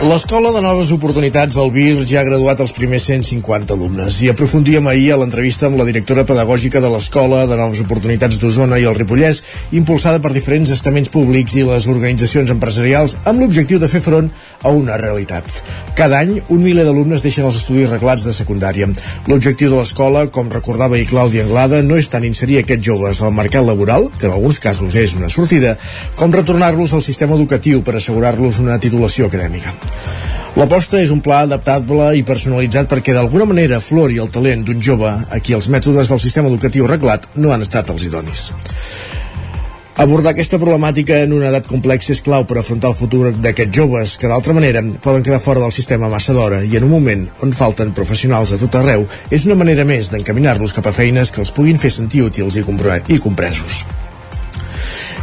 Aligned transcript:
L'Escola 0.00 0.48
de 0.48 0.62
Noves 0.64 0.88
Oportunitats 0.94 1.58
al 1.60 1.68
VIR 1.74 2.06
ja 2.08 2.22
ha 2.22 2.24
graduat 2.24 2.62
els 2.64 2.72
primers 2.72 3.04
150 3.10 3.74
alumnes 3.76 4.16
i 4.24 4.30
aprofundíem 4.32 4.86
ahir 4.88 5.10
a 5.12 5.18
l'entrevista 5.20 5.66
amb 5.68 5.76
la 5.76 5.84
directora 5.84 6.22
pedagògica 6.24 6.80
de 6.80 6.88
l'Escola 6.88 7.42
de 7.44 7.58
Noves 7.60 7.82
Oportunitats 7.84 8.38
d'Osona 8.40 8.78
i 8.80 8.86
el 8.88 8.96
Ripollès, 8.96 9.42
impulsada 9.76 10.22
per 10.24 10.32
diferents 10.32 10.72
estaments 10.72 11.12
públics 11.12 11.58
i 11.60 11.66
les 11.68 11.84
organitzacions 11.84 12.48
empresarials 12.54 13.18
amb 13.28 13.44
l'objectiu 13.44 13.76
de 13.82 13.90
fer 13.92 14.00
front 14.00 14.30
a 14.62 14.72
una 14.72 14.96
realitat. 14.96 15.60
Cada 16.00 16.22
any, 16.24 16.32
un 16.48 16.64
miler 16.64 16.88
d'alumnes 16.88 17.20
deixen 17.20 17.44
els 17.44 17.60
estudis 17.60 17.92
reglats 17.92 18.24
de 18.24 18.32
secundària. 18.32 18.88
L'objectiu 19.28 19.68
de 19.68 19.82
l'escola, 19.82 20.24
com 20.32 20.48
recordava 20.48 20.96
i 20.96 21.04
Clàudia 21.12 21.44
Anglada, 21.44 21.82
no 21.84 22.00
és 22.00 22.08
tant 22.08 22.24
inserir 22.24 22.62
aquests 22.62 22.88
joves 22.88 23.20
al 23.20 23.36
mercat 23.36 23.68
laboral, 23.68 24.08
que 24.16 24.30
en 24.30 24.38
alguns 24.38 24.64
casos 24.64 24.96
és 24.96 25.12
una 25.20 25.28
sortida, 25.28 25.76
com 26.16 26.32
retornar-los 26.32 26.96
al 26.96 27.04
sistema 27.04 27.36
educatiu 27.36 27.84
per 27.84 27.98
assegurar-los 28.00 28.64
una 28.64 28.80
titulació 28.80 29.28
acadèmica. 29.28 29.89
L'aposta 30.58 30.98
és 30.98 31.12
un 31.14 31.20
pla 31.22 31.44
adaptable 31.46 32.10
i 32.18 32.24
personalitzat 32.26 32.90
perquè 32.90 33.14
d'alguna 33.14 33.46
manera 33.46 33.78
flori 33.80 34.18
el 34.18 34.32
talent 34.34 34.64
d'un 34.66 34.82
jove 34.82 35.08
a 35.08 35.38
qui 35.38 35.54
els 35.54 35.70
mètodes 35.70 36.10
del 36.10 36.20
sistema 36.20 36.50
educatiu 36.50 36.88
reglat 36.90 37.28
no 37.36 37.54
han 37.54 37.62
estat 37.62 37.92
els 37.94 38.04
idonis. 38.08 38.50
Abordar 40.00 40.32
aquesta 40.32 40.58
problemàtica 40.58 41.18
en 41.22 41.34
una 41.36 41.50
edat 41.50 41.66
complexa 41.68 42.14
és 42.14 42.22
clau 42.24 42.46
per 42.48 42.56
afrontar 42.58 42.90
el 42.90 42.96
futur 42.96 43.34
d'aquests 43.36 43.76
joves 43.76 44.16
que 44.18 44.30
d'altra 44.32 44.54
manera 44.56 44.82
poden 45.04 45.22
quedar 45.26 45.42
fora 45.44 45.60
del 45.60 45.74
sistema 45.76 46.08
massa 46.08 46.32
d'hora 46.32 46.62
i 46.64 46.76
en 46.78 46.86
un 46.88 46.94
moment 46.94 47.26
on 47.44 47.52
falten 47.52 47.92
professionals 47.92 48.54
a 48.56 48.60
tot 48.62 48.80
arreu 48.80 49.04
és 49.30 49.44
una 49.46 49.58
manera 49.60 49.84
més 49.84 50.08
d'encaminar-los 50.10 50.72
cap 50.72 50.88
a 50.88 50.96
feines 50.96 51.30
que 51.30 51.44
els 51.44 51.52
puguin 51.52 51.78
fer 51.78 51.92
sentir 51.92 52.24
útils 52.26 52.56
i, 52.56 52.64
compresos. 53.20 53.84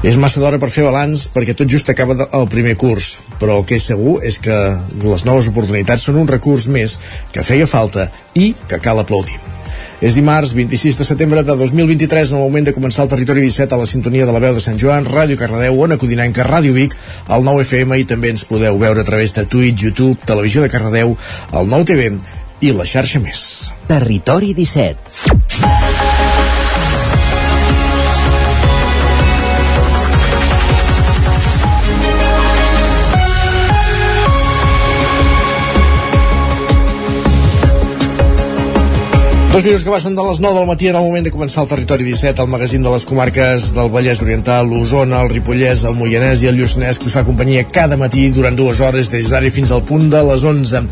És 0.06 0.18
massa 0.22 0.42
d'hora 0.42 0.60
per 0.62 0.70
fer 0.70 0.86
balanç 0.86 1.26
perquè 1.34 1.56
tot 1.58 1.70
just 1.72 1.90
acaba 1.90 2.28
el 2.28 2.48
primer 2.52 2.76
curs, 2.78 3.18
però 3.42 3.58
el 3.58 3.66
que 3.66 3.80
és 3.80 3.88
segur 3.90 4.20
és 4.26 4.38
que 4.40 4.56
les 5.02 5.26
noves 5.26 5.50
oportunitats 5.50 6.06
són 6.06 6.20
un 6.22 6.30
recurs 6.30 6.68
més 6.70 7.00
que 7.34 7.46
feia 7.46 7.68
falta 7.68 8.12
i 8.38 8.54
que 8.70 8.82
cal 8.84 9.02
aplaudir. 9.02 9.40
És 10.02 10.14
dimarts 10.14 10.54
26 10.54 11.00
de 11.00 11.06
setembre 11.08 11.42
de 11.44 11.56
2023 11.58 12.32
en 12.32 12.38
el 12.38 12.46
moment 12.46 12.68
de 12.68 12.74
començar 12.76 13.06
el 13.06 13.12
Territori 13.14 13.42
17 13.42 13.74
a 13.74 13.82
la 13.82 13.90
sintonia 13.90 14.28
de 14.30 14.36
la 14.36 14.42
veu 14.44 14.54
de 14.54 14.62
Sant 14.62 14.78
Joan, 14.78 15.10
Ràdio 15.10 15.40
Cardedeu, 15.40 15.82
Ona 15.82 15.98
Codinenca, 15.98 16.46
Ràdio 16.46 16.76
Vic, 16.78 16.94
el 17.34 17.46
9 17.48 17.66
FM 17.66 17.98
i 17.98 18.06
també 18.10 18.34
ens 18.36 18.46
podeu 18.46 18.78
veure 18.78 19.02
a 19.02 19.08
través 19.08 19.34
de 19.34 19.48
Twitch, 19.50 19.88
YouTube, 19.90 20.22
Televisió 20.26 20.62
de 20.62 20.70
Cardedeu, 20.70 21.18
el 21.54 21.74
9 21.74 21.90
TV 21.90 22.14
i 22.62 22.74
la 22.78 22.86
xarxa 22.86 23.22
més. 23.24 23.44
Territori 23.90 24.54
17 24.54 25.87
Dos 39.58 39.66
minuts 39.66 39.84
que 39.84 39.90
passen 39.90 40.14
de 40.14 40.22
les 40.22 40.38
9 40.40 40.54
del 40.54 40.68
matí 40.70 40.88
en 40.88 40.96
el 41.00 41.02
moment 41.02 41.26
de 41.26 41.32
començar 41.34 41.64
el 41.64 41.70
Territori 41.72 42.06
17, 42.06 42.44
el 42.44 42.50
magazín 42.52 42.84
de 42.86 42.92
les 42.94 43.08
comarques 43.10 43.72
del 43.74 43.88
Vallès 43.90 44.20
Oriental, 44.22 44.68
l'Osona, 44.70 45.24
el 45.26 45.32
Ripollès, 45.32 45.82
el 45.90 45.96
Moianès 45.98 46.44
i 46.44 46.50
el 46.52 46.60
Lluçanès, 46.60 47.00
que 47.02 47.08
us 47.10 47.16
fa 47.18 47.24
companyia 47.26 47.64
cada 47.66 47.98
matí 47.98 48.28
durant 48.36 48.54
dues 48.54 48.78
hores, 48.86 49.10
des 49.10 49.32
d'ara 49.34 49.50
fins 49.50 49.74
al 49.74 49.82
punt 49.82 50.12
de 50.14 50.22
les 50.28 50.44
11. 50.46 50.84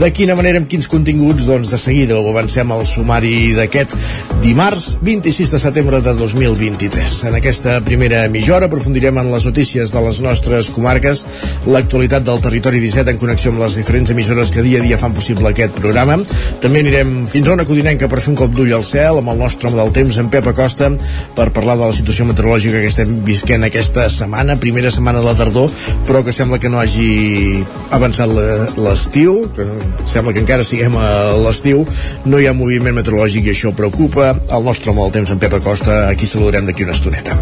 De 0.00 0.08
quina 0.16 0.38
manera, 0.38 0.62
amb 0.62 0.70
quins 0.72 0.88
continguts? 0.88 1.44
Doncs 1.44 1.74
de 1.74 1.80
seguida 1.82 2.16
ho 2.16 2.30
avancem 2.30 2.72
al 2.72 2.86
sumari 2.88 3.52
d'aquest 3.58 3.92
dimarts 4.40 4.86
26 5.04 5.52
de 5.52 5.60
setembre 5.60 6.00
de 6.00 6.16
2023. 6.16 7.18
En 7.28 7.36
aquesta 7.36 7.76
primera 7.84 8.24
mitja 8.32 8.56
hora 8.56 8.72
aprofundirem 8.72 9.20
en 9.20 9.30
les 9.34 9.44
notícies 9.44 9.92
de 9.92 10.06
les 10.06 10.22
nostres 10.24 10.72
comarques, 10.72 11.26
l'actualitat 11.68 12.24
del 12.24 12.40
Territori 12.48 12.80
17 12.80 13.18
en 13.18 13.20
connexió 13.20 13.52
amb 13.52 13.66
les 13.66 13.76
diferents 13.76 14.16
emissores 14.16 14.48
que 14.48 14.64
dia 14.64 14.80
a 14.80 14.88
dia 14.88 14.96
fan 14.96 15.12
possible 15.12 15.52
aquest 15.52 15.76
programa. 15.76 16.16
També 16.64 16.80
anirem 16.86 17.26
fins 17.28 17.52
a 17.52 17.58
una 17.60 17.68
codinenca 17.68 18.08
per 18.14 18.22
fer 18.22 18.30
un 18.30 18.36
cop 18.38 18.52
d'ull 18.54 18.70
al 18.76 18.84
cel 18.86 19.18
amb 19.18 19.32
el 19.32 19.40
nostre 19.42 19.66
home 19.66 19.80
del 19.80 19.90
temps, 19.96 20.18
en 20.22 20.28
Pep 20.30 20.46
Acosta, 20.46 20.86
per 21.34 21.48
parlar 21.56 21.74
de 21.80 21.88
la 21.88 21.96
situació 21.96 22.28
meteorològica 22.28 22.78
que 22.78 22.92
estem 22.92 23.16
visquent 23.26 23.66
aquesta 23.66 24.06
setmana, 24.12 24.54
primera 24.62 24.92
setmana 24.94 25.18
de 25.18 25.26
la 25.26 25.34
tardor, 25.34 25.72
però 26.06 26.22
que 26.22 26.34
sembla 26.36 26.60
que 26.62 26.70
no 26.70 26.78
hagi 26.78 27.64
avançat 27.90 28.30
l'estiu, 28.78 29.48
que 29.56 29.66
sembla 30.06 30.34
que 30.36 30.44
encara 30.44 30.66
siguem 30.66 30.94
a 30.94 31.08
l'estiu, 31.42 31.82
no 32.24 32.38
hi 32.38 32.46
ha 32.46 32.54
moviment 32.54 32.94
meteorològic 33.00 33.50
i 33.50 33.56
això 33.56 33.74
preocupa. 33.74 34.30
El 34.54 34.68
nostre 34.70 34.94
home 34.94 35.02
del 35.02 35.16
temps, 35.18 35.34
en 35.34 35.42
Pep 35.42 35.58
Acosta, 35.58 36.04
aquí 36.06 36.30
saludarem 36.30 36.70
d'aquí 36.70 36.86
una 36.86 36.94
estoneta. 36.94 37.34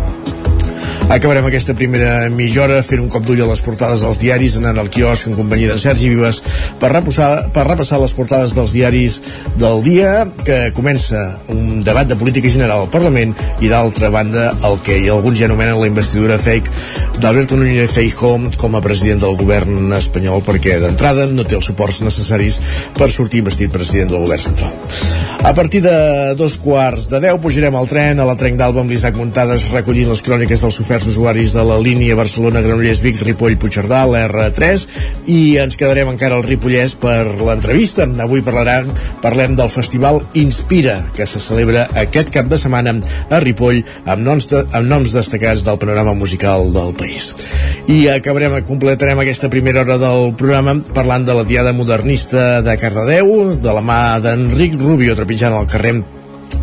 Acabarem 1.11 1.45
aquesta 1.45 1.75
primera 1.75 2.29
mitja 2.31 2.63
hora 2.63 2.79
fent 2.87 3.03
un 3.03 3.09
cop 3.11 3.25
d'ull 3.27 3.41
a 3.43 3.47
les 3.49 3.61
portades 3.65 4.05
dels 4.05 4.21
diaris, 4.23 4.55
anant 4.61 4.79
al 4.81 4.89
quiosc 4.93 5.27
en 5.29 5.35
companyia 5.37 5.73
de 5.73 5.81
Sergi 5.81 6.09
Vives 6.13 6.39
per 6.81 6.93
repassar, 6.93 7.49
per 7.53 7.67
repassar 7.67 7.99
les 8.01 8.15
portades 8.17 8.55
dels 8.57 8.73
diaris 8.77 9.19
del 9.61 9.83
dia, 9.85 10.13
que 10.47 10.71
comença 10.77 11.41
un 11.53 11.83
debat 11.85 12.09
de 12.09 12.17
política 12.17 12.49
general 12.53 12.85
al 12.85 12.93
Parlament 12.93 13.35
i 13.61 13.69
d'altra 13.73 14.13
banda 14.15 14.53
el 14.69 14.79
que 14.87 15.01
alguns 15.11 15.41
ja 15.41 15.49
anomenen 15.51 15.81
la 15.81 15.91
investidura 15.91 16.39
fake 16.39 17.19
d'Alberto 17.21 17.59
Núñez 17.59 17.93
Feijóo 17.93 18.53
com 18.57 18.77
a 18.77 18.85
president 18.85 19.21
del 19.23 19.37
govern 19.37 19.93
espanyol 19.99 20.45
perquè 20.47 20.79
d'entrada 20.81 21.27
no 21.27 21.45
té 21.45 21.59
els 21.59 21.69
suports 21.69 22.01
necessaris 22.07 22.61
per 22.97 23.11
sortir 23.11 23.43
investit 23.43 23.73
president 23.75 24.15
del 24.15 24.25
govern 24.25 24.41
central. 24.41 24.73
A 25.43 25.53
partir 25.55 25.83
de 25.83 26.35
dos 26.39 26.57
quarts 26.63 27.09
de 27.11 27.19
deu 27.21 27.41
pujarem 27.43 27.75
al 27.75 27.89
tren 27.91 28.21
a 28.23 28.27
la 28.29 28.37
Trenc 28.39 28.57
d'Alba 28.61 28.85
amb 28.85 28.93
l'Isaac 28.95 29.17
Muntades 29.19 29.69
recollint 29.75 30.13
les 30.13 30.23
cròniques 30.23 30.63
dels 30.63 30.79
oferts 30.93 31.09
usuaris 31.09 31.55
de 31.57 31.63
la 31.65 31.79
línia 31.81 32.13
Barcelona-Granollers-Vic, 32.19 33.23
Ripoll-Puigcerdà, 33.25 34.03
l'R3 34.05 34.83
i 35.33 35.57
ens 35.63 35.79
quedarem 35.81 36.11
encara 36.11 36.37
al 36.37 36.45
Ripollès 36.45 36.93
per 37.01 37.31
l'entrevista. 37.39 38.05
Avui 38.21 38.45
parlaran, 38.45 38.91
parlem 39.25 39.57
del 39.57 39.73
festival 39.73 40.21
Inspira, 40.37 40.99
que 41.17 41.25
se 41.25 41.41
celebra 41.41 41.87
aquest 42.05 42.29
cap 42.37 42.53
de 42.53 42.61
setmana 42.61 42.99
a 43.33 43.41
Ripoll 43.41 43.81
amb 44.05 44.21
noms, 44.27 44.53
de, 44.53 44.67
amb 44.69 44.93
noms 44.93 45.17
destacats 45.17 45.65
del 45.65 45.81
panorama 45.81 46.13
musical 46.13 46.69
del 46.77 46.93
país. 46.93 47.33
I 47.89 48.03
acabarem, 48.13 48.61
completarem 48.69 49.25
aquesta 49.25 49.49
primera 49.49 49.87
hora 49.87 49.97
del 49.97 50.35
programa 50.37 50.77
parlant 50.93 51.25
de 51.25 51.41
la 51.41 51.49
Diada 51.49 51.73
Modernista 51.73 52.61
de 52.61 52.77
Cardedeu, 52.77 53.55
de 53.57 53.79
la 53.81 53.81
mà 53.81 54.03
d'Enric 54.21 54.77
Rubio, 54.83 55.17
trepitjant 55.17 55.57
al 55.57 55.73
carrer 55.73 56.03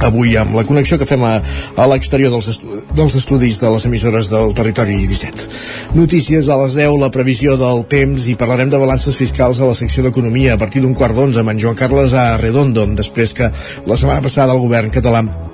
avui 0.05 0.35
amb 0.39 0.55
la 0.57 0.66
connexió 0.67 1.00
que 1.00 1.07
fem 1.09 1.23
a, 1.25 1.35
a 1.75 1.88
l'exterior 1.91 2.33
dels, 2.33 2.50
estu 2.53 2.81
dels 2.95 3.17
estudis 3.19 3.59
de 3.61 3.72
les 3.73 3.85
emissores 3.89 4.29
del 4.31 4.53
territori 4.57 4.97
17. 5.09 5.50
Notícies 5.97 6.50
a 6.50 6.59
les 6.63 6.77
10, 6.77 6.97
la 7.01 7.11
previsió 7.13 7.57
del 7.59 7.85
temps 7.89 8.29
i 8.29 8.38
parlarem 8.39 8.72
de 8.72 8.81
balances 8.81 9.17
fiscals 9.19 9.59
a 9.59 9.69
la 9.69 9.77
secció 9.77 10.05
d'Economia 10.05 10.55
a 10.55 10.61
partir 10.61 10.83
d'un 10.85 10.97
quart 10.97 11.17
d'onze 11.17 11.44
amb 11.44 11.53
en 11.53 11.61
Joan 11.61 11.77
Carles 11.79 12.13
a 12.13 12.31
Redondo, 12.41 12.88
després 12.95 13.35
que 13.38 13.51
la 13.85 13.97
setmana 14.00 14.25
passada 14.25 14.55
el 14.55 14.66
govern 14.66 14.94
català 14.94 15.49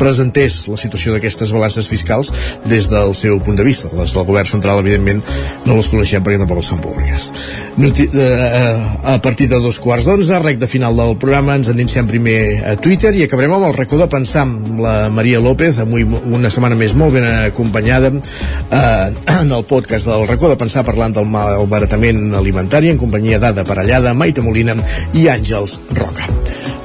presentés 0.00 0.62
la 0.70 0.78
situació 0.80 1.14
d'aquestes 1.14 1.52
balances 1.54 1.88
fiscals 1.90 2.32
des 2.68 2.88
del 2.90 3.14
seu 3.18 3.40
punt 3.44 3.58
de 3.58 3.66
vista. 3.66 3.90
Les 3.96 4.14
del 4.16 4.26
govern 4.28 4.48
central, 4.48 4.80
evidentment, 4.82 5.22
no 5.66 5.76
les 5.76 5.90
coneixem 5.92 6.24
perquè 6.24 6.40
tampoc 6.40 6.62
les 6.62 6.70
són 6.72 6.80
públiques. 6.84 7.30
Noti 7.80 8.08
eh, 8.08 8.80
a 9.14 9.18
partir 9.22 9.48
de 9.50 9.60
dos 9.62 9.80
quarts 9.82 10.08
d'onze, 10.08 10.38
recte 10.42 10.68
final 10.70 10.96
del 10.96 11.16
programa, 11.20 11.56
ens 11.58 11.70
endinsem 11.72 12.08
primer 12.10 12.40
a 12.72 12.76
Twitter 12.80 13.12
i 13.16 13.24
acabarem 13.26 13.54
amb 13.56 13.68
el 13.70 13.76
racó 13.76 14.00
de 14.00 14.08
pensar 14.10 14.46
amb 14.46 14.80
la 14.82 14.94
Maria 15.12 15.40
López, 15.42 15.80
avui 15.82 16.04
una 16.04 16.50
setmana 16.52 16.78
més 16.80 16.96
molt 16.98 17.14
ben 17.16 17.26
acompanyada 17.28 18.12
eh, 18.12 19.08
en 19.36 19.52
el 19.52 19.64
podcast 19.68 20.10
del 20.10 20.26
racó 20.28 20.50
de 20.50 20.58
pensar 20.60 20.84
parlant 20.86 21.16
del 21.16 21.28
malbaratament 21.30 22.34
alimentari 22.38 22.90
en 22.92 23.00
companyia 23.00 23.40
d'Ada 23.42 23.66
Parellada, 23.68 24.14
Maite 24.14 24.44
Molina 24.44 24.76
i 25.14 25.28
Àngels 25.32 25.80
Roca. 25.96 26.28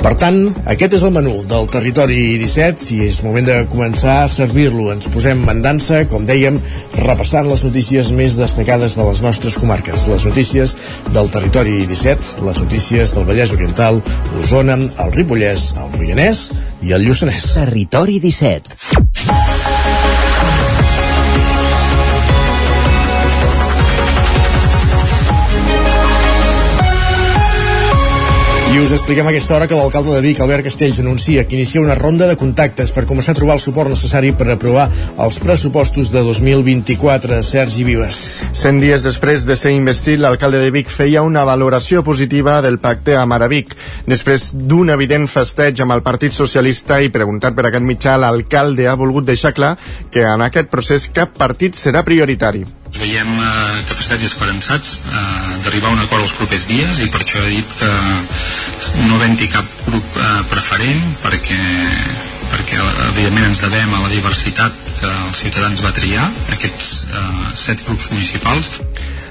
Per 0.05 0.13
tant, 0.21 0.37
aquest 0.69 0.99
és 0.99 1.03
el 1.07 1.13
menú 1.15 1.39
del 1.49 1.65
Territori 1.73 2.35
17 2.37 2.91
i 2.93 3.04
és 3.05 3.21
moment 3.25 3.45
de 3.45 3.55
començar 3.71 4.15
a 4.23 4.29
servir-lo. 4.31 4.89
Ens 4.93 5.09
posem 5.13 5.43
en 5.51 5.61
dansa, 5.63 6.01
com 6.09 6.25
dèiem, 6.27 6.57
repassant 6.97 7.49
les 7.49 7.65
notícies 7.67 8.11
més 8.15 8.37
destacades 8.39 8.97
de 8.97 9.07
les 9.07 9.21
nostres 9.25 9.57
comarques. 9.61 10.07
Les 10.11 10.27
notícies 10.27 10.75
del 11.15 11.31
Territori 11.33 11.83
17, 11.89 12.45
les 12.47 12.61
notícies 12.65 13.15
del 13.15 13.27
Vallès 13.29 13.53
Oriental, 13.55 14.01
l'Osona, 14.35 14.77
el 14.77 15.17
Ripollès, 15.17 15.73
el 15.79 15.91
Moianès 15.97 16.47
i 16.85 16.95
el 16.97 17.05
Lluçanès. 17.07 17.51
Territori 17.59 18.21
17. 18.23 19.44
I 28.75 28.79
us 28.83 28.91
expliquem 28.91 29.23
a 29.23 29.29
aquesta 29.31 29.53
hora 29.55 29.69
que 29.71 29.75
l'alcalde 29.77 30.11
de 30.11 30.19
Vic, 30.19 30.39
Albert 30.43 30.65
Castells, 30.65 30.97
anuncia 30.99 31.45
que 31.47 31.55
inicia 31.55 31.79
una 31.79 31.95
ronda 31.95 32.27
de 32.27 32.35
contactes 32.35 32.91
per 32.91 33.05
començar 33.07 33.31
a 33.31 33.37
trobar 33.37 33.55
el 33.55 33.61
suport 33.63 33.87
necessari 33.87 34.33
per 34.35 34.49
aprovar 34.51 34.89
els 35.15 35.37
pressupostos 35.39 36.11
de 36.11 36.19
2024. 36.19 37.39
Sergi 37.39 37.87
Vives. 37.87 38.19
100 38.51 38.83
dies 38.83 39.07
després 39.07 39.47
de 39.47 39.55
ser 39.55 39.71
investit, 39.77 40.19
l'alcalde 40.19 40.59
de 40.59 40.75
Vic 40.75 40.91
feia 40.91 41.23
una 41.23 41.45
valoració 41.47 42.03
positiva 42.03 42.59
del 42.65 42.81
pacte 42.83 43.15
amb 43.15 43.39
Aravic. 43.39 43.77
Després 44.11 44.51
d'un 44.59 44.91
evident 44.91 45.31
festeig 45.31 45.79
amb 45.79 45.95
el 45.95 46.03
Partit 46.03 46.35
Socialista 46.35 46.99
i 46.99 47.13
preguntat 47.15 47.55
per 47.55 47.69
aquest 47.69 47.87
mitjà, 47.87 48.19
l'alcalde 48.19 48.91
ha 48.91 48.99
volgut 48.99 49.31
deixar 49.31 49.55
clar 49.55 49.77
que 50.11 50.27
en 50.27 50.49
aquest 50.51 50.67
procés 50.67 51.07
cap 51.15 51.31
partit 51.39 51.79
serà 51.79 52.03
prioritari 52.03 52.67
veiem 52.99 53.27
eh, 53.27 53.83
capacitats 53.89 54.23
i 54.23 54.29
esperançats 54.29 54.93
eh, 54.95 55.57
d'arribar 55.65 55.91
a 55.91 55.95
un 55.97 56.03
acord 56.03 56.23
els 56.23 56.35
propers 56.37 56.67
dies 56.69 57.01
i 57.03 57.09
per 57.11 57.21
això 57.23 57.41
he 57.43 57.57
dit 57.57 57.73
que 57.79 57.91
no 59.05 59.17
havent-hi 59.17 59.49
cap 59.51 59.69
grup 59.87 60.17
eh, 60.19 60.41
preferent 60.51 61.03
perquè, 61.23 61.59
perquè 62.51 62.79
evidentment 63.11 63.49
ens 63.51 63.63
devem 63.65 63.93
a 63.93 64.03
la 64.03 64.11
diversitat 64.13 64.81
que 64.99 65.11
els 65.11 65.41
ciutadans 65.43 65.83
va 65.85 65.93
triar 65.95 66.25
aquests 66.55 66.91
eh, 67.09 67.51
set 67.65 67.83
grups 67.87 68.11
municipals 68.13 68.71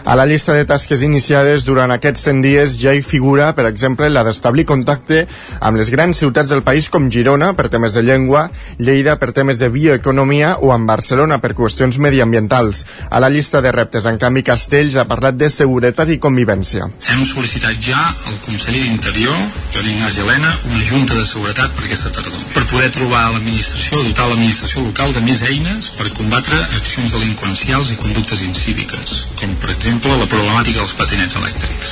a 0.05 0.15
la 0.17 0.27
llista 0.27 0.53
de 0.53 0.67
tasques 0.69 1.01
iniciades 1.01 1.65
durant 1.65 1.89
aquests 1.95 2.27
100 2.29 2.43
dies 2.45 2.75
ja 2.77 2.93
hi 2.93 3.01
figura, 3.01 3.47
per 3.57 3.65
exemple, 3.65 4.11
la 4.13 4.21
d'establir 4.27 4.67
contacte 4.69 5.23
amb 5.65 5.79
les 5.81 5.89
grans 5.89 6.19
ciutats 6.21 6.51
del 6.53 6.61
país 6.63 6.91
com 6.93 7.09
Girona 7.09 7.55
per 7.57 7.71
temes 7.73 7.97
de 7.97 8.03
llengua, 8.05 8.51
Lleida 8.77 9.15
per 9.17 9.33
temes 9.33 9.59
de 9.59 9.71
bioeconomia 9.73 10.59
o 10.61 10.75
amb 10.75 10.91
Barcelona 10.91 11.39
per 11.41 11.55
qüestions 11.57 11.97
mediambientals. 11.97 12.85
A 13.09 13.21
la 13.21 13.31
llista 13.33 13.63
de 13.65 13.73
reptes, 13.73 14.05
en 14.05 14.21
canvi, 14.21 14.43
Castells 14.45 14.99
ha 15.01 15.07
parlat 15.09 15.39
de 15.41 15.49
seguretat 15.49 16.13
i 16.13 16.19
convivència. 16.21 16.91
Hem 17.09 17.25
sol·licitat 17.25 17.81
ja 17.81 18.03
al 18.29 18.37
conseller 18.45 18.85
d'Interior, 18.85 19.41
Joan 19.73 19.89
Ignasi 19.95 20.21
Helena, 20.27 20.53
una 20.69 20.85
junta 20.85 21.17
de 21.17 21.25
seguretat 21.25 21.73
per 21.79 21.89
aquesta 21.89 22.13
tardor, 22.13 22.45
per 22.53 22.67
poder 22.75 22.93
trobar 22.93 23.25
l'administració, 23.33 24.05
dotar 24.11 24.29
l'administració 24.29 24.85
local 24.85 25.17
de 25.17 25.25
més 25.25 25.43
eines 25.49 25.91
per 25.97 26.13
combatre 26.21 26.61
accions 26.77 27.17
delinqüencials 27.17 27.97
i 27.97 28.01
conductes 28.05 28.45
incíviques, 28.45 29.17
com 29.41 29.57
per 29.65 29.73
exemple 29.73 29.94
exemple, 29.95 30.19
la 30.19 30.27
problemàtica 30.27 30.81
dels 30.81 30.95
patinets 30.99 31.37
elèctrics. 31.39 31.91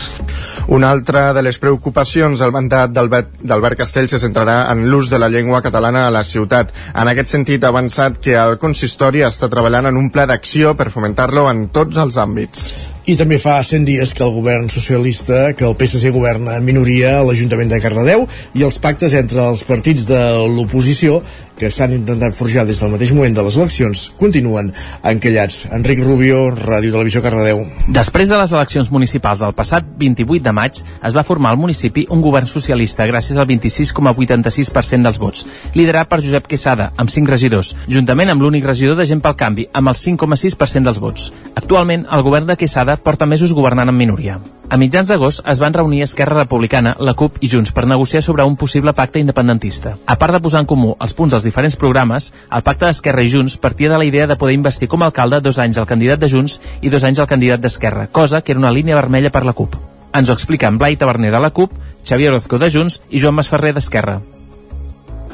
Una 0.74 0.90
altra 0.90 1.32
de 1.34 1.42
les 1.42 1.58
preocupacions 1.58 2.40
del 2.40 2.52
mandat 2.54 2.90
d'Albert 2.94 3.76
Castell 3.78 4.08
se 4.10 4.18
centrarà 4.22 4.72
en 4.72 4.86
l'ús 4.90 5.10
de 5.10 5.18
la 5.18 5.28
llengua 5.30 5.60
catalana 5.62 6.06
a 6.06 6.14
la 6.14 6.22
ciutat. 6.24 6.72
En 6.94 7.10
aquest 7.10 7.30
sentit, 7.34 7.62
ha 7.62 7.70
avançat 7.70 8.18
que 8.22 8.34
el 8.38 8.58
consistori 8.62 9.22
està 9.26 9.50
treballant 9.50 9.90
en 9.90 9.98
un 9.98 10.10
pla 10.10 10.26
d'acció 10.26 10.74
per 10.78 10.90
fomentar-lo 10.90 11.48
en 11.50 11.68
tots 11.74 11.98
els 11.98 12.18
àmbits. 12.18 12.66
I 13.06 13.16
també 13.18 13.38
fa 13.42 13.56
100 13.62 13.86
dies 13.86 14.14
que 14.14 14.22
el 14.22 14.34
govern 14.34 14.68
socialista, 14.70 15.52
que 15.58 15.66
el 15.66 15.74
PSC 15.78 16.10
governa 16.14 16.54
en 16.58 16.66
minoria 16.66 17.16
a 17.18 17.24
l'Ajuntament 17.26 17.70
de 17.70 17.80
Cardedeu 17.82 18.28
i 18.54 18.62
els 18.62 18.78
pactes 18.82 19.14
entre 19.18 19.42
els 19.50 19.64
partits 19.66 20.06
de 20.06 20.20
l'oposició 20.46 21.20
que 21.62 21.70
s'han 21.70 21.92
intentat 21.94 22.34
forjar 22.34 22.64
des 22.66 22.80
del 22.82 22.90
mateix 22.90 23.12
moment 23.14 23.36
de 23.36 23.42
les 23.46 23.56
eleccions 23.60 24.00
continuen 24.18 24.72
encallats. 25.06 25.68
Enric 25.76 26.00
Rubio, 26.02 26.48
Ràdio 26.56 26.90
Televisió 26.96 27.22
Cardedeu. 27.22 27.62
Després 27.94 28.30
de 28.30 28.38
les 28.40 28.54
eleccions 28.56 28.90
municipals 28.90 29.44
del 29.44 29.54
passat 29.54 29.86
28 30.00 30.42
de 30.42 30.54
maig, 30.56 30.80
es 30.82 31.14
va 31.14 31.22
formar 31.26 31.52
al 31.52 31.60
municipi 31.62 32.08
un 32.10 32.24
govern 32.24 32.50
socialista 32.50 33.06
gràcies 33.06 33.38
al 33.38 33.46
26,86% 33.46 35.06
dels 35.06 35.20
vots, 35.22 35.46
liderat 35.78 36.10
per 36.10 36.18
Josep 36.24 36.48
Quesada, 36.50 36.90
amb 36.96 37.12
5 37.14 37.30
regidors, 37.30 37.76
juntament 37.86 38.32
amb 38.32 38.42
l'únic 38.42 38.66
regidor 38.66 38.98
de 38.98 39.06
Gent 39.06 39.22
pel 39.22 39.38
Canvi, 39.38 39.68
amb 39.72 39.92
el 39.92 39.98
5,6% 40.00 40.90
dels 40.90 40.98
vots. 40.98 41.30
Actualment, 41.54 42.08
el 42.10 42.26
govern 42.26 42.50
de 42.50 42.58
Quesada 42.58 42.98
porta 42.98 43.30
mesos 43.30 43.54
governant 43.54 43.92
en 43.92 43.98
minoria. 44.02 44.40
A 44.72 44.78
mitjans 44.80 45.10
d'agost 45.12 45.42
es 45.52 45.58
van 45.60 45.74
reunir 45.76 45.98
Esquerra 46.00 46.38
Republicana, 46.38 46.94
la 46.96 47.12
CUP 47.12 47.34
i 47.44 47.48
Junts 47.52 47.74
per 47.76 47.82
negociar 47.84 48.22
sobre 48.24 48.46
un 48.48 48.54
possible 48.56 48.94
pacte 48.96 49.20
independentista. 49.20 49.98
A 50.06 50.16
part 50.16 50.32
de 50.32 50.40
posar 50.40 50.62
en 50.64 50.68
comú 50.70 50.94
els 50.96 51.12
punts 51.12 51.34
dels 51.36 51.44
diferents 51.44 51.76
programes, 51.76 52.30
el 52.48 52.64
pacte 52.64 52.88
d'Esquerra 52.88 53.20
i 53.20 53.28
Junts 53.28 53.58
partia 53.60 53.92
de 53.92 53.98
la 54.00 54.08
idea 54.08 54.26
de 54.26 54.38
poder 54.40 54.56
investir 54.56 54.88
com 54.88 55.04
a 55.04 55.10
alcalde 55.10 55.42
dos 55.44 55.58
anys 55.60 55.76
al 55.76 55.90
candidat 55.90 56.24
de 56.24 56.32
Junts 56.32 56.56
i 56.80 56.88
dos 56.88 57.04
anys 57.04 57.20
al 57.20 57.28
candidat 57.28 57.60
d'Esquerra, 57.60 58.06
cosa 58.08 58.40
que 58.40 58.56
era 58.56 58.64
una 58.64 58.72
línia 58.72 58.96
vermella 58.96 59.28
per 59.28 59.44
la 59.44 59.52
CUP. 59.52 59.76
Ens 60.16 60.30
ho 60.30 60.40
expliquen 60.40 60.80
Blai 60.80 60.96
Taverner 60.96 61.36
de 61.36 61.44
la 61.44 61.52
CUP, 61.52 61.76
Xavier 62.08 62.32
Orozco 62.32 62.56
de 62.56 62.72
Junts 62.72 63.02
i 63.10 63.20
Joan 63.20 63.36
Masferrer 63.36 63.74
d'Esquerra. 63.76 64.22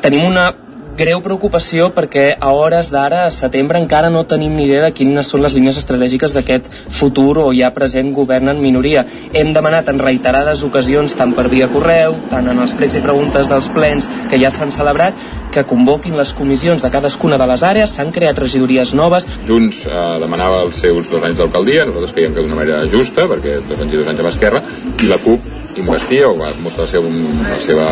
Tenim 0.02 0.26
una 0.26 0.50
greu 0.98 1.20
preocupació 1.22 1.92
perquè 1.94 2.32
a 2.34 2.50
hores 2.50 2.88
d'ara, 2.90 3.20
a 3.28 3.34
setembre, 3.34 3.78
encara 3.78 4.10
no 4.10 4.24
tenim 4.26 4.56
ni 4.58 4.64
idea 4.66 4.82
de 4.88 4.94
quines 4.96 5.28
són 5.30 5.44
les 5.44 5.54
línies 5.54 5.78
estratègiques 5.78 6.34
d'aquest 6.34 6.66
futur 6.98 7.38
o 7.44 7.46
ja 7.54 7.70
present 7.76 8.10
govern 8.16 8.50
en 8.50 8.58
minoria. 8.62 9.04
Hem 9.32 9.52
demanat 9.54 9.88
en 9.92 10.02
reiterades 10.02 10.64
ocasions, 10.66 11.14
tant 11.14 11.36
per 11.36 11.46
via 11.52 11.70
correu, 11.70 12.16
tant 12.32 12.50
en 12.50 12.58
els 12.64 12.74
pregs 12.78 12.98
i 12.98 13.04
preguntes 13.04 13.50
dels 13.50 13.70
plens 13.74 14.08
que 14.30 14.40
ja 14.42 14.50
s'han 14.50 14.74
celebrat, 14.74 15.14
que 15.54 15.66
convoquin 15.68 16.18
les 16.18 16.34
comissions 16.34 16.82
de 16.82 16.90
cadascuna 16.90 17.38
de 17.38 17.46
les 17.52 17.62
àrees, 17.62 17.94
s'han 17.94 18.10
creat 18.14 18.42
regidories 18.42 18.94
noves. 18.98 19.28
Junts 19.46 19.84
eh, 19.86 20.02
demanava 20.24 20.64
els 20.66 20.82
seus 20.82 21.12
dos 21.12 21.22
anys 21.22 21.38
d'alcaldia, 21.38 21.86
nosaltres 21.86 22.16
creiem 22.16 22.34
que 22.34 22.42
d'una 22.42 22.58
manera 22.58 22.82
justa, 22.90 23.28
perquè 23.30 23.60
dos 23.70 23.78
anys 23.78 23.94
i 23.94 24.02
dos 24.02 24.10
anys 24.10 24.26
amb 24.26 24.32
Esquerra, 24.34 24.66
i 24.98 25.12
la 25.12 25.22
CUP 25.22 25.54
investir 25.78 26.20
o 26.26 26.34
va 26.38 26.50
mostrar 26.62 26.86
la 26.86 26.92
seva, 26.92 27.12
la 27.48 27.60
seva 27.62 27.86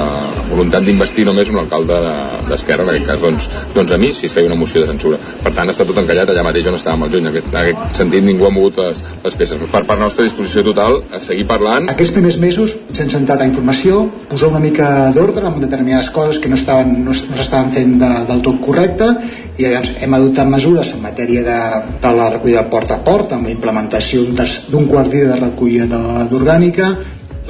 voluntat 0.50 0.86
d'investir 0.86 1.26
només 1.28 1.50
un 1.52 1.60
alcalde 1.62 1.98
d'Esquerra, 2.50 2.84
en 2.86 2.92
aquest 2.92 3.08
cas 3.10 3.24
doncs, 3.24 3.48
doncs 3.74 3.94
a 3.94 4.00
mi 4.00 4.12
si 4.14 4.28
es 4.28 4.36
feia 4.36 4.50
una 4.50 4.58
moció 4.58 4.82
de 4.82 4.90
censura. 4.90 5.18
Per 5.44 5.52
tant, 5.56 5.70
està 5.72 5.86
tot 5.88 5.98
encallat 6.02 6.30
allà 6.32 6.44
mateix 6.46 6.68
on 6.70 6.78
estàvem 6.78 7.06
al 7.06 7.12
juny. 7.14 7.26
En 7.26 7.32
aquest, 7.32 7.48
en 7.52 7.60
aquest 7.62 8.00
sentit 8.02 8.26
ningú 8.26 8.46
ha 8.46 8.52
mogut 8.54 8.80
les, 8.82 9.02
les 9.24 9.38
peces. 9.38 9.62
Per 9.72 9.82
part 9.88 10.02
nostra 10.02 10.26
disposició 10.26 10.64
total 10.66 11.00
a 11.14 11.22
seguir 11.22 11.46
parlant. 11.48 11.90
Aquests 11.92 12.14
primers 12.14 12.38
mesos 12.42 12.76
s'han 12.96 13.12
centrat 13.12 13.42
a 13.42 13.48
informació, 13.48 14.04
posar 14.30 14.50
una 14.52 14.62
mica 14.62 15.10
d'ordre 15.16 15.48
amb 15.48 15.62
determinades 15.62 16.10
coses 16.14 16.40
que 16.42 16.50
no 16.52 16.58
estaven, 16.58 16.94
no, 17.04 17.14
no 17.14 17.36
s'estaven 17.40 17.72
fent 17.74 17.98
de, 18.02 18.12
del 18.30 18.42
tot 18.46 18.62
correcte 18.64 19.10
i 19.56 19.64
llavors 19.64 19.92
hem 20.04 20.16
adoptat 20.18 20.48
mesures 20.52 20.92
en 20.92 21.02
matèria 21.04 21.42
de, 21.46 21.58
de 22.02 22.12
la 22.18 22.28
recollida 22.34 22.66
porta 22.72 22.98
a 22.98 23.04
porta 23.04 23.38
amb 23.38 23.48
la 23.48 23.54
implementació 23.54 24.24
d'un 24.26 24.88
quart 24.90 25.12
dia 25.12 25.30
de 25.30 25.38
recollida 25.40 26.00
d'orgànica 26.30 26.90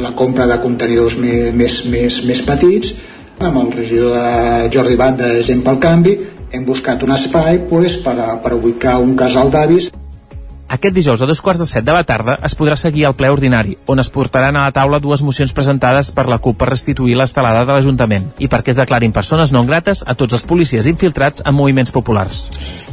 la 0.03 0.13
compra 0.17 0.47
de 0.49 0.59
contenidors 0.63 1.17
més, 1.21 1.53
més, 1.55 1.83
més, 1.91 2.23
més 2.29 2.43
petits 2.47 2.95
amb 3.39 3.61
el 3.61 3.71
regidor 3.75 4.17
de 4.17 4.71
Jordi 4.73 4.97
Bat 4.97 5.21
de 5.21 5.31
Gent 5.45 5.63
pel 5.65 5.81
Canvi 5.83 6.17
hem 6.57 6.65
buscat 6.65 7.03
un 7.05 7.13
espai 7.17 7.63
pues, 7.71 7.99
per, 8.05 8.17
a, 8.21 8.37
per 8.43 8.55
ubicar 8.57 8.99
un 9.03 9.17
casal 9.19 9.51
d'avis 9.53 9.91
aquest 10.69 10.97
dijous 10.97 11.21
a 11.23 11.27
dos 11.31 11.41
quarts 11.41 11.61
de 11.61 11.67
set 11.67 11.85
de 11.87 11.95
la 11.95 12.03
tarda 12.03 12.35
es 12.47 12.57
podrà 12.59 12.75
seguir 12.75 13.05
el 13.07 13.15
ple 13.15 13.29
ordinari, 13.31 13.77
on 13.87 14.01
es 14.03 14.09
portaran 14.11 14.57
a 14.59 14.65
la 14.67 14.73
taula 14.75 14.99
dues 14.99 15.23
mocions 15.23 15.53
presentades 15.55 16.09
per 16.11 16.25
la 16.27 16.41
CUP 16.43 16.57
per 16.59 16.67
restituir 16.73 17.15
l'estelada 17.15 17.63
de 17.63 17.77
l'Ajuntament 17.77 18.33
i 18.43 18.49
perquè 18.51 18.73
es 18.75 18.81
declarin 18.81 19.15
persones 19.15 19.53
no 19.55 19.63
grates 19.69 20.03
a 20.03 20.17
tots 20.19 20.35
els 20.35 20.43
policies 20.43 20.89
infiltrats 20.91 21.45
en 21.47 21.55
moviments 21.55 21.95
populars. 21.95 22.49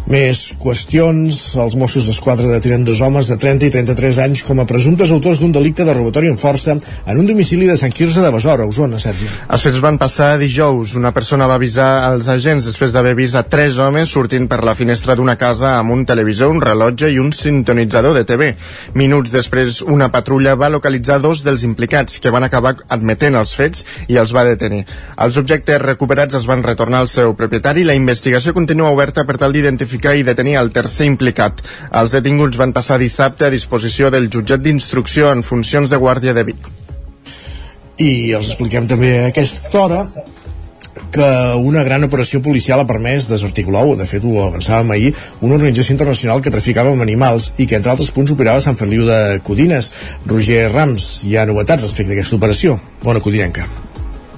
Més 0.05 0.43
qüestions. 0.61 1.39
Els 1.63 1.77
Mossos 1.79 2.05
d'Esquadra 2.05 2.51
detenen 2.51 2.85
dos 2.85 3.01
homes 3.01 3.31
de 3.31 3.39
30 3.41 3.65
i 3.65 3.73
33 3.73 4.21
anys 4.27 4.43
com 4.45 4.61
a 4.61 4.67
presumptes 4.69 5.09
autors 5.09 5.41
d'un 5.41 5.55
delicte 5.55 5.87
de 5.87 5.97
robatori 5.97 6.29
en 6.29 6.37
força 6.37 6.75
en 6.77 7.17
un 7.17 7.25
domicili 7.25 7.65
de 7.65 7.77
Sant 7.79 7.93
Quirze 7.93 8.21
de 8.21 8.29
Besora, 8.33 8.67
Osona, 8.69 9.01
Sergi. 9.01 9.25
Els 9.49 9.65
fets 9.65 9.81
van 9.81 9.97
passar 9.97 10.35
dijous. 10.37 10.93
Una 10.99 11.13
persona 11.15 11.49
va 11.49 11.57
avisar 11.57 11.89
als 12.11 12.29
agents 12.29 12.69
després 12.69 12.93
d'haver 12.93 13.15
vist 13.17 13.39
a 13.39 13.45
tres 13.49 13.81
homes 13.81 14.13
sortint 14.13 14.45
per 14.51 14.61
la 14.61 14.77
finestra 14.77 15.17
d'una 15.17 15.39
casa 15.41 15.79
amb 15.79 15.97
un 15.97 16.05
televisor, 16.05 16.53
un 16.53 16.61
rellotge 16.61 17.09
i 17.09 17.17
un 17.17 17.33
cinturó 17.33 17.62
sintonitzador 17.63 18.13
de 18.13 18.25
TV. 18.27 18.51
Minuts 18.93 19.31
després, 19.31 19.81
una 19.81 20.09
patrulla 20.11 20.55
va 20.59 20.69
localitzar 20.69 21.21
dos 21.23 21.43
dels 21.43 21.63
implicats, 21.63 22.19
que 22.19 22.31
van 22.33 22.43
acabar 22.43 22.75
admetent 22.89 23.39
els 23.39 23.55
fets 23.55 23.85
i 24.11 24.19
els 24.19 24.33
va 24.35 24.43
detenir. 24.43 24.83
Els 25.23 25.39
objectes 25.39 25.81
recuperats 25.81 26.35
es 26.35 26.47
van 26.49 26.63
retornar 26.63 27.03
al 27.03 27.11
seu 27.11 27.33
propietari 27.39 27.83
i 27.83 27.87
la 27.87 27.95
investigació 27.95 28.53
continua 28.53 28.91
oberta 28.91 29.23
per 29.23 29.37
tal 29.39 29.55
d'identificar 29.55 30.15
i 30.17 30.27
detenir 30.27 30.57
el 30.59 30.71
tercer 30.75 31.07
implicat. 31.07 31.63
Els 31.91 32.11
detinguts 32.11 32.59
van 32.59 32.75
passar 32.75 32.99
dissabte 32.99 33.47
a 33.47 33.53
disposició 33.53 34.11
del 34.11 34.29
jutjat 34.29 34.61
d'instrucció 34.61 35.31
en 35.31 35.43
funcions 35.43 35.89
de 35.89 35.97
guàrdia 35.97 36.35
de 36.35 36.43
Vic. 36.43 36.71
I 38.03 38.33
els 38.33 38.49
expliquem 38.49 38.87
també 38.89 39.13
a 39.21 39.27
aquesta 39.29 39.79
hora 39.79 40.01
que 41.13 41.29
una 41.61 41.85
gran 41.85 42.03
operació 42.07 42.41
policial 42.41 42.81
ha 42.81 42.89
permès 42.89 43.29
desarticular, 43.29 43.85
o 43.85 43.95
de 43.99 44.09
fet 44.09 44.25
ho 44.25 44.33
avançàvem 44.47 44.91
ahir, 44.95 45.13
una 45.41 45.59
organització 45.59 45.95
internacional 45.95 46.41
que 46.41 46.53
traficava 46.53 46.93
amb 46.93 47.05
animals 47.05 47.53
i 47.57 47.69
que 47.69 47.77
entre 47.79 47.93
altres 47.93 48.11
punts 48.11 48.33
operava 48.33 48.59
a 48.59 48.65
Sant 48.65 48.79
Feliu 48.79 49.05
de 49.07 49.39
Codines. 49.45 49.93
Roger 50.25 50.67
Rams, 50.73 51.09
hi 51.29 51.37
ha 51.37 51.47
novetats 51.49 51.85
respecte 51.85 52.15
a 52.15 52.19
aquesta 52.19 52.39
operació. 52.41 52.79
Bona 53.05 53.21
Codinenca. 53.21 53.69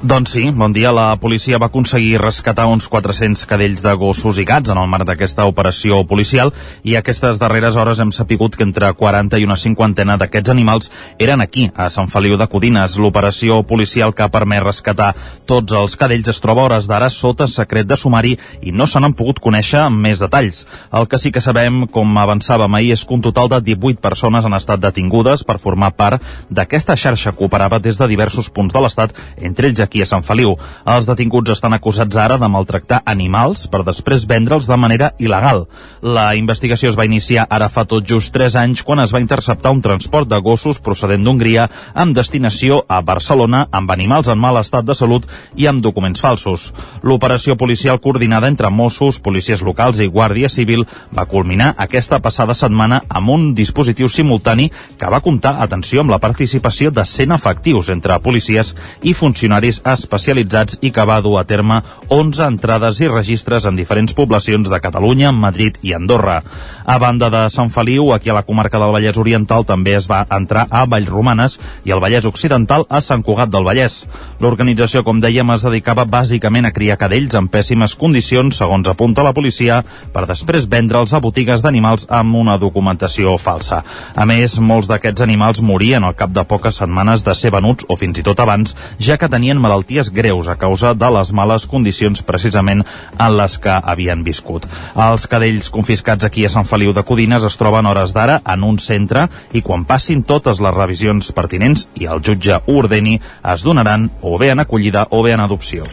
Doncs 0.06 0.36
sí, 0.36 0.52
bon 0.54 0.70
dia. 0.70 0.92
La 0.94 1.16
policia 1.18 1.58
va 1.58 1.66
aconseguir 1.72 2.20
rescatar 2.22 2.68
uns 2.70 2.86
400 2.94 3.48
cadells 3.50 3.82
de 3.82 3.90
gossos 3.98 4.38
i 4.38 4.44
gats 4.46 4.70
en 4.70 4.78
el 4.78 4.86
marc 4.86 5.08
d'aquesta 5.10 5.48
operació 5.50 6.04
policial 6.06 6.52
i 6.86 6.94
aquestes 6.94 7.40
darreres 7.42 7.74
hores 7.74 7.98
hem 8.04 8.12
sapigut 8.14 8.54
que 8.54 8.62
entre 8.68 8.92
40 8.94 9.40
i 9.42 9.48
una 9.48 9.58
cinquantena 9.58 10.20
d'aquests 10.22 10.52
animals 10.54 10.92
eren 11.18 11.42
aquí, 11.42 11.72
a 11.74 11.88
Sant 11.90 12.12
Feliu 12.14 12.38
de 12.38 12.46
Codines. 12.46 13.00
L'operació 13.02 13.64
policial 13.66 14.14
que 14.14 14.22
ha 14.22 14.30
permès 14.30 14.62
rescatar 14.62 15.08
tots 15.50 15.74
els 15.74 15.98
cadells 15.98 16.30
es 16.36 16.42
troba 16.44 16.68
hores 16.68 16.86
d'ara 16.86 17.10
sota 17.10 17.50
secret 17.50 17.90
de 17.90 17.98
sumari 17.98 18.36
i 18.62 18.70
no 18.70 18.86
se 18.86 19.02
n'han 19.02 19.18
pogut 19.18 19.42
conèixer 19.42 19.88
més 19.90 20.22
detalls. 20.22 20.68
El 20.94 21.10
que 21.10 21.18
sí 21.18 21.34
que 21.34 21.42
sabem, 21.42 21.88
com 21.88 22.14
avançàvem 22.22 22.78
ahir, 22.78 22.94
és 22.94 23.08
que 23.08 23.18
un 23.18 23.26
total 23.26 23.50
de 23.56 23.62
18 23.74 24.06
persones 24.06 24.46
han 24.46 24.54
estat 24.54 24.86
detingudes 24.86 25.42
per 25.42 25.58
formar 25.58 25.96
part 25.98 26.22
d'aquesta 26.52 26.94
xarxa 26.94 27.34
que 27.34 27.50
operava 27.50 27.82
des 27.82 27.98
de 27.98 28.12
diversos 28.14 28.54
punts 28.54 28.70
de 28.70 28.86
l'Estat, 28.86 29.18
entre 29.42 29.74
ells 29.74 29.82
aquí 29.82 29.95
aquí 29.96 30.02
a 30.04 30.06
Sant 30.06 30.26
Feliu. 30.28 30.58
Els 30.92 31.08
detinguts 31.08 31.54
estan 31.54 31.74
acusats 31.74 32.18
ara 32.20 32.36
de 32.38 32.48
maltractar 32.52 33.00
animals 33.08 33.64
per 33.72 33.84
després 33.88 34.26
vendre'ls 34.28 34.68
de 34.68 34.76
manera 34.76 35.14
il·legal. 35.24 35.64
La 36.04 36.36
investigació 36.36 36.90
es 36.92 36.98
va 37.00 37.06
iniciar 37.08 37.46
ara 37.50 37.70
fa 37.72 37.86
tot 37.88 38.04
just 38.04 38.34
3 38.36 38.58
anys 38.60 38.84
quan 38.84 39.00
es 39.00 39.14
va 39.16 39.22
interceptar 39.24 39.72
un 39.72 39.82
transport 39.82 40.28
de 40.28 40.40
gossos 40.44 40.82
procedent 40.84 41.24
d'Hongria 41.24 41.70
amb 41.94 42.16
destinació 42.16 42.82
a 42.90 43.00
Barcelona 43.02 43.68
amb 43.72 43.92
animals 43.92 44.28
en 44.28 44.40
mal 44.40 44.60
estat 44.60 44.84
de 44.86 44.96
salut 44.96 45.30
i 45.56 45.70
amb 45.72 45.82
documents 45.82 46.20
falsos. 46.20 46.74
L'operació 47.02 47.56
policial 47.56 48.02
coordinada 48.04 48.52
entre 48.52 48.70
Mossos, 48.70 49.22
policies 49.24 49.64
locals 49.64 50.02
i 50.04 50.10
Guàrdia 50.12 50.52
Civil 50.52 50.84
va 51.16 51.26
culminar 51.26 51.72
aquesta 51.78 52.20
passada 52.20 52.54
setmana 52.54 53.02
amb 53.08 53.32
un 53.32 53.48
dispositiu 53.56 54.10
simultani 54.12 54.68
que 55.00 55.10
va 55.10 55.24
comptar, 55.24 55.56
atenció, 55.64 56.02
amb 56.02 56.12
la 56.12 56.20
participació 56.20 56.92
de 56.92 57.06
100 57.06 57.38
efectius 57.40 57.90
entre 57.94 58.20
policies 58.20 58.76
i 59.02 59.14
funcionaris 59.16 59.85
especialitzats 59.86 60.80
i 60.82 60.92
que 60.92 61.06
va 61.06 61.22
dur 61.22 61.38
a 61.40 61.46
terme 61.46 61.82
11 62.10 62.44
entrades 62.48 63.00
i 63.02 63.10
registres 63.12 63.66
en 63.70 63.78
diferents 63.78 64.14
poblacions 64.18 64.70
de 64.70 64.80
Catalunya, 64.82 65.32
Madrid 65.32 65.78
i 65.82 65.94
Andorra. 65.94 66.42
A 66.86 66.98
banda 67.02 67.30
de 67.30 67.44
Sant 67.50 67.72
Feliu, 67.74 68.12
aquí 68.14 68.30
a 68.30 68.38
la 68.38 68.44
comarca 68.46 68.80
del 68.82 68.94
Vallès 68.94 69.18
Oriental 69.22 69.66
també 69.66 69.96
es 69.98 70.10
va 70.10 70.26
entrar 70.30 70.68
a 70.70 70.86
Vallromanes 70.90 71.60
i 71.86 71.94
al 71.94 72.02
Vallès 72.04 72.26
Occidental 72.30 72.86
a 72.90 73.02
Sant 73.02 73.24
Cugat 73.26 73.50
del 73.54 73.66
Vallès. 73.66 74.04
L'organització, 74.42 75.04
com 75.06 75.22
dèiem, 75.22 75.50
es 75.56 75.66
dedicava 75.66 76.06
bàsicament 76.06 76.70
a 76.70 76.74
criar 76.74 76.98
cadells 77.02 77.36
en 77.38 77.50
pèssimes 77.50 77.96
condicions, 77.98 78.58
segons 78.58 78.88
apunta 78.90 79.26
la 79.26 79.34
policia, 79.34 79.82
per 80.14 80.26
després 80.30 80.70
vendre'ls 80.70 81.14
a 81.14 81.22
botigues 81.24 81.64
d'animals 81.66 82.08
amb 82.10 82.36
una 82.38 82.58
documentació 82.62 83.38
falsa. 83.42 83.82
A 84.16 84.26
més, 84.30 84.60
molts 84.60 84.90
d'aquests 84.92 85.26
animals 85.26 85.62
morien 85.62 86.04
al 86.04 86.16
cap 86.18 86.34
de 86.34 86.46
poques 86.46 86.82
setmanes 86.82 87.26
de 87.26 87.36
ser 87.36 87.54
venuts 87.56 87.88
o 87.90 87.98
fins 87.98 88.20
i 88.22 88.26
tot 88.26 88.40
abans, 88.40 88.76
ja 89.00 89.18
que 89.18 89.30
tenien 89.32 89.62
malalties 89.66 90.12
greus 90.14 90.48
a 90.48 90.58
causa 90.62 90.94
de 90.94 91.10
les 91.18 91.32
males 91.34 91.66
condicions 91.70 92.22
precisament 92.26 92.84
en 92.86 93.38
les 93.38 93.58
que 93.62 93.74
havien 93.76 94.24
viscut. 94.26 94.68
Els 95.08 95.28
cadells 95.32 95.72
confiscats 95.74 96.28
aquí 96.28 96.46
a 96.46 96.54
Sant 96.54 96.70
Feliu 96.70 96.94
de 96.94 97.06
Codines 97.08 97.46
es 97.48 97.58
troben 97.62 97.90
hores 97.90 98.14
d'ara 98.16 98.42
en 98.56 98.68
un 98.68 98.80
centre 98.80 99.28
i 99.54 99.64
quan 99.66 99.88
passin 99.90 100.24
totes 100.24 100.62
les 100.62 100.78
revisions 100.78 101.32
pertinents 101.36 101.88
i 102.02 102.10
el 102.12 102.22
jutge 102.22 102.62
ordeni 102.68 103.18
es 103.56 103.66
donaran 103.66 104.10
o 104.22 104.38
bé 104.38 104.54
en 104.54 104.64
acollida 104.66 105.08
o 105.12 105.24
bé 105.26 105.36
en 105.36 105.46
adopció. 105.48 105.84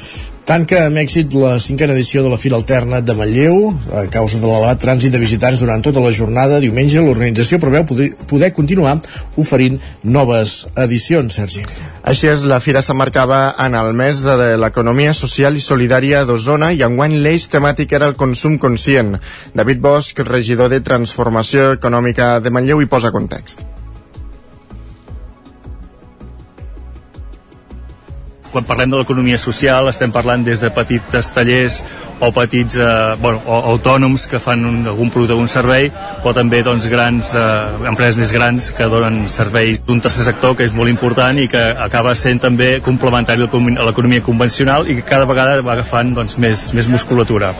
Tanca 0.42 0.80
amb 0.88 0.98
èxit 0.98 1.36
la 1.38 1.52
cinquena 1.62 1.94
edició 1.94 2.24
de 2.24 2.30
la 2.32 2.36
Fira 2.36 2.56
Alterna 2.58 2.98
de 3.00 3.14
Manlleu. 3.14 3.68
A 3.94 4.00
causa 4.10 4.40
de 4.42 4.48
l'elevat 4.48 4.80
trànsit 4.82 5.12
de 5.14 5.20
visitants 5.22 5.60
durant 5.62 5.84
tota 5.86 6.02
la 6.02 6.10
jornada, 6.10 6.58
diumenge, 6.58 6.98
l'organització 6.98 7.60
preveu 7.62 7.84
poder, 7.86 8.08
poder 8.26 8.48
continuar 8.56 8.96
oferint 9.38 9.78
noves 10.02 10.64
edicions, 10.82 11.36
Sergi. 11.38 11.62
Així 12.02 12.26
és, 12.32 12.42
la 12.50 12.58
fira 12.58 12.82
s'emmarcava 12.82 13.54
en 13.62 13.76
el 13.78 13.92
mes 13.94 14.24
de 14.26 14.56
l'economia 14.58 15.12
social 15.14 15.54
i 15.54 15.62
solidària 15.62 16.24
d'Osona 16.26 16.72
i 16.74 16.82
enguany 16.82 17.20
l'eix 17.22 17.46
temàtic 17.52 17.94
era 17.94 18.10
el 18.10 18.18
consum 18.18 18.58
conscient. 18.58 19.14
David 19.54 19.78
Bosch, 19.78 20.26
regidor 20.26 20.74
de 20.74 20.82
Transformació 20.82 21.70
Econòmica 21.78 22.40
de 22.42 22.50
Manlleu, 22.50 22.82
hi 22.82 22.90
posa 22.90 23.14
context. 23.14 23.62
Quan 28.52 28.66
parlem 28.68 28.92
de 28.92 29.00
l'economia 29.00 29.38
social 29.40 29.88
estem 29.90 30.12
parlant 30.14 30.44
des 30.44 30.60
de 30.60 30.70
petits 30.70 31.30
tallers 31.34 31.80
o 32.20 32.30
petits 32.32 32.76
eh, 32.76 32.88
bueno, 33.20 33.42
o 33.46 33.60
autònoms 33.72 34.28
que 34.30 34.40
fan 34.42 34.64
un, 34.68 34.80
algun 34.86 35.10
producte 35.10 35.34
o 35.34 35.42
un 35.42 35.50
servei 35.50 35.90
però 36.22 36.34
també 36.36 36.62
doncs, 36.62 36.88
grans 36.92 37.34
eh, 37.34 37.86
empreses 37.90 38.20
més 38.20 38.34
grans 38.36 38.70
que 38.76 38.90
donen 38.92 39.24
serveis 39.28 39.80
d'un 39.86 40.00
tercer 40.04 40.26
sector 40.28 40.56
que 40.56 40.68
és 40.68 40.76
molt 40.76 40.92
important 40.92 41.38
i 41.40 41.48
que 41.50 41.62
acaba 41.88 42.14
sent 42.14 42.44
també 42.44 42.74
complementari 42.84 43.42
a 43.42 43.86
l'economia 43.88 44.22
convencional 44.22 44.86
i 44.88 45.00
que 45.00 45.08
cada 45.08 45.26
vegada 45.26 45.62
va 45.62 45.78
agafant 45.78 46.14
doncs, 46.14 46.38
més, 46.38 46.70
més 46.76 46.92
musculatura 46.92 47.54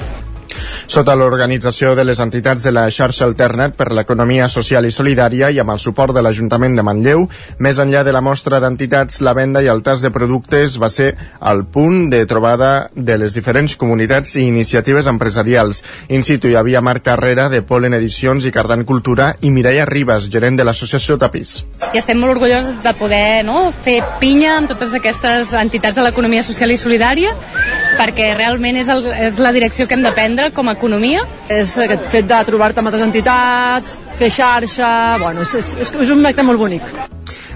sota 0.86 1.14
l'organització 1.16 1.94
de 1.94 2.04
les 2.04 2.20
entitats 2.20 2.62
de 2.62 2.72
la 2.72 2.88
xarxa 2.90 3.24
Alternet 3.24 3.76
per 3.76 3.90
l'economia 3.92 4.48
social 4.48 4.86
i 4.86 4.90
solidària 4.94 5.50
i 5.50 5.60
amb 5.62 5.74
el 5.74 5.80
suport 5.82 6.14
de 6.14 6.22
l'Ajuntament 6.22 6.76
de 6.76 6.84
Manlleu, 6.86 7.26
més 7.58 7.78
enllà 7.82 8.02
de 8.04 8.12
la 8.14 8.22
mostra 8.24 8.60
d'entitats, 8.60 9.20
la 9.22 9.34
venda 9.34 9.62
i 9.62 9.70
el 9.70 9.82
tas 9.82 10.02
de 10.02 10.10
productes 10.14 10.78
va 10.82 10.90
ser 10.90 11.12
el 11.50 11.64
punt 11.64 12.08
de 12.10 12.24
trobada 12.26 12.90
de 12.94 13.18
les 13.18 13.34
diferents 13.34 13.76
comunitats 13.76 14.36
i 14.36 14.46
iniciatives 14.48 15.06
empresarials. 15.10 15.82
In 16.08 16.24
situ 16.24 16.50
hi 16.50 16.56
havia 16.58 16.82
Marc 16.82 17.06
Carrera 17.06 17.48
de 17.52 17.62
Polen 17.62 17.94
Edicions 17.98 18.46
i 18.46 18.52
Cardan 18.54 18.84
Cultura 18.88 19.32
i 19.40 19.50
Mireia 19.50 19.86
Ribas, 19.88 20.28
gerent 20.30 20.58
de 20.58 20.66
l'associació 20.66 21.18
Tapís. 21.18 21.60
I 21.92 22.00
estem 22.00 22.20
molt 22.20 22.36
orgullosos 22.36 22.82
de 22.82 22.94
poder 22.98 23.42
no, 23.46 23.70
fer 23.84 24.00
pinya 24.20 24.56
amb 24.58 24.70
totes 24.70 24.94
aquestes 24.98 25.52
entitats 25.58 25.98
de 25.98 26.06
l'economia 26.06 26.42
social 26.46 26.70
i 26.72 26.78
solidària 26.80 27.34
perquè 27.98 28.32
realment 28.36 28.78
és, 28.80 28.88
el, 28.92 29.06
és 29.28 29.38
la 29.42 29.52
direcció 29.54 29.86
que 29.86 29.96
hem 29.96 30.04
de 30.04 30.12
prendre 30.16 30.50
com 30.56 30.70
a 30.70 30.72
economia. 30.76 31.25
És 31.52 31.76
aquest 31.79 32.09
fet 32.12 32.29
de 32.29 32.43
trobar-te 32.49 32.83
amb 32.83 32.91
altres 32.91 33.07
entitats, 33.07 33.97
fer 34.19 34.31
xarxa, 34.33 34.93
bueno, 35.23 35.47
és, 35.47 35.73
és, 35.79 35.93
és 36.05 36.14
un 36.14 36.25
acte 36.26 36.45
molt 36.47 36.61
bonic. 36.61 36.87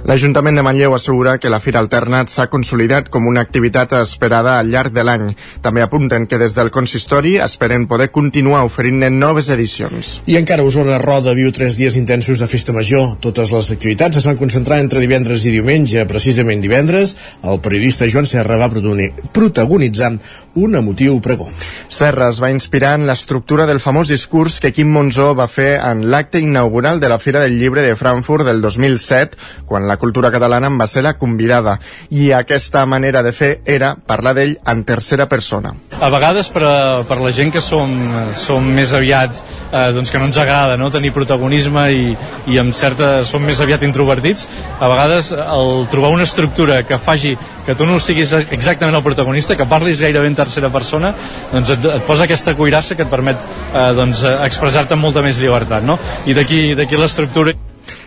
L'Ajuntament 0.07 0.55
de 0.55 0.63
Manlleu 0.63 0.93
assegura 0.95 1.33
que 1.43 1.51
la 1.51 1.59
Fira 1.59 1.81
Alternat 1.83 2.31
s'ha 2.31 2.45
consolidat 2.47 3.09
com 3.11 3.25
una 3.27 3.43
activitat 3.43 3.91
esperada 3.99 4.53
al 4.55 4.69
llarg 4.71 4.93
de 4.95 5.03
l'any. 5.03 5.33
També 5.65 5.83
apunten 5.83 6.29
que 6.31 6.39
des 6.39 6.55
del 6.55 6.71
consistori 6.71 7.33
esperen 7.43 7.89
poder 7.91 8.13
continuar 8.15 8.61
oferint-ne 8.69 9.09
noves 9.11 9.49
edicions. 9.51 10.21
I 10.31 10.39
encara 10.39 10.63
Osona 10.63 11.01
Roda 11.03 11.35
viu 11.35 11.51
tres 11.51 11.75
dies 11.81 11.97
intensos 11.99 12.39
de 12.39 12.47
festa 12.47 12.71
major. 12.77 13.17
Totes 13.19 13.51
les 13.51 13.73
activitats 13.75 14.21
es 14.21 14.29
van 14.31 14.39
concentrar 14.39 14.79
entre 14.79 15.03
divendres 15.03 15.43
i 15.43 15.57
diumenge. 15.57 16.07
Precisament 16.07 16.63
divendres, 16.63 17.17
el 17.43 17.59
periodista 17.65 18.07
Joan 18.07 18.31
Serra 18.31 18.61
va 18.63 18.71
protagonitzar 18.71 20.13
un 20.55 20.79
emotiu 20.79 21.19
pregó. 21.21 21.51
Serra 21.91 22.31
es 22.31 22.39
va 22.41 22.53
inspirar 22.55 22.95
en 23.01 23.09
l'estructura 23.11 23.67
del 23.67 23.83
famós 23.83 24.15
discurs 24.15 24.61
que 24.63 24.71
Quim 24.71 24.95
Monzó 24.95 25.33
va 25.35 25.51
fer 25.51 25.81
en 25.83 26.07
l'acte 26.15 26.39
inaugural 26.39 27.03
de 27.03 27.11
la 27.11 27.19
Fira 27.19 27.43
del 27.43 27.59
Llibre 27.59 27.83
de 27.83 27.99
Frankfurt 27.99 28.47
del 28.47 28.63
2007, 28.63 29.35
quan 29.67 29.91
la 29.91 29.96
cultura 30.01 30.31
catalana 30.35 30.71
en 30.71 30.79
va 30.81 30.87
ser 30.91 31.05
la 31.07 31.15
convidada 31.19 31.77
i 32.11 32.31
aquesta 32.33 32.85
manera 32.87 33.23
de 33.23 33.33
fer 33.33 33.51
era 33.65 33.95
parlar 33.97 34.35
d'ell 34.37 34.57
en 34.67 34.85
tercera 34.85 35.29
persona. 35.29 35.75
A 36.01 36.11
vegades 36.13 36.51
per, 36.53 36.65
a, 36.65 36.77
per 37.09 37.21
la 37.23 37.33
gent 37.35 37.53
que 37.55 37.65
som, 37.65 37.93
som 38.37 38.65
més 38.77 38.95
aviat 38.97 39.37
eh, 39.73 39.91
doncs 39.97 40.13
que 40.13 40.21
no 40.21 40.29
ens 40.31 40.39
agrada 40.39 40.77
no? 40.77 40.91
tenir 40.95 41.13
protagonisme 41.17 41.87
i, 41.93 42.07
i 42.53 42.59
amb 42.63 42.75
certa, 42.77 43.25
som 43.29 43.43
més 43.43 43.61
aviat 43.61 43.85
introvertits 43.87 44.47
a 44.81 44.91
vegades 44.93 45.33
el 45.37 45.87
trobar 45.93 46.15
una 46.15 46.27
estructura 46.27 46.83
que 46.87 46.99
faci 46.99 47.37
que 47.67 47.75
tu 47.75 47.85
no 47.85 47.99
siguis 47.99 48.31
exactament 48.39 48.95
el 48.95 49.03
protagonista, 49.03 49.57
que 49.59 49.67
parlis 49.67 50.01
gairebé 50.01 50.31
en 50.31 50.39
tercera 50.39 50.71
persona, 50.71 51.11
doncs 51.51 51.75
et, 51.75 51.89
et 51.99 52.05
posa 52.07 52.25
aquesta 52.25 52.55
cuirassa 52.55 52.95
que 52.95 53.03
et 53.03 53.11
permet 53.11 53.43
eh, 53.43 53.89
doncs, 53.99 54.23
expressar-te 54.47 54.95
amb 54.95 55.09
molta 55.09 55.25
més 55.27 55.43
llibertat, 55.43 55.83
no? 55.83 55.99
I 56.31 56.37
d'aquí 56.39 56.97
l'estructura 56.97 57.57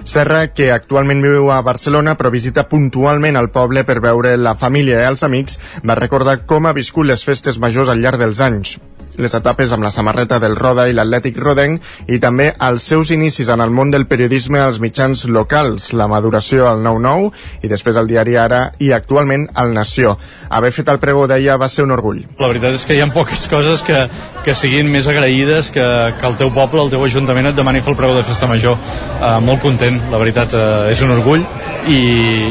Serra, 0.04 0.48
que 0.54 0.72
actualment 0.72 1.24
viu 1.24 1.52
a 1.52 1.62
Barcelona 1.66 2.16
però 2.20 2.32
visita 2.34 2.68
puntualment 2.70 3.40
el 3.40 3.52
poble 3.56 3.86
per 3.86 4.00
veure 4.04 4.36
la 4.38 4.56
família 4.56 5.04
i 5.04 5.10
els 5.10 5.24
amics, 5.28 5.60
va 5.86 6.00
recordar 6.00 6.42
com 6.50 6.66
ha 6.66 6.76
viscut 6.78 7.10
les 7.10 7.26
festes 7.26 7.60
majors 7.60 7.90
al 7.90 8.02
llarg 8.04 8.22
dels 8.22 8.42
anys 8.42 8.78
les 9.20 9.36
etapes 9.36 9.72
amb 9.76 9.84
la 9.86 9.92
samarreta 9.92 10.40
del 10.40 10.56
Roda 10.58 10.88
i 10.90 10.96
l'Atlètic 10.96 11.38
Rodenc 11.40 12.08
i 12.08 12.20
també 12.24 12.50
els 12.66 12.88
seus 12.92 13.12
inicis 13.16 13.50
en 13.50 13.62
el 13.62 13.74
món 13.76 13.92
del 13.92 14.08
periodisme 14.08 14.62
als 14.64 14.80
mitjans 14.80 15.26
locals, 15.28 15.92
la 15.94 16.08
maduració 16.08 16.68
al 16.70 16.84
9-9 16.86 17.64
i 17.64 17.72
després 17.72 18.00
al 18.00 18.10
diari 18.10 18.38
Ara 18.40 18.62
i 18.80 18.92
actualment 18.96 19.48
al 19.54 19.74
Nació. 19.76 20.18
Haver 20.50 20.72
fet 20.76 20.90
el 20.90 21.00
pregó 21.04 21.28
d'ella 21.28 21.58
va 21.60 21.70
ser 21.70 21.86
un 21.86 21.96
orgull. 21.96 22.24
La 22.40 22.52
veritat 22.52 22.80
és 22.80 22.86
que 22.88 22.98
hi 22.98 23.04
ha 23.04 23.10
poques 23.14 23.48
coses 23.52 23.84
que, 23.86 24.06
que 24.46 24.56
siguin 24.56 24.90
més 24.92 25.08
agraïdes 25.12 25.72
que, 25.76 25.86
que 26.20 26.28
el 26.30 26.38
teu 26.40 26.52
poble, 26.56 26.84
el 26.84 26.94
teu 26.94 27.04
ajuntament 27.06 27.52
et 27.52 27.58
demani 27.58 27.84
fer 27.84 27.94
el 27.94 28.00
pregó 28.00 28.16
de 28.18 28.26
festa 28.28 28.48
major. 28.48 28.78
Uh, 29.20 29.38
molt 29.44 29.62
content, 29.64 30.00
la 30.12 30.22
veritat, 30.22 30.56
uh, 30.56 30.88
és 30.92 31.02
un 31.04 31.12
orgull 31.18 31.44
i, 31.90 32.00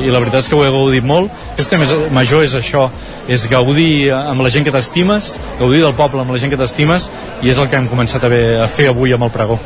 i 0.04 0.12
la 0.12 0.20
veritat 0.20 0.44
és 0.44 0.50
que 0.50 0.58
ho 0.58 0.64
he 0.64 0.72
gaudit 0.72 1.06
molt. 1.06 1.32
Festa 1.58 1.78
major 2.14 2.44
és 2.46 2.54
això, 2.58 2.86
és 3.28 3.46
gaudir 3.50 4.10
amb 4.14 4.44
la 4.44 4.52
gent 4.52 4.66
que 4.66 4.74
t'estimes, 4.74 5.34
gaudir 5.58 5.82
del 5.84 5.96
poble 5.98 6.22
amb 6.22 6.34
la 6.34 6.40
gent 6.40 6.52
que 6.52 6.57
t'estimes 6.58 7.10
i 7.42 7.52
és 7.52 7.58
el 7.58 7.70
que 7.70 7.78
hem 7.80 7.90
començat 7.90 8.24
a, 8.26 8.32
a 8.64 8.68
fer 8.68 8.90
avui 8.92 9.14
amb 9.14 9.28
el 9.28 9.34
pregó. 9.34 9.58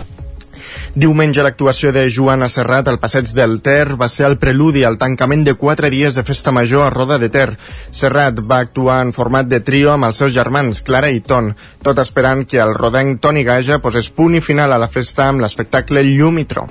Diumenge 0.95 1.41
l'actuació 1.41 1.89
de 1.97 2.03
Joana 2.13 2.51
Serrat 2.53 2.89
al 2.91 2.99
passeig 3.01 3.31
del 3.33 3.55
Ter 3.65 3.95
va 3.97 4.11
ser 4.13 4.27
el 4.29 4.37
preludi 4.37 4.83
al 4.85 4.99
tancament 5.01 5.47
de 5.47 5.55
quatre 5.57 5.89
dies 5.89 6.19
de 6.19 6.25
festa 6.29 6.53
major 6.53 6.85
a 6.85 6.91
Roda 6.93 7.17
de 7.19 7.31
Ter. 7.33 7.47
Serrat 7.91 8.43
va 8.45 8.59
actuar 8.67 8.99
en 9.07 9.15
format 9.17 9.49
de 9.49 9.63
trio 9.65 9.95
amb 9.95 10.11
els 10.11 10.21
seus 10.21 10.35
germans, 10.37 10.83
Clara 10.85 11.09
i 11.09 11.25
Ton, 11.25 11.55
tot 11.81 11.99
esperant 12.05 12.45
que 12.45 12.61
el 12.61 12.75
rodenc 12.77 13.23
Toni 13.25 13.41
Gaja 13.49 13.81
posés 13.81 14.13
punt 14.13 14.37
i 14.37 14.45
final 14.45 14.77
a 14.77 14.81
la 14.85 14.93
festa 14.93 15.31
amb 15.31 15.41
l'espectacle 15.41 16.05
Llum 16.05 16.45
i 16.45 16.45
Tro. 16.45 16.69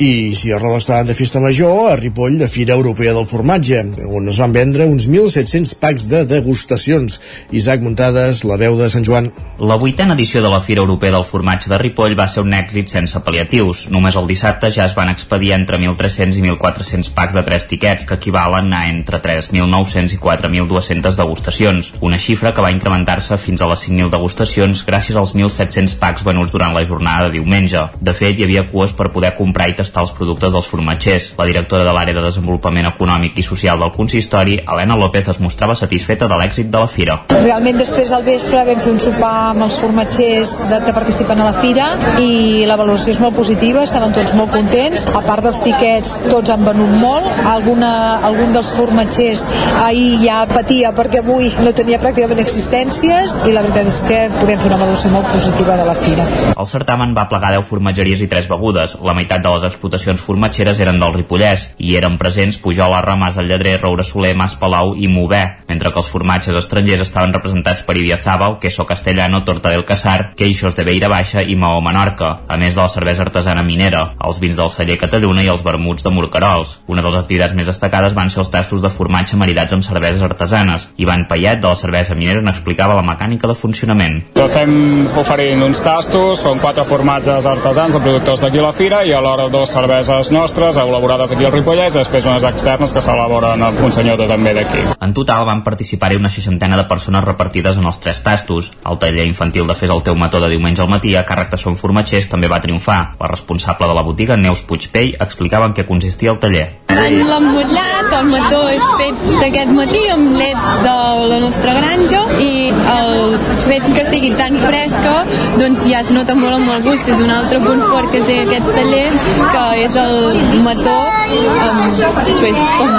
I 0.00 0.34
si 0.34 0.50
a 0.50 0.58
Roda 0.58 0.78
estaven 0.78 1.06
de 1.06 1.14
festa 1.14 1.40
major, 1.40 1.92
a 1.92 1.96
Ripoll 1.96 2.38
de 2.38 2.48
Fira 2.48 2.72
Europea 2.72 3.12
del 3.12 3.26
Formatge, 3.28 3.82
on 4.08 4.30
es 4.32 4.38
van 4.40 4.54
vendre 4.54 4.86
uns 4.88 5.10
1.700 5.10 5.74
packs 5.76 6.06
de 6.08 6.22
degustacions. 6.24 7.18
Isaac 7.52 7.82
Muntades, 7.84 8.40
la 8.48 8.56
veu 8.56 8.78
de 8.78 8.88
Sant 8.88 9.04
Joan. 9.04 9.28
La 9.60 9.76
vuitena 9.76 10.14
edició 10.16 10.40
de 10.40 10.48
la 10.48 10.62
Fira 10.64 10.80
Europea 10.80 11.12
del 11.12 11.26
Formatge 11.28 11.68
de 11.68 11.76
Ripoll 11.82 12.16
va 12.16 12.30
ser 12.32 12.46
un 12.46 12.54
èxit 12.56 12.88
sense 12.88 13.20
paliatius. 13.20 13.90
Només 13.92 14.16
el 14.16 14.24
dissabte 14.24 14.70
ja 14.72 14.86
es 14.88 14.94
van 14.96 15.10
expedir 15.12 15.52
entre 15.52 15.76
1.300 15.76 16.40
i 16.40 16.46
1.400 16.48 17.12
packs 17.12 17.36
de 17.36 17.44
tres 17.44 17.68
tiquets, 17.68 18.08
que 18.08 18.16
equivalen 18.16 18.72
a 18.72 18.86
entre 18.88 19.20
3.900 19.20 20.16
i 20.16 20.22
4.200 20.24 21.20
degustacions, 21.20 21.92
una 22.00 22.16
xifra 22.16 22.54
que 22.56 22.64
va 22.64 22.72
incrementar-se 22.72 23.36
fins 23.36 23.60
a 23.60 23.68
les 23.68 23.84
5.000 23.84 24.08
degustacions 24.16 24.80
gràcies 24.88 25.20
als 25.20 25.36
1.700 25.36 25.98
packs 26.00 26.24
venuts 26.24 26.56
durant 26.56 26.72
la 26.72 26.86
jornada 26.88 27.28
de 27.28 27.36
diumenge. 27.36 27.84
De 28.00 28.16
fet, 28.16 28.40
hi 28.40 28.48
havia 28.48 28.64
cues 28.72 28.96
per 28.96 29.12
poder 29.12 29.34
comprar 29.36 29.68
i 29.68 29.76
els 29.98 30.12
productes 30.14 30.52
dels 30.54 30.68
formatgers. 30.70 31.32
La 31.38 31.46
directora 31.48 31.84
de 31.84 31.94
l'àrea 31.96 32.14
de 32.14 32.22
desenvolupament 32.22 32.86
econòmic 32.90 33.38
i 33.40 33.42
social 33.42 33.80
del 33.82 33.92
consistori, 33.94 34.58
Helena 34.62 34.96
López, 34.96 35.28
es 35.32 35.40
mostrava 35.42 35.74
satisfeta 35.74 36.28
de 36.30 36.38
l'èxit 36.38 36.70
de 36.70 36.78
la 36.78 36.86
fira. 36.86 37.16
Realment 37.32 37.80
després 37.80 38.12
al 38.14 38.22
vespre 38.26 38.62
vam 38.68 38.80
fer 38.84 38.92
un 38.94 39.00
sopar 39.02 39.32
amb 39.50 39.66
els 39.66 39.78
formatgers 39.80 40.54
de, 40.70 40.80
que 40.84 40.94
participen 40.96 41.40
a 41.40 41.48
la 41.50 41.54
fira 41.58 41.88
i 42.22 42.66
la 42.68 42.78
valoració 42.78 43.14
és 43.14 43.20
molt 43.22 43.36
positiva, 43.36 43.82
estaven 43.82 44.14
tots 44.16 44.34
molt 44.38 44.54
contents. 44.54 45.08
A 45.10 45.24
part 45.26 45.44
dels 45.46 45.62
tiquets, 45.64 46.16
tots 46.28 46.52
han 46.52 46.64
venut 46.66 46.94
molt. 47.00 47.26
Alguna, 47.50 47.92
algun 48.26 48.54
dels 48.54 48.70
formatgers 48.76 49.46
ahir 49.82 50.20
ja 50.24 50.44
patia 50.50 50.92
perquè 50.96 51.24
avui 51.24 51.50
no 51.64 51.72
tenia 51.76 52.00
pràcticament 52.02 52.40
existències 52.42 53.38
i 53.46 53.54
la 53.54 53.64
veritat 53.66 53.90
és 53.90 54.00
que 54.06 54.20
podem 54.38 54.60
fer 54.60 54.70
una 54.70 54.80
valoració 54.80 55.12
molt 55.14 55.30
positiva 55.32 55.76
de 55.80 55.86
la 55.88 55.96
fira. 55.98 56.26
El 56.54 56.68
certamen 56.68 57.14
va 57.16 57.26
plegar 57.30 57.52
10 57.56 57.66
formatgeries 57.68 58.24
i 58.24 58.28
3 58.30 58.50
begudes. 58.50 58.96
La 59.06 59.14
meitat 59.16 59.42
de 59.44 59.54
les 59.54 59.66
explotacions 59.80 60.20
formatgeres 60.20 60.78
eren 60.84 60.98
del 61.00 61.14
Ripollès 61.14 61.70
i 61.80 61.94
eren 61.96 62.18
presents 62.20 62.58
Pujol, 62.60 62.92
Arramàs, 62.92 63.38
el 63.40 63.48
Lledrer, 63.48 63.78
Roure 63.80 64.04
Soler, 64.04 64.34
Mas 64.36 64.58
Palau 64.60 64.92
i 64.92 65.08
Mover, 65.08 65.64
mentre 65.70 65.88
que 65.90 66.02
els 66.02 66.10
formatges 66.12 66.56
estrangers 66.58 67.00
estaven 67.06 67.32
representats 67.32 67.80
per 67.86 67.96
Idiazábal, 67.96 68.58
Queso 68.60 68.84
Castellano, 68.84 69.40
Torta 69.44 69.72
del 69.72 69.86
Casar, 69.88 70.34
Queixos 70.36 70.76
de 70.76 70.84
Beira 70.84 71.08
Baixa 71.08 71.40
i 71.40 71.56
Maó 71.56 71.80
Menorca, 71.80 72.42
a 72.46 72.58
més 72.60 72.76
de 72.76 72.82
la 72.82 72.90
cervesa 72.92 73.24
artesana 73.24 73.64
minera, 73.64 74.02
els 74.20 74.40
vins 74.42 74.60
del 74.60 74.68
celler 74.68 74.98
Cataluna 75.00 75.46
i 75.46 75.48
els 75.48 75.64
vermuts 75.64 76.04
de 76.04 76.12
Morcarols. 76.12 76.76
Una 76.86 77.00
de 77.00 77.08
les 77.08 77.22
activitats 77.22 77.56
més 77.56 77.70
destacades 77.72 78.14
van 78.18 78.28
ser 78.28 78.42
els 78.44 78.52
tastos 78.52 78.84
de 78.84 78.92
formatge 78.92 79.40
maridats 79.40 79.72
amb 79.72 79.86
cerveses 79.86 80.20
artesanes. 80.20 80.90
Ivan 81.00 81.24
Payet, 81.30 81.64
de 81.64 81.72
la 81.72 81.80
cervesa 81.80 82.18
minera, 82.18 82.44
n'explicava 82.44 82.98
la 82.98 83.06
mecànica 83.06 83.48
de 83.48 83.56
funcionament. 83.56 84.20
Estem 84.36 85.08
oferint 85.16 85.64
uns 85.64 85.80
tastos, 85.84 86.44
són 86.44 86.60
quatre 86.60 86.84
formatges 86.84 87.48
artesans 87.48 87.96
de 87.96 88.04
productors 88.04 88.44
d'aquí 88.44 88.60
la 88.60 88.74
fira 88.76 89.04
i 89.08 89.16
alhora 89.16 89.48
dos 89.48 89.69
cerveses 89.72 90.30
nostres 90.34 90.76
elaborades 90.76 91.32
aquí 91.32 91.46
al 91.46 91.52
Ripollès 91.54 91.94
i 91.94 92.00
després 92.00 92.26
unes 92.26 92.44
externes 92.48 92.92
que 92.94 93.02
s'elaboren 93.04 93.62
al 93.62 93.78
Monsenyor 93.78 94.20
també 94.30 94.54
d'aquí. 94.56 94.82
En 95.00 95.14
total 95.16 95.46
van 95.48 95.62
participar-hi 95.66 96.18
una 96.20 96.32
seixantena 96.32 96.76
de 96.80 96.86
persones 96.90 97.24
repartides 97.24 97.78
en 97.78 97.86
els 97.86 98.00
tres 98.02 98.22
tastos. 98.26 98.72
El 98.86 98.98
taller 98.98 99.26
infantil 99.28 99.66
de 99.70 99.76
Fes 99.78 99.90
el 99.90 100.04
teu 100.06 100.18
mató 100.18 100.40
de 100.40 100.50
diumenge 100.52 100.82
al 100.82 100.92
matí 100.92 101.14
a 101.16 101.24
càrrec 101.26 101.54
de 101.54 101.60
Som 101.60 101.76
Formatgers 101.80 102.30
també 102.32 102.50
va 102.50 102.60
triomfar. 102.60 103.00
La 103.20 103.30
responsable 103.30 103.88
de 103.88 103.94
la 103.94 104.06
botiga, 104.06 104.36
Neus 104.36 104.62
Puigpell, 104.66 105.16
explicava 105.20 105.70
en 105.70 105.74
què 105.74 105.86
consistia 105.88 106.34
el 106.34 106.40
taller. 106.42 106.66
L'emmotllat, 106.90 108.10
el 108.12 108.26
mató 108.28 108.60
és 108.68 108.84
fet 109.00 109.20
d'aquest 109.40 109.70
matí 109.74 110.00
amb 110.12 110.34
llet 110.36 110.66
de 110.84 110.94
la 111.30 111.38
nostra 111.42 111.74
granja 111.78 112.20
i 112.42 112.68
el 112.70 113.36
fet 113.66 113.86
que 113.94 114.02
estigui 114.02 114.32
tan 114.38 114.58
fresca 114.60 115.14
doncs 115.60 115.86
ja 115.86 116.02
es 116.02 116.10
nota 116.14 116.34
molt 116.38 116.58
amb 116.58 116.74
el 116.74 116.82
gust. 116.88 117.08
És 117.10 117.22
un 117.22 117.30
altre 117.34 117.60
punt 117.62 117.82
fort 117.86 118.10
que 118.12 118.22
té 118.26 118.40
aquest 118.44 118.68
taller 118.74 119.06
que 119.52 119.59
és 119.80 119.96
el 120.00 120.16
mató 120.64 120.96
amb, 120.96 121.98
pues, 122.40 122.60
com 122.78 122.94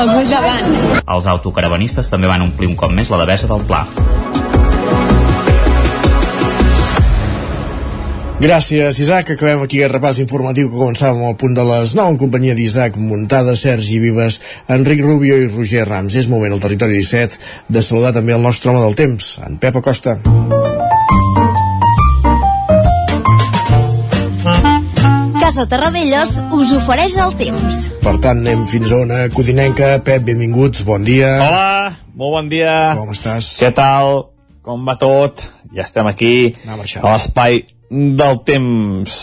el 0.00 0.12
gust 0.14 0.34
d'abans. 0.34 0.84
Els 1.04 1.26
autocaravanistes 1.34 2.10
també 2.12 2.30
van 2.30 2.46
omplir 2.48 2.70
un 2.70 2.76
cop 2.78 2.92
més 2.94 3.10
la 3.12 3.22
devesa 3.24 3.50
del 3.50 3.64
Pla. 3.68 3.84
Gràcies, 8.44 8.98
Isaac. 9.00 9.30
Acabem 9.30 9.62
aquí 9.64 9.78
el 9.80 9.92
repàs 9.92 10.18
informatiu 10.20 10.68
que 10.68 10.76
començàvem 10.76 11.22
al 11.24 11.36
punt 11.40 11.54
de 11.56 11.64
les 11.64 11.94
9 11.96 12.12
en 12.12 12.18
companyia 12.20 12.56
d'Isaac 12.58 12.98
Muntada, 13.00 13.54
Sergi 13.56 14.00
Vives, 14.02 14.40
Enric 14.68 15.00
Rubio 15.06 15.38
i 15.40 15.48
Roger 15.48 15.86
Rams. 15.88 16.18
És 16.20 16.28
moment 16.28 16.52
al 16.52 16.60
territori 16.60 16.98
17 17.00 17.40
de 17.72 17.82
saludar 17.82 18.12
també 18.18 18.36
el 18.36 18.44
nostre 18.44 18.74
home 18.74 18.84
del 18.84 18.98
temps, 19.00 19.38
en 19.46 19.56
Pep 19.62 19.80
Acosta. 19.80 20.18
Casa 25.44 25.66
Terradellos 25.68 26.38
us 26.56 26.70
ofereix 26.72 27.18
el 27.20 27.34
temps. 27.36 27.78
Per 28.00 28.14
tant, 28.24 28.38
anem 28.40 28.62
fins 28.64 28.88
a 28.94 29.00
una 29.04 29.16
codinenca. 29.28 29.90
Pep, 30.00 30.22
benvinguts, 30.24 30.86
bon 30.88 31.02
dia. 31.04 31.34
Hola, 31.44 31.90
molt 32.16 32.32
bon 32.32 32.46
dia. 32.48 32.70
Com 32.96 33.10
estàs? 33.12 33.50
Què 33.60 33.68
tal? 33.76 34.30
Com 34.64 34.86
va 34.88 34.94
tot? 34.96 35.42
Ja 35.76 35.84
estem 35.84 36.08
aquí 36.08 36.30
a, 36.64 36.78
a 36.78 37.10
l'espai 37.10 37.60
del 37.92 38.40
temps. 38.48 39.18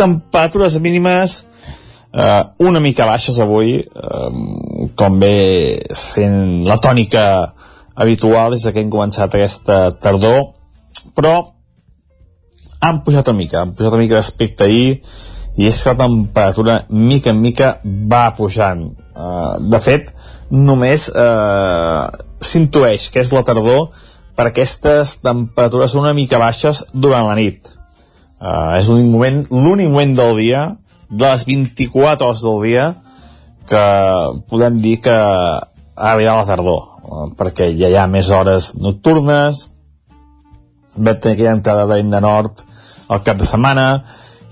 Temperatures 0.00 0.78
mínimes 0.80 1.34
eh, 2.14 2.40
una 2.64 2.80
mica 2.80 3.04
baixes 3.10 3.36
avui, 3.44 3.76
eh, 3.84 4.88
com 4.96 5.20
bé 5.20 5.36
sent 5.92 6.64
la 6.64 6.78
tònica 6.80 7.26
habitual 7.92 8.56
des 8.56 8.64
que 8.64 8.80
hem 8.80 8.88
començat 8.88 9.28
aquesta 9.28 9.90
tardor, 10.00 10.54
però 11.12 11.36
han 12.80 13.04
pujat 13.04 13.28
una 13.28 13.42
mica, 13.44 13.60
han 13.60 13.76
pujat 13.76 13.92
una 13.92 14.06
mica 14.06 14.22
respecte 14.22 14.64
a 14.64 14.72
ahir, 14.72 15.04
i 15.56 15.68
és 15.68 15.80
que 15.82 15.92
la 15.92 16.06
temperatura 16.06 16.78
mica 16.90 17.30
en 17.30 17.40
mica 17.42 17.76
va 17.84 18.26
pujant. 18.36 18.88
Uh, 19.14 19.60
de 19.70 19.78
fet, 19.82 20.10
només 20.50 21.06
uh, 21.12 22.10
s'intueix 22.42 23.08
que 23.14 23.22
és 23.22 23.30
la 23.32 23.44
tardor 23.46 23.92
per 24.34 24.48
aquestes 24.50 25.18
temperatures 25.22 25.94
una 25.98 26.14
mica 26.16 26.40
baixes 26.42 26.82
durant 26.92 27.28
la 27.28 27.36
nit. 27.38 27.70
Uh, 28.40 28.74
és 28.80 28.90
l'únic 28.90 29.12
moment, 29.12 29.38
l'únic 29.54 29.92
moment 29.92 30.16
del 30.18 30.34
dia, 30.42 30.64
de 31.10 31.22
les 31.24 31.46
24 31.46 32.26
hores 32.26 32.42
del 32.42 32.60
dia, 32.66 32.88
que 33.70 33.84
podem 34.50 34.80
dir 34.82 34.98
que 35.04 35.14
ha 35.14 36.10
arribat 36.10 36.42
la 36.42 36.48
tardor, 36.50 36.82
uh, 37.06 37.28
perquè 37.38 37.70
ja 37.78 37.92
hi 37.92 37.96
ha 38.00 38.10
més 38.10 38.28
hores 38.34 38.72
nocturnes, 38.82 39.68
vam 40.94 41.16
tenir 41.18 41.38
aquella 41.38 41.56
entrada 41.56 41.86
de 41.86 41.94
vent 41.94 42.10
de 42.10 42.20
nord 42.22 42.60
al 43.08 43.22
cap 43.22 43.38
de 43.38 43.46
setmana, 43.46 44.04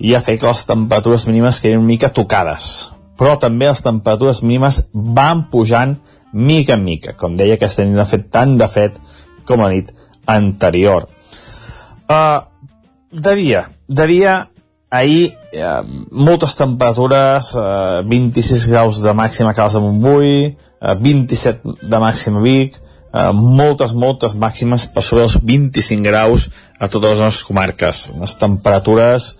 i 0.02 0.16
ha 0.16 0.22
fet 0.24 0.40
que 0.42 0.50
les 0.50 0.64
temperatures 0.66 1.28
mínimes 1.28 1.60
quedin 1.62 1.84
mica 1.86 2.10
tocades. 2.10 2.90
Però 3.18 3.36
també 3.38 3.68
les 3.68 3.82
temperatures 3.84 4.42
mínimes 4.42 4.80
van 4.92 5.44
pujant 5.52 5.94
mica 6.32 6.74
en 6.74 6.82
mica. 6.82 7.14
Com 7.18 7.36
deia, 7.38 7.54
aquesta 7.54 7.84
nit 7.86 8.00
ha 8.02 8.08
fet 8.08 8.26
tant 8.34 8.56
de 8.58 8.66
fred 8.68 8.96
com 9.46 9.62
la 9.62 9.70
nit 9.70 9.92
anterior. 10.26 11.06
Uh, 12.10 12.40
de 13.12 13.34
dia, 13.38 13.66
de 13.86 14.06
dia, 14.10 14.34
ahir 14.90 15.30
uh, 15.30 15.84
moltes 16.10 16.56
temperatures, 16.58 17.52
uh, 17.54 18.02
26 18.08 18.66
graus 18.72 18.98
de 19.04 19.14
màxima 19.14 19.52
a 19.52 19.56
Calç 19.56 19.78
de 19.78 19.84
Montbui, 19.84 20.34
uh, 20.80 20.96
27 20.98 21.76
de 21.78 22.02
màxima 22.02 22.42
a 22.42 22.44
Vic, 22.48 22.80
uh, 23.12 23.30
moltes, 23.32 23.94
moltes 23.94 24.34
màximes 24.34 24.88
per 24.90 25.06
sobre 25.06 25.28
els 25.28 25.38
25 25.38 26.02
graus 26.10 26.50
a 26.80 26.90
totes 26.90 27.14
les 27.14 27.24
nostres 27.28 27.46
comarques. 27.46 28.08
Unes 28.16 28.34
temperatures 28.40 29.30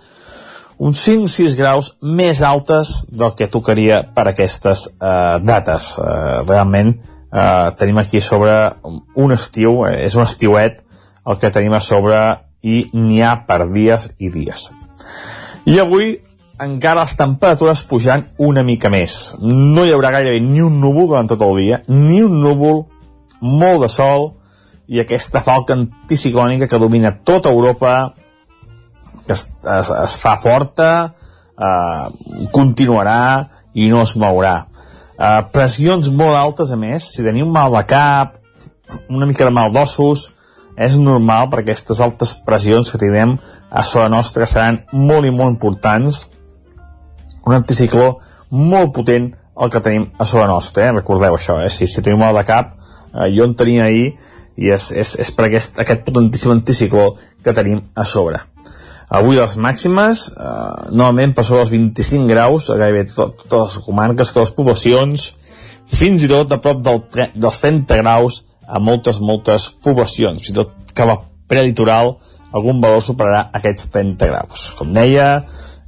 uns 0.82 0.98
5-6 1.06 1.54
graus 1.54 1.92
més 2.02 2.40
altes 2.42 3.04
del 3.14 3.36
que 3.38 3.46
tocaria 3.46 4.00
per 4.14 4.26
aquestes 4.30 4.88
eh, 4.90 5.38
dates. 5.46 5.92
Eh, 6.02 6.42
realment 6.48 6.96
eh, 6.96 7.68
tenim 7.78 8.00
aquí 8.02 8.20
sobre 8.20 8.56
un 9.14 9.34
estiu, 9.36 9.84
eh, 9.86 10.02
és 10.08 10.16
un 10.18 10.26
estiuet 10.26 10.82
el 11.22 11.38
que 11.38 11.52
tenim 11.54 11.76
a 11.78 11.80
sobre 11.80 12.18
i 12.66 12.88
n'hi 12.94 13.22
ha 13.22 13.36
per 13.46 13.68
dies 13.70 14.10
i 14.18 14.30
dies. 14.34 14.70
I 15.70 15.78
avui 15.78 16.16
encara 16.62 17.04
les 17.04 17.14
temperatures 17.18 17.84
pujant 17.86 18.24
una 18.42 18.64
mica 18.66 18.90
més. 18.90 19.36
No 19.42 19.86
hi 19.86 19.94
haurà 19.94 20.10
gairebé 20.14 20.42
ni 20.42 20.62
un 20.66 20.80
núvol 20.82 21.12
durant 21.12 21.30
tot 21.30 21.42
el 21.46 21.58
dia, 21.62 21.78
ni 21.88 22.22
un 22.26 22.40
núvol, 22.42 22.84
molt 23.42 23.86
de 23.86 23.90
sol, 23.90 24.32
i 24.90 24.98
aquesta 24.98 25.42
falca 25.42 25.78
anticiclònica 25.78 26.66
que 26.66 26.82
domina 26.82 27.14
tota 27.22 27.50
Europa, 27.54 28.12
que 29.26 29.36
es, 29.36 29.46
es, 29.78 29.90
es 29.90 30.16
fa 30.20 30.36
forta, 30.42 30.90
eh, 31.56 32.46
continuarà 32.54 33.48
i 33.74 33.88
no 33.92 34.02
es 34.02 34.16
mourà. 34.18 34.56
Eh, 35.16 35.40
pressions 35.54 36.10
molt 36.10 36.38
altes, 36.38 36.72
a 36.72 36.78
més, 36.78 37.12
si 37.14 37.24
teniu 37.26 37.46
mal 37.46 37.72
de 37.76 37.84
cap, 37.88 38.38
una 39.08 39.28
mica 39.28 39.48
de 39.48 39.54
mal 39.54 39.72
d'ossos, 39.72 40.30
és 40.76 40.96
normal 40.96 41.50
perquè 41.52 41.72
aquestes 41.74 42.00
altes 42.00 42.32
pressions 42.46 42.90
que 42.90 43.00
tindrem 43.00 43.36
a 43.70 43.82
sobre 43.84 44.08
nostra 44.12 44.48
seran 44.48 44.80
molt 44.92 45.28
i 45.28 45.32
molt 45.34 45.52
importants 45.52 46.26
un 47.44 47.56
anticicló 47.56 48.18
molt 48.50 48.92
potent 48.96 49.32
el 49.62 49.70
que 49.72 49.80
tenim 49.84 50.06
a 50.18 50.24
sobre 50.24 50.46
nostra, 50.48 50.86
eh? 50.88 50.92
recordeu 50.96 51.36
això, 51.36 51.58
eh? 51.62 51.70
si, 51.70 51.86
si 51.86 52.02
tenim 52.04 52.22
el 52.24 52.36
de 52.38 52.44
cap, 52.48 52.72
eh, 53.12 53.28
jo 53.34 53.44
en 53.44 53.54
tenia 53.58 53.88
ahir 53.88 54.12
i 54.56 54.70
és, 54.72 54.90
és, 54.96 55.14
és 55.24 55.32
per 55.36 55.48
aquest, 55.48 55.78
aquest 55.82 56.04
potentíssim 56.06 56.52
anticicló 56.54 57.12
que 57.44 57.54
tenim 57.56 57.82
a 57.96 58.06
sobre. 58.08 58.40
Avui 59.12 59.36
les 59.36 59.58
màximes, 59.60 60.22
eh, 60.32 60.92
novament 60.96 61.34
per 61.36 61.44
sobre 61.44 61.66
els 61.66 61.70
25 61.70 62.28
graus, 62.30 62.70
a 62.70 62.78
gairebé 62.80 63.04
tot, 63.12 63.42
totes 63.44 63.76
les 63.76 63.84
comarques, 63.84 64.30
totes 64.32 64.48
les 64.48 64.56
poblacions, 64.56 65.26
fins 65.84 66.24
i 66.24 66.30
tot 66.30 66.52
a 66.52 66.60
prop 66.64 66.80
del, 66.80 67.02
dels 67.34 67.60
30 67.60 68.00
graus 68.00 68.42
a 68.66 68.80
moltes, 68.80 69.20
moltes 69.20 69.68
poblacions. 69.84 70.40
Fins 70.40 70.54
i 70.54 70.56
tot 70.56 70.72
cap 70.96 71.12
a 71.12 71.18
prelitoral 71.48 72.16
algun 72.56 72.80
valor 72.80 73.04
superarà 73.04 73.46
aquests 73.52 73.90
30 73.92 74.32
graus. 74.32 74.72
Com 74.78 74.92
deia, 74.96 75.42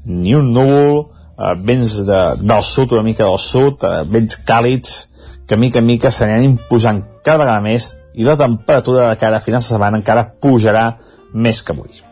ni 0.04 0.36
un 0.36 0.52
núvol, 0.52 1.06
eh, 1.38 1.54
vents 1.56 1.98
de, 2.04 2.22
del 2.44 2.62
sud, 2.62 2.92
una 2.92 3.08
mica 3.08 3.24
del 3.24 3.40
sud, 3.40 3.84
eh, 3.84 4.04
vents 4.04 4.40
càlids, 4.44 5.04
que 5.48 5.56
mica 5.56 5.80
en 5.80 5.88
mica 5.88 6.12
s'aniran 6.12 6.44
imposant 6.44 7.04
cada 7.24 7.44
vegada 7.44 7.60
més 7.64 7.94
i 8.14 8.24
la 8.24 8.36
temperatura 8.36 9.10
de 9.10 9.20
cara 9.20 9.40
a 9.40 9.44
finals 9.44 9.68
de 9.68 9.74
setmana 9.74 10.00
encara 10.00 10.28
pujarà 10.40 10.90
més 11.32 11.62
que 11.62 11.72
avui. 11.72 12.04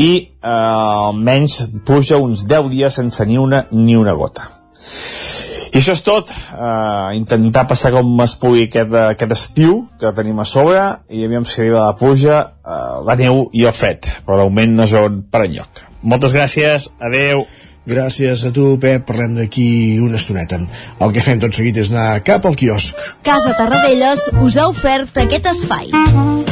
I 0.00 0.12
eh, 0.22 0.48
almenys 0.48 1.58
puja 1.86 2.20
uns 2.22 2.46
10 2.48 2.72
dies 2.72 3.00
sense 3.00 3.26
ni 3.26 3.38
una 3.38 3.66
ni 3.70 3.96
una 3.96 4.16
gota. 4.16 4.48
I 5.72 5.80
això 5.80 5.94
és 5.96 6.02
tot. 6.04 6.28
Uh, 6.52 7.14
intentar 7.16 7.64
passar 7.68 7.94
com 7.94 8.10
es 8.20 8.34
pugui 8.36 8.66
aquest, 8.66 8.92
aquest 8.92 9.32
estiu 9.32 9.78
que 10.00 10.12
tenim 10.12 10.42
a 10.42 10.44
sobre 10.44 10.82
i 11.08 11.24
aviam 11.24 11.46
si 11.48 11.62
arriba 11.62 11.86
la 11.86 11.96
pluja, 11.96 12.42
uh, 12.60 13.00
la 13.06 13.16
neu 13.16 13.46
i 13.56 13.64
el 13.64 13.72
fred. 13.72 14.04
Però 14.26 14.36
d'augment 14.42 14.76
no 14.76 14.84
es 14.84 14.92
veuen 14.92 15.22
per 15.32 15.46
enlloc. 15.46 15.84
Moltes 16.04 16.36
gràcies. 16.36 16.90
Adeu. 17.00 17.46
Gràcies 17.88 18.44
a 18.46 18.52
tu, 18.54 18.76
Pep. 18.78 19.08
Parlem 19.08 19.40
d'aquí 19.40 19.98
una 20.04 20.20
estoneta. 20.20 20.60
El 21.00 21.16
que 21.16 21.24
fem 21.24 21.40
tot 21.42 21.56
seguit 21.56 21.80
és 21.82 21.90
anar 21.90 22.20
cap 22.26 22.46
al 22.46 22.58
quiosc. 22.58 22.92
Casa 23.26 23.56
Tarradellas 23.56 24.28
us 24.44 24.60
ha 24.60 24.68
ofert 24.70 25.24
aquest 25.24 25.54
espai. 25.56 26.51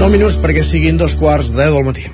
9 0.00 0.14
minuts 0.16 0.38
perquè 0.40 0.62
siguin 0.64 0.96
dos 0.96 1.12
quarts 1.20 1.50
de 1.52 1.58
10 1.60 1.74
del 1.74 1.82
matí. 1.84 2.06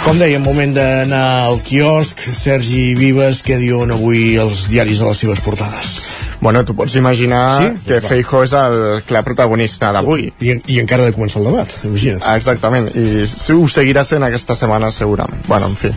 Com 0.00 0.16
deia, 0.16 0.40
moment 0.40 0.72
d'anar 0.72 1.20
al 1.50 1.60
quiosc. 1.60 2.24
Sergi 2.24 2.94
Vives, 2.96 3.44
què 3.44 3.60
diuen 3.60 3.92
avui 3.92 4.38
els 4.40 4.64
diaris 4.72 5.04
a 5.04 5.12
les 5.12 5.24
seves 5.26 5.44
portades? 5.44 6.11
Bueno, 6.42 6.64
tu 6.66 6.74
pots 6.74 6.96
imaginar 6.98 7.62
Sí? 7.62 7.84
que 7.86 8.00
Doncs 8.00 8.02
va. 8.02 8.08
Feijo 8.08 8.42
és 8.42 8.52
el 8.58 9.02
clar 9.06 9.22
protagonista 9.22 9.92
d'avui. 9.94 10.26
I, 10.42 10.56
I 10.74 10.80
encara 10.82 11.06
de 11.06 11.14
començar 11.14 11.38
el 11.38 11.46
debat, 11.46 11.70
imagina't. 11.86 12.24
Exactament, 12.34 12.90
i 12.98 13.28
si 13.30 13.54
ho 13.54 13.68
seguirà 13.70 14.02
sent 14.02 14.26
aquesta 14.26 14.56
setmana 14.58 14.90
segurament. 14.90 15.46
Bueno, 15.46 15.70
en 15.70 15.78
fi. 15.78 15.92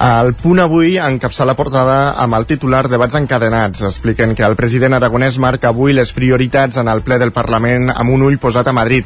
El 0.00 0.32
punt 0.40 0.62
avui 0.64 0.96
encapça 0.96 1.44
la 1.44 1.52
portada 1.54 2.14
amb 2.24 2.38
el 2.38 2.48
titular 2.48 2.86
Debats 2.88 3.20
encadenats. 3.20 3.84
Expliquen 3.84 4.32
que 4.34 4.48
el 4.48 4.56
president 4.56 4.96
aragonès 4.96 5.36
marca 5.36 5.68
avui 5.68 5.92
les 5.92 6.14
prioritats 6.16 6.80
en 6.80 6.88
el 6.88 7.04
ple 7.04 7.20
del 7.20 7.36
Parlament 7.36 7.92
amb 7.92 8.16
un 8.16 8.24
ull 8.24 8.40
posat 8.40 8.72
a 8.72 8.72
Madrid. 8.72 9.04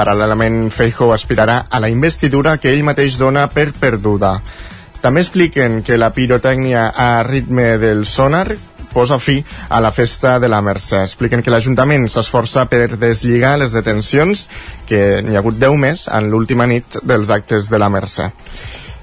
Paral·lelament, 0.00 0.70
Feijo 0.72 1.12
aspirarà 1.12 1.66
a 1.68 1.78
la 1.78 1.92
investidura 1.92 2.56
que 2.56 2.72
ell 2.72 2.88
mateix 2.88 3.20
dona 3.20 3.50
per 3.52 3.68
perduda. 3.76 4.38
També 5.02 5.20
expliquen 5.20 5.82
que 5.82 5.98
la 5.98 6.12
pirotècnia 6.14 6.88
a 6.96 7.22
ritme 7.26 7.76
del 7.76 8.06
sonar 8.06 8.54
posa 8.92 9.18
fi 9.18 9.38
a 9.68 9.80
la 9.80 9.90
festa 9.92 10.38
de 10.38 10.48
la 10.52 10.60
Mercè. 10.62 11.02
Expliquen 11.06 11.42
que 11.42 11.50
l'Ajuntament 11.50 12.06
s'esforça 12.08 12.66
per 12.70 12.96
deslligar 12.96 13.56
les 13.58 13.72
detencions 13.72 14.48
que 14.86 15.22
n'hi 15.22 15.36
ha 15.36 15.42
hagut 15.42 15.58
10 15.58 15.76
més 15.80 16.06
en 16.12 16.30
l'última 16.30 16.66
nit 16.70 17.00
dels 17.02 17.30
actes 17.30 17.68
de 17.72 17.78
la 17.82 17.88
Mercè. 17.90 18.30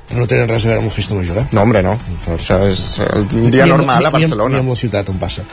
No 0.09 0.23
tenen 0.25 0.47
res 0.49 0.63
a 0.65 0.71
veure 0.71 0.79
amb 0.81 0.87
la 0.89 0.93
festa 0.95 1.13
major, 1.13 1.37
eh? 1.37 1.43
No, 1.53 1.61
hombre, 1.61 1.83
no. 1.85 1.91
Això 2.33 2.55
és 2.65 2.79
el 3.13 3.27
dia 3.51 3.65
Ni 3.67 3.69
normal 3.69 3.97
a 3.97 3.99
ni- 3.99 4.01
ni 4.01 4.07
amb- 4.07 4.15
Barcelona. 4.17 4.55
Ni 4.55 4.59
amb 4.63 4.69
la 4.73 4.75
ciutat 4.75 5.09
on 5.13 5.19
passa. 5.21 5.43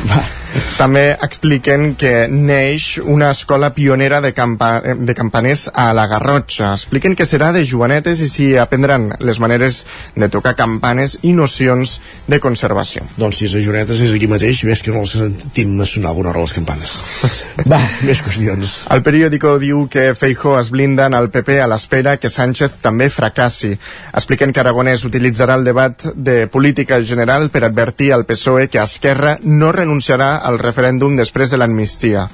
També 0.78 1.10
expliquen 1.12 1.94
que 2.00 2.26
neix 2.30 2.98
una 3.02 3.30
escola 3.34 3.70
pionera 3.76 4.20
de, 4.24 4.32
campa 4.34 4.70
de 4.80 5.14
campaners 5.14 5.68
a 5.74 5.90
la 5.96 6.06
Garrotxa. 6.10 6.72
Expliquen 6.74 7.14
que 7.18 7.26
serà 7.28 7.50
de 7.54 7.64
jovenetes 7.68 8.22
i 8.24 8.28
s'hi 8.30 8.48
aprendran 8.60 9.10
les 9.20 9.40
maneres 9.42 9.84
de 10.16 10.30
tocar 10.32 10.56
campanes 10.58 11.18
i 11.22 11.34
nocions 11.36 11.98
de 12.30 12.40
conservació. 12.42 13.04
Doncs 13.20 13.40
si 13.40 13.48
és 13.48 13.56
a 13.58 13.62
Jonetes 13.64 14.00
és 14.04 14.14
aquí 14.14 14.28
mateix, 14.30 14.64
ves 14.66 14.82
que 14.84 14.94
no 14.94 15.04
els 15.04 15.14
sentim 15.18 15.76
sonar 15.84 16.10
alguna 16.12 16.32
hora 16.32 16.44
les 16.44 16.54
campanes. 16.56 16.96
Va, 17.70 17.80
més 18.06 18.22
qüestions. 18.24 18.74
El 18.94 19.04
periòdico 19.06 19.56
diu 19.62 19.84
que 19.92 20.10
Feijo 20.18 20.56
es 20.58 20.70
blinda 20.72 21.06
en 21.10 21.16
el 21.18 21.30
PP 21.32 21.60
a 21.60 21.68
l'espera 21.70 22.16
que 22.20 22.32
Sánchez 22.32 22.80
també 22.82 23.10
fracassi. 23.12 23.72
Expliquen 24.16 24.54
que 24.54 24.62
Aragonès 24.64 25.04
utilitzarà 25.08 25.58
el 25.58 25.66
debat 25.68 26.10
de 26.14 26.46
política 26.50 27.00
general 27.04 27.50
per 27.50 27.64
advertir 27.66 28.12
al 28.14 28.26
PSOE 28.28 28.68
que 28.72 28.82
Esquerra 28.82 29.36
no 29.42 29.72
renunciarà 29.72 30.39
al 30.40 30.58
referèndum 30.58 31.16
després 31.18 31.50
de 31.50 31.60
l'amnistia. 31.60 32.28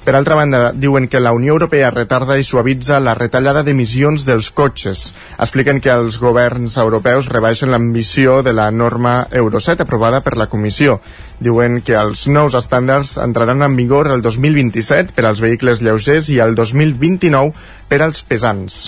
Per 0.00 0.14
altra 0.16 0.34
banda, 0.34 0.72
diuen 0.72 1.08
que 1.12 1.20
la 1.20 1.32
Unió 1.36 1.52
Europea 1.52 1.90
retarda 1.92 2.38
i 2.40 2.44
suavitza 2.44 2.96
la 3.04 3.12
retallada 3.18 3.60
d'emissions 3.62 4.24
dels 4.24 4.48
cotxes. 4.56 5.02
Expliquen 5.36 5.82
que 5.84 5.92
els 5.92 6.16
governs 6.22 6.78
europeus 6.80 7.28
rebaixen 7.28 7.68
l'ambició 7.74 8.38
de 8.42 8.54
la 8.56 8.70
norma 8.70 9.26
Euro 9.42 9.60
7 9.60 9.84
aprovada 9.84 10.22
per 10.24 10.38
la 10.40 10.48
Comissió. 10.48 11.02
Diuen 11.38 11.82
que 11.84 11.98
els 12.00 12.24
nous 12.32 12.56
estàndards 12.56 13.18
entraran 13.20 13.60
en 13.66 13.76
vigor 13.76 14.08
el 14.08 14.24
2027 14.24 15.12
per 15.12 15.28
als 15.28 15.44
vehicles 15.44 15.84
lleugers 15.84 16.32
i 16.32 16.40
el 16.40 16.56
2029 16.56 17.52
per 17.92 18.00
als 18.00 18.24
pesants 18.24 18.86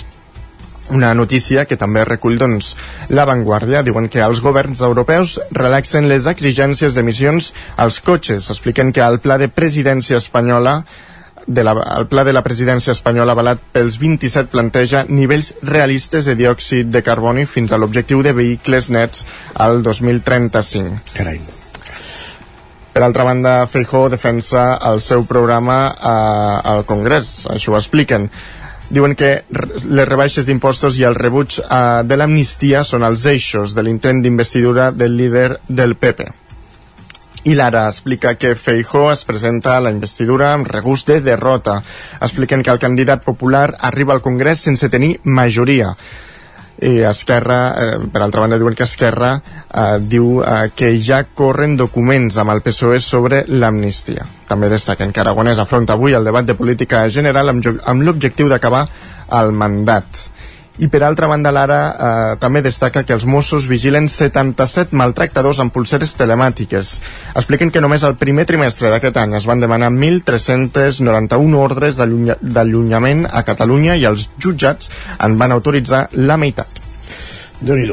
una 0.89 1.13
notícia 1.13 1.65
que 1.65 1.77
també 1.79 2.03
recull 2.05 2.37
doncs, 2.41 2.73
La 3.09 3.25
Vanguardia. 3.29 3.83
Diuen 3.83 4.09
que 4.09 4.23
els 4.25 4.41
governs 4.43 4.81
europeus 4.81 5.39
relaxen 5.51 6.09
les 6.11 6.27
exigències 6.27 6.95
d'emissions 6.95 7.53
als 7.77 8.01
cotxes. 8.01 8.49
Expliquen 8.49 8.91
que 8.91 9.05
el 9.05 9.19
pla 9.23 9.37
de 9.37 9.49
presidència 9.49 10.19
espanyola 10.19 10.81
de 11.47 11.63
la, 11.63 11.73
el 11.97 12.07
pla 12.07 12.23
de 12.23 12.31
la 12.31 12.43
presidència 12.43 12.93
espanyola 12.93 13.33
avalat 13.35 13.59
pels 13.75 13.97
27 13.99 14.47
planteja 14.51 15.03
nivells 15.09 15.53
realistes 15.67 16.29
de 16.29 16.37
diòxid 16.39 16.91
de 16.93 17.03
carboni 17.03 17.43
fins 17.45 17.73
a 17.73 17.79
l'objectiu 17.81 18.23
de 18.23 18.31
vehicles 18.31 18.89
nets 18.93 19.25
al 19.53 19.83
2035. 19.83 21.01
Carai. 21.17 21.41
Per 22.93 23.01
altra 23.01 23.23
banda, 23.25 23.65
Feijó 23.65 24.05
defensa 24.09 24.75
el 24.85 24.99
seu 25.01 25.23
programa 25.25 25.77
eh, 25.89 26.73
al 26.73 26.83
Congrés, 26.85 27.47
això 27.49 27.73
ho 27.73 27.79
expliquen. 27.79 28.29
Diuen 28.89 29.15
que 29.15 29.43
les 29.85 30.07
rebaixes 30.07 30.45
d'impostos 30.45 30.97
i 30.99 31.05
el 31.07 31.15
rebuig 31.15 31.59
eh, 31.63 32.03
de 32.03 32.17
l'amnistia 32.19 32.83
són 32.83 33.05
els 33.07 33.25
eixos 33.29 33.75
de 33.75 33.83
l'intent 33.83 34.21
d'investidura 34.23 34.91
del 34.91 35.17
líder 35.17 35.49
del 35.67 35.95
PP. 35.95 36.27
I 37.43 37.55
l'ara 37.59 37.87
explica 37.89 38.35
que 38.39 38.55
Feijó 38.55 39.09
es 39.11 39.25
presenta 39.27 39.75
a 39.75 39.81
la 39.83 39.91
investidura 39.91 40.53
amb 40.53 40.69
regust 40.71 41.09
de 41.11 41.19
derrota. 41.21 41.81
Expliquen 42.21 42.63
que 42.63 42.71
el 42.71 42.79
candidat 42.79 43.23
popular 43.23 43.73
arriba 43.79 44.13
al 44.13 44.21
Congrés 44.21 44.63
sense 44.63 44.87
tenir 44.89 45.17
majoria 45.23 45.91
i 46.83 47.01
Esquerra, 47.07 47.59
eh, 47.79 47.97
per 48.11 48.21
altra 48.21 48.43
banda 48.43 48.59
diuen 48.59 48.75
que 48.75 48.85
Esquerra 48.87 49.33
eh, 49.37 49.97
diu 49.99 50.41
eh, 50.43 50.69
que 50.75 50.93
ja 50.99 51.23
corren 51.23 51.77
documents 51.79 52.37
amb 52.41 52.53
el 52.53 52.63
PSOE 52.65 52.99
sobre 53.03 53.43
l'amnistia. 53.47 54.27
També 54.49 54.69
destaquen 54.71 55.13
que 55.13 55.23
Aragonès 55.23 55.61
afronta 55.63 55.95
avui 55.95 56.13
el 56.17 56.27
debat 56.27 56.45
de 56.45 56.57
política 56.59 57.05
general 57.09 57.53
amb, 57.53 57.71
amb 57.85 58.05
l'objectiu 58.05 58.51
d'acabar 58.51 58.85
el 59.39 59.55
mandat. 59.55 60.32
I 60.81 60.87
per 60.89 61.03
altra 61.05 61.27
banda, 61.29 61.51
l'Ara 61.53 61.81
eh, 61.93 62.35
també 62.41 62.63
destaca 62.65 63.03
que 63.05 63.13
els 63.13 63.27
Mossos 63.29 63.67
vigilen 63.69 64.07
77 64.09 64.97
maltractadors 64.97 65.59
amb 65.61 65.73
pulseres 65.73 66.15
telemàtiques. 66.17 66.95
Expliquen 67.37 67.69
que 67.69 67.83
només 67.83 68.05
al 68.07 68.15
primer 68.17 68.47
trimestre 68.49 68.89
d'aquest 68.89 69.19
any 69.21 69.35
es 69.37 69.45
van 69.49 69.61
demanar 69.61 69.91
1.391 69.93 71.59
ordres 71.61 71.99
d'allunyament 72.01 73.27
a 73.29 73.43
Catalunya 73.45 73.99
i 74.01 74.07
els 74.09 74.31
jutjats 74.41 74.89
en 75.21 75.37
van 75.37 75.53
autoritzar 75.53 76.07
la 76.17 76.41
meitat. 76.41 76.81
déu 77.61 77.77
nhi 77.77 77.87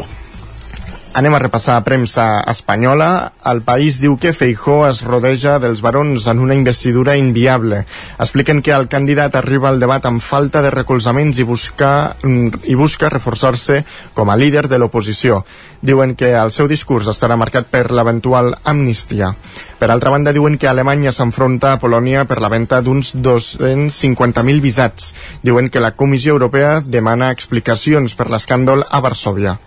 Anem 1.10 1.34
a 1.34 1.40
repassar 1.42 1.82
premsa 1.82 2.38
espanyola. 2.46 3.32
El 3.50 3.64
país 3.66 3.96
diu 3.98 4.14
que 4.22 4.30
Feijó 4.30 4.84
es 4.86 5.00
rodeja 5.02 5.56
dels 5.58 5.80
barons 5.82 6.28
en 6.30 6.38
una 6.38 6.54
investidura 6.54 7.16
inviable. 7.18 7.80
Expliquen 8.22 8.62
que 8.62 8.70
el 8.70 8.86
candidat 8.86 9.34
arriba 9.34 9.68
al 9.72 9.82
debat 9.82 10.06
amb 10.06 10.22
falta 10.22 10.62
de 10.62 10.70
recolzaments 10.70 11.42
i 11.42 11.48
busca, 11.48 12.14
i 12.22 12.78
busca 12.78 13.10
reforçar-se 13.10 13.82
com 14.14 14.30
a 14.30 14.38
líder 14.38 14.68
de 14.70 14.78
l'oposició. 14.78 15.42
Diuen 15.82 16.14
que 16.14 16.30
el 16.38 16.54
seu 16.54 16.70
discurs 16.70 17.10
estarà 17.10 17.34
marcat 17.34 17.66
per 17.66 17.88
l'eventual 17.90 18.54
amnistia. 18.62 19.34
Per 19.82 19.90
altra 19.90 20.14
banda, 20.14 20.30
diuen 20.30 20.62
que 20.62 20.70
Alemanya 20.70 21.10
s'enfronta 21.10 21.74
a 21.74 21.82
Polònia 21.82 22.22
per 22.30 22.38
la 22.38 22.54
venda 22.54 22.84
d'uns 22.86 23.16
250.000 23.18 24.62
visats. 24.62 25.14
Diuen 25.42 25.74
que 25.74 25.82
la 25.82 25.96
Comissió 25.96 26.38
Europea 26.38 26.78
demana 26.86 27.34
explicacions 27.34 28.14
per 28.14 28.30
l'escàndol 28.30 28.86
a 28.86 29.02
Varsovia. 29.02 29.58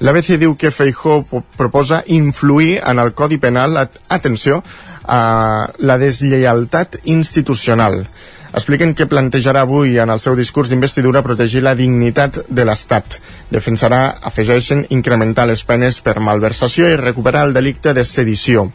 L'ABC 0.00 0.38
diu 0.40 0.56
que 0.58 0.72
Feijó 0.74 1.20
proposa 1.56 2.02
influir 2.06 2.80
en 2.82 2.98
el 2.98 3.12
Codi 3.14 3.38
Penal, 3.38 3.76
atenció, 4.08 4.62
a 5.04 5.70
la 5.78 5.98
deslleialtat 5.98 6.96
institucional. 7.04 8.06
Expliquen 8.54 8.94
que 8.94 9.08
plantejarà 9.10 9.64
avui 9.66 9.98
en 9.98 10.10
el 10.14 10.20
seu 10.22 10.36
discurs 10.38 10.70
d'investidura 10.70 11.24
protegir 11.26 11.64
la 11.66 11.74
dignitat 11.74 12.38
de 12.48 12.64
l'Estat. 12.64 13.18
Defensarà, 13.50 14.02
afegeixen, 14.30 14.86
incrementar 14.94 15.48
les 15.50 15.64
penes 15.66 15.98
per 16.00 16.20
malversació 16.22 16.88
i 16.90 17.00
recuperar 17.00 17.48
el 17.48 17.54
delicte 17.54 17.94
de 17.94 18.04
sedició. 18.06 18.68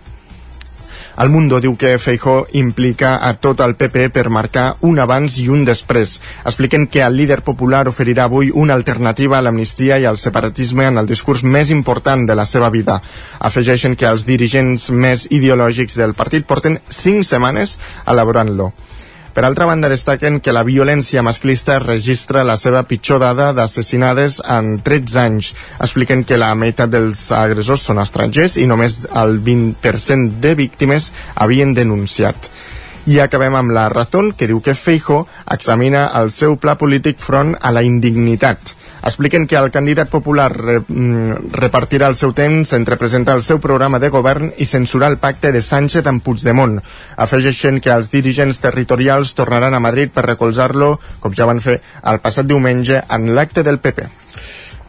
El 1.19 1.27
Mundo 1.27 1.58
diu 1.60 1.73
que 1.75 1.97
Feijó 1.99 2.45
implica 2.55 3.10
a 3.27 3.34
tot 3.43 3.60
el 3.65 3.73
PP 3.75 4.05
per 4.15 4.29
marcar 4.32 4.77
un 4.89 5.01
abans 5.03 5.34
i 5.43 5.49
un 5.51 5.65
després. 5.67 6.13
Expliquen 6.47 6.86
que 6.88 7.01
el 7.03 7.17
líder 7.19 7.41
popular 7.43 7.82
oferirà 7.91 8.29
avui 8.29 8.53
una 8.63 8.77
alternativa 8.79 9.36
a 9.36 9.43
l'amnistia 9.43 9.97
i 9.99 10.08
al 10.08 10.15
separatisme 10.21 10.86
en 10.88 11.01
el 11.01 11.10
discurs 11.12 11.43
més 11.43 11.73
important 11.75 12.23
de 12.23 12.38
la 12.39 12.45
seva 12.47 12.69
vida. 12.71 13.01
Afegeixen 13.51 13.99
que 13.99 14.08
els 14.08 14.23
dirigents 14.29 14.88
més 14.95 15.27
ideològics 15.27 15.99
del 15.99 16.15
partit 16.15 16.47
porten 16.47 16.79
cinc 16.88 17.27
setmanes 17.27 17.75
elaborant-lo. 18.08 18.71
Per 19.39 19.45
altra 19.45 19.63
banda, 19.63 19.88
destaquen 19.88 20.41
que 20.43 20.52
la 20.52 20.65
violència 20.67 21.21
masclista 21.23 21.78
registra 21.80 22.41
la 22.43 22.58
seva 22.60 22.82
pitjor 22.89 23.21
dada 23.23 23.45
d'assassinades 23.56 24.41
en 24.43 24.73
13 24.84 25.19
anys. 25.21 25.52
Expliquen 25.80 26.25
que 26.28 26.36
la 26.36 26.49
meitat 26.60 26.91
dels 26.91 27.21
agressors 27.32 27.86
són 27.88 28.02
estrangers 28.04 28.58
i 28.60 28.65
només 28.67 28.97
el 29.21 29.38
20% 29.45 30.41
de 30.43 30.52
víctimes 30.60 31.13
havien 31.39 31.71
denunciat. 31.78 32.49
I 33.08 33.21
acabem 33.23 33.56
amb 33.56 33.71
la 33.71 33.88
Razón, 33.88 34.34
que 34.36 34.52
diu 34.52 34.60
que 34.60 34.75
Feijo 34.75 35.21
examina 35.47 36.10
el 36.19 36.36
seu 36.36 36.60
pla 36.60 36.75
polític 36.75 37.23
front 37.23 37.56
a 37.62 37.71
la 37.71 37.86
indignitat 37.88 38.75
expliquen 39.04 39.48
que 39.48 39.58
el 39.58 39.72
candidat 39.72 40.10
popular 40.10 40.50
re, 40.56 40.80
mm, 40.80 41.52
repartirà 41.56 42.08
el 42.08 42.16
seu 42.16 42.34
temps 42.34 42.74
entre 42.74 42.98
presentar 42.98 43.36
el 43.36 43.42
seu 43.42 43.60
programa 43.60 44.00
de 44.00 44.10
govern 44.10 44.54
i 44.58 44.66
censurar 44.66 45.12
el 45.12 45.18
pacte 45.18 45.52
de 45.52 45.62
Sánchez 45.62 46.06
amb 46.08 46.24
Puigdemont. 46.24 46.80
Afegeixen 47.18 47.80
que 47.80 47.92
els 47.92 48.12
dirigents 48.12 48.60
territorials 48.60 49.36
tornaran 49.36 49.74
a 49.74 49.80
Madrid 49.80 50.12
per 50.12 50.26
recolzar-lo, 50.26 51.00
com 51.20 51.34
ja 51.34 51.46
van 51.46 51.62
fer 51.62 51.82
el 52.04 52.20
passat 52.20 52.46
diumenge 52.46 53.04
en 53.10 53.36
l'acte 53.36 53.64
del 53.64 53.80
PP. 53.80 54.18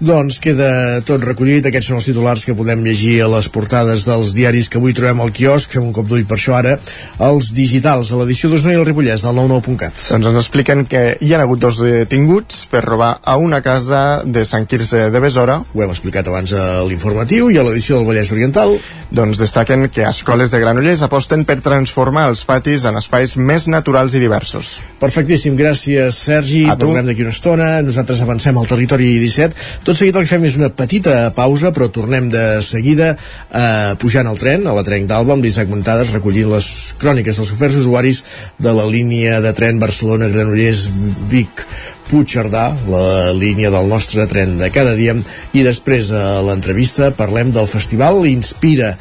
Doncs 0.00 0.38
queda 0.40 1.02
tot 1.04 1.20
recollit, 1.20 1.66
aquests 1.68 1.90
són 1.90 1.98
els 1.98 2.06
titulars 2.08 2.46
que 2.48 2.54
podem 2.56 2.80
llegir 2.86 3.18
a 3.20 3.26
les 3.28 3.50
portades 3.52 4.06
dels 4.08 4.30
diaris 4.32 4.70
que 4.72 4.78
avui 4.80 4.94
trobem 4.96 5.18
al 5.20 5.32
quiosc, 5.36 5.74
fem 5.76 5.84
un 5.84 5.92
cop 5.92 6.06
d'ull 6.08 6.22
per 6.24 6.38
això 6.38 6.54
ara, 6.56 6.78
els 7.26 7.50
digitals, 7.52 8.08
a 8.08 8.20
l'edició 8.22 8.48
d'Osona 8.48 8.72
i 8.72 8.78
el 8.80 8.86
Ripollès, 8.88 9.26
del 9.26 9.36
99.cat. 9.36 10.06
Doncs 10.14 10.30
ens 10.30 10.40
expliquen 10.40 10.86
que 10.88 11.02
hi 11.20 11.34
ha 11.34 11.42
hagut 11.44 11.60
dos 11.60 11.82
detinguts 11.84 12.62
per 12.72 12.80
robar 12.86 13.10
a 13.20 13.34
una 13.36 13.60
casa 13.60 14.22
de 14.24 14.46
Sant 14.48 14.64
Quirze 14.70 15.10
de 15.12 15.20
Besora. 15.20 15.58
Ho 15.68 15.84
hem 15.84 15.92
explicat 15.92 16.32
abans 16.32 16.56
a 16.56 16.80
l'informatiu 16.88 17.52
i 17.52 17.60
a 17.60 17.66
l'edició 17.68 18.00
del 18.00 18.08
Vallès 18.08 18.32
Oriental. 18.32 18.78
Doncs 19.12 19.42
destaquen 19.42 19.88
que 19.92 20.06
escoles 20.06 20.48
de 20.48 20.62
Granollers 20.62 21.04
aposten 21.04 21.44
per 21.44 21.58
transformar 21.60 22.28
els 22.30 22.46
patis 22.48 22.84
en 22.88 22.96
espais 22.96 23.36
més 23.36 23.68
naturals 23.68 24.16
i 24.16 24.22
diversos. 24.22 24.78
Perfectíssim, 25.02 25.60
gràcies 25.60 26.24
Sergi, 26.30 26.62
parlem 26.70 27.10
d'aquí 27.10 27.26
una 27.26 27.34
estona, 27.34 27.70
nosaltres 27.84 28.22
avancem 28.22 28.56
al 28.56 28.70
territori 28.70 29.10
17, 29.20 29.89
tot 29.90 29.98
seguit 29.98 30.14
el 30.14 30.22
que 30.22 30.30
fem 30.30 30.44
és 30.46 30.54
una 30.54 30.68
petita 30.70 31.14
pausa, 31.34 31.72
però 31.74 31.88
tornem 31.90 32.28
de 32.30 32.42
seguida 32.62 33.08
eh, 33.16 33.94
pujant 33.98 34.28
al 34.30 34.38
tren, 34.38 34.68
a 34.70 34.74
la 34.76 34.84
trenc 34.86 35.08
d'Alba, 35.10 35.34
amb 35.34 35.42
l'Isaac 35.42 35.66
Montades, 35.72 36.12
recollint 36.14 36.46
les 36.52 36.68
cròniques 37.00 37.40
dels 37.40 37.50
oferts 37.56 37.80
usuaris 37.80 38.20
de 38.62 38.74
la 38.76 38.84
línia 38.86 39.40
de 39.42 39.50
tren 39.56 39.80
Barcelona-Granollers-Vic 39.82 41.64
Puigcerdà, 42.06 42.68
la 42.90 43.32
línia 43.34 43.72
del 43.74 43.90
nostre 43.90 44.28
tren 44.30 44.54
de 44.62 44.70
cada 44.70 44.94
dia, 44.94 45.16
i 45.58 45.66
després 45.66 46.12
a 46.14 46.38
l'entrevista 46.46 47.10
parlem 47.18 47.50
del 47.54 47.66
festival 47.70 48.22
Inspira, 48.30 48.94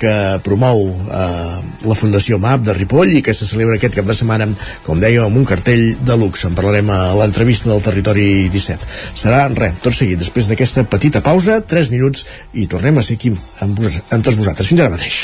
que 0.00 0.14
promou 0.44 0.82
eh, 0.88 1.58
la 1.84 1.96
Fundació 1.98 2.38
MAP 2.40 2.64
de 2.68 2.76
Ripoll 2.76 3.18
i 3.18 3.22
que 3.24 3.34
se 3.36 3.48
celebra 3.48 3.76
aquest 3.76 3.98
cap 3.98 4.08
de 4.08 4.16
setmana, 4.16 4.48
com 4.86 5.00
dèiem, 5.02 5.28
amb 5.28 5.40
un 5.40 5.46
cartell 5.48 5.84
de 6.00 6.16
luxe. 6.20 6.48
En 6.48 6.56
parlarem 6.58 6.90
a 6.94 7.00
l'entrevista 7.20 7.70
del 7.70 7.84
Territori 7.84 8.48
17. 8.52 8.88
Serà, 9.20 9.44
res, 9.52 9.78
tot 9.84 9.96
seguit, 9.96 10.18
després 10.20 10.48
d'aquesta 10.50 10.86
petita 10.88 11.22
pausa, 11.24 11.60
3 11.60 11.92
minuts, 11.94 12.26
i 12.56 12.66
tornem 12.70 12.98
a 12.98 13.06
ser 13.06 13.20
aquí 13.20 13.34
amb, 13.34 13.84
amb 14.10 14.24
tots 14.24 14.40
vosaltres. 14.40 14.72
Fins 14.72 14.80
ara 14.80 14.96
mateix. 14.96 15.22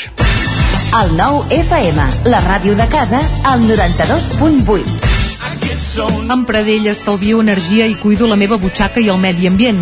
El 0.97 1.17
nou 1.17 1.41
FM, 1.51 2.07
la 2.31 2.39
ràdio 2.45 2.77
de 2.77 2.87
casa, 2.93 3.19
al 3.43 3.65
92.8. 3.67 5.17
Amb 6.29 6.45
Pradell 6.45 6.85
estalvio 6.91 7.41
energia 7.41 7.87
i 7.89 7.95
cuido 7.97 8.27
la 8.29 8.37
meva 8.37 8.59
butxaca 8.61 9.01
i 9.01 9.09
el 9.09 9.17
medi 9.17 9.49
ambient. 9.49 9.81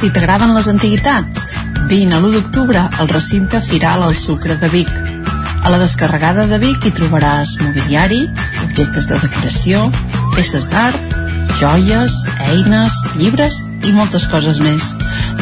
Si 0.00 0.08
t'agraden 0.08 0.54
les 0.56 0.64
antiguitats, 0.70 1.42
vine 1.90 2.14
a 2.16 2.18
l'1 2.22 2.30
d'octubre 2.32 2.80
al 3.02 3.08
recinte 3.10 3.58
Firal 3.60 4.00
al 4.00 4.14
Sucre 4.16 4.54
de 4.56 4.70
Vic. 4.72 4.88
A 5.60 5.68
la 5.68 5.76
descarregada 5.82 6.46
de 6.48 6.56
Vic 6.62 6.86
hi 6.88 6.92
trobaràs 6.96 7.50
mobiliari, 7.60 8.22
objectes 8.64 9.10
de 9.10 9.18
decoració, 9.20 9.82
peces 10.32 10.70
d'art, 10.72 11.18
joies, 11.60 12.16
eines, 12.46 12.96
llibres 13.20 13.60
i 13.84 13.92
moltes 13.92 14.24
coses 14.32 14.62
més. 14.64 14.94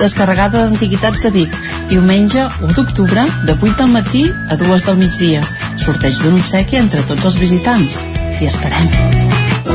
Descarregada 0.03 0.65
d'Antiguitats 0.65 1.23
de 1.23 1.31
Vic, 1.39 1.55
diumenge 1.95 2.51
1 2.59 2.75
d'octubre, 2.75 3.29
de 3.47 3.55
8 3.55 3.79
del 3.85 3.95
matí 3.95 4.27
a 4.27 4.59
2 4.59 4.89
del 4.91 4.99
migdia. 5.05 5.47
Sorteig 5.79 6.19
d'un 6.19 6.43
obsequi 6.43 6.83
entre 6.83 7.07
tots 7.07 7.31
els 7.31 7.39
visitants. 7.39 8.03
T'hi 8.41 8.51
esperem. 8.51 8.91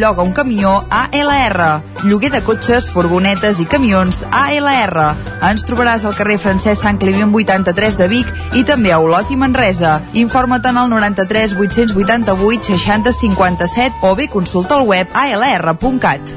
lloga 0.00 0.22
un 0.22 0.32
camió 0.32 0.84
ALR. 0.88 1.82
Lloguer 2.04 2.30
de 2.32 2.40
cotxes, 2.42 2.88
furgonetes 2.90 3.60
i 3.60 3.66
camions 3.68 4.24
ALR. 4.32 5.04
Ens 5.50 5.66
trobaràs 5.68 6.06
al 6.08 6.16
carrer 6.16 6.38
Francesc 6.40 6.82
Sant 6.82 6.98
Climent 6.98 7.34
83 7.36 7.98
de 8.00 8.08
Vic 8.08 8.30
i 8.56 8.64
també 8.64 8.94
a 8.96 8.98
Olot 8.98 9.30
i 9.30 9.36
Manresa. 9.36 10.00
Informa't 10.16 10.66
en 10.72 10.80
el 10.80 10.90
93 10.90 11.54
888 11.60 12.78
60 12.80 13.12
57 13.20 14.06
o 14.08 14.14
bé 14.16 14.28
consulta 14.32 14.80
el 14.80 14.88
web 14.88 15.12
alr.cat. 15.12 16.36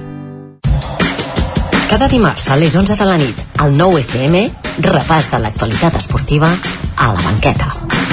Cada 1.90 2.08
dimarts 2.10 2.50
a 2.50 2.56
les 2.58 2.76
11 2.76 2.96
de 2.98 3.06
la 3.06 3.20
nit, 3.22 3.38
al 3.62 3.78
9 3.78 4.02
FM, 4.02 4.48
repàs 4.82 5.30
de 5.32 5.40
l'actualitat 5.40 6.02
esportiva 6.02 6.50
a 6.98 7.14
la 7.14 7.22
banqueta. 7.22 8.13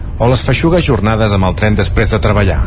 o 0.21 0.27
les 0.29 0.43
feixugues 0.45 0.85
jornades 0.85 1.33
amb 1.33 1.47
el 1.47 1.55
tren 1.57 1.73
després 1.73 2.13
de 2.13 2.19
treballar. 2.21 2.59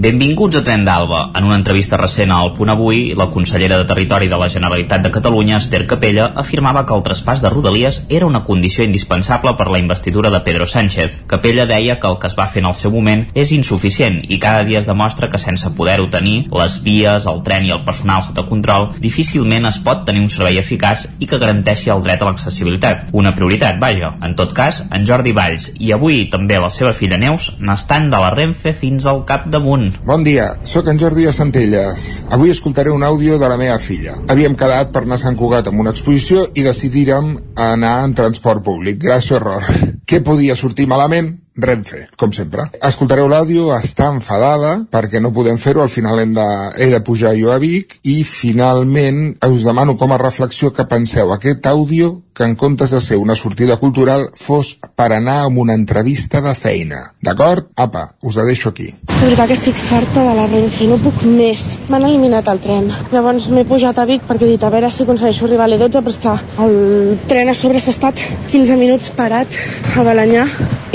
Benvinguts 0.00 0.56
a 0.56 0.60
Tren 0.64 0.84
d'Alba. 0.86 1.32
En 1.36 1.44
una 1.44 1.56
entrevista 1.58 1.98
recent 1.98 2.30
al 2.32 2.52
Punt 2.54 2.70
Avui, 2.70 3.10
la 3.18 3.26
consellera 3.28 3.76
de 3.76 3.84
Territori 3.88 4.28
de 4.30 4.38
la 4.38 4.48
Generalitat 4.48 5.02
de 5.02 5.10
Catalunya, 5.10 5.58
Esther 5.58 5.82
Capella, 5.90 6.28
afirmava 6.40 6.84
que 6.86 6.94
el 6.94 7.02
traspàs 7.02 7.42
de 7.42 7.50
Rodalies 7.50 8.04
era 8.08 8.28
una 8.28 8.44
condició 8.46 8.86
indispensable 8.86 9.56
per 9.58 9.66
la 9.68 9.80
investidura 9.82 10.30
de 10.30 10.40
Pedro 10.46 10.68
Sánchez. 10.70 11.18
Capella 11.26 11.66
deia 11.66 11.98
que 11.98 12.06
el 12.06 12.20
que 12.22 12.30
es 12.30 12.38
va 12.38 12.46
fer 12.46 12.62
en 12.62 12.70
el 12.70 12.78
seu 12.78 12.94
moment 12.94 13.26
és 13.34 13.50
insuficient 13.52 14.20
i 14.28 14.38
cada 14.38 14.62
dia 14.64 14.78
es 14.78 14.86
demostra 14.86 15.28
que 15.28 15.42
sense 15.42 15.74
poder-ho 15.74 16.06
tenir, 16.08 16.46
les 16.54 16.78
vies, 16.86 17.26
el 17.26 17.42
tren 17.42 17.66
i 17.66 17.74
el 17.74 17.82
personal 17.84 18.22
sota 18.22 18.46
control, 18.46 18.92
difícilment 19.02 19.66
es 19.66 19.80
pot 19.82 20.06
tenir 20.06 20.22
un 20.22 20.30
servei 20.30 20.62
eficaç 20.62 21.08
i 21.18 21.26
que 21.26 21.42
garanteixi 21.42 21.90
el 21.90 22.06
dret 22.06 22.22
a 22.22 22.30
l'accessibilitat. 22.30 23.10
Una 23.10 23.34
prioritat, 23.34 23.82
vaja. 23.82 24.14
En 24.22 24.38
tot 24.38 24.54
cas, 24.54 24.84
en 24.88 25.04
Jordi 25.04 25.34
Valls 25.34 25.72
i 25.76 25.90
avui 25.98 26.22
també 26.30 26.59
la 26.60 26.70
seva 26.72 26.92
filla 26.96 27.18
Neus 27.20 27.50
n'estan 27.58 28.10
de 28.12 28.20
la 28.20 28.30
Renfe 28.34 28.72
fins 28.76 29.06
al 29.10 29.24
cap 29.28 29.48
damunt. 29.52 29.88
Bon 30.06 30.24
dia, 30.26 30.50
sóc 30.62 30.88
en 30.92 31.00
Jordi 31.00 31.26
de 31.26 31.34
Centelles. 31.36 32.06
Avui 32.36 32.52
escoltaré 32.52 32.92
un 32.94 33.04
àudio 33.06 33.38
de 33.40 33.50
la 33.50 33.58
meva 33.60 33.78
filla. 33.82 34.16
Havíem 34.30 34.56
quedat 34.60 34.92
per 34.94 35.04
anar 35.06 35.18
a 35.18 35.24
Sant 35.24 35.38
Cugat 35.40 35.70
amb 35.70 35.82
una 35.82 35.94
exposició 35.96 36.46
i 36.54 36.66
decidírem 36.66 37.32
anar 37.56 37.96
en 38.06 38.16
transport 38.18 38.64
públic. 38.66 39.00
Gràcies, 39.02 39.38
error. 39.40 39.64
Què 40.06 40.22
podia 40.26 40.58
sortir 40.58 40.88
malament? 40.90 41.34
Renfe, 41.62 42.06
com 42.20 42.32
sempre. 42.36 42.66
Escoltareu 42.90 43.28
l'àudio, 43.30 43.70
està 43.76 44.10
enfadada 44.14 44.76
perquè 44.90 45.20
no 45.22 45.34
podem 45.36 45.58
fer-ho, 45.60 45.82
al 45.84 45.92
final 45.92 46.20
hem 46.22 46.34
de, 46.36 46.48
he 46.78 46.90
de 46.92 47.02
pujar 47.06 47.34
jo 47.38 47.52
a 47.52 47.60
Vic 47.62 47.98
i 48.02 48.20
finalment 48.24 49.36
us 49.50 49.66
demano 49.66 49.96
com 50.00 50.12
a 50.12 50.20
reflexió 50.20 50.72
que 50.72 50.88
penseu 50.88 51.32
aquest 51.34 51.66
àudio 51.66 52.16
que 52.40 52.44
en 52.44 52.54
comptes 52.56 52.90
de 52.90 53.00
ser 53.04 53.18
una 53.18 53.34
sortida 53.36 53.76
cultural 53.76 54.30
fos 54.32 54.78
per 54.96 55.10
anar 55.12 55.40
a 55.42 55.48
una 55.48 55.74
entrevista 55.74 56.40
de 56.40 56.54
feina. 56.54 57.00
D'acord? 57.20 57.66
Apa, 57.76 58.14
us 58.22 58.38
la 58.40 58.46
deixo 58.48 58.70
aquí. 58.70 58.86
De 59.10 59.18
veritat 59.26 59.50
que 59.50 59.58
estic 59.58 59.76
farta 59.76 60.24
de 60.24 60.34
la 60.38 60.46
Renfe, 60.48 60.86
no 60.88 60.96
puc 61.04 61.20
més. 61.28 61.66
M'han 61.92 62.06
eliminat 62.08 62.48
el 62.48 62.62
tren. 62.64 62.88
Llavors 63.12 63.50
m'he 63.52 63.66
pujat 63.68 64.00
a 64.00 64.06
Vic 64.08 64.24
perquè 64.24 64.48
he 64.48 64.54
dit 64.54 64.64
a 64.64 64.72
veure 64.72 64.88
si 64.88 65.04
aconsegueixo 65.04 65.44
arribar 65.50 65.66
a 65.66 65.72
l'E12, 65.74 66.00
però 66.00 66.14
és 66.14 66.20
que 66.22 66.64
el 66.64 66.78
tren 67.28 67.52
a 67.52 67.56
sobre 67.58 67.82
s'ha 67.84 67.92
estat 67.92 68.24
15 68.48 68.80
minuts 68.80 69.12
parat 69.20 69.60
a 69.92 70.06
Balanyà 70.06 70.46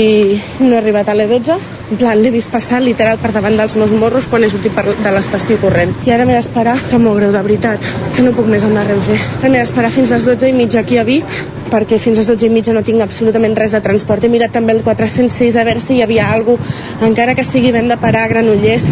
i 0.02 0.10
no 0.60 0.74
he 0.74 0.78
arribat 0.78 1.08
a 1.08 1.14
l'E12. 1.16 1.56
En 1.90 2.00
plan, 2.00 2.18
l'he 2.18 2.30
vist 2.34 2.50
passar 2.50 2.80
literal 2.82 3.18
per 3.22 3.32
davant 3.34 3.56
dels 3.58 3.76
meus 3.78 3.92
morros 3.92 4.26
quan 4.30 4.44
he 4.44 4.50
sortit 4.50 4.74
per, 4.74 4.84
de 4.88 5.12
l'estació 5.14 5.58
corrent. 5.62 5.92
I 6.06 6.14
ara 6.14 6.26
m'he 6.26 6.36
d'esperar, 6.36 6.76
que 6.90 7.00
m'ho 7.02 7.14
greu 7.18 7.32
de 7.34 7.42
veritat, 7.48 7.86
que 8.16 8.24
no 8.24 8.34
puc 8.36 8.48
més 8.50 8.64
amb 8.66 8.78
la 8.78 8.86
Renfe. 8.88 9.18
M'he 9.44 9.58
d'esperar 9.58 9.92
fins 9.94 10.12
a 10.12 10.20
les 10.20 10.28
12 10.32 10.50
i 10.50 10.56
mitja 10.56 10.82
aquí 10.82 10.98
a 10.98 11.06
Vic 11.06 11.38
perquè 11.70 11.98
fins 11.98 12.18
a 12.18 12.22
les 12.22 12.30
12 12.30 12.46
i 12.46 12.54
mitja 12.54 12.74
no 12.74 12.84
tinc 12.86 13.02
absolutament 13.04 13.56
res 13.58 13.74
de 13.76 13.82
transport. 13.84 14.24
He 14.24 14.32
mirat 14.32 14.54
també 14.54 14.76
el 14.76 14.84
406 14.86 15.56
a 15.56 15.66
veure 15.66 15.82
si 15.82 15.98
hi 15.98 16.02
havia 16.06 16.30
alguna 16.32 16.62
cosa, 16.62 17.06
encara 17.06 17.34
que 17.34 17.44
sigui 17.44 17.72
ben 17.74 17.88
de 17.90 17.96
parar 18.00 18.24
a 18.24 18.30
Granollers, 18.30 18.86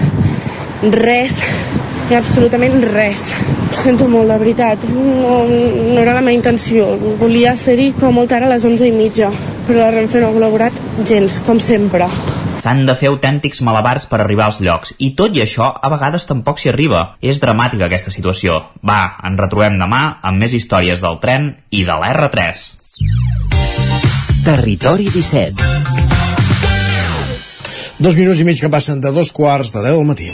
res, 0.92 1.38
ha 2.12 2.18
absolutament 2.20 2.82
res. 2.92 3.22
Ho 3.70 3.76
sento 3.78 4.06
molt, 4.10 4.28
de 4.28 4.36
veritat. 4.42 4.82
No, 4.92 5.46
no 5.48 6.00
era 6.02 6.12
la 6.12 6.20
meva 6.20 6.36
intenció. 6.36 6.90
Volia 7.20 7.54
ser-hi 7.56 7.92
com 7.96 8.12
molt 8.18 8.28
tard 8.34 8.44
a 8.44 8.50
les 8.52 8.66
11 8.68 8.90
i 8.90 8.92
mitja, 8.92 9.30
però 9.64 9.86
la 9.86 9.92
Renfe 9.94 10.20
no 10.20 10.28
ha 10.28 10.34
col·laborat 10.36 10.76
gens, 11.08 11.40
com 11.46 11.60
sempre. 11.62 12.08
S'han 12.60 12.84
de 12.86 12.94
fer 13.00 13.08
autèntics 13.10 13.62
malabars 13.66 14.04
per 14.10 14.20
arribar 14.20 14.50
als 14.50 14.60
llocs, 14.60 14.92
i 14.98 15.14
tot 15.16 15.32
i 15.36 15.42
això, 15.44 15.70
a 15.74 15.90
vegades 15.92 16.28
tampoc 16.28 16.60
s'hi 16.60 16.70
arriba. 16.74 17.06
És 17.24 17.40
dramàtica 17.40 17.88
aquesta 17.88 18.12
situació. 18.12 18.60
Va, 18.84 19.16
ens 19.24 19.40
retrobem 19.40 19.80
demà 19.80 20.04
amb 20.22 20.44
més 20.44 20.52
històries 20.52 21.00
del 21.04 21.18
tren 21.24 21.54
i 21.72 21.86
de 21.88 21.96
l'R3. 22.04 22.64
Territori 24.44 25.08
17 25.08 25.74
Dos 28.04 28.16
minuts 28.18 28.40
i 28.42 28.44
mig 28.44 28.58
que 28.60 28.68
passen 28.68 29.00
de 29.00 29.12
dos 29.14 29.30
quarts 29.32 29.72
de 29.72 29.80
deu 29.86 30.02
del 30.02 30.08
matí. 30.10 30.28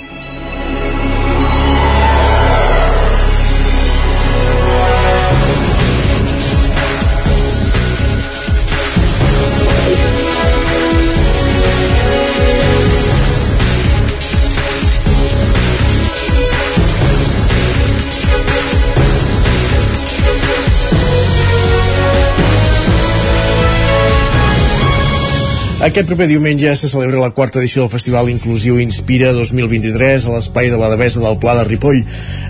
Aquest 25.91 26.07
proper 26.07 26.29
diumenge 26.31 26.71
se 26.79 26.87
celebra 26.87 27.19
la 27.19 27.33
quarta 27.35 27.59
edició 27.59 27.83
del 27.83 27.91
Festival 27.91 28.29
Inclusiu 28.31 28.77
Inspira 28.79 29.33
2023 29.35 30.29
a 30.29 30.35
l'espai 30.37 30.69
de 30.71 30.77
la 30.79 30.87
Devesa 30.93 31.19
del 31.19 31.35
Pla 31.43 31.57
de 31.59 31.65
Ripoll. 31.67 32.05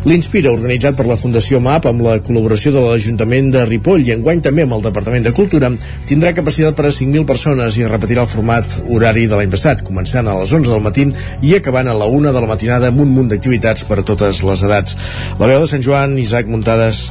L'Inspira, 0.05 0.53
organitzat 0.53 0.99
per 0.99 1.07
la 1.09 1.17
Fundació 1.17 1.57
MAP 1.65 1.89
amb 1.89 2.05
la 2.05 2.19
col·laboració 2.27 2.75
de 2.75 2.83
l'Ajuntament 2.85 3.49
de 3.55 3.63
Ripoll 3.71 4.05
i 4.05 4.13
enguany 4.13 4.43
també 4.45 4.67
amb 4.67 4.77
el 4.77 4.85
Departament 4.85 5.25
de 5.25 5.33
Cultura, 5.33 5.73
tindrà 6.11 6.35
capacitat 6.37 6.77
per 6.77 6.91
a 6.91 6.93
5.000 6.93 7.25
persones 7.33 7.81
i 7.81 7.89
repetirà 7.89 8.27
el 8.27 8.33
format 8.35 8.77
horari 8.91 9.25
de 9.25 9.41
l'any 9.41 9.57
passat, 9.57 9.87
començant 9.89 10.29
a 10.29 10.37
les 10.43 10.53
11 10.61 10.75
del 10.75 10.85
matí 10.85 11.09
i 11.41 11.57
acabant 11.57 11.89
a 11.89 11.97
la 11.97 12.11
1 12.13 12.37
de 12.37 12.45
la 12.45 12.53
matinada 12.53 12.93
amb 12.93 13.01
un 13.01 13.17
munt 13.17 13.33
d'activitats 13.33 13.89
per 13.89 14.03
a 14.03 14.07
totes 14.13 14.45
les 14.45 14.69
edats. 14.69 15.01
La 15.41 15.49
veu 15.49 15.65
de 15.65 15.73
Sant 15.73 15.89
Joan, 15.89 16.21
Isaac 16.21 16.53
Muntades, 16.53 17.07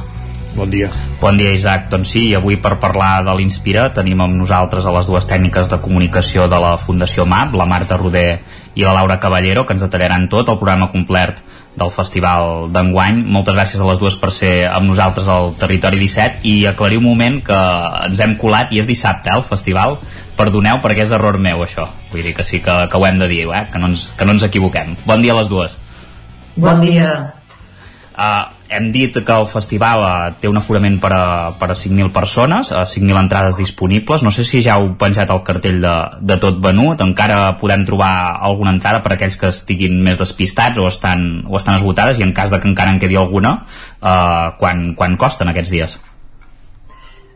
Bon 0.60 0.68
dia. 0.68 0.90
Bon 1.16 1.38
dia, 1.40 1.54
Isaac. 1.56 1.86
Doncs 1.88 2.10
sí, 2.12 2.34
avui 2.36 2.58
per 2.60 2.74
parlar 2.76 3.22
de 3.24 3.32
l'Inspira 3.32 3.86
tenim 3.96 4.20
amb 4.20 4.36
nosaltres 4.36 4.84
a 4.84 4.92
les 4.92 5.06
dues 5.08 5.24
tècniques 5.24 5.70
de 5.72 5.78
comunicació 5.80 6.50
de 6.52 6.58
la 6.60 6.74
Fundació 6.76 7.24
MAP, 7.24 7.54
la 7.56 7.64
Marta 7.64 7.96
Roder 7.96 8.42
i 8.76 8.84
la 8.84 8.92
Laura 8.92 9.16
Caballero, 9.22 9.64
que 9.64 9.72
ens 9.72 9.86
detallaran 9.86 10.28
tot 10.28 10.52
el 10.52 10.58
programa 10.60 10.90
complet 10.92 11.40
del 11.80 11.94
festival 11.94 12.68
d'enguany. 12.76 13.22
Moltes 13.24 13.56
gràcies 13.56 13.80
a 13.80 13.88
les 13.88 14.02
dues 14.04 14.20
per 14.20 14.34
ser 14.36 14.52
amb 14.68 14.92
nosaltres 14.92 15.32
al 15.32 15.54
Territori 15.56 16.02
17 16.04 16.44
i 16.52 16.54
aclarir 16.68 17.00
un 17.00 17.08
moment 17.08 17.40
que 17.48 17.64
ens 18.10 18.20
hem 18.20 18.36
colat 18.36 18.76
i 18.76 18.84
és 18.84 18.92
dissabte, 18.92 19.32
eh, 19.32 19.40
el 19.40 19.48
festival. 19.48 19.96
Perdoneu 20.36 20.84
perquè 20.84 21.08
és 21.08 21.16
error 21.16 21.40
meu, 21.40 21.64
això. 21.64 21.88
Vull 22.12 22.20
dir 22.28 22.36
que 22.36 22.44
sí 22.44 22.60
que, 22.60 22.76
que 22.84 23.00
ho 23.00 23.08
hem 23.08 23.24
de 23.24 23.32
dir, 23.32 23.46
eh? 23.48 23.64
que, 23.72 23.80
no 23.80 23.94
ens, 23.94 24.10
que 24.12 24.28
no 24.28 24.36
ens 24.36 24.44
equivoquem. 24.44 24.92
Bon 25.08 25.24
dia 25.24 25.32
a 25.32 25.40
les 25.40 25.48
dues. 25.48 25.80
Bon 26.60 26.84
dia. 26.84 27.30
Uh, 28.12 28.59
hem 28.70 28.90
dit 28.94 29.16
que 29.26 29.34
el 29.34 29.46
festival 29.50 30.02
uh, 30.04 30.10
té 30.40 30.48
un 30.48 30.60
aforament 30.60 30.96
per 31.02 31.10
a, 31.12 31.24
per 31.58 31.70
a 31.72 31.76
5.000 31.76 32.12
persones, 32.14 32.70
uh, 32.70 32.84
5.000 32.86 33.18
entrades 33.18 33.58
disponibles. 33.58 34.22
No 34.22 34.30
sé 34.34 34.44
si 34.46 34.62
ja 34.64 34.78
heu 34.78 34.92
penjat 35.00 35.32
el 35.34 35.42
cartell 35.46 35.80
de, 35.82 35.94
de 36.32 36.38
tot 36.42 36.60
venut, 36.62 37.02
encara 37.02 37.56
podem 37.60 37.82
trobar 37.88 38.12
alguna 38.38 38.74
entrada 38.76 39.02
per 39.02 39.14
a 39.14 39.18
aquells 39.18 39.38
que 39.40 39.50
estiguin 39.50 39.98
més 40.04 40.22
despistats 40.22 40.78
o 40.78 40.86
estan, 40.88 41.44
o 41.50 41.58
estan 41.58 41.80
esgotades 41.80 42.20
i 42.20 42.26
en 42.26 42.32
cas 42.36 42.54
de 42.54 42.62
que 42.62 42.70
encara 42.70 42.94
en 42.94 43.02
quedi 43.02 43.18
alguna, 43.18 43.58
uh, 43.98 44.54
quan, 44.60 44.94
quan 44.94 45.18
costen 45.20 45.50
aquests 45.50 45.74
dies? 45.74 45.98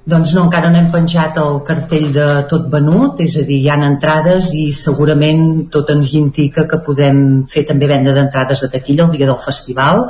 Doncs 0.05 0.35
no, 0.37 0.43
encara 0.45 0.69
no 0.69 0.77
hem 0.77 0.91
penjat 0.93 1.39
el 1.41 1.63
cartell 1.65 2.11
de 2.13 2.29
tot 2.49 2.67
venut, 2.73 3.23
és 3.25 3.39
a 3.41 3.45
dir, 3.49 3.63
hi 3.65 3.71
ha 3.73 3.79
entrades 3.87 4.51
i 4.53 4.67
segurament 4.77 5.65
tot 5.73 5.89
ens 5.95 6.13
indica 6.19 6.67
que 6.69 6.83
podem 6.85 7.19
fer 7.49 7.65
també 7.71 7.89
venda 7.89 8.13
d'entrades 8.13 8.67
de 8.67 8.69
taquilla 8.75 9.07
el 9.07 9.15
dia 9.17 9.31
del 9.31 9.41
festival. 9.41 10.05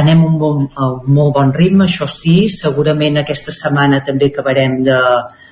Anem 0.00 0.24
un, 0.24 0.36
bon, 0.40 0.68
a 0.76 0.88
un 0.94 1.08
molt 1.14 1.34
bon 1.36 1.50
ritme, 1.52 1.84
això 1.84 2.08
sí, 2.08 2.46
segurament 2.48 3.20
aquesta 3.20 3.52
setmana 3.52 4.00
també 4.06 4.30
acabarem 4.30 4.78
de, 4.86 5.00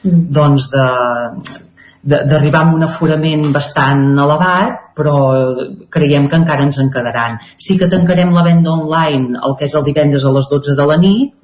mm. 0.05 0.23
doncs 0.33 0.71
de, 0.73 0.87
d'arribar 2.03 2.63
a 2.65 2.75
un 2.75 2.87
aforament 2.87 3.51
bastant 3.53 4.07
elevat, 4.19 4.79
però 4.97 5.17
creiem 5.93 6.29
que 6.29 6.39
encara 6.41 6.65
ens 6.65 6.81
en 6.81 6.89
quedaran. 6.93 7.37
Sí 7.61 7.77
que 7.79 7.91
tancarem 7.93 8.33
la 8.33 8.45
venda 8.47 8.73
online 8.73 9.37
el 9.45 9.57
que 9.59 9.69
és 9.69 9.77
el 9.77 9.85
divendres 9.85 10.25
a 10.25 10.33
les 10.33 10.49
12 10.49 10.77
de 10.79 10.89
la 10.89 10.97
nit, 11.01 11.35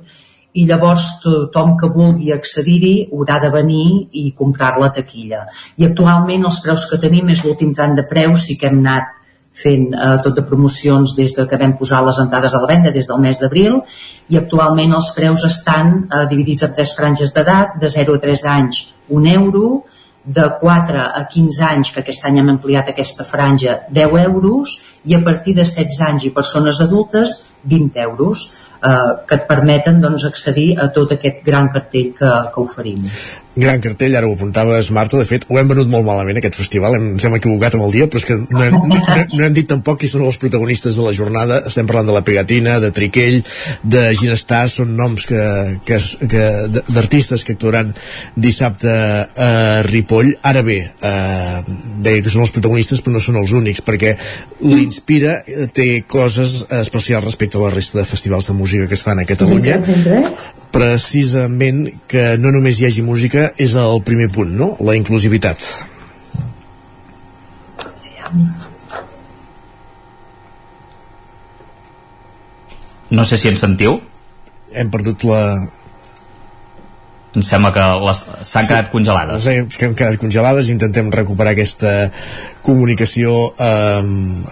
i 0.57 0.65
llavors 0.65 1.07
tothom 1.21 1.75
que 1.77 1.91
vulgui 1.93 2.33
accedir-hi 2.33 2.95
haurà 3.11 3.37
de 3.43 3.51
venir 3.53 4.09
i 4.17 4.31
comprar 4.39 4.79
la 4.81 4.89
taquilla. 4.99 5.45
I 5.77 5.91
actualment 5.91 6.49
els 6.49 6.63
preus 6.65 6.87
que 6.89 7.01
tenim 7.03 7.29
és 7.35 7.45
l'últim 7.45 7.75
tram 7.77 7.97
de 7.99 8.07
preus, 8.09 8.47
sí 8.49 8.57
que 8.57 8.71
hem 8.71 8.81
anat 8.81 9.13
fent 9.63 9.89
eh, 9.95 10.13
tot 10.25 10.37
de 10.37 10.45
promocions 10.45 11.17
des 11.17 11.35
de 11.37 11.47
que 11.49 11.59
vam 11.61 11.77
posar 11.79 12.03
les 12.05 12.21
entrades 12.23 12.55
a 12.55 12.63
la 12.63 12.71
venda 12.71 12.93
des 12.95 13.09
del 13.09 13.21
mes 13.21 13.41
d'abril 13.41 13.81
i 14.29 14.39
actualment 14.39 14.95
els 14.99 15.13
preus 15.17 15.45
estan 15.49 15.93
eh, 16.05 16.25
dividits 16.31 16.67
en 16.69 16.75
tres 16.77 16.95
franges 16.97 17.33
d'edat 17.35 17.79
de 17.81 17.91
0 17.91 18.19
a 18.19 18.25
3 18.27 18.49
anys 18.57 18.83
un 19.09 19.27
euro 19.27 19.85
de 20.27 20.43
4 20.61 20.99
a 21.15 21.27
15 21.31 21.63
anys, 21.63 21.93
que 21.95 22.03
aquest 22.03 22.25
any 22.27 22.41
hem 22.41 22.49
ampliat 22.57 22.89
aquesta 22.91 23.25
franja, 23.25 23.79
10 23.95 24.17
euros, 24.25 24.75
i 25.07 25.15
a 25.15 25.21
partir 25.23 25.55
de 25.55 25.65
16 25.65 26.03
anys 26.09 26.27
i 26.27 26.33
persones 26.35 26.81
adultes, 26.83 27.37
20 27.63 28.03
euros 28.03 28.43
eh, 28.83 29.13
que 29.29 29.39
et 29.39 29.47
permeten 29.47 30.03
doncs, 30.03 30.27
accedir 30.27 30.73
a 30.83 30.91
tot 30.91 31.15
aquest 31.15 31.45
gran 31.47 31.71
cartell 31.71 32.11
que, 32.19 32.33
que 32.53 32.61
oferim. 32.61 33.07
Gran 33.57 33.81
cartell, 33.81 34.13
ara 34.19 34.29
ho 34.29 34.35
apuntaves, 34.37 34.91
Marta, 34.93 35.17
de 35.17 35.25
fet, 35.25 35.47
ho 35.49 35.57
hem 35.57 35.71
venut 35.71 35.89
molt 35.89 36.05
malament, 36.05 36.37
aquest 36.37 36.59
festival, 36.59 36.99
hem, 36.99 37.07
ens 37.15 37.25
hem 37.25 37.37
equivocat 37.39 37.77
amb 37.79 37.87
el 37.87 37.95
dia, 37.95 38.09
però 38.13 38.21
és 38.21 38.27
que 38.29 38.37
no 38.43 38.61
hem, 38.61 38.75
no, 38.91 38.99
no 39.33 39.47
hem 39.47 39.55
dit 39.57 39.69
tampoc 39.71 40.03
qui 40.03 40.11
són 40.13 40.27
els 40.27 40.37
protagonistes 40.43 40.99
de 40.99 41.07
la 41.07 41.15
jornada, 41.17 41.63
estem 41.71 41.89
parlant 41.89 42.11
de 42.11 42.17
la 42.17 42.21
Pegatina, 42.27 42.75
de 42.85 42.91
Triquell, 42.93 43.39
de 43.81 44.03
Ginestà, 44.21 44.67
són 44.69 44.93
noms 44.99 45.25
que, 45.31 45.41
que, 45.89 46.01
que 46.29 46.45
d'artistes 46.91 47.47
que 47.49 47.57
actuaran 47.57 47.95
dissabte 48.37 48.93
a 48.93 49.49
Ripoll. 49.89 50.35
Ara 50.53 50.61
bé, 50.67 50.83
eh, 51.01 51.79
deia 52.05 52.21
que 52.21 52.35
són 52.35 52.45
els 52.45 52.53
protagonistes, 52.59 53.01
però 53.01 53.17
no 53.17 53.25
són 53.25 53.41
els 53.41 53.57
únics, 53.57 53.81
perquè 53.87 54.13
l'Inspira 54.67 55.39
té 55.73 55.89
coses 56.05 56.59
especials 56.83 57.25
respecte 57.25 57.57
a 57.57 57.65
la 57.65 57.73
resta 57.73 58.03
de 58.03 58.07
festivals 58.13 58.53
de 58.53 58.61
música 58.61 58.91
que 58.91 59.01
es 59.01 59.07
fan 59.07 59.25
a 59.25 59.29
Catalunya 59.29 59.81
precisament 60.77 61.87
que 62.11 62.25
no 62.41 62.53
només 62.53 62.81
hi 62.81 62.89
hagi 62.89 63.05
música 63.07 63.51
és 63.63 63.77
el 63.81 64.03
primer 64.05 64.29
punt, 64.35 64.53
no? 64.59 64.75
La 64.85 64.97
inclusivitat. 64.99 65.65
No 73.17 73.25
sé 73.25 73.39
si 73.41 73.49
ens 73.49 73.63
sentiu. 73.63 73.97
Hem 74.77 74.91
perdut 74.93 75.25
la, 75.25 75.41
em 77.37 77.45
sembla 77.45 77.71
que 77.73 77.85
s'han 78.17 78.65
sí, 78.65 78.69
quedat 78.71 78.87
congelades. 78.89 79.45
Sí, 79.45 79.57
que 79.77 79.91
han 79.91 79.97
quedat 79.97 80.17
congelades, 80.21 80.71
intentem 80.73 81.11
recuperar 81.13 81.53
aquesta 81.53 81.93
comunicació 82.67 83.35
eh, 83.53 84.03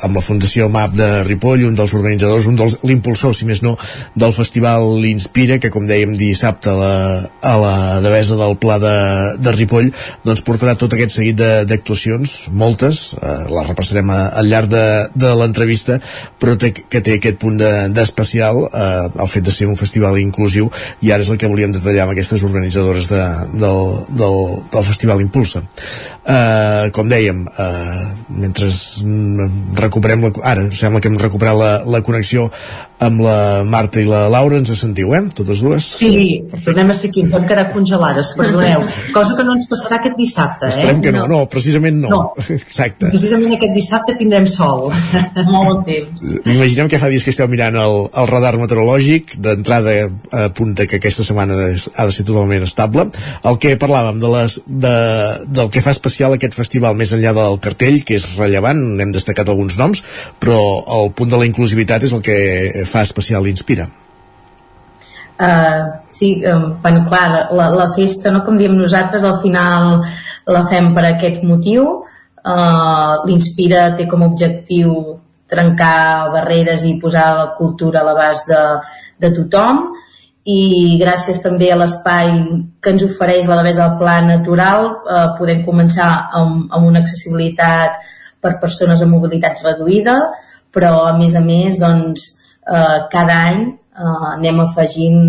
amb 0.06 0.18
la 0.18 0.22
Fundació 0.24 0.68
MAP 0.72 0.94
de 0.98 1.08
Ripoll, 1.26 1.64
un 1.66 1.76
dels 1.78 1.94
organitzadors, 1.96 2.46
un 2.50 2.58
dels 2.58 2.78
l'impulsor, 2.86 3.34
si 3.34 3.48
més 3.48 3.62
no, 3.64 3.74
del 4.14 4.34
festival 4.36 4.86
l'Inspira, 5.02 5.58
que 5.62 5.72
com 5.74 5.88
dèiem 5.88 6.14
dissabte 6.18 6.70
a 6.70 6.76
la, 6.78 6.94
a 7.42 7.54
la 7.60 7.74
devesa 8.04 8.38
del 8.38 8.56
Pla 8.62 8.78
de, 8.82 8.94
de 9.42 9.54
Ripoll, 9.56 9.90
doncs 10.26 10.44
portarà 10.46 10.76
tot 10.78 10.94
aquest 10.94 11.16
seguit 11.18 11.40
d'actuacions, 11.40 12.36
moltes, 12.54 13.02
eh, 13.18 13.36
les 13.50 13.68
repassarem 13.70 14.12
a, 14.14 14.20
al 14.40 14.50
llarg 14.50 14.70
de, 14.72 14.84
de 15.18 15.34
l'entrevista, 15.40 15.98
però 16.40 16.56
té, 16.60 16.72
que 16.74 17.02
té 17.04 17.18
aquest 17.18 17.40
punt 17.42 17.58
d'especial, 17.58 18.62
de, 18.62 18.70
eh, 18.78 19.22
el 19.24 19.32
fet 19.32 19.48
de 19.48 19.54
ser 19.54 19.68
un 19.70 19.78
festival 19.80 20.20
inclusiu, 20.22 20.70
i 21.02 21.12
ara 21.14 21.26
és 21.26 21.32
el 21.32 21.40
que 21.40 21.50
volíem 21.50 21.74
detallar 21.74 22.06
amb 22.06 22.14
aquestes 22.14 22.46
organitzadores 22.46 23.10
de, 23.10 23.22
del, 23.58 23.82
del, 24.14 24.40
del 24.72 24.86
Festival 24.86 25.22
Impulsa. 25.24 25.64
Eh, 26.24 26.90
com 26.94 27.10
dèiem, 27.10 27.44
eh, 27.50 28.03
mentre 28.28 28.68
recuperem 29.78 30.26
la, 30.26 30.32
ara 30.54 30.66
sembla 30.74 31.00
que 31.00 31.10
hem 31.12 31.18
recuperat 31.20 31.58
la, 31.58 31.70
la 31.88 32.02
connexió 32.06 32.48
amb 33.04 33.20
la 33.24 33.64
Marta 33.66 34.00
i 34.00 34.06
la 34.08 34.24
Laura 34.32 34.58
ens 34.60 34.70
sentiu, 34.78 35.12
eh? 35.16 35.22
Totes 35.36 35.60
dues? 35.64 35.86
Sí, 35.98 36.44
tornem 36.64 36.90
a 36.90 36.96
ser 36.96 37.10
aquí, 37.10 37.24
ens 37.24 37.34
hem 37.36 37.46
quedat 37.48 37.72
congelades, 37.74 38.32
perdoneu. 38.38 38.84
Cosa 39.14 39.36
que 39.36 39.44
no 39.46 39.56
ens 39.58 39.66
passarà 39.70 39.98
aquest 40.00 40.16
dissabte, 40.18 40.68
eh? 40.68 40.72
Esperem 40.72 41.02
que 41.04 41.12
no, 41.14 41.26
no, 41.30 41.40
precisament 41.50 41.98
no. 42.04 42.12
no. 42.12 42.22
Exacte. 42.56 43.10
Precisament 43.10 43.56
aquest 43.56 43.74
dissabte 43.76 44.16
tindrem 44.20 44.46
sol. 44.50 44.88
Molt 45.50 45.84
temps. 45.88 46.26
Imaginem 46.44 46.90
que 46.90 47.00
fa 47.02 47.10
dies 47.12 47.26
que 47.26 47.34
esteu 47.34 47.50
mirant 47.50 47.76
el, 47.80 47.98
el 48.14 48.30
radar 48.30 48.54
meteorològic, 48.62 49.36
d'entrada 49.44 49.96
apunta 50.44 50.88
que 50.88 51.00
aquesta 51.00 51.26
setmana 51.26 51.58
ha 51.74 52.06
de 52.08 52.14
ser 52.14 52.26
totalment 52.28 52.64
estable. 52.66 53.08
El 53.44 53.60
que 53.62 53.74
parlàvem 53.80 54.22
de 54.22 54.32
les, 54.36 54.58
de, 54.66 54.94
del 55.50 55.70
que 55.74 55.82
fa 55.84 55.94
especial 55.94 56.36
aquest 56.36 56.56
festival 56.56 56.96
més 56.98 57.12
enllà 57.16 57.34
del 57.36 57.60
cartell, 57.64 57.93
que 58.02 58.16
és 58.18 58.24
rellevant, 58.38 58.80
n'hem 58.98 59.12
destacat 59.14 59.48
alguns 59.48 59.78
noms, 59.78 60.02
però 60.42 60.58
el 60.98 61.12
punt 61.14 61.30
de 61.30 61.38
la 61.38 61.46
inclusivitat 61.46 62.08
és 62.08 62.14
el 62.16 62.22
que 62.24 62.38
fa 62.90 63.04
especial 63.06 63.46
Inspira? 63.46 63.86
Uh, 65.34 66.00
sí, 66.14 66.42
um, 66.46 66.76
bueno, 66.82 67.06
clar, 67.08 67.48
la, 67.52 67.70
la 67.74 67.88
festa, 67.94 68.30
no, 68.34 68.44
com 68.46 68.58
diem 68.58 68.76
nosaltres, 68.78 69.24
al 69.26 69.40
final 69.42 70.04
la 70.46 70.64
fem 70.70 70.92
per 70.94 71.08
aquest 71.08 71.42
motiu. 71.46 71.88
Uh, 72.44 73.24
L'Inspira 73.26 73.92
té 73.98 74.06
com 74.10 74.22
a 74.22 74.30
objectiu 74.30 74.94
trencar 75.50 76.30
barreres 76.34 76.84
i 76.88 76.98
posar 77.00 77.28
la 77.38 77.48
cultura 77.58 78.02
a 78.02 78.06
l'abast 78.06 78.50
de, 78.50 78.62
de 79.22 79.30
tothom 79.36 79.86
i 80.44 80.98
gràcies 81.00 81.40
també 81.40 81.70
a 81.72 81.76
l'espai 81.80 82.32
que 82.84 82.92
ens 82.92 83.04
ofereix 83.06 83.46
la 83.48 83.62
Devesa 83.62 83.86
del 83.86 83.98
Pla 84.00 84.16
Natural 84.26 84.88
eh, 84.92 85.28
podem 85.38 85.62
començar 85.64 86.08
amb, 86.36 86.66
amb 86.68 86.88
una 86.90 87.00
accessibilitat 87.00 87.96
per 88.44 88.58
persones 88.60 89.00
amb 89.00 89.16
mobilitat 89.16 89.62
reduïda 89.64 90.18
però 90.74 91.06
a 91.08 91.14
més 91.16 91.36
a 91.38 91.40
més 91.40 91.78
doncs, 91.80 92.26
eh, 92.68 92.98
cada 93.12 93.38
any 93.52 93.62
eh, 93.70 94.26
anem 94.34 94.60
afegint 94.66 95.22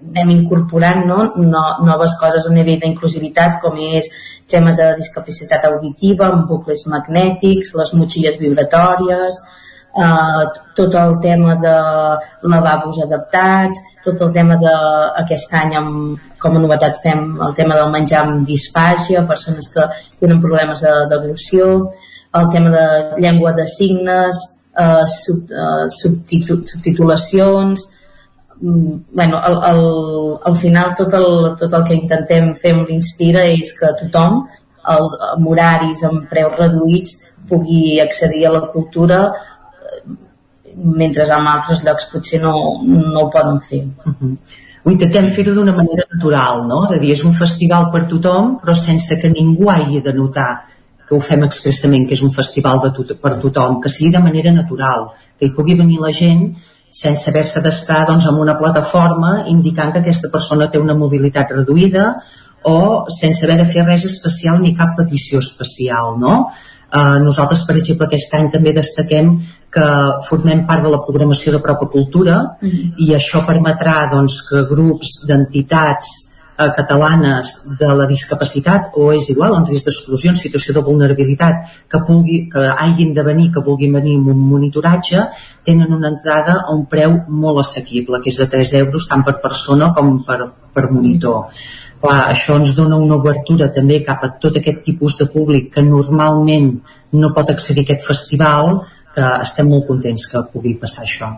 anem 0.00 0.34
incorporant 0.34 1.06
no? 1.08 1.22
no, 1.36 1.64
noves 1.86 2.18
coses 2.20 2.44
a 2.44 2.52
nivell 2.52 2.80
d'inclusivitat 2.84 3.58
com 3.64 3.80
és 3.80 4.08
temes 4.50 4.76
de 4.76 4.90
discapacitat 4.98 5.64
auditiva 5.70 6.28
amb 6.28 6.48
bucles 6.48 6.84
magnètics, 6.90 7.72
les 7.80 7.94
motxilles 7.96 8.36
vibratòries 8.40 9.40
eh, 9.96 10.44
tot 10.74 10.94
el 10.94 11.18
tema 11.20 11.56
de 11.56 11.76
lavabos 12.42 13.00
adaptats 13.04 13.80
tot 14.04 14.20
el 14.20 14.32
tema 14.32 14.56
de 14.56 14.74
aquest 15.22 15.54
any 15.54 15.74
amb, 15.76 16.18
com 16.38 16.56
a 16.56 16.62
novetat 16.62 17.00
fem 17.02 17.24
el 17.46 17.54
tema 17.58 17.76
del 17.78 17.92
menjar 17.92 18.24
amb 18.24 18.46
disfàgia 18.48 19.26
persones 19.28 19.68
que 19.74 19.86
tenen 20.20 20.40
problemes 20.40 20.82
d'evolució 20.82 21.90
el 22.40 22.50
tema 22.52 22.70
de 22.70 22.86
llengua 23.22 23.52
de 23.52 23.66
signes 23.66 24.38
eh, 24.78 25.06
sub, 25.06 25.50
eh, 25.50 25.88
subtitu 25.90 26.60
subtitulacions 26.66 27.88
mm, 28.60 28.94
bueno, 29.12 29.36
al, 29.42 29.58
al, 29.70 29.84
al 30.44 30.56
final 30.56 30.94
tot 30.96 31.12
el, 31.14 31.28
tot 31.58 31.74
el 31.74 31.84
que 31.88 31.98
intentem 31.98 32.54
fer 32.54 32.74
amb 32.76 32.88
l'Inspira 32.88 33.44
és 33.50 33.74
que 33.78 33.92
tothom 34.04 34.44
els, 34.88 35.14
amb 35.34 35.48
horaris, 35.50 36.02
amb 36.08 36.28
preus 36.30 36.56
reduïts 36.56 37.18
pugui 37.50 37.98
accedir 38.00 38.46
a 38.46 38.54
la 38.54 38.66
cultura 38.72 39.20
mentre 40.76 41.26
en 41.28 41.46
altres 41.46 41.84
llocs 41.84 42.08
potser 42.12 42.42
no, 42.42 42.54
no 42.84 43.20
ho 43.20 43.30
poden 43.30 43.60
fer. 43.60 43.84
Uh 44.06 44.12
-huh. 44.12 44.36
Ho 44.84 44.90
intentem 44.90 45.28
fer-ho 45.36 45.54
d'una 45.54 45.74
manera 45.76 46.06
natural, 46.12 46.66
no? 46.66 46.86
De 46.90 46.98
dir, 46.98 47.10
és 47.12 47.24
un 47.24 47.32
festival 47.32 47.90
per 47.92 48.06
tothom, 48.08 48.58
però 48.62 48.74
sense 48.74 49.18
que 49.20 49.28
ningú 49.28 49.68
hagi 49.70 50.00
de 50.00 50.12
notar 50.12 50.64
que 51.06 51.14
ho 51.14 51.20
fem 51.20 51.42
expressament, 51.42 52.06
que 52.06 52.14
és 52.14 52.22
un 52.22 52.30
festival 52.30 52.80
de 52.80 52.90
tot, 52.96 53.20
per 53.20 53.34
tothom, 53.42 53.80
que 53.80 53.88
sigui 53.88 54.10
de 54.10 54.22
manera 54.22 54.52
natural, 54.52 55.10
que 55.38 55.46
hi 55.46 55.54
pugui 55.56 55.74
venir 55.74 55.98
la 56.00 56.12
gent 56.12 56.54
sense 56.90 57.30
haver-se 57.30 57.62
d'estar 57.62 58.04
doncs, 58.06 58.26
en 58.26 58.34
una 58.34 58.56
plataforma 58.58 59.44
indicant 59.46 59.92
que 59.92 60.00
aquesta 60.00 60.30
persona 60.32 60.68
té 60.70 60.78
una 60.78 60.96
mobilitat 60.98 61.52
reduïda 61.54 62.16
o 62.62 63.06
sense 63.14 63.44
haver 63.46 63.60
de 63.62 63.68
fer 63.72 63.86
res 63.86 64.04
especial 64.04 64.58
ni 64.60 64.74
cap 64.76 64.96
petició 64.98 65.38
especial, 65.38 66.18
no? 66.18 66.50
Uh, 66.90 67.18
nosaltres, 67.22 67.62
per 67.66 67.76
exemple, 67.78 68.08
aquest 68.08 68.34
any 68.34 68.48
també 68.50 68.74
destaquem 68.74 69.36
que 69.70 69.86
formem 70.26 70.64
part 70.66 70.82
de 70.82 70.90
la 70.90 71.02
programació 71.04 71.54
de 71.54 71.62
Propa 71.62 71.86
Cultura 71.86 72.36
mm 72.60 72.68
-hmm. 72.68 72.92
i 73.06 73.14
això 73.14 73.46
permetrà 73.46 74.10
doncs, 74.10 74.48
que 74.48 74.66
grups 74.70 75.24
d'entitats 75.28 76.30
eh, 76.60 76.72
catalanes 76.76 77.76
de 77.78 77.88
la 77.94 78.06
discapacitat 78.06 78.92
o 78.94 79.12
és 79.12 79.28
igual, 79.30 79.54
en 79.56 79.66
risc 79.66 79.86
d'exclusió, 79.86 80.30
en 80.30 80.36
situació 80.36 80.74
de 80.74 80.84
vulnerabilitat, 80.88 81.54
que, 81.90 81.98
pugui, 82.06 82.48
que 82.52 82.66
hagin 82.84 83.14
de 83.14 83.22
venir, 83.22 83.50
que 83.52 83.64
vulguin 83.64 83.92
venir 83.92 84.16
amb 84.18 84.28
un 84.34 84.40
monitoratge, 84.52 85.28
tenen 85.64 85.92
una 85.92 86.08
entrada 86.08 86.64
a 86.66 86.74
un 86.74 86.86
preu 86.86 87.20
molt 87.28 87.60
assequible, 87.64 88.20
que 88.20 88.30
és 88.30 88.40
de 88.42 88.46
3 88.46 88.74
euros 88.84 89.08
tant 89.08 89.24
per 89.24 89.40
persona 89.40 89.92
com 89.96 90.24
per, 90.24 90.40
per 90.74 90.90
monitor. 90.90 91.48
Clar, 92.00 92.20
això 92.32 92.56
ens 92.56 92.72
dona 92.76 92.96
una 92.96 93.18
obertura 93.20 93.68
també 93.68 93.98
cap 94.04 94.22
a 94.24 94.30
tot 94.40 94.56
aquest 94.56 94.80
tipus 94.86 95.18
de 95.18 95.26
públic 95.28 95.68
que 95.74 95.82
normalment 95.84 96.70
no 97.12 97.34
pot 97.36 97.50
accedir 97.50 97.84
a 97.84 97.88
aquest 97.90 98.06
festival, 98.06 98.80
que 99.14 99.30
estem 99.42 99.70
molt 99.70 99.86
contents 99.88 100.26
que 100.30 100.44
pugui 100.52 100.74
passar 100.80 101.04
això. 101.04 101.30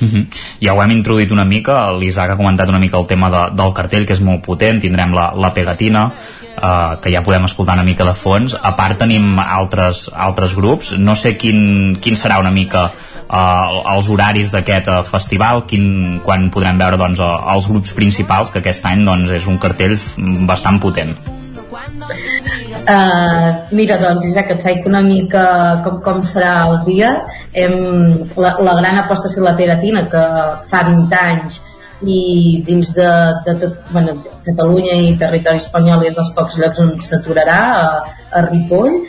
Mhm. 0.00 0.08
-huh. 0.08 0.26
Ja 0.60 0.74
ho 0.74 0.82
hem 0.82 0.90
introduït 0.90 1.30
una 1.30 1.44
mica, 1.44 1.92
l'Isaac 1.92 2.30
ha 2.30 2.36
comentat 2.36 2.68
una 2.68 2.78
mica 2.78 2.98
el 2.98 3.06
tema 3.06 3.30
de, 3.30 3.62
del 3.62 3.72
cartell, 3.72 4.06
que 4.06 4.12
és 4.12 4.20
molt 4.20 4.42
potent, 4.42 4.80
tindrem 4.80 5.12
la, 5.12 5.32
la 5.36 5.52
pegatina, 5.52 6.06
uh, 6.06 7.00
que 7.02 7.10
ja 7.10 7.22
podem 7.22 7.44
escoltar 7.44 7.74
una 7.74 7.84
mica 7.84 8.04
de 8.04 8.14
fons. 8.14 8.56
A 8.62 8.76
part 8.76 8.98
tenim 8.98 9.38
altres, 9.38 10.10
altres 10.14 10.54
grups, 10.54 10.98
no 10.98 11.14
sé 11.14 11.36
quin, 11.36 11.96
quin 12.00 12.14
serà 12.14 12.38
una 12.38 12.50
mica 12.50 12.90
uh, 13.30 13.94
els 13.96 14.08
horaris 14.08 14.50
d'aquest 14.50 14.88
uh, 14.88 15.02
festival, 15.04 15.66
quin, 15.66 16.20
quan 16.24 16.50
podrem 16.50 16.78
veure 16.78 16.96
doncs, 16.96 17.20
uh, 17.20 17.54
els 17.54 17.68
grups 17.68 17.92
principals, 17.92 18.50
que 18.50 18.58
aquest 18.58 18.84
any 18.84 19.04
doncs, 19.04 19.30
és 19.30 19.46
un 19.46 19.58
cartell 19.58 19.98
bastant 20.46 20.80
potent. 20.80 21.39
Uh, 21.80 23.66
mira, 23.72 23.96
doncs, 24.00 24.34
que 24.34 24.54
et 24.54 24.62
faig 24.64 24.86
una 24.88 25.00
mica 25.04 25.44
com, 25.84 26.00
com 26.04 26.20
serà 26.26 26.52
el 26.68 26.78
dia. 26.88 27.12
Hem, 27.56 27.76
la, 28.36 28.54
la 28.66 28.74
gran 28.80 29.00
aposta 29.00 29.30
és 29.30 29.38
la 29.44 29.56
pegatina, 29.56 30.04
que 30.12 30.24
fa 30.70 30.82
20 30.88 31.16
anys 31.20 31.60
i 32.00 32.20
dins 32.64 32.92
de, 32.96 33.08
de 33.46 33.54
tot, 33.60 33.80
bueno, 33.92 34.16
Catalunya 34.44 34.96
i 35.04 35.16
territori 35.20 35.60
espanyol 35.60 36.04
és 36.08 36.16
dels 36.16 36.32
pocs 36.36 36.56
llocs 36.60 36.80
on 36.84 36.94
s'aturarà, 37.04 37.60
a, 37.80 38.14
a 38.36 38.44
Ripoll. 38.48 39.00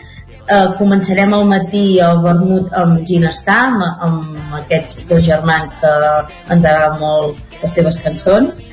Uh, 0.41 0.73
començarem 0.79 1.31
al 1.35 1.45
matí 1.47 1.85
al 2.03 2.19
vermut 2.23 2.71
amb 2.75 3.05
Ginestar, 3.07 3.61
amb, 3.69 4.03
amb 4.07 4.59
aquests 4.63 5.05
dos 5.11 5.23
germans 5.23 5.77
que 5.79 5.95
ens 6.51 6.65
agraden 6.65 6.99
molt 6.99 7.59
les 7.61 7.75
seves 7.77 7.99
cançons 8.03 8.70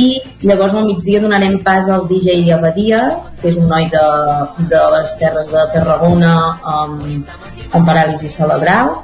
i 0.00 0.08
llavors 0.42 0.74
al 0.74 0.86
migdia 0.88 1.20
donarem 1.22 1.60
pas 1.62 1.88
al 1.88 2.06
DJ 2.08 2.52
Abadia, 2.56 3.02
que 3.40 3.48
és 3.52 3.58
un 3.60 3.68
noi 3.70 3.86
de, 3.92 4.04
de 4.70 4.82
les 4.96 5.16
terres 5.20 5.50
de 5.52 5.64
Tarragona 5.74 6.34
amb, 6.74 7.04
amb 7.70 7.86
paràlisi 7.86 8.30
cerebral. 8.32 8.96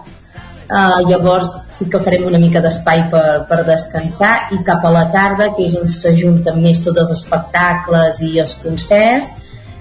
Uh, 0.70 1.02
llavors 1.08 1.48
sí 1.74 1.86
que 1.90 1.98
farem 2.02 2.28
una 2.28 2.38
mica 2.38 2.62
d'espai 2.62 3.08
per, 3.10 3.44
per 3.50 3.62
descansar 3.66 4.52
i 4.54 4.60
cap 4.66 4.84
a 4.86 4.92
la 4.94 5.06
tarda, 5.14 5.50
que 5.56 5.66
és 5.66 5.74
on 5.78 5.88
s'ajunten 5.90 6.60
més 6.62 6.82
tots 6.84 7.02
els 7.02 7.14
espectacles 7.16 8.20
i 8.26 8.36
els 8.42 8.54
concerts, 8.62 9.34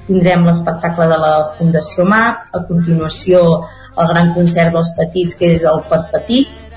tindrem 0.07 0.47
l'espectacle 0.47 1.05
de 1.11 1.19
la 1.21 1.33
Fundació 1.59 2.05
MAP, 2.09 2.47
a 2.57 2.63
continuació 2.69 3.43
el 3.99 4.09
gran 4.13 4.33
concert 4.33 4.73
dels 4.73 4.89
petits, 4.97 5.37
que 5.37 5.53
és 5.57 5.65
el 5.69 5.83
Pot 5.89 6.09
Petit, 6.13 6.68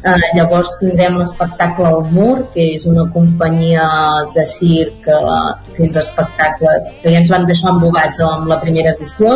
Eh, 0.00 0.20
llavors 0.32 0.70
tindrem 0.80 1.18
l'espectacle 1.20 1.84
al 1.84 2.06
Mur, 2.14 2.36
que 2.54 2.64
és 2.74 2.86
una 2.88 3.02
companyia 3.12 3.84
de 4.32 4.44
circ 4.48 5.02
que 5.04 5.16
fa 5.26 5.40
uns 5.86 5.98
espectacles 6.02 6.86
que 7.02 7.12
ja 7.12 7.20
ens 7.20 7.32
van 7.32 7.44
deixar 7.50 7.74
embogats 7.74 8.22
amb 8.24 8.48
la 8.48 8.56
primera 8.62 8.94
edició. 8.96 9.34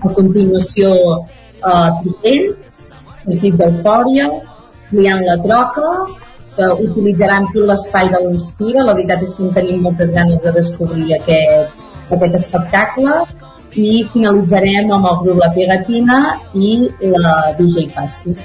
A 0.00 0.12
continuació, 0.16 0.94
eh, 1.72 1.90
Tripell, 1.98 2.46
l'equip 3.26 3.58
d'Eufòria, 3.60 4.30
Liant 4.96 5.20
la 5.26 5.36
Troca, 5.44 5.92
que 6.56 6.70
utilitzaran 6.86 7.50
tot 7.52 7.68
l'espai 7.68 8.08
de 8.14 8.22
l'Inspira. 8.24 8.86
La 8.88 8.96
veritat 8.96 9.22
és 9.28 9.36
que 9.36 9.44
en 9.44 9.52
tenim 9.60 9.84
moltes 9.84 10.16
ganes 10.16 10.40
de 10.46 10.54
descobrir 10.56 11.18
aquest, 11.18 11.76
aquest 12.16 12.40
espectacle 12.40 13.20
i 13.76 13.92
finalitzarem 14.16 14.90
amb 14.96 15.12
el 15.12 15.22
grup 15.26 15.44
La 15.44 15.52
Pegatina 15.52 16.18
i 16.54 16.74
la 17.12 17.36
DJ 17.60 17.88
Fasti. 17.92 18.36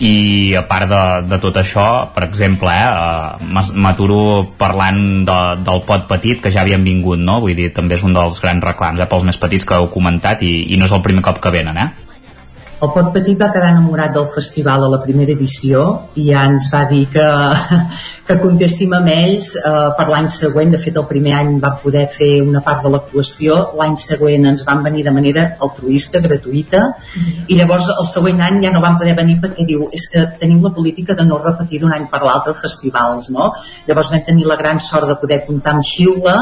I 0.00 0.54
a 0.56 0.62
part 0.68 0.88
de, 0.88 1.02
de 1.28 1.38
tot 1.42 1.56
això 1.60 1.86
per 2.14 2.24
exemple, 2.26 2.72
eh, 2.72 3.64
m'aturo 3.76 4.20
parlant 4.58 5.00
de, 5.28 5.40
del 5.66 5.82
pot 5.88 6.06
petit 6.10 6.40
que 6.42 6.52
ja 6.52 6.64
havien 6.64 6.84
vingut, 6.84 7.20
no? 7.20 7.40
Vull 7.44 7.56
dir, 7.58 7.70
també 7.76 7.98
és 7.98 8.06
un 8.06 8.16
dels 8.16 8.40
grans 8.42 8.64
reclams 8.64 9.00
eh, 9.00 9.08
pels 9.10 9.26
més 9.28 9.40
petits 9.40 9.68
que 9.68 9.76
heu 9.76 9.90
comentat 9.92 10.44
i, 10.46 10.54
i 10.72 10.80
no 10.80 10.88
és 10.88 10.96
el 10.96 11.04
primer 11.04 11.24
cop 11.26 11.42
que 11.42 11.52
venen, 11.54 11.76
eh? 11.76 12.09
El 12.80 12.88
Pot 12.94 13.10
Petit 13.12 13.36
va 13.36 13.50
quedar 13.52 13.74
enamorat 13.74 14.14
del 14.14 14.24
festival 14.32 14.86
a 14.86 14.88
la 14.88 14.98
primera 15.02 15.34
edició 15.34 15.82
i 16.16 16.22
ja 16.30 16.46
ens 16.48 16.70
va 16.72 16.78
dir 16.88 17.02
que, 17.12 17.26
que 18.30 18.36
comptéssim 18.40 18.94
amb 18.96 19.10
ells 19.12 19.50
eh, 19.58 19.72
per 19.98 20.06
l'any 20.08 20.30
següent. 20.32 20.72
De 20.72 20.80
fet, 20.80 20.96
el 20.96 21.04
primer 21.10 21.34
any 21.36 21.58
va 21.60 21.74
poder 21.82 22.06
fer 22.14 22.30
una 22.40 22.64
part 22.64 22.80
de 22.86 22.94
l'actuació, 22.94 23.58
l'any 23.76 23.98
següent 24.00 24.48
ens 24.54 24.64
van 24.70 24.80
venir 24.88 25.04
de 25.04 25.14
manera 25.18 25.44
altruista, 25.68 26.24
gratuïta, 26.24 26.86
i 27.52 27.60
llavors 27.60 27.92
el 27.98 28.10
següent 28.14 28.40
any 28.48 28.64
ja 28.64 28.72
no 28.72 28.80
van 28.88 28.96
poder 28.96 29.12
venir 29.20 29.36
perquè 29.44 29.68
diu 29.68 29.84
és 29.92 30.08
que 30.08 30.24
tenim 30.40 30.64
la 30.64 30.72
política 30.80 31.20
de 31.20 31.28
no 31.28 31.42
repetir 31.44 31.84
d'un 31.84 31.92
any 32.00 32.08
per 32.08 32.24
l'altre 32.24 32.56
festivals, 32.64 33.28
no? 33.36 33.52
Llavors 33.90 34.14
vam 34.16 34.28
tenir 34.32 34.48
la 34.48 34.56
gran 34.56 34.80
sort 34.80 35.12
de 35.12 35.20
poder 35.20 35.42
comptar 35.44 35.76
amb 35.76 35.84
Xiula 35.84 36.38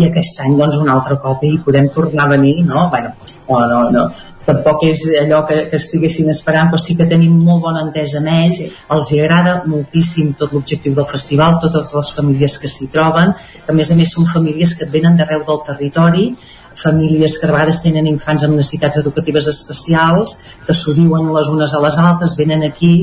i 0.00 0.08
aquest 0.08 0.40
any 0.48 0.56
doncs 0.56 0.80
un 0.80 0.88
altre 0.88 1.20
cop 1.20 1.44
i 1.44 1.58
podem 1.60 1.92
tornar 1.92 2.24
a 2.24 2.38
venir, 2.38 2.62
no? 2.64 2.88
Bueno, 2.88 3.18
no, 3.50 3.66
no, 3.68 3.88
no 4.00 4.12
tampoc 4.46 4.84
és 4.88 5.02
allò 5.20 5.42
que, 5.48 5.58
que 5.70 5.78
estiguessin 5.80 6.30
esperant, 6.32 6.70
però 6.72 6.80
sí 6.80 6.96
que 6.98 7.08
tenim 7.10 7.36
molt 7.46 7.62
bona 7.64 7.84
entesa 7.86 8.20
amb 8.20 8.32
ells, 8.32 8.60
els 8.96 9.12
hi 9.12 9.20
agrada 9.22 9.54
moltíssim 9.70 10.34
tot 10.38 10.52
l'objectiu 10.52 10.94
del 10.96 11.08
festival, 11.10 11.58
totes 11.62 11.94
les 11.96 12.12
famílies 12.18 12.58
que 12.60 12.70
s'hi 12.70 12.90
troben, 12.92 13.32
que 13.64 13.72
a 13.72 13.76
més 13.76 13.90
a 13.90 13.98
més 13.98 14.12
són 14.12 14.28
famílies 14.30 14.76
que 14.78 14.90
venen 14.92 15.16
d'arreu 15.18 15.44
del 15.48 15.64
territori, 15.66 16.28
famílies 16.76 17.38
que 17.38 17.46
a 17.46 17.52
vegades 17.52 17.80
tenen 17.82 18.06
infants 18.10 18.44
amb 18.44 18.56
necessitats 18.58 18.98
educatives 19.00 19.46
especials, 19.50 20.40
que 20.66 20.74
s'ho 20.74 20.94
diuen 20.96 21.30
les 21.34 21.50
unes 21.52 21.74
a 21.74 21.82
les 21.84 21.98
altres, 22.02 22.36
venen 22.36 22.66
aquí 22.66 22.94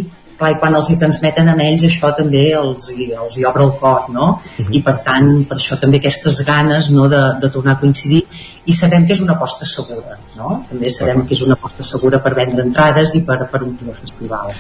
clar, 0.42 0.52
i 0.56 0.60
quan 0.62 0.76
els 0.78 0.90
hi 0.90 0.98
transmeten 1.02 1.52
a 1.52 1.56
ells 1.66 1.86
això 1.88 2.12
també 2.18 2.44
els 2.58 2.90
hi, 2.92 3.12
els 3.24 3.38
hi 3.38 3.46
obre 3.48 3.68
el 3.68 3.74
cor 3.82 4.10
no? 4.10 4.28
Uh 4.32 4.62
mhm. 4.62 4.68
-huh. 4.68 4.76
i 4.78 4.82
per 4.88 4.98
tant 5.06 5.30
per 5.50 5.58
això 5.58 5.80
també 5.80 6.02
aquestes 6.02 6.42
ganes 6.48 6.90
no, 6.98 7.08
de, 7.14 7.22
de 7.42 7.50
tornar 7.50 7.78
a 7.78 7.80
coincidir 7.80 8.24
i 8.66 8.74
sabem 8.74 9.08
que 9.08 9.14
és 9.14 9.22
una 9.22 9.34
aposta 9.34 9.66
segura 9.66 10.18
no? 10.38 10.66
també 10.70 10.90
sabem 10.90 11.26
que 11.26 11.34
és 11.34 11.42
una 11.42 11.54
aposta 11.54 11.84
segura 11.84 12.20
per 12.20 12.34
vendre 12.36 12.64
entrades 12.64 13.16
i 13.16 13.22
per, 13.22 13.40
per 13.52 13.64
un 13.64 13.78
el 13.88 13.96
festival 14.02 14.54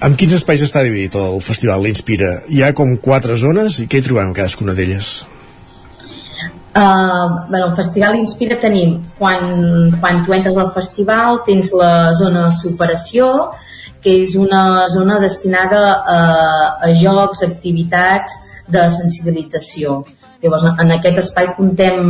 Amb 0.00 0.16
quins 0.16 0.32
espais 0.32 0.62
està 0.62 0.82
dividit 0.82 1.14
el 1.14 1.40
festival 1.40 1.82
l'Inspira? 1.82 2.42
Hi 2.48 2.62
ha 2.62 2.72
com 2.72 2.96
quatre 2.96 3.36
zones 3.36 3.78
i 3.78 3.86
què 3.86 3.98
hi 3.98 4.06
trobem 4.08 4.28
en 4.28 4.34
cadascuna 4.34 4.74
d'elles? 4.74 5.26
Uh, 6.72 7.44
bueno, 7.50 7.66
el 7.66 7.76
festival 7.76 8.16
Inspira 8.16 8.56
tenim 8.56 8.94
quan, 9.18 9.90
quan 10.00 10.22
tu 10.24 10.32
entres 10.32 10.56
al 10.56 10.70
festival 10.72 11.42
tens 11.44 11.68
la 11.76 12.14
zona 12.16 12.46
superació 12.50 13.26
que 14.02 14.18
és 14.24 14.34
una 14.36 14.88
zona 14.90 15.20
destinada 15.22 15.82
a, 16.02 16.18
a 16.82 16.90
jocs, 16.98 17.44
activitats 17.46 18.40
de 18.72 18.82
sensibilització. 18.90 20.02
Llavors, 20.42 20.66
en 20.82 20.90
aquest 20.96 21.20
espai 21.22 21.52
contem 21.54 22.00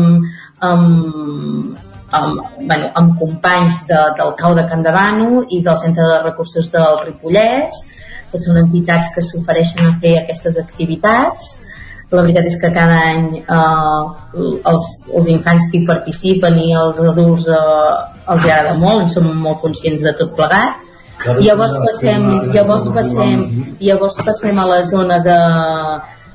amb, 0.64 1.74
amb, 2.16 2.38
bueno, 2.62 2.92
amb 2.96 3.18
companys 3.20 3.82
de, 3.90 3.98
del 4.18 4.32
CAU 4.38 4.56
de 4.56 4.64
Can 4.70 4.84
Davano 4.86 5.42
i 5.50 5.60
del 5.64 5.76
Centre 5.82 6.06
de 6.08 6.22
Recursos 6.22 6.70
del 6.72 7.02
Ripollès, 7.04 7.82
que 8.32 8.40
són 8.40 8.62
entitats 8.62 9.12
que 9.12 9.24
s'ofereixen 9.26 9.84
a 9.84 9.98
fer 10.00 10.14
aquestes 10.22 10.56
activitats. 10.62 11.58
La 12.12 12.22
veritat 12.24 12.48
és 12.48 12.56
que 12.60 12.68
cada 12.72 12.96
any 13.08 13.28
eh, 13.40 14.40
els, 14.68 14.88
els 15.12 15.28
infants 15.32 15.68
que 15.68 15.80
hi 15.80 15.86
participen 15.88 16.56
i 16.60 16.72
els 16.76 17.00
adults 17.12 17.48
eh, 17.48 17.60
els 18.32 18.48
agrada 18.48 18.74
molt, 18.80 19.04
en 19.04 19.12
som 19.12 19.28
molt 19.44 19.60
conscients 19.64 20.04
de 20.04 20.12
tot 20.16 20.32
plegat 20.36 20.80
Llavors 21.22 21.74
passem, 21.78 22.24
llavors 22.50 22.88
passem, 22.94 23.42
llavors 23.78 24.16
passem 24.26 24.58
a 24.58 24.64
la 24.66 24.80
zona 24.82 25.20
de, 25.22 25.38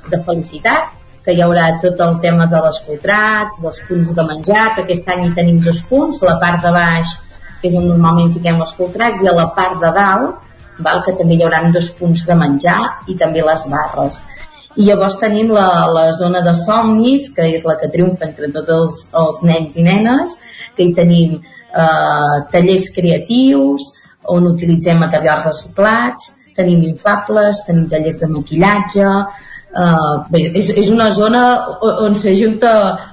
de 0.08 0.20
felicitat, 0.24 0.94
que 1.26 1.36
hi 1.36 1.42
haurà 1.44 1.66
tot 1.82 2.00
el 2.06 2.16
tema 2.24 2.46
de 2.48 2.62
les 2.64 2.78
fotrats, 2.86 3.60
dels 3.64 3.82
punts 3.88 4.14
de 4.16 4.26
menjar, 4.30 4.70
que 4.76 4.86
aquest 4.86 5.10
any 5.12 5.26
hi 5.26 5.34
tenim 5.36 5.60
dos 5.66 5.82
punts, 5.90 6.22
la 6.24 6.38
part 6.40 6.64
de 6.64 6.72
baix, 6.72 7.18
que 7.60 7.68
és 7.68 7.76
on 7.76 7.90
normalment 7.90 8.32
fiquem 8.38 8.62
els 8.64 8.72
fotrats, 8.78 9.26
i 9.26 9.28
a 9.28 9.36
la 9.36 9.50
part 9.58 9.76
de 9.84 9.92
dalt, 9.98 10.48
val, 10.80 11.04
que 11.04 11.18
també 11.20 11.36
hi 11.36 11.44
haurà 11.44 11.66
dos 11.74 11.92
punts 12.00 12.24
de 12.30 12.40
menjar 12.40 12.80
i 13.12 13.18
també 13.20 13.44
les 13.44 13.68
barres. 13.74 14.24
I 14.78 14.88
llavors 14.88 15.20
tenim 15.20 15.52
la, 15.52 15.68
la 15.92 16.08
zona 16.16 16.46
de 16.46 16.54
somnis, 16.56 17.28
que 17.36 17.50
és 17.58 17.68
la 17.68 17.76
que 17.82 17.92
triomfa 17.92 18.30
entre 18.30 18.54
tots 18.56 18.72
els, 18.78 19.06
els 19.20 19.44
nens 19.52 19.76
i 19.76 19.84
nenes, 19.84 20.40
que 20.78 20.86
hi 20.86 20.96
tenim 20.96 21.40
eh, 21.42 22.36
tallers 22.54 22.92
creatius, 22.96 23.97
on 24.34 24.48
utilitzem 24.52 25.00
materials 25.02 25.46
reciclats, 25.46 26.32
tenim 26.58 26.82
inflables, 26.88 27.66
tenim 27.68 27.86
tallers 27.92 28.24
de 28.24 28.32
maquillatge, 28.34 29.12
Uh, 29.78 30.24
bé, 30.32 30.40
és, 30.58 30.70
és 30.80 30.88
una 30.90 31.10
zona 31.14 31.42
on 31.84 32.16
s'ajunta 32.16 32.70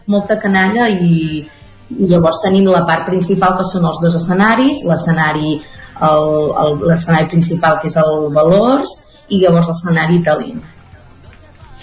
molta 0.09 0.39
canalla 0.41 0.87
i, 0.87 1.43
I 1.91 2.07
llavors 2.09 2.41
tenim 2.41 2.69
la 2.71 2.85
part 2.89 3.05
principal 3.09 3.59
que 3.59 3.67
són 3.69 3.85
els 3.85 3.99
dos 4.01 4.15
escenaris, 4.17 4.85
l'escenari 4.89 5.59
l'escenari 6.01 7.29
principal 7.31 7.77
que 7.81 7.91
és 7.91 7.97
el 8.01 8.31
Valors 8.35 8.95
i 9.29 9.43
llavors 9.43 9.69
l'escenari 9.71 10.23
Talent. 10.25 10.63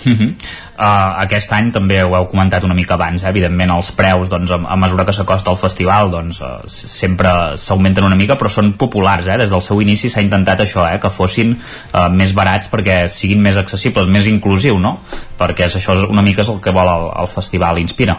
Uh 0.06 0.12
-huh. 0.12 0.30
uh, 0.80 1.22
aquest 1.22 1.52
any 1.54 1.72
també 1.72 2.04
ho 2.04 2.16
heu 2.16 2.28
comentat 2.28 2.64
una 2.64 2.74
mica 2.74 2.94
abans, 2.94 3.24
eh? 3.24 3.30
evidentment 3.30 3.72
els 3.72 3.92
preus 3.92 4.30
doncs, 4.30 4.52
a, 4.52 4.60
a 4.68 4.76
mesura 4.76 5.06
que 5.06 5.14
s'acosta 5.14 5.50
al 5.50 5.58
festival 5.58 6.12
doncs, 6.12 6.42
uh, 6.42 6.62
sempre 6.66 7.58
s'augmenten 7.58 8.04
una 8.04 8.16
mica 8.16 8.36
però 8.36 8.50
són 8.50 8.74
populars, 8.74 9.28
eh? 9.28 9.38
des 9.38 9.50
del 9.50 9.62
seu 9.62 9.82
inici 9.82 10.10
s'ha 10.10 10.22
intentat 10.22 10.60
això, 10.60 10.88
eh? 10.94 11.00
que 11.00 11.10
fossin 11.10 11.58
uh, 11.94 12.10
més 12.10 12.34
barats 12.34 12.70
perquè 12.72 13.08
siguin 13.08 13.42
més 13.42 13.58
accessibles 13.58 14.08
més 14.08 14.28
inclusiu, 14.28 14.80
no? 14.80 15.00
perquè 15.38 15.66
és, 15.66 15.76
això 15.76 15.94
és 15.94 16.10
una 16.10 16.22
mica 16.22 16.42
és 16.42 16.50
el 16.50 16.60
que 16.60 16.72
vol 16.72 16.88
el, 16.88 17.10
el 17.22 17.28
festival 17.28 17.78
Inspira 17.78 18.18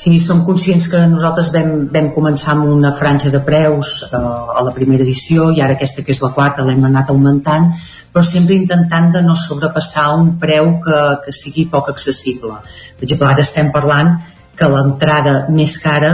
Sí, 0.00 0.20
som 0.22 0.44
conscients 0.46 0.86
que 0.88 1.00
nosaltres 1.10 1.50
vam, 1.52 1.72
vam 1.92 2.06
començar 2.14 2.54
amb 2.54 2.68
una 2.70 2.92
franja 2.96 3.28
de 3.32 3.40
preus 3.44 4.04
eh, 4.06 4.16
a 4.16 4.62
la 4.62 4.72
primera 4.72 5.02
edició 5.04 5.50
i 5.50 5.60
ara 5.60 5.74
aquesta 5.74 6.04
que 6.06 6.14
és 6.14 6.22
la 6.22 6.30
quarta 6.36 6.64
l'hem 6.64 6.86
anat 6.86 7.10
augmentant, 7.10 7.72
però 8.12 8.24
sempre 8.26 8.56
intentant 8.58 9.10
de 9.14 9.22
no 9.22 9.36
sobrepassar 9.38 10.08
un 10.18 10.34
preu 10.42 10.76
que, 10.84 11.00
que 11.24 11.34
sigui 11.34 11.68
poc 11.70 11.92
accessible. 11.92 12.58
Per 12.98 13.06
exemple, 13.06 13.28
ara 13.30 13.44
estem 13.46 13.70
parlant 13.74 14.16
que 14.58 14.68
l'entrada 14.68 15.46
més 15.48 15.76
cara 15.82 16.12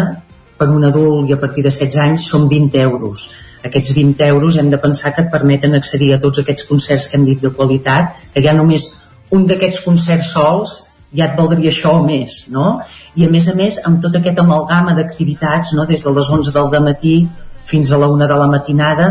per 0.57 0.69
un 0.73 0.85
adult 0.89 1.29
i 1.31 1.35
a 1.35 1.41
partir 1.41 1.65
de 1.65 1.73
16 1.73 2.03
anys 2.05 2.29
són 2.31 2.47
20 2.49 2.81
euros. 2.85 3.31
Aquests 3.67 3.95
20 3.97 4.29
euros 4.29 4.57
hem 4.57 4.69
de 4.71 4.79
pensar 4.79 5.15
que 5.15 5.25
et 5.25 5.33
permeten 5.33 5.75
accedir 5.75 6.13
a 6.15 6.21
tots 6.23 6.43
aquests 6.43 6.69
concerts 6.69 7.09
que 7.11 7.19
hem 7.19 7.25
dit 7.27 7.43
de 7.43 7.51
qualitat, 7.51 8.21
que 8.35 8.45
ja 8.45 8.55
només 8.57 8.87
un 9.35 9.47
d'aquests 9.49 9.83
concerts 9.85 10.31
sols 10.37 10.77
ja 11.17 11.31
et 11.31 11.37
valdria 11.39 11.73
això 11.73 11.97
o 11.99 12.05
més, 12.07 12.47
no? 12.53 12.81
i 13.17 13.25
a 13.25 13.31
més 13.33 13.49
a 13.49 13.55
més 13.57 13.79
amb 13.89 14.03
tot 14.05 14.17
aquest 14.19 14.39
amalgama 14.43 14.95
d'activitats 14.97 15.73
no? 15.75 15.87
des 15.89 16.03
de 16.05 16.13
les 16.13 16.31
11 16.39 16.53
del 16.53 16.83
matí 16.85 17.17
fins 17.67 17.93
a 17.93 17.99
la 17.99 18.09
1 18.13 18.29
de 18.29 18.37
la 18.37 18.49
matinada 18.51 19.07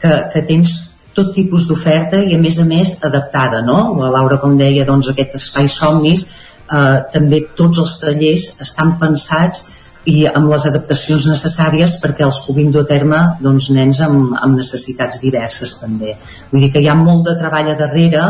que, 0.00 0.12
que 0.32 0.42
tens 0.46 0.87
tot 1.16 1.32
tipus 1.34 1.66
d'oferta 1.68 2.20
i 2.22 2.36
a 2.36 2.42
més 2.42 2.58
a 2.58 2.66
més 2.68 2.98
adaptada 3.04 3.62
no? 3.64 3.78
la 4.00 4.10
Laura 4.18 4.38
com 4.42 4.56
deia 4.58 4.86
doncs 4.88 5.10
aquest 5.12 5.38
espai 5.40 5.68
somnis 5.72 6.28
eh, 6.28 6.98
també 7.12 7.42
tots 7.56 7.82
els 7.82 7.98
tallers 8.02 8.52
estan 8.64 8.96
pensats 9.00 9.66
i 10.08 10.22
amb 10.28 10.48
les 10.48 10.64
adaptacions 10.68 11.26
necessàries 11.28 11.98
perquè 12.02 12.24
els 12.24 12.40
puguin 12.46 12.70
dur 12.72 12.84
a 12.86 12.88
terme 12.88 13.18
doncs, 13.44 13.68
nens 13.76 14.00
amb, 14.04 14.32
amb 14.38 14.56
necessitats 14.56 15.20
diverses 15.20 15.74
també. 15.82 16.14
Vull 16.52 16.64
dir 16.64 16.70
que 16.72 16.82
hi 16.82 16.88
ha 16.88 16.96
molt 16.96 17.26
de 17.28 17.36
treball 17.40 17.72
a 17.72 17.76
darrere 17.78 18.24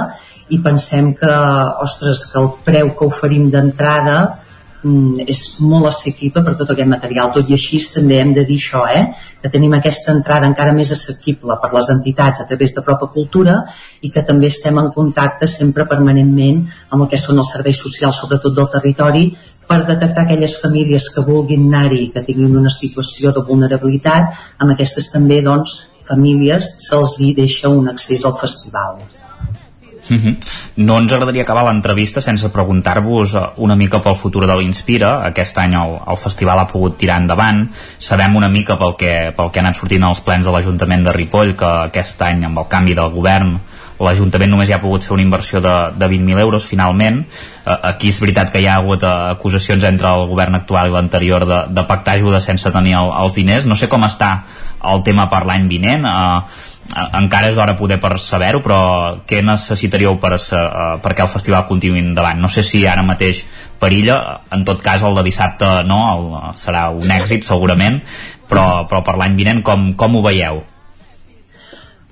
i 0.49 0.59
pensem 0.65 1.13
que, 1.15 1.33
ostres, 1.85 2.25
que 2.33 2.41
el 2.41 2.51
preu 2.67 2.95
que 2.99 3.07
oferim 3.07 3.51
d'entrada 3.53 4.19
és 4.85 5.41
molt 5.67 5.89
assequible 5.89 6.43
per 6.47 6.55
tot 6.59 6.71
aquest 6.71 6.91
material. 6.91 7.33
Tot 7.35 7.51
i 7.51 7.57
així 7.57 7.81
també 7.93 8.21
hem 8.23 8.33
de 8.35 8.45
dir 8.47 8.59
això, 8.61 8.85
eh? 8.87 9.05
que 9.43 9.51
tenim 9.51 9.75
aquesta 9.75 10.13
entrada 10.15 10.47
encara 10.47 10.73
més 10.73 10.93
assequible 10.95 11.59
per 11.63 11.73
les 11.75 11.91
entitats 11.91 12.41
a 12.41 12.47
través 12.47 12.75
de 12.75 12.83
Propa 12.87 13.11
Cultura 13.15 13.59
i 14.03 14.11
que 14.15 14.23
també 14.23 14.47
estem 14.47 14.79
en 14.79 14.91
contacte 14.95 15.47
sempre 15.47 15.87
permanentment 15.87 16.65
amb 16.91 17.03
el 17.03 17.09
que 17.09 17.19
són 17.19 17.39
els 17.39 17.53
serveis 17.53 17.79
socials, 17.83 18.19
sobretot 18.23 18.55
del 18.55 18.71
territori, 18.71 19.29
per 19.69 19.85
detectar 19.85 20.25
aquelles 20.25 20.57
famílies 20.63 21.11
que 21.15 21.27
vulguin 21.27 21.69
anar-hi 21.69 22.09
que 22.15 22.25
tinguin 22.25 22.57
una 22.57 22.73
situació 22.73 23.35
de 23.37 23.45
vulnerabilitat, 23.45 24.35
amb 24.59 24.73
aquestes 24.73 25.11
també 25.13 25.43
doncs, 25.45 25.79
famílies 26.09 26.71
se'ls 26.89 27.19
deixa 27.37 27.69
un 27.69 27.91
accés 27.93 28.25
al 28.25 28.39
festival. 28.41 29.03
Mhm. 30.09 30.19
-huh. 30.19 30.37
No 30.77 30.99
ens 30.99 31.13
agradaria 31.13 31.43
acabar 31.43 31.65
l'entrevista 31.65 32.21
sense 32.21 32.49
preguntar-vos 32.49 33.35
eh, 33.35 33.41
una 33.57 33.77
mica 33.77 34.03
pel 34.03 34.17
futur 34.17 34.47
de 34.47 34.57
l'Inspira. 34.57 35.25
Aquest 35.25 35.59
any 35.59 35.75
el, 35.75 35.99
el 36.07 36.17
festival 36.17 36.59
ha 36.59 36.67
pogut 36.67 36.97
tirar 36.97 37.21
endavant. 37.21 37.71
Sabem 37.99 38.37
una 38.37 38.49
mica 38.49 38.79
pel 38.79 38.97
que, 38.97 39.33
pel 39.37 39.51
que 39.51 39.61
han 39.61 39.67
anat 39.67 39.77
sortint 39.77 40.05
els 40.05 40.21
plens 40.21 40.45
de 40.45 40.53
l'Ajuntament 40.53 41.05
de 41.05 41.13
Ripoll 41.13 41.57
que 41.57 41.65
aquest 41.65 42.23
any, 42.23 42.45
amb 42.45 42.59
el 42.59 42.69
canvi 42.69 42.95
del 42.95 43.11
govern, 43.11 43.59
l'Ajuntament 43.99 44.51
només 44.53 44.71
hi 44.71 44.77
ha 44.77 44.83
pogut 44.83 45.03
fer 45.03 45.15
una 45.17 45.25
inversió 45.25 45.61
de, 45.61 45.75
de 45.99 46.09
20.000 46.11 46.39
euros 46.45 46.67
finalment 46.71 47.21
eh, 47.25 47.77
aquí 47.91 48.13
és 48.13 48.21
veritat 48.23 48.53
que 48.53 48.63
hi 48.63 48.69
ha 48.71 48.79
hagut 48.79 49.03
eh, 49.03 49.15
acusacions 49.35 49.85
entre 49.91 50.13
el 50.15 50.27
govern 50.31 50.59
actual 50.59 50.91
i 50.91 50.95
l'anterior 50.95 51.47
de, 51.49 51.61
de 51.75 51.87
pactar 51.89 52.19
ajuda 52.19 52.41
sense 52.45 52.71
tenir 52.75 52.95
el, 53.01 53.13
els 53.25 53.39
diners 53.41 53.67
no 53.67 53.79
sé 53.79 53.91
com 53.91 54.07
està 54.07 54.33
el 54.93 55.03
tema 55.03 55.27
per 55.31 55.43
l'any 55.49 55.67
vinent 55.71 56.07
eh, 56.07 56.41
encara 56.97 57.51
és 57.51 57.57
d'hora 57.59 57.77
poder 57.77 57.99
per 58.01 58.15
saber-ho, 58.23 58.63
però 58.65 58.79
què 59.29 59.43
necessitaríeu 59.45 60.17
per, 60.23 60.35
uh, 60.39 60.97
perquè 61.05 61.25
el 61.25 61.33
festival 61.33 61.67
continuï 61.69 62.01
endavant? 62.01 62.41
No 62.41 62.49
sé 62.49 62.65
si 62.65 62.85
ara 62.87 63.05
mateix 63.07 63.45
perilla, 63.81 64.41
en 64.55 64.65
tot 64.69 64.83
cas 64.83 65.05
el 65.05 65.19
de 65.19 65.27
dissabte 65.27 65.69
no, 65.89 66.01
el, 66.15 66.57
serà 66.59 66.89
un 66.95 67.13
èxit 67.19 67.47
segurament, 67.47 68.01
però, 68.49 68.87
però 68.89 69.05
per 69.05 69.19
l'any 69.21 69.37
vinent 69.39 69.63
com, 69.67 69.93
com 70.01 70.17
ho 70.17 70.25
veieu? 70.25 70.63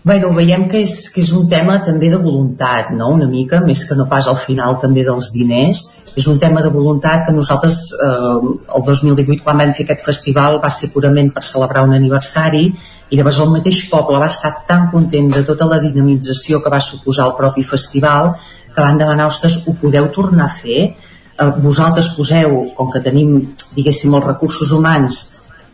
Bueno, 0.07 0.28
veiem 0.30 0.68
que 0.70 0.78
és, 0.84 1.09
que 1.11 1.18
és 1.18 1.32
un 1.34 1.48
tema 1.50 1.80
també 1.82 2.07
de 2.12 2.18
voluntat, 2.22 2.92
no? 2.94 3.09
una 3.11 3.26
mica, 3.26 3.59
més 3.66 3.80
que 3.88 3.96
no 3.98 4.04
pas 4.07 4.28
al 4.30 4.36
final 4.38 4.76
també 4.78 5.02
dels 5.02 5.32
diners. 5.34 5.80
És 6.14 6.28
un 6.30 6.36
tema 6.38 6.62
de 6.62 6.70
voluntat 6.70 7.24
que 7.26 7.34
nosaltres 7.34 7.80
eh, 7.90 8.52
el 8.78 8.84
2018 8.86 9.42
quan 9.42 9.59
vam 9.59 9.72
fer 9.74 9.82
aquest 9.82 10.04
festival 10.07 10.61
va 10.62 10.70
ser 10.70 10.92
purament 10.92 11.32
per 11.34 11.42
celebrar 11.42 11.82
un 11.88 11.96
aniversari 11.96 12.68
i 12.70 13.18
llavors 13.18 13.40
el 13.42 13.50
mateix 13.57 13.80
poble 13.90 14.22
va 14.22 14.30
estar 14.30 14.52
tan 14.68 14.86
content 14.94 15.26
de 15.34 15.42
tota 15.50 15.66
la 15.72 15.80
dinamització 15.82 16.62
que 16.62 16.70
va 16.76 16.80
suposar 16.90 17.26
el 17.26 17.34
propi 17.42 17.66
festival 17.66 18.36
que 18.76 18.78
van 18.86 19.02
demanar, 19.02 19.26
ostres, 19.26 19.59
ho 19.66 19.74
podeu 19.82 20.07
tornar 20.14 20.46
a 20.46 20.57
fer? 20.62 20.80
Eh, 20.86 21.50
vosaltres 21.66 22.14
poseu, 22.14 22.61
com 22.78 22.94
que 22.94 23.02
tenim, 23.02 23.40
diguéssim, 23.74 24.14
els 24.14 24.30
recursos 24.30 24.70
humans 24.70 25.24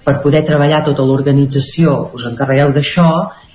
per 0.03 0.23
poder 0.25 0.41
treballar 0.49 0.87
tota 0.89 1.05
l'organització, 1.05 2.01
us 2.17 2.31
encarregueu 2.33 2.73
d'això 2.73 3.11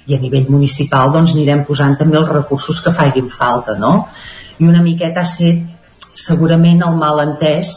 i 0.08 0.16
a 0.16 0.22
nivell 0.22 0.48
municipal 0.50 1.12
doncs 1.14 1.36
anirem 1.36 1.66
posant 1.68 1.98
també 2.00 2.18
els 2.20 2.32
recursos 2.32 2.80
que 2.84 2.96
faiguin 2.96 3.28
falta, 3.30 3.76
no? 3.80 4.08
I 4.58 4.68
una 4.68 4.82
miqueta 4.82 5.22
ha 5.22 5.30
set 5.30 5.64
segurament 6.18 6.82
el 6.88 6.96
malentès 6.98 7.76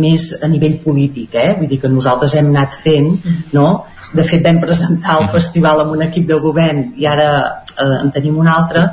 més 0.00 0.28
a 0.44 0.48
nivell 0.48 0.76
polític, 0.84 1.34
eh? 1.34 1.54
vull 1.58 1.66
dir 1.70 1.80
que 1.82 1.88
nosaltres 1.90 2.36
hem 2.38 2.52
anat 2.52 2.76
fent, 2.84 3.16
no? 3.56 3.66
de 4.14 4.24
fet 4.26 4.42
vam 4.42 4.60
presentar 4.62 5.18
el 5.20 5.28
festival 5.30 5.82
amb 5.82 5.94
un 5.94 6.04
equip 6.06 6.26
de 6.28 6.38
govern 6.42 6.80
i 6.98 7.06
ara 7.06 7.28
eh, 7.76 7.96
en 8.00 8.10
tenim 8.14 8.38
un 8.42 8.48
altre 8.50 8.86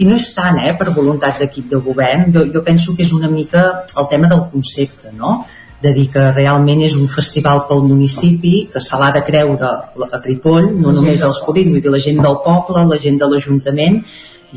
i 0.00 0.08
no 0.08 0.16
és 0.16 0.30
tant 0.36 0.60
eh, 0.62 0.72
per 0.78 0.94
voluntat 0.96 1.42
d'equip 1.42 1.68
de 1.72 1.80
govern 1.84 2.30
jo, 2.32 2.46
jo 2.54 2.62
penso 2.64 2.96
que 2.96 3.04
és 3.04 3.12
una 3.12 3.28
mica 3.32 3.66
el 4.00 4.08
tema 4.08 4.30
del 4.32 4.46
concepte 4.52 5.12
no? 5.16 5.42
De 5.82 5.92
dir 5.96 6.08
que 6.14 6.22
realment 6.32 6.84
és 6.86 6.94
un 6.98 7.08
festival 7.10 7.64
pel 7.68 7.82
municipi 7.88 8.52
que 8.72 8.80
se 8.80 8.98
l'ha 9.00 9.10
de 9.16 9.24
creure 9.26 9.70
a 10.06 10.20
Ripoll, 10.22 10.70
no 10.78 10.94
només 10.94 11.24
els 11.26 11.42
polítics, 11.46 11.74
vull 11.74 11.84
dir 11.86 11.94
la 11.94 12.02
gent 12.06 12.22
del 12.22 12.38
poble, 12.44 12.86
la 12.86 13.00
gent 13.02 13.18
de 13.18 13.28
l'Ajuntament. 13.28 14.00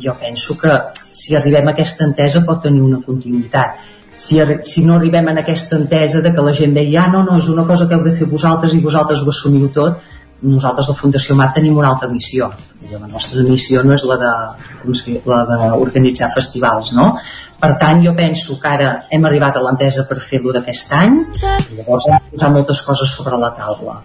Jo 0.06 0.16
penso 0.22 0.58
que 0.60 0.78
si 1.16 1.36
arribem 1.36 1.68
a 1.68 1.74
aquesta 1.74 2.06
entesa 2.06 2.44
pot 2.46 2.62
tenir 2.68 2.84
una 2.84 3.02
continuïtat. 3.02 3.80
Si, 4.16 4.40
si 4.64 4.86
no 4.88 4.96
arribem 4.96 5.28
a 5.28 5.40
aquesta 5.42 5.76
entesa 5.76 6.22
de 6.24 6.32
que 6.36 6.44
la 6.44 6.54
gent 6.56 6.76
deia 6.76 7.04
ah, 7.04 7.10
no, 7.12 7.24
no, 7.28 7.40
és 7.42 7.50
una 7.52 7.66
cosa 7.68 7.88
que 7.88 7.98
heu 7.98 8.04
de 8.06 8.14
fer 8.16 8.30
vosaltres 8.32 8.76
i 8.76 8.84
vosaltres 8.84 9.26
ho 9.26 9.32
assumiu 9.34 9.68
tot 9.76 10.04
nosaltres 10.42 10.90
la 10.92 10.98
Fundació 10.98 11.36
MAT 11.36 11.56
tenim 11.58 11.78
una 11.78 11.90
altra 11.94 12.10
missió. 12.12 12.52
La 12.92 13.08
nostra 13.08 13.42
missió 13.48 13.82
no 13.84 13.96
és 13.96 14.04
la 14.06 14.18
de 14.22 14.32
la 15.26 15.48
d'organitzar 15.74 16.30
festivals 16.36 16.92
no? 16.94 17.16
per 17.60 17.72
tant 17.82 18.04
jo 18.04 18.14
penso 18.14 18.60
que 18.62 18.68
ara 18.70 18.90
hem 19.10 19.26
arribat 19.26 19.58
a 19.58 19.64
l'entesa 19.64 20.06
per 20.10 20.20
fer-lo 20.22 20.54
d'aquest 20.54 20.94
any. 20.94 21.18
I 21.42 21.80
llavors 21.80 22.08
hem 22.12 22.32
posat 22.34 22.54
moltes 22.54 22.82
coses 22.86 23.16
sobre 23.16 23.40
la 23.42 23.54
taula. 23.58 24.02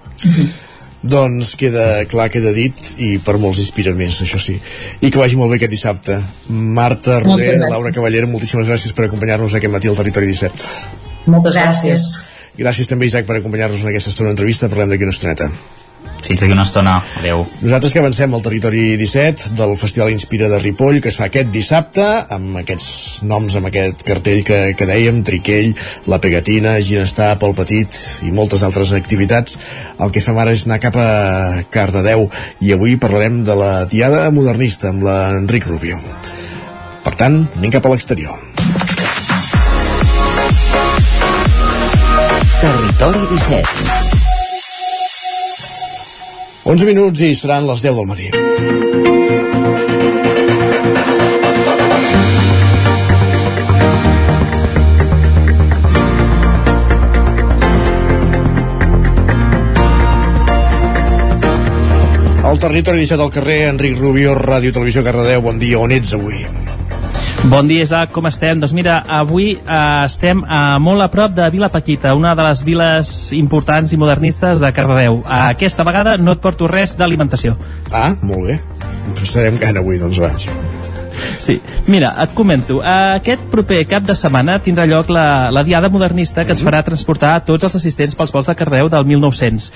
Doncs 1.01 1.55
queda 1.61 2.05
clar, 2.09 2.29
queda 2.33 2.53
dit 2.57 2.81
i 3.01 3.15
per 3.25 3.39
molts 3.41 3.61
inspira 3.61 3.93
més, 3.97 4.21
això 4.25 4.41
sí. 4.41 4.57
I 5.01 5.11
que 5.11 5.21
vagi 5.21 5.39
molt 5.41 5.53
bé 5.53 5.59
aquest 5.59 5.75
dissabte. 5.75 6.21
Marta 6.49 7.19
Roder, 7.25 7.59
Laura 7.67 7.93
Cavallera, 7.93 8.29
moltíssimes 8.31 8.69
gràcies 8.69 8.97
per 8.97 9.09
acompanyar-nos 9.09 9.57
aquest 9.57 9.73
matí 9.73 9.91
al 9.91 9.99
Territori 9.99 10.31
17 10.33 11.01
moltes 11.31 11.57
gràcies. 11.57 12.07
Gràcies 12.59 12.89
també 12.89 13.09
Isaac 13.09 13.29
per 13.29 13.39
acompanyar-nos 13.39 13.85
en 13.85 13.93
aquesta 13.93 14.13
estona 14.13 14.33
d'entrevista. 14.33 14.69
Parlem 14.73 14.91
d'aquí 14.93 15.07
una 15.07 15.15
estoneta 15.15 15.49
fins 16.31 16.41
d'aquí 16.41 16.55
una 16.55 16.63
estona. 16.63 17.01
Adéu. 17.19 17.43
Nosaltres 17.61 17.93
que 17.93 17.99
avancem 17.99 18.35
al 18.35 18.43
territori 18.45 18.97
17 19.01 19.55
del 19.59 19.75
Festival 19.77 20.13
Inspira 20.15 20.49
de 20.49 20.61
Ripoll, 20.63 21.01
que 21.03 21.11
es 21.11 21.19
fa 21.19 21.27
aquest 21.27 21.51
dissabte, 21.51 22.05
amb 22.31 22.61
aquests 22.61 23.25
noms, 23.27 23.57
amb 23.59 23.71
aquest 23.71 24.05
cartell 24.07 24.45
que, 24.47 24.61
que 24.79 24.87
dèiem, 24.87 25.25
Triquell, 25.27 25.75
La 26.07 26.21
Pegatina, 26.23 26.77
Ginestar, 26.87 27.33
Pol 27.43 27.57
Petit 27.59 27.99
i 28.27 28.31
moltes 28.37 28.63
altres 28.67 28.95
activitats. 28.97 29.59
El 29.99 30.15
que 30.15 30.23
fem 30.23 30.39
ara 30.39 30.55
és 30.55 30.67
anar 30.69 30.79
cap 30.83 30.99
a 31.01 31.65
Cardedeu 31.75 32.29
i 32.63 32.75
avui 32.77 32.95
parlarem 33.01 33.43
de 33.47 33.57
la 33.59 33.73
Diada 33.91 34.29
Modernista 34.31 34.95
amb 34.95 35.03
l'Enric 35.07 35.67
Rubio. 35.67 35.99
Per 37.03 37.17
tant, 37.19 37.43
anem 37.59 37.75
cap 37.75 37.87
a 37.87 37.95
l'exterior. 37.95 38.39
Territori 42.61 43.27
17 43.35 44.10
11 46.71 46.87
minuts 46.87 47.19
i 47.27 47.33
seran 47.35 47.65
les 47.67 47.81
10 47.83 47.97
del 47.99 48.07
matí. 48.07 48.29
El 62.51 62.63
territori 62.63 63.03
17 63.03 63.19
del 63.19 63.35
carrer, 63.35 63.59
Enric 63.73 63.99
Rubio, 63.99 64.39
Ràdio 64.39 64.71
Televisió 64.71 65.03
Cardedeu, 65.03 65.43
bon 65.43 65.59
dia, 65.59 65.83
on 65.83 65.91
ets 65.99 66.15
avui? 66.15 66.60
Bon 67.51 67.67
dia, 67.67 67.83
Isaac, 67.83 68.13
com 68.15 68.29
estem? 68.29 68.61
Doncs 68.63 68.71
mira, 68.71 69.01
avui 69.11 69.57
eh, 69.59 70.05
estem 70.05 70.39
eh, 70.45 70.59
molt 70.79 71.03
a 71.03 71.09
prop 71.11 71.35
de 71.35 71.49
Vila 71.51 71.67
Paquita, 71.67 72.13
una 72.15 72.31
de 72.39 72.45
les 72.47 72.63
viles 72.63 73.11
importants 73.35 73.91
i 73.91 73.99
modernistes 73.99 74.63
de 74.63 74.71
Cardedeu. 74.71 75.19
Eh, 75.25 75.41
aquesta 75.51 75.83
vegada 75.83 76.15
no 76.15 76.39
et 76.39 76.45
porto 76.45 76.71
res 76.71 76.95
d'alimentació. 77.01 77.59
Ah, 77.91 78.13
molt 78.23 78.47
bé. 78.47 78.61
Estarem 79.19 79.59
gana 79.59 79.83
avui, 79.83 79.99
doncs 79.99 80.23
vaig. 80.23 80.47
Sí, 81.41 81.57
mira, 81.87 82.11
et 82.21 82.35
comento. 82.37 82.83
Aquest 82.85 83.47
proper 83.49 83.79
cap 83.89 84.05
de 84.05 84.13
setmana 84.19 84.59
tindrà 84.61 84.85
lloc 84.85 85.09
la, 85.09 85.49
la 85.49 85.63
Diada 85.65 85.89
Modernista 85.89 86.45
que 86.45 86.53
ens 86.53 86.61
farà 86.61 86.83
transportar 86.85 87.33
tots 87.49 87.65
els 87.65 87.79
assistents 87.79 88.15
pels 88.15 88.35
vols 88.35 88.51
de 88.51 88.55
Cardeu 88.59 88.91
del 88.93 89.09
1900. 89.09 89.71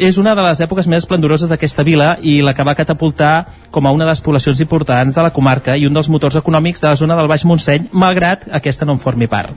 És 0.00 0.16
una 0.16 0.32
de 0.34 0.46
les 0.48 0.64
èpoques 0.64 0.88
més 0.88 1.04
esplendoroses 1.04 1.52
d'aquesta 1.52 1.84
vila 1.84 2.14
i 2.24 2.38
la 2.40 2.56
que 2.56 2.64
va 2.64 2.74
catapultar 2.78 3.34
com 3.70 3.84
a 3.84 3.92
una 3.92 4.06
de 4.08 4.14
les 4.14 4.24
poblacions 4.24 4.64
importants 4.64 5.18
de 5.18 5.26
la 5.28 5.34
comarca 5.36 5.76
i 5.76 5.84
un 5.84 5.92
dels 5.92 6.08
motors 6.08 6.40
econòmics 6.40 6.80
de 6.80 6.88
la 6.88 6.96
zona 6.96 7.20
del 7.20 7.28
Baix 7.28 7.44
Montseny, 7.44 7.90
malgrat 7.92 8.48
aquesta 8.48 8.88
no 8.88 8.96
en 8.96 9.04
formi 9.04 9.28
part. 9.28 9.52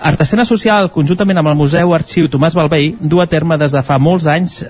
Artesana 0.00 0.46
Social, 0.48 0.88
conjuntament 0.94 1.36
amb 1.40 1.50
el 1.50 1.56
Museu 1.58 1.90
Arxiu 1.92 2.28
Tomàs 2.32 2.54
Balvei, 2.56 2.94
du 3.00 3.20
a 3.20 3.26
terme 3.28 3.58
des 3.60 3.74
de 3.74 3.82
fa 3.84 3.98
molts 4.00 4.24
anys 4.32 4.62
eh, 4.62 4.68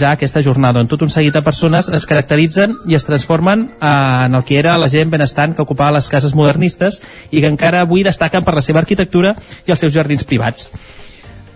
ja 0.00 0.10
aquesta 0.10 0.42
jornada, 0.42 0.80
on 0.82 0.88
tot 0.90 1.04
un 1.06 1.12
seguit 1.12 1.34
de 1.34 1.42
persones 1.46 1.86
es 1.86 2.06
caracteritzen 2.08 2.74
i 2.90 2.96
es 2.98 3.06
transformen 3.06 3.68
eh, 3.68 3.92
en 4.26 4.34
el 4.34 4.42
que 4.48 4.58
era 4.58 4.74
la 4.82 4.88
gent 4.90 5.12
benestant 5.12 5.54
que 5.54 5.62
ocupava 5.62 5.94
les 5.98 6.10
cases 6.10 6.34
modernistes 6.34 6.98
i 7.30 7.38
que 7.38 7.52
encara 7.52 7.84
avui 7.86 8.02
destaquen 8.02 8.42
per 8.42 8.56
la 8.58 8.64
seva 8.64 8.82
arquitectura 8.82 9.36
i 9.66 9.70
els 9.70 9.86
seus 9.86 9.94
jardins 9.94 10.26
privats. 10.26 10.72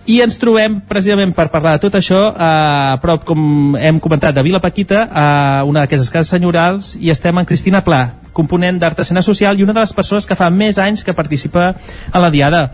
I 0.07 0.21
ens 0.23 0.37
trobem 0.39 0.77
precisament 0.87 1.33
per 1.35 1.49
parlar 1.51 1.73
de 1.75 1.81
tot 1.83 1.97
això 1.99 2.21
eh, 2.29 2.45
a 2.93 2.99
prop, 3.03 3.25
com 3.27 3.75
hem 3.75 3.99
comentat, 3.99 4.37
de 4.37 4.45
Vila 4.45 4.61
Paquita, 4.63 5.01
a 5.11 5.25
una 5.67 5.83
d'aquestes 5.83 6.13
cases 6.13 6.31
senyorals, 6.31 6.93
i 6.95 7.11
estem 7.11 7.35
amb 7.35 7.49
Cristina 7.49 7.83
Pla, 7.83 8.05
component 8.31 8.79
d'Artesana 8.79 9.25
Social 9.25 9.59
i 9.59 9.67
una 9.67 9.75
de 9.75 9.83
les 9.83 9.91
persones 9.97 10.29
que 10.29 10.39
fa 10.39 10.47
més 10.47 10.79
anys 10.79 11.03
que 11.03 11.17
participa 11.17 11.73
a 11.75 12.23
la 12.23 12.31
Diada. 12.31 12.69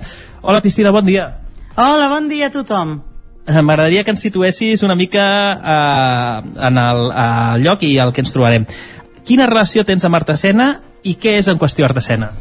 Hola, 0.46 0.60
Cristina, 0.60 0.92
bon 0.92 1.06
dia. 1.06 1.40
Hola, 1.78 2.10
bon 2.12 2.28
dia 2.28 2.50
a 2.50 2.52
tothom. 2.52 2.98
Eh, 3.48 3.62
M'agradaria 3.64 4.02
que 4.04 4.12
ens 4.12 4.20
situessis 4.20 4.82
una 4.84 4.96
mica 5.00 5.24
eh, 5.56 6.50
en 6.68 6.80
el, 6.82 7.04
el 7.16 7.62
lloc 7.64 7.86
i 7.88 7.94
el 8.04 8.12
que 8.12 8.20
ens 8.26 8.34
trobarem. 8.36 8.66
Quina 9.24 9.46
relació 9.48 9.86
tens 9.88 10.04
amb 10.04 10.18
Artesena 10.20 10.66
i 11.08 11.14
què 11.16 11.38
és 11.40 11.48
en 11.48 11.62
qüestió 11.62 11.88
Artesena? 11.88 12.34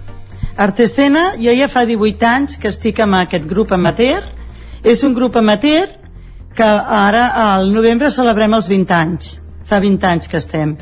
Artesena, 0.58 1.36
jo 1.38 1.54
ja 1.54 1.68
fa 1.70 1.84
18 1.86 2.26
anys 2.26 2.58
que 2.58 2.72
estic 2.74 2.98
amb 3.06 3.20
aquest 3.20 3.46
grup 3.46 3.70
amateur. 3.70 4.26
És 4.82 5.04
un 5.06 5.14
grup 5.14 5.38
amateur 5.38 5.94
que 6.58 6.66
ara 6.66 7.28
al 7.54 7.70
novembre 7.70 8.10
celebrem 8.10 8.58
els 8.58 8.66
20 8.66 8.96
anys. 8.98 9.36
Fa 9.70 9.78
20 9.78 10.08
anys 10.10 10.26
que 10.26 10.42
estem. 10.42 10.74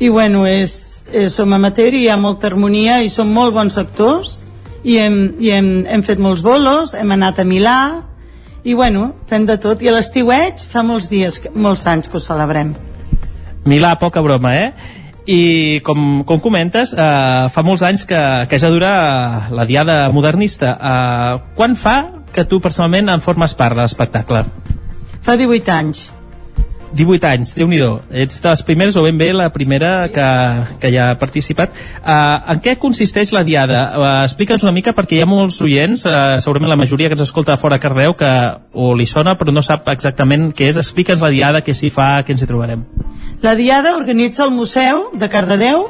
I 0.00 0.08
bueno, 0.08 0.46
és, 0.48 1.04
és, 1.12 1.28
som 1.36 1.52
amateur 1.52 1.92
i 1.92 2.06
hi 2.06 2.08
ha 2.08 2.16
molta 2.16 2.48
harmonia 2.48 3.02
i 3.04 3.12
som 3.12 3.28
molt 3.28 3.52
bons 3.52 3.76
actors 3.84 4.38
i 4.84 4.98
hem, 5.00 5.20
i 5.40 5.50
hem, 5.54 5.70
hem 5.88 6.02
fet 6.06 6.20
molts 6.20 6.44
bolos, 6.44 6.94
hem 6.94 7.12
anat 7.16 7.40
a 7.40 7.48
Milà 7.48 7.78
i 8.64 8.74
bueno, 8.76 9.10
fem 9.28 9.44
de 9.48 9.56
tot 9.60 9.82
i 9.84 9.90
a 9.90 9.94
l'estiueig 9.96 10.64
fa 10.70 10.84
molts 10.86 11.08
dies, 11.12 11.40
molts 11.54 11.86
anys 11.90 12.08
que 12.08 12.20
ho 12.20 12.22
celebrem 12.22 12.74
Milà, 13.64 13.94
poca 13.96 14.20
broma, 14.20 14.52
eh? 14.56 14.72
I 15.24 15.80
com, 15.84 16.20
com 16.28 16.40
comentes, 16.44 16.92
eh, 16.92 17.46
fa 17.48 17.62
molts 17.64 17.80
anys 17.86 18.04
que, 18.04 18.20
que 18.50 18.58
ja 18.60 18.68
dura 18.68 18.90
la 19.56 19.64
diada 19.64 20.10
modernista. 20.12 20.74
Eh, 20.76 21.38
quan 21.56 21.78
fa 21.80 21.96
que 22.34 22.44
tu 22.44 22.60
personalment 22.60 23.08
en 23.14 23.24
formes 23.24 23.56
part 23.56 23.72
de 23.78 23.86
l'espectacle? 23.86 24.44
Fa 25.24 25.38
18 25.40 25.72
anys. 25.72 26.10
18 26.94 27.26
anys, 27.28 27.52
déu 27.56 27.68
nhi 27.68 27.80
Ets 28.24 28.40
de 28.40 28.48
les 28.48 28.62
primeres 28.62 28.96
o 28.96 29.02
ben 29.02 29.18
bé 29.18 29.32
la 29.34 29.50
primera 29.52 30.06
sí. 30.06 30.14
que, 30.14 30.28
que 30.80 30.90
hi 30.92 30.98
ha 30.98 31.08
participat. 31.18 31.74
Uh, 32.00 32.52
en 32.54 32.62
què 32.64 32.76
consisteix 32.80 33.32
la 33.34 33.44
diada? 33.44 33.80
Uh, 33.98 34.06
Explica'ns 34.24 34.64
una 34.64 34.74
mica 34.76 34.94
perquè 34.96 35.18
hi 35.18 35.24
ha 35.24 35.28
molts 35.28 35.60
oients, 35.64 36.06
uh, 36.06 36.38
segurament 36.42 36.70
la 36.70 36.78
majoria 36.80 37.10
que 37.10 37.18
ens 37.18 37.26
escolta 37.26 37.58
fora 37.60 37.80
Cardeu, 37.82 38.14
que 38.18 38.30
o 38.72 38.92
li 38.94 39.06
sona 39.10 39.34
però 39.38 39.52
no 39.52 39.62
sap 39.62 39.90
exactament 39.92 40.52
què 40.54 40.70
és. 40.70 40.78
Explica'ns 40.80 41.24
la 41.24 41.32
diada, 41.34 41.64
què 41.64 41.74
s'hi 41.74 41.90
fa, 41.92 42.22
què 42.22 42.36
ens 42.36 42.44
hi 42.44 42.50
trobarem. 42.50 42.86
La 43.42 43.54
diada 43.58 43.96
organitza 43.98 44.46
el 44.46 44.54
Museu 44.54 45.10
de 45.18 45.28
Cardedeu 45.28 45.88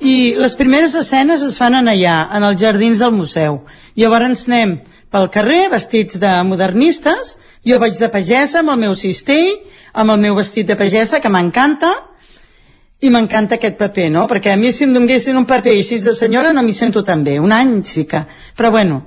i 0.00 0.32
les 0.36 0.54
primeres 0.56 0.94
escenes 0.96 1.42
es 1.44 1.58
fan 1.60 1.76
en 1.76 1.90
allà, 1.92 2.22
en 2.32 2.44
els 2.48 2.60
jardins 2.60 3.02
del 3.02 3.12
museu. 3.12 3.60
Llavors 4.00 4.46
anem 4.48 4.78
pel 5.10 5.30
carrer 5.34 5.68
vestits 5.72 6.18
de 6.22 6.30
modernistes, 6.46 7.36
jo 7.66 7.78
vaig 7.82 7.98
de 7.98 8.08
pagesa 8.12 8.60
amb 8.60 8.74
el 8.74 8.80
meu 8.86 8.94
cistell, 8.94 9.58
amb 9.92 10.14
el 10.14 10.22
meu 10.22 10.36
vestit 10.38 10.68
de 10.68 10.78
pagesa, 10.78 11.20
que 11.20 11.32
m'encanta, 11.32 11.90
i 13.00 13.10
m'encanta 13.10 13.56
aquest 13.56 13.78
paper, 13.80 14.10
no? 14.12 14.26
Perquè 14.28 14.52
a 14.52 14.58
mi 14.60 14.72
si 14.76 14.84
em 14.84 14.92
donguessin 14.94 15.38
un 15.40 15.48
paper 15.48 15.72
així 15.72 15.98
de 16.04 16.12
senyora 16.14 16.52
no 16.52 16.62
m'hi 16.62 16.76
sento 16.76 17.02
tan 17.04 17.24
bé, 17.24 17.38
un 17.40 17.52
any 17.52 17.80
sí 17.88 18.04
que... 18.04 18.22
Però 18.56 18.70
bueno, 18.70 19.02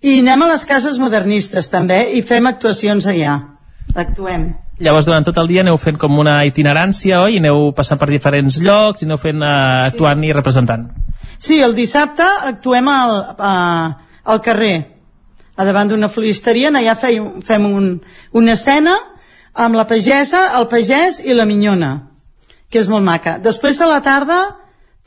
i 0.00 0.18
anem 0.20 0.46
a 0.46 0.50
les 0.54 0.64
cases 0.68 0.98
modernistes 1.00 1.68
també 1.72 2.00
i 2.16 2.22
fem 2.24 2.48
actuacions 2.48 3.06
allà, 3.08 3.36
actuem. 3.94 4.54
Llavors, 4.80 5.06
durant 5.06 5.22
tot 5.28 5.36
el 5.38 5.46
dia 5.52 5.62
aneu 5.62 5.76
fent 5.78 6.00
com 6.00 6.16
una 6.18 6.40
itinerància, 6.48 7.20
oi? 7.22 7.36
I 7.36 7.42
aneu 7.44 7.68
passant 7.76 8.00
per 8.00 8.08
diferents 8.10 8.58
llocs 8.64 9.04
i 9.04 9.06
aneu 9.06 9.20
fent, 9.22 9.44
eh, 9.44 9.84
actuant 9.92 10.24
sí. 10.24 10.30
i 10.30 10.34
representant. 10.34 10.88
Sí, 11.38 11.60
el 11.62 11.76
dissabte 11.76 12.26
actuem 12.50 12.88
al, 12.90 13.14
eh, 13.38 14.18
al 14.34 14.42
carrer, 14.42 14.74
a 15.56 15.64
davant 15.64 15.90
d'una 15.90 16.10
floristeria, 16.10 16.72
allà 16.74 16.96
fem, 16.98 17.40
fem 17.44 17.66
un, 17.68 17.88
una 18.32 18.54
escena 18.56 18.96
amb 19.54 19.78
la 19.78 19.86
pagesa, 19.86 20.48
el 20.58 20.66
pagès 20.70 21.20
i 21.22 21.34
la 21.34 21.46
minyona, 21.46 21.92
que 22.70 22.82
és 22.82 22.90
molt 22.90 23.06
maca. 23.06 23.38
Després 23.38 23.78
a 23.80 23.88
la 23.90 24.00
tarda, 24.02 24.40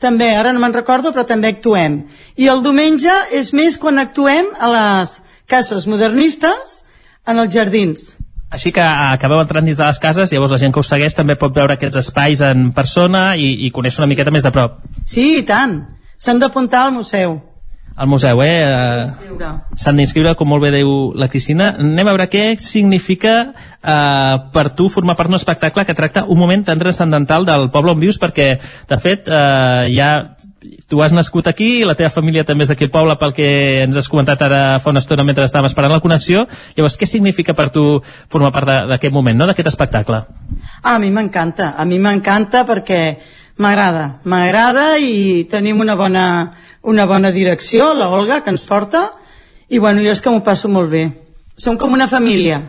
també, 0.00 0.30
ara 0.34 0.54
no 0.54 0.62
me'n 0.62 0.72
recordo, 0.72 1.12
però 1.12 1.26
també 1.28 1.52
actuem. 1.52 2.04
I 2.38 2.48
el 2.48 2.62
diumenge 2.64 3.12
és 3.34 3.52
més 3.52 3.76
quan 3.80 4.00
actuem 4.00 4.48
a 4.56 4.70
les 4.72 5.18
cases 5.48 5.84
modernistes 5.90 6.82
en 7.28 7.42
els 7.42 7.52
jardins. 7.52 8.14
Així 8.48 8.72
que 8.72 8.80
acabeu 8.80 9.42
entrant 9.42 9.66
dins 9.66 9.76
de 9.76 9.84
les 9.84 10.00
cases, 10.00 10.32
llavors 10.32 10.54
la 10.54 10.60
gent 10.62 10.72
que 10.72 10.80
us 10.80 10.88
segueix 10.88 11.12
també 11.18 11.36
pot 11.36 11.52
veure 11.52 11.76
aquests 11.76 12.00
espais 12.00 12.40
en 12.40 12.70
persona 12.72 13.34
i, 13.36 13.50
i 13.66 13.72
conèixer 13.74 14.00
una 14.00 14.08
miqueta 14.14 14.32
més 14.32 14.46
de 14.46 14.54
prop. 14.54 14.80
Sí, 15.04 15.42
i 15.42 15.44
tant. 15.44 15.82
S'han 16.16 16.40
d'apuntar 16.40 16.86
al 16.86 16.94
museu 16.96 17.36
al 17.98 18.06
museu, 18.06 18.42
eh? 18.42 18.62
eh 18.62 19.46
s'han 19.78 19.98
d'inscriure, 19.98 20.34
com 20.38 20.48
molt 20.48 20.62
bé 20.62 20.70
diu 20.74 21.12
la 21.18 21.28
Cristina. 21.28 21.72
Anem 21.78 22.06
a 22.06 22.14
veure 22.14 22.28
què 22.30 22.44
significa 22.62 23.34
eh, 23.50 24.34
per 24.54 24.68
tu 24.78 24.88
formar 24.88 25.16
part 25.18 25.30
d'un 25.30 25.38
espectacle 25.38 25.84
que 25.84 25.96
tracta 25.98 26.24
un 26.24 26.38
moment 26.38 26.64
tan 26.64 26.78
transcendental 26.78 27.46
del 27.46 27.70
poble 27.74 27.96
on 27.96 28.00
vius, 28.00 28.20
perquè, 28.22 28.52
de 28.88 29.00
fet, 29.02 29.26
eh, 29.26 29.88
ja 29.96 30.12
tu 30.88 31.02
has 31.02 31.12
nascut 31.12 31.46
aquí, 31.46 31.84
la 31.86 31.94
teva 31.94 32.10
família 32.10 32.44
també 32.44 32.64
és 32.64 32.70
d'aquí 32.72 32.86
el 32.86 32.92
poble 32.92 33.14
pel 33.20 33.34
que 33.34 33.48
ens 33.84 33.96
has 33.96 34.08
comentat 34.10 34.40
ara 34.42 34.60
fa 34.82 34.90
una 34.90 35.02
estona 35.02 35.24
mentre 35.26 35.46
estàvem 35.46 35.68
esperant 35.70 35.92
la 35.94 36.02
connexió. 36.02 36.46
Llavors, 36.76 36.98
què 36.98 37.06
significa 37.06 37.54
per 37.54 37.68
tu 37.74 37.84
formar 38.30 38.52
part 38.54 38.88
d'aquest 38.90 39.14
moment, 39.14 39.38
no? 39.38 39.46
d'aquest 39.50 39.70
espectacle? 39.70 40.22
Ah, 40.82 40.96
a 40.96 40.98
mi 40.98 41.10
m'encanta, 41.14 41.74
a 41.78 41.84
mi 41.84 41.98
m'encanta 42.02 42.64
perquè 42.66 43.02
m'agrada, 43.58 44.20
m'agrada 44.24 44.88
i 45.02 45.44
tenim 45.50 45.80
una 45.82 45.94
bona, 45.98 46.24
una 46.82 47.06
bona 47.06 47.32
direcció, 47.34 47.92
la 47.94 48.08
Olga, 48.08 48.42
que 48.44 48.54
ens 48.54 48.66
porta, 48.66 49.10
i 49.68 49.78
bueno, 49.78 50.02
jo 50.02 50.14
és 50.14 50.22
que 50.22 50.30
m'ho 50.32 50.44
passo 50.46 50.70
molt 50.72 50.90
bé. 50.90 51.04
Som 51.58 51.76
com 51.76 51.92
una 51.92 52.08
família. 52.08 52.62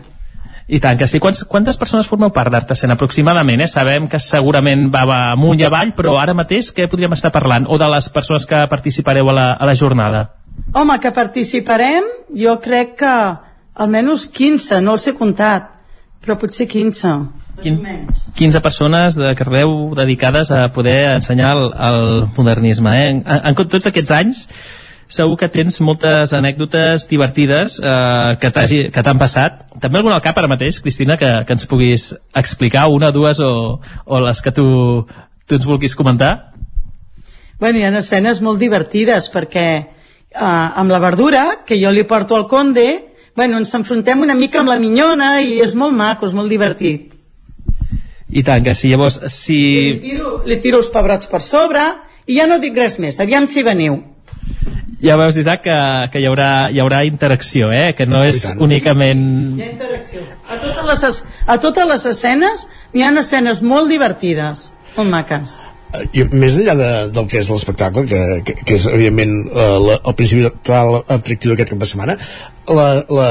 I 0.70 0.78
tant 0.78 0.98
que 0.98 1.08
sí. 1.10 1.18
Quants, 1.18 1.42
quantes 1.50 1.78
persones 1.78 2.06
formeu 2.06 2.30
part 2.30 2.52
d'Artesena 2.52 2.94
aproximadament? 2.94 3.64
Eh? 3.64 3.66
Sabem 3.70 4.06
que 4.10 4.20
segurament 4.22 4.86
va, 4.92 5.02
va 5.08 5.20
amunt 5.32 5.58
i 5.58 5.66
avall, 5.66 5.94
però 5.96 6.14
ara 6.20 6.34
mateix 6.36 6.70
què 6.74 6.86
podríem 6.90 7.16
estar 7.16 7.32
parlant? 7.34 7.66
O 7.66 7.78
de 7.78 7.88
les 7.90 8.10
persones 8.14 8.46
que 8.46 8.60
participareu 8.70 9.30
a 9.30 9.34
la, 9.34 9.46
a 9.54 9.66
la 9.66 9.74
jornada? 9.74 10.28
Home, 10.74 10.98
que 11.02 11.10
participarem, 11.14 12.06
jo 12.38 12.54
crec 12.62 12.94
que 13.00 13.14
almenys 13.82 14.28
15, 14.30 14.78
no 14.84 14.94
els 14.94 15.08
he 15.08 15.16
comptat, 15.18 15.70
però 16.22 16.36
potser 16.38 16.68
15. 16.70 17.14
15 17.62 18.60
persones 18.64 19.16
de 19.16 19.34
Cardeu 19.38 19.94
dedicades 19.94 20.50
a 20.50 20.70
poder 20.72 21.16
ensenyar 21.16 21.56
el, 21.56 21.66
el 21.72 22.28
modernisme. 22.36 22.94
Eh? 22.96 23.08
En, 23.08 23.24
en, 23.26 23.42
en 23.52 23.68
tots 23.68 23.90
aquests 23.90 24.14
anys 24.16 24.46
segur 25.10 25.36
que 25.36 25.50
tens 25.50 25.80
moltes 25.82 26.32
anècdotes 26.36 27.08
divertides 27.10 27.80
eh, 27.82 28.36
que 28.40 29.02
t'han 29.02 29.18
passat. 29.18 29.64
També 29.82 29.98
alguna 29.98 30.16
al 30.20 30.24
cap 30.24 30.38
ara 30.38 30.50
mateix, 30.50 30.78
Cristina, 30.80 31.18
que, 31.18 31.30
que 31.46 31.56
ens 31.56 31.66
puguis 31.66 32.12
explicar, 32.36 32.86
una, 32.94 33.10
dues 33.10 33.42
o, 33.42 33.80
o 33.80 34.22
les 34.22 34.42
que 34.42 34.54
tu, 34.54 34.68
tu 35.46 35.58
ens 35.58 35.66
vulguis 35.66 35.98
comentar? 35.98 36.52
Bueno, 37.60 37.80
hi 37.80 37.84
ha 37.84 37.92
escenes 37.98 38.40
molt 38.40 38.62
divertides 38.62 39.28
perquè 39.34 39.66
eh, 39.76 40.40
amb 40.40 40.94
la 40.94 41.02
verdura, 41.02 41.44
que 41.66 41.80
jo 41.82 41.90
li 41.92 42.06
porto 42.08 42.38
al 42.38 42.46
conde, 42.48 42.86
bueno, 43.36 43.58
ens 43.58 43.74
enfrontem 43.74 44.22
una 44.22 44.38
mica 44.38 44.62
amb 44.62 44.70
la 44.70 44.78
minyona 44.80 45.40
i 45.42 45.58
és 45.64 45.74
molt 45.74 45.96
maco, 45.96 46.30
és 46.30 46.36
molt 46.38 46.50
divertit. 46.52 47.19
I 48.30 48.44
tant, 48.46 48.62
que 48.64 48.76
sí. 48.78 48.92
Llavors, 48.92 49.20
si... 49.32 49.58
Li 49.90 49.98
tiro, 50.04 50.38
li 50.46 50.60
tiro 50.62 50.78
els 50.82 50.92
pebrots 50.94 51.30
per 51.30 51.42
sobre 51.42 51.82
i 52.30 52.38
ja 52.38 52.46
no 52.46 52.60
dic 52.62 52.78
res 52.78 52.98
més. 53.02 53.18
Aviam 53.22 53.48
si 53.50 53.66
veniu 53.66 54.00
ja 55.00 55.16
veus, 55.16 55.36
Isaac, 55.40 55.62
que, 55.64 55.76
que 56.12 56.20
hi, 56.20 56.26
haurà, 56.28 56.68
hi 56.68 56.80
haurà 56.82 57.00
interacció, 57.08 57.70
eh? 57.72 57.94
que 57.96 58.06
no 58.06 58.20
és 58.26 58.42
únicament... 58.60 59.24
Hi 59.56 59.64
ha 59.64 59.70
interacció. 59.72 60.26
A 60.44 60.60
totes 60.60 61.02
les, 61.06 61.22
a 61.46 61.58
totes 61.64 61.90
les 61.94 62.06
escenes 62.12 62.68
hi 62.92 63.06
ha 63.06 63.14
escenes 63.24 63.64
molt 63.64 63.88
divertides. 63.88 64.70
molt 64.96 65.10
maques 65.10 65.58
i 66.14 66.22
més 66.30 66.54
enllà 66.54 66.76
de, 66.78 66.90
del 67.14 67.26
que 67.30 67.40
és 67.40 67.48
l'espectacle 67.50 68.04
que, 68.06 68.20
que, 68.46 68.54
que 68.66 68.76
és 68.78 68.86
evidentment 68.90 69.32
eh, 69.50 69.76
la, 69.82 69.96
el 69.98 70.16
principal 70.18 71.00
atractiu 71.00 71.50
d'aquest 71.50 71.72
cap 71.72 71.80
de 71.82 71.88
setmana 71.90 72.16
la, 72.70 72.86
la, 73.10 73.28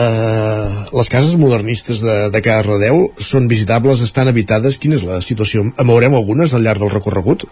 les 0.91 1.11
cases 1.11 1.37
modernistes 1.39 2.01
de, 2.03 2.17
de 2.33 2.41
Cardedeu 2.43 3.05
són 3.23 3.47
visitables, 3.51 4.03
estan 4.03 4.27
habitades 4.31 4.79
quina 4.81 4.99
és 4.99 5.05
la 5.07 5.21
situació? 5.23 5.63
En 5.69 5.87
veurem 5.87 6.17
algunes 6.17 6.53
al 6.53 6.65
llarg 6.67 6.83
del 6.83 6.91
recorregut? 6.91 7.47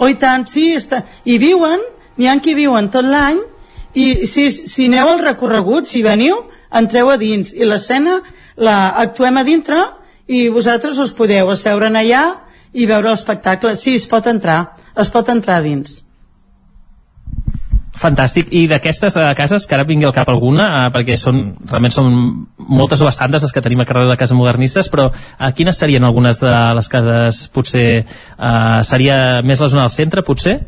Oh, 0.00 0.08
i 0.08 0.16
tant, 0.18 0.46
sí, 0.50 0.72
està... 0.74 1.04
hi 1.24 1.38
viuen, 1.38 1.82
n'hi 2.18 2.26
ha 2.26 2.36
qui 2.42 2.56
viuen 2.58 2.90
tot 2.90 3.06
l'any 3.06 3.38
i 3.94 4.26
si, 4.26 4.48
si 4.50 4.90
aneu 4.90 5.12
al 5.12 5.22
recorregut, 5.22 5.86
si 5.90 6.02
veniu, 6.02 6.42
entreu 6.74 7.10
a 7.10 7.18
dins 7.20 7.54
i 7.54 7.66
l'escena 7.66 8.20
la 8.58 8.76
actuem 9.02 9.38
a 9.38 9.46
dintre 9.46 9.78
i 10.30 10.48
vosaltres 10.50 10.98
us 11.02 11.14
podeu 11.16 11.50
asseure 11.50 11.90
allà 11.90 12.24
i 12.72 12.86
veure 12.86 13.10
l'espectacle. 13.10 13.74
Sí, 13.76 13.96
es 13.98 14.06
pot 14.10 14.26
entrar, 14.30 14.60
es 14.98 15.10
pot 15.10 15.28
entrar 15.32 15.60
dins. 15.64 16.00
Fantàstic. 18.00 18.48
I 18.56 18.64
d'aquestes 18.70 19.16
uh, 19.18 19.26
cases, 19.36 19.66
que 19.68 19.76
ara 19.76 19.84
vingui 19.84 20.06
al 20.08 20.14
cap 20.16 20.30
alguna, 20.32 20.68
uh, 20.70 20.92
perquè 20.94 21.18
són, 21.20 21.42
realment 21.68 21.92
són 21.92 22.14
moltes 22.56 23.02
o 23.02 23.08
bastantes 23.08 23.44
les 23.44 23.52
que 23.52 23.62
tenim 23.64 23.82
a 23.82 23.86
carrer 23.88 24.06
de 24.08 24.16
cases 24.20 24.36
modernistes, 24.38 24.88
però 24.92 25.10
uh, 25.10 25.50
quines 25.56 25.76
serien 25.76 26.06
algunes 26.08 26.40
de 26.40 26.54
les 26.78 26.88
cases, 26.88 27.42
potser, 27.52 27.86
uh, 28.38 28.80
seria 28.88 29.40
més 29.44 29.60
la 29.60 29.68
zona 29.68 29.84
del 29.84 29.96
centre, 29.98 30.24
potser? 30.24 30.60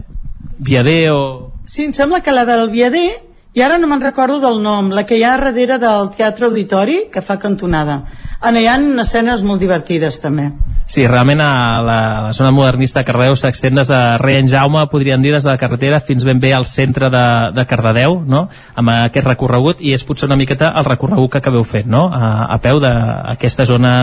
Viader 0.62 1.00
o... 1.14 1.22
Sí, 1.64 1.86
em 1.86 1.94
sembla 1.96 2.20
que 2.20 2.34
la 2.34 2.44
del 2.44 2.68
Viader 2.74 3.08
i 3.52 3.60
ara 3.60 3.76
no 3.76 3.88
me'n 3.88 4.00
recordo 4.00 4.38
del 4.40 4.62
nom, 4.64 4.90
la 4.96 5.04
que 5.04 5.18
hi 5.18 5.24
ha 5.24 5.34
darrere 5.36 5.76
del 5.80 6.06
Teatre 6.16 6.46
Auditori, 6.48 7.02
que 7.12 7.20
fa 7.20 7.38
cantonada. 7.40 7.98
En 8.42 8.56
hi 8.58 8.66
ha 8.66 8.74
escenes 8.98 9.44
molt 9.46 9.60
divertides, 9.62 10.16
també. 10.18 10.48
Sí, 10.90 11.04
realment 11.06 11.40
a 11.40 11.50
la, 11.80 11.98
a 12.18 12.22
la 12.26 12.32
zona 12.34 12.50
modernista 12.50 13.00
de 13.00 13.06
Cardedeu 13.06 13.36
s'extén 13.38 13.78
des 13.78 13.86
de 13.88 14.00
Rei 14.18 14.40
en 14.40 14.48
Jaume, 14.50 14.82
podríem 14.90 15.22
dir, 15.22 15.30
des 15.32 15.46
de 15.46 15.52
la 15.52 15.60
carretera 15.60 16.00
fins 16.02 16.26
ben 16.26 16.40
bé 16.42 16.50
al 16.52 16.66
centre 16.66 17.08
de, 17.12 17.22
de 17.54 17.64
Cardedeu, 17.70 18.18
no? 18.26 18.48
amb 18.74 18.92
aquest 18.96 19.28
recorregut, 19.30 19.80
i 19.80 19.94
és 19.94 20.02
potser 20.04 20.26
una 20.26 20.40
miqueta 20.40 20.72
el 20.74 20.88
recorregut 20.90 21.32
que 21.32 21.40
acabeu 21.40 21.62
fent, 21.62 21.86
no? 21.86 22.08
a, 22.10 22.48
a 22.50 22.58
peu 22.60 22.82
d'aquesta 22.82 23.64
zona 23.70 23.94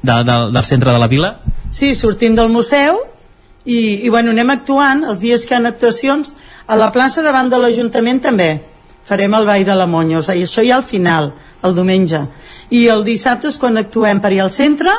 de, 0.00 0.14
de, 0.14 0.38
del 0.54 0.64
centre 0.64 0.94
de 0.94 1.02
la 1.02 1.10
vila. 1.10 1.34
Sí, 1.74 1.90
sortint 1.98 2.38
del 2.38 2.54
museu, 2.54 3.02
i, 3.66 4.06
i 4.06 4.08
bueno, 4.08 4.30
anem 4.30 4.54
actuant, 4.54 5.04
els 5.10 5.26
dies 5.26 5.44
que 5.44 5.58
hi 5.58 5.58
ha 5.58 5.74
actuacions, 5.74 6.36
a 6.70 6.78
la 6.78 6.92
plaça 6.94 7.26
davant 7.26 7.50
de 7.50 7.58
l'Ajuntament 7.58 8.22
també 8.22 8.52
farem 9.08 9.34
el 9.34 9.46
Ball 9.48 9.64
de 9.66 9.76
la 9.76 9.86
Monya, 9.90 10.20
o 10.20 10.24
sigui, 10.24 10.44
això 10.46 10.64
ja 10.66 10.76
al 10.78 10.86
final, 10.86 11.32
el 11.64 11.76
diumenge. 11.76 12.22
I 12.70 12.86
el 12.92 13.04
dissabte 13.06 13.48
és 13.48 13.58
quan 13.60 13.80
actuem 13.80 14.20
per 14.20 14.32
allà 14.32 14.46
al 14.46 14.54
centre, 14.54 14.94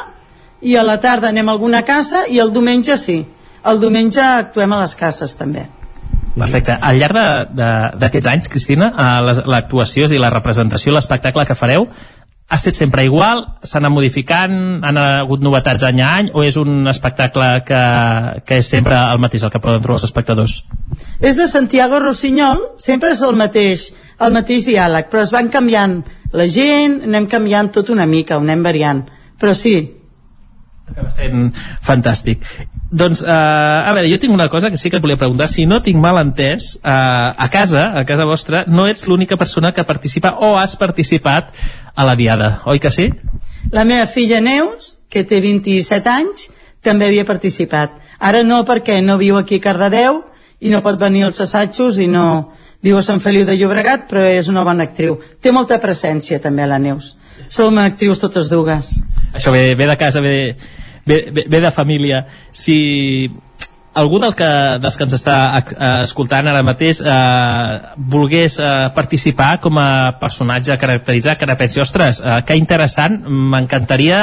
i 0.62 0.76
a 0.76 0.84
la 0.84 0.99
tarda 0.99 1.30
anem 1.30 1.47
a 1.47 1.55
alguna 1.55 1.84
casa, 1.88 2.26
i 2.28 2.39
el 2.43 2.53
diumenge 2.53 2.97
sí. 2.99 3.22
El 3.70 3.80
diumenge 3.80 4.24
actuem 4.24 4.74
a 4.74 4.82
les 4.82 4.95
cases 4.95 5.36
també. 5.38 5.68
Perfecte. 6.39 6.76
Al 6.82 6.99
llarg 6.99 7.51
d'aquests 7.99 8.30
anys, 8.32 8.47
Cristina, 8.51 8.91
eh, 8.93 9.41
l'actuació, 9.49 10.05
és 10.05 10.12
a 10.12 10.14
dir, 10.14 10.22
la 10.22 10.32
representació, 10.32 10.93
l'espectacle 10.95 11.45
que 11.45 11.57
fareu, 11.57 11.88
ha 12.50 12.58
estat 12.58 12.74
sempre 12.74 13.04
igual? 13.06 13.43
S'ha 13.62 13.78
anat 13.78 13.93
modificant? 13.93 14.56
Han 14.86 14.97
hagut 14.97 15.43
novetats 15.45 15.86
any 15.86 16.02
a 16.02 16.08
any? 16.18 16.32
O 16.34 16.41
és 16.41 16.58
un 16.58 16.89
espectacle 16.89 17.50
que, 17.68 17.82
que 18.47 18.58
és 18.64 18.72
sempre 18.74 18.97
el 18.97 19.22
mateix, 19.22 19.45
el 19.45 19.54
que 19.54 19.62
poden 19.62 19.84
trobar 19.84 20.00
els 20.00 20.08
espectadors? 20.08 20.56
És 21.22 21.38
de 21.38 21.45
Santiago 21.52 22.02
Rossinyol, 22.02 22.64
sempre 22.82 23.14
és 23.14 23.22
el 23.26 23.38
mateix, 23.38 23.86
el 24.26 24.34
mateix 24.34 24.66
diàleg, 24.66 25.12
però 25.14 25.22
es 25.28 25.36
van 25.36 25.54
canviant 25.54 26.02
la 26.34 26.50
gent, 26.50 27.04
anem 27.06 27.30
canviant 27.30 27.70
tot 27.78 27.93
una 27.93 28.10
mica, 28.10 28.38
ho 28.38 28.45
anem 28.45 28.66
variant. 28.66 29.06
Però 29.39 29.54
sí, 29.54 29.78
acaba 30.89 31.14
sent 31.14 31.52
fantàstic. 31.86 32.45
Doncs, 32.89 33.22
eh, 33.22 33.30
a 33.30 33.91
veure, 33.93 34.10
jo 34.10 34.18
tinc 34.18 34.34
una 34.34 34.50
cosa 34.50 34.72
que 34.72 34.78
sí 34.82 34.89
que 34.89 34.97
et 34.97 35.04
volia 35.04 35.20
preguntar. 35.22 35.47
Si 35.47 35.68
no 35.70 35.82
tinc 35.86 36.00
mal 36.02 36.18
entès, 36.18 36.72
eh, 36.82 36.89
a 36.89 37.50
casa, 37.54 37.91
a 37.93 38.06
casa 38.06 38.26
vostra, 38.26 38.64
no 38.68 38.88
ets 38.89 39.06
l'única 39.06 39.38
persona 39.38 39.72
que 39.72 39.86
participa 39.86 40.34
o 40.41 40.56
has 40.58 40.76
participat 40.76 41.54
a 42.00 42.06
la 42.08 42.16
Diada, 42.16 42.62
oi 42.64 42.80
que 42.80 42.91
sí? 42.95 43.10
La 43.76 43.84
meva 43.84 44.06
filla 44.08 44.39
Neus, 44.39 44.93
que 45.12 45.26
té 45.28 45.41
27 45.43 46.08
anys, 46.08 46.45
també 46.80 47.10
havia 47.10 47.26
participat. 47.28 47.97
Ara 48.24 48.39
no, 48.47 48.62
perquè 48.64 49.02
no 49.04 49.18
viu 49.20 49.36
aquí 49.36 49.60
a 49.60 49.66
Cardedeu 49.66 50.22
i 50.64 50.72
no 50.72 50.80
pot 50.86 50.95
venir 51.02 51.26
als 51.28 51.41
assajos 51.43 52.00
i 52.00 52.08
no 52.08 52.54
viu 52.80 52.95
a 52.95 53.04
Sant 53.04 53.20
Feliu 53.20 53.43
de 53.43 53.58
Llobregat, 53.60 54.08
però 54.08 54.24
és 54.32 54.47
una 54.47 54.64
bona 54.64 54.88
actriu. 54.88 55.18
Té 55.43 55.52
molta 55.52 55.82
presència 55.84 56.39
també 56.39 56.64
la 56.72 56.80
Neus. 56.80 57.18
Som 57.52 57.82
actrius 57.84 58.24
totes 58.24 58.47
dues. 58.47 58.93
Això 59.36 59.52
ve, 59.52 59.76
ve 59.76 59.91
de 59.91 60.00
casa, 60.00 60.24
ve, 60.24 60.56
ve, 61.04 61.20
ve 61.36 61.60
de 61.60 61.76
família 61.76 62.24
si 62.56 62.80
algú 63.94 64.20
del 64.22 64.36
que, 64.38 64.50
dels 64.82 64.98
que 64.98 65.06
ens 65.08 65.16
està 65.18 65.36
eh, 65.58 65.90
escoltant 66.04 66.48
ara 66.48 66.62
mateix 66.66 67.02
eh, 67.02 67.96
volgués 67.98 68.60
eh, 68.62 68.70
participar 68.96 69.58
com 69.64 69.80
a 69.82 70.14
personatge 70.22 70.78
caracteritzat, 70.80 71.40
que 71.40 71.48
ara 71.48 71.58
pensi, 71.60 71.82
ostres, 71.82 72.22
eh, 72.22 72.40
que 72.46 72.58
interessant, 72.60 73.20
m'encantaria 73.26 74.22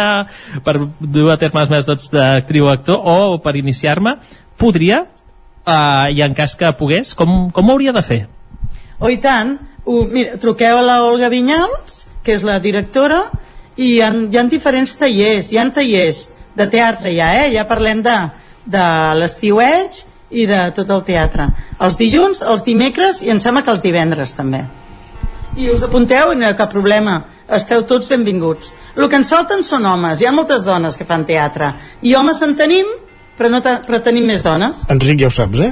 per 0.64 0.78
dur 1.00 1.32
a 1.34 1.38
terme 1.40 1.64
els 1.64 1.72
meus 1.72 1.88
dots 1.88 2.12
d'actriu 2.14 2.68
o 2.68 2.72
actor 2.72 3.02
o 3.02 3.16
per 3.42 3.56
iniciar-me, 3.58 4.16
podria, 4.56 5.04
eh, 5.66 6.06
i 6.14 6.22
en 6.22 6.38
cas 6.38 6.56
que 6.56 6.72
pogués, 6.78 7.14
com, 7.18 7.50
com 7.50 7.66
ho 7.66 7.76
hauria 7.76 7.94
de 7.96 8.04
fer? 8.06 8.22
Oh, 8.98 9.10
i 9.12 9.18
tant, 9.20 9.58
uh, 9.84 10.04
mira, 10.08 10.38
truqueu 10.40 10.78
a 10.78 10.86
la 10.86 11.02
Olga 11.04 11.28
Vinyals, 11.28 12.06
que 12.24 12.32
és 12.32 12.46
la 12.46 12.56
directora, 12.64 13.26
i 13.76 13.96
hi 13.96 14.00
ha, 14.00 14.08
hi 14.08 14.38
ha 14.38 14.46
diferents 14.48 14.94
tallers, 14.96 15.50
hi 15.52 15.60
ha 15.60 15.66
tallers 15.74 16.22
de 16.56 16.66
teatre 16.72 17.12
ja, 17.12 17.28
eh? 17.42 17.50
Ja 17.52 17.66
parlem 17.68 18.00
de, 18.06 18.14
de 18.66 18.86
l'estiueig 19.20 20.02
i 20.30 20.46
de 20.50 20.58
tot 20.74 20.90
el 20.90 21.04
teatre. 21.06 21.48
Els 21.80 21.96
dilluns, 22.00 22.42
els 22.42 22.66
dimecres 22.66 23.22
i 23.22 23.30
em 23.30 23.40
sembla 23.42 23.62
que 23.62 23.72
els 23.74 23.84
divendres 23.84 24.34
també. 24.36 24.64
I 25.56 25.70
us 25.72 25.82
apunteu 25.86 26.34
i 26.34 26.36
no 26.36 26.44
hi 26.44 26.50
ha 26.50 26.58
cap 26.58 26.72
problema. 26.72 27.20
Esteu 27.56 27.84
tots 27.86 28.08
benvinguts. 28.10 28.74
El 28.98 29.06
que 29.08 29.16
ens 29.20 29.30
falten 29.30 29.62
són 29.64 29.86
homes. 29.86 30.20
Hi 30.20 30.26
ha 30.26 30.34
moltes 30.34 30.66
dones 30.66 30.98
que 30.98 31.06
fan 31.08 31.24
teatre. 31.24 31.70
I 32.02 32.16
homes 32.18 32.42
en 32.42 32.56
tenim, 32.58 32.88
però, 33.38 33.52
no 33.52 33.62
però 33.62 34.02
tenim 34.02 34.26
més 34.26 34.42
dones. 34.44 34.84
Enric, 34.92 35.22
ja 35.22 35.30
ho 35.30 35.32
saps, 35.32 35.62
eh? 35.62 35.70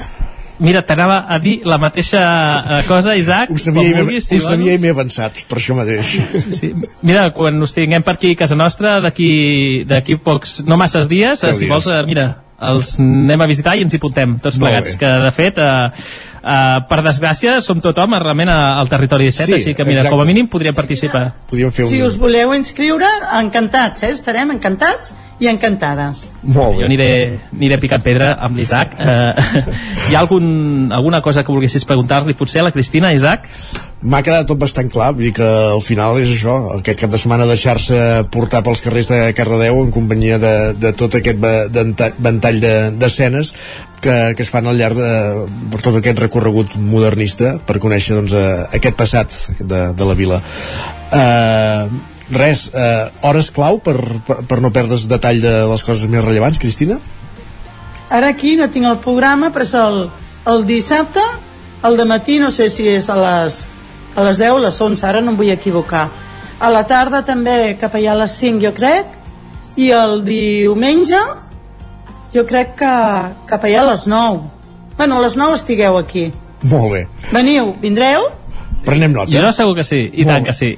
Mira, 0.63 0.85
t'anava 0.87 1.25
a 1.27 1.41
dir 1.43 1.57
la 1.67 1.81
mateixa 1.83 2.21
eh, 2.23 2.83
cosa, 2.87 3.17
Isaac. 3.19 3.51
Ho 3.51 3.59
sabia, 3.59 3.89
i 3.91 3.97
vulguis, 3.97 4.29
si 4.29 4.39
ho 4.39 4.45
sabia 4.45 4.77
i 4.77 4.79
m'he 4.79 4.93
avançat, 4.95 5.43
per 5.51 5.59
això 5.59 5.75
mateix. 5.75 6.15
Sí. 6.55 6.71
Mira, 7.03 7.27
quan 7.35 7.59
us 7.67 7.75
tinguem 7.75 8.05
per 8.07 8.15
aquí 8.15 8.37
a 8.37 8.39
casa 8.45 8.55
nostra, 8.55 9.01
d'aquí 9.03 10.17
pocs, 10.23 10.61
no 10.69 10.79
masses 10.79 11.11
dies, 11.11 11.43
Deu 11.43 11.53
si 11.53 11.67
dies. 11.67 11.73
vols, 11.75 11.91
eh, 11.91 12.05
mira, 12.07 12.29
els 12.61 12.95
anem 13.03 13.43
a 13.43 13.51
visitar 13.51 13.75
i 13.77 13.83
ens 13.87 13.95
hi 13.95 14.01
apuntem, 14.01 14.39
tots 14.43 14.61
plegats, 14.63 14.97
que 15.01 15.17
de 15.27 15.35
fet... 15.35 15.59
Eh, 15.59 16.33
Uh, 16.45 16.83
per 16.85 16.99
desgràcia, 17.01 17.55
som 17.65 17.79
tothom 17.81 18.13
realment 18.21 18.51
al 18.53 18.91
territori 18.91 19.31
17, 19.31 19.47
sí, 19.49 19.55
així 19.57 19.73
que 19.73 19.87
mira, 19.89 20.03
exacte. 20.03 20.13
com 20.13 20.21
a 20.21 20.27
mínim 20.29 20.45
podríem 20.53 20.75
participar. 20.77 21.23
Podríem 21.49 21.71
fer 21.73 21.87
un... 21.87 21.89
Si 21.89 22.03
us 22.05 22.19
voleu 22.21 22.53
inscriure, 22.53 23.09
encantats, 23.39 24.05
eh? 24.05 24.11
estarem 24.13 24.53
encantats 24.53 25.15
i 25.43 25.49
encantades. 25.51 26.29
Molt 26.43 26.77
bé. 26.77 26.83
Jo 26.83 26.91
aniré, 26.91 27.09
aniré 27.55 27.81
picant 27.83 28.05
pedra 28.05 28.35
amb 28.47 28.61
l'Isaac. 28.61 28.95
Uh, 28.99 29.67
hi 30.09 30.15
ha 30.15 30.23
algun, 30.23 30.93
alguna 30.95 31.23
cosa 31.25 31.43
que 31.43 31.53
volguessis 31.53 31.87
preguntar-li 31.89 32.37
potser 32.39 32.63
a 32.63 32.69
la 32.69 32.75
Cristina, 32.75 33.13
Isaac? 33.17 33.51
m'ha 34.05 34.21
quedat 34.21 34.45
tot 34.49 34.61
bastant 34.61 34.91
clar, 34.93 35.13
vull 35.17 35.31
dir 35.31 35.33
que 35.39 35.47
al 35.47 35.81
final 35.81 36.19
és 36.21 36.29
això, 36.29 36.55
aquest 36.77 37.01
cap 37.01 37.13
de 37.13 37.21
setmana 37.21 37.47
deixar-se 37.49 37.97
portar 38.35 38.61
pels 38.67 38.85
carrers 38.85 39.09
de 39.09 39.21
Cardedeu 39.37 39.81
en 39.81 39.93
companyia 39.95 40.37
de, 40.43 40.55
de 40.77 40.93
tot 40.93 41.17
aquest 41.17 41.41
ventall 41.41 42.61
d'escenes 43.01 43.55
que, 44.05 44.17
que 44.37 44.45
es 44.45 44.53
fan 44.53 44.69
al 44.69 44.77
llarg 44.77 45.01
de, 45.01 45.13
per 45.73 45.81
tot 45.87 45.97
aquest 46.01 46.21
recorregut 46.27 46.77
modernista 46.77 47.57
per 47.65 47.81
conèixer 47.81 48.19
doncs, 48.19 48.37
eh, 48.37 48.59
aquest 48.77 48.99
passat 48.99 49.39
de, 49.61 49.87
de 49.97 50.11
la 50.11 50.19
vila. 50.19 50.43
Eh, 51.09 52.14
res, 52.31 52.71
eh, 52.75 53.11
hores 53.23 53.51
clau 53.51 53.81
per, 53.85 53.97
per, 54.27 54.39
per 54.49 54.61
no 54.65 54.71
perdre's 54.73 55.09
detall 55.11 55.41
de 55.43 55.55
les 55.71 55.85
coses 55.85 56.09
més 56.09 56.25
rellevants, 56.25 56.59
Cristina? 56.59 56.99
Ara 58.11 58.29
aquí 58.35 58.55
no 58.57 58.69
tinc 58.71 58.87
el 58.87 58.99
programa, 59.05 59.51
però 59.53 59.65
és 59.67 59.75
el, 59.75 59.99
el 60.51 60.67
dissabte, 60.69 61.23
el 61.85 61.97
de 61.99 62.05
matí, 62.09 62.39
no 62.41 62.51
sé 62.51 62.69
si 62.73 62.87
és 62.89 63.09
a 63.11 63.17
les, 63.19 63.59
a 64.17 64.25
les 64.25 64.39
10 64.41 64.55
o 64.57 64.61
les 64.63 64.81
11, 64.81 65.07
ara 65.09 65.21
no 65.21 65.33
em 65.35 65.41
vull 65.41 65.51
equivocar. 65.53 66.09
A 66.61 66.71
la 66.71 66.85
tarda 66.89 67.25
també, 67.27 67.75
cap 67.81 67.97
allà 67.99 68.13
a 68.15 68.21
les 68.23 68.37
5, 68.41 68.63
jo 68.63 68.73
crec, 68.77 69.11
i 69.77 69.91
el 69.91 70.21
diumenge 70.25 71.19
jo 72.35 72.45
crec 72.47 72.77
que 72.79 72.93
cap 73.51 73.65
allà 73.67 73.83
a 73.83 73.89
les 73.91 74.07
9. 74.11 74.41
Bueno, 74.97 75.19
a 75.19 75.23
les 75.25 75.37
9 75.37 75.59
estigueu 75.59 75.99
aquí. 75.99 76.29
Molt 76.71 76.93
bé. 76.93 77.03
Veniu, 77.35 77.73
vindreu? 77.83 78.29
Prenem 78.87 79.13
nota. 79.13 79.33
Jo 79.35 79.51
segur 79.53 79.75
que 79.79 79.85
sí, 79.85 80.05
i 80.13 80.25
Molt 80.25 80.31
tant 80.31 80.45
bé. 80.45 80.51
que 80.51 80.55
sí. 80.55 80.71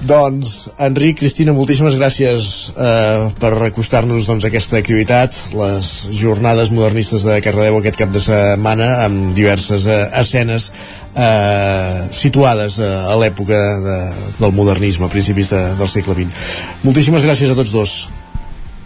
Doncs, 0.00 0.70
Enric, 0.80 1.18
Cristina, 1.20 1.52
moltíssimes 1.52 1.96
gràcies 1.98 2.46
eh, 2.72 3.26
per 3.36 3.50
acostar-nos 3.66 4.24
doncs, 4.24 4.46
a 4.46 4.48
aquesta 4.48 4.78
activitat, 4.80 5.36
les 5.52 5.90
jornades 6.16 6.72
modernistes 6.72 7.26
de 7.26 7.36
Cardedeu 7.44 7.76
aquest 7.82 7.98
cap 8.00 8.14
de 8.14 8.22
setmana, 8.24 8.88
amb 9.04 9.34
diverses 9.36 9.84
eh, 9.84 9.98
escenes 10.22 10.70
eh, 11.12 12.08
situades 12.16 12.80
eh, 12.80 12.88
a 12.88 13.18
l'època 13.20 13.60
de, 13.84 13.98
del 14.40 14.56
modernisme, 14.56 15.04
a 15.04 15.12
principis 15.12 15.52
de, 15.52 15.60
del 15.76 15.92
segle 15.92 16.16
XX. 16.16 16.48
Moltíssimes 16.88 17.28
gràcies 17.28 17.52
a 17.52 17.58
tots 17.60 17.76
dos. 17.76 17.98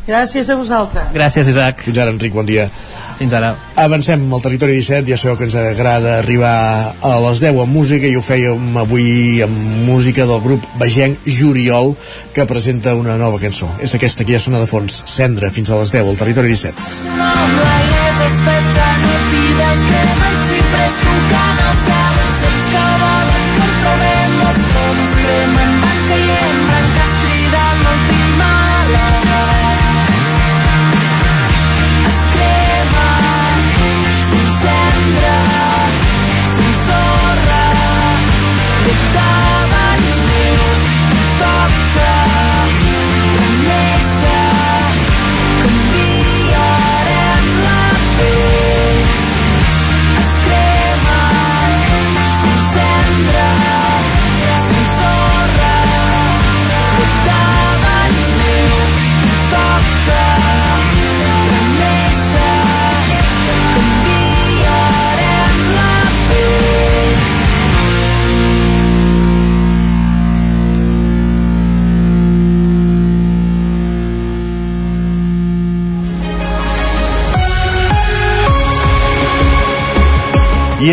Gràcies 0.04 0.50
a 0.52 0.56
vosaltres. 0.58 1.06
Gràcies, 1.14 1.48
Isaac. 1.48 1.80
Fins 1.86 1.98
ara, 1.98 2.12
Enric, 2.12 2.34
bon 2.36 2.44
dia. 2.44 2.66
Fins 3.16 3.32
ara. 3.32 3.54
Avancem 3.80 4.26
al 4.34 4.42
territori 4.44 4.74
17, 4.76 5.06
ja 5.08 5.16
sabeu 5.20 5.38
que 5.38 5.46
ens 5.48 5.54
agrada 5.56 6.18
arribar 6.18 6.56
a 7.00 7.12
les 7.24 7.40
10 7.40 7.60
amb 7.62 7.72
música 7.72 8.10
i 8.10 8.16
ho 8.18 8.24
fèiem 8.24 8.76
avui 8.82 9.40
amb 9.46 9.86
música 9.86 10.26
del 10.28 10.42
grup 10.44 10.66
Vegenc 10.80 11.24
Juriol 11.24 11.94
que 12.34 12.44
presenta 12.50 12.94
una 12.98 13.16
nova 13.20 13.40
cançó. 13.40 13.70
És 13.80 13.94
aquesta 13.96 14.26
que 14.26 14.36
ja 14.36 14.42
sona 14.42 14.60
de 14.60 14.68
fons, 14.68 15.04
Cendra, 15.08 15.52
fins 15.54 15.70
a 15.70 15.80
les 15.80 15.94
10 15.94 16.12
al 16.12 16.20
territori 16.20 16.52
17. 16.52 16.84
les 18.24 18.36
pestanyes 18.44 19.80
cremen 19.88 20.36
xipres 20.50 21.00
tocant 21.00 21.64
el 21.64 21.80
cel 21.86 22.04
ocells 22.04 22.18
que 22.18 22.23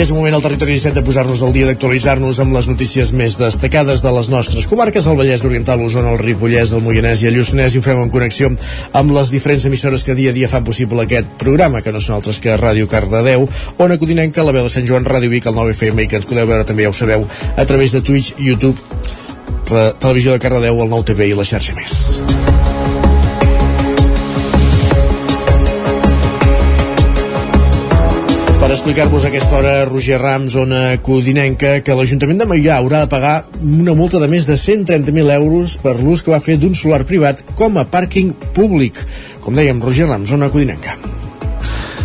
és 0.02 0.10
moment 0.10 0.34
al 0.34 0.42
territori 0.42 0.74
17 0.74 0.98
de 0.98 1.02
posar-nos 1.06 1.42
al 1.46 1.52
dia 1.54 1.68
d'actualitzar-nos 1.68 2.40
amb 2.42 2.56
les 2.56 2.66
notícies 2.70 3.12
més 3.14 3.36
destacades 3.38 4.02
de 4.02 4.12
les 4.16 4.30
nostres 4.34 4.66
comarques, 4.66 5.06
el 5.06 5.18
Vallès 5.20 5.44
Oriental, 5.46 5.78
l'Osona, 5.78 6.14
el 6.16 6.22
Ripollès, 6.22 6.72
el 6.74 6.82
Moianès 6.82 7.22
i 7.22 7.30
el 7.30 7.36
Lluçanès, 7.38 7.76
i 7.76 7.82
ho 7.82 7.86
fem 7.86 8.00
en 8.02 8.10
connexió 8.14 8.50
amb 8.98 9.14
les 9.14 9.30
diferents 9.30 9.68
emissores 9.70 10.06
que 10.08 10.16
dia 10.18 10.32
a 10.34 10.38
dia 10.38 10.50
fan 10.50 10.66
possible 10.66 11.04
aquest 11.06 11.36
programa, 11.42 11.84
que 11.86 11.94
no 11.94 12.02
són 12.02 12.18
altres 12.18 12.42
que 12.42 12.58
Ràdio 12.58 12.90
Cardedeu, 12.90 13.46
Ona 13.78 14.00
Codinenca, 14.02 14.46
la 14.48 14.56
veu 14.56 14.66
de 14.66 14.74
Sant 14.74 14.90
Joan, 14.90 15.06
Ràdio 15.06 15.30
Vic, 15.30 15.46
el 15.46 15.60
9FM, 15.60 16.06
i 16.06 16.10
que 16.10 16.18
ens 16.22 16.30
podeu 16.30 16.50
veure 16.50 16.66
també, 16.66 16.88
ja 16.88 16.94
ho 16.94 16.98
sabeu, 16.98 17.28
a 17.54 17.68
través 17.70 17.94
de 17.94 18.02
Twitch, 18.02 18.34
YouTube, 18.40 18.80
Televisió 19.70 20.34
de 20.34 20.42
Cardedeu, 20.42 20.82
el 20.82 20.90
9TV 20.98 21.30
i 21.30 21.38
la 21.38 21.46
xarxa 21.46 21.78
més. 21.78 22.51
Explicar-vos 28.82 29.26
aquesta 29.26 29.60
hora, 29.60 29.86
Roger 29.86 30.18
Rams, 30.18 30.56
zona 30.56 30.96
codinenca, 31.06 31.76
que 31.86 31.94
l'Ajuntament 31.94 32.42
de 32.42 32.48
Maià 32.50 32.80
haurà 32.80 33.04
de 33.04 33.12
pagar 33.14 33.36
una 33.62 33.94
multa 33.94 34.18
de 34.18 34.26
més 34.26 34.50
de 34.50 34.58
130.000 34.58 35.36
euros 35.38 35.78
per 35.86 36.00
l'ús 36.02 36.26
que 36.26 36.34
va 36.34 36.42
fer 36.42 36.58
d'un 36.58 36.74
solar 36.74 37.04
privat 37.06 37.46
com 37.54 37.78
a 37.78 37.86
pàrquing 37.86 38.34
públic. 38.58 38.98
Com 39.46 39.54
dèiem, 39.54 39.86
Roger 39.86 40.10
Rams, 40.10 40.34
zona 40.34 40.50
codinenca. 40.50 40.98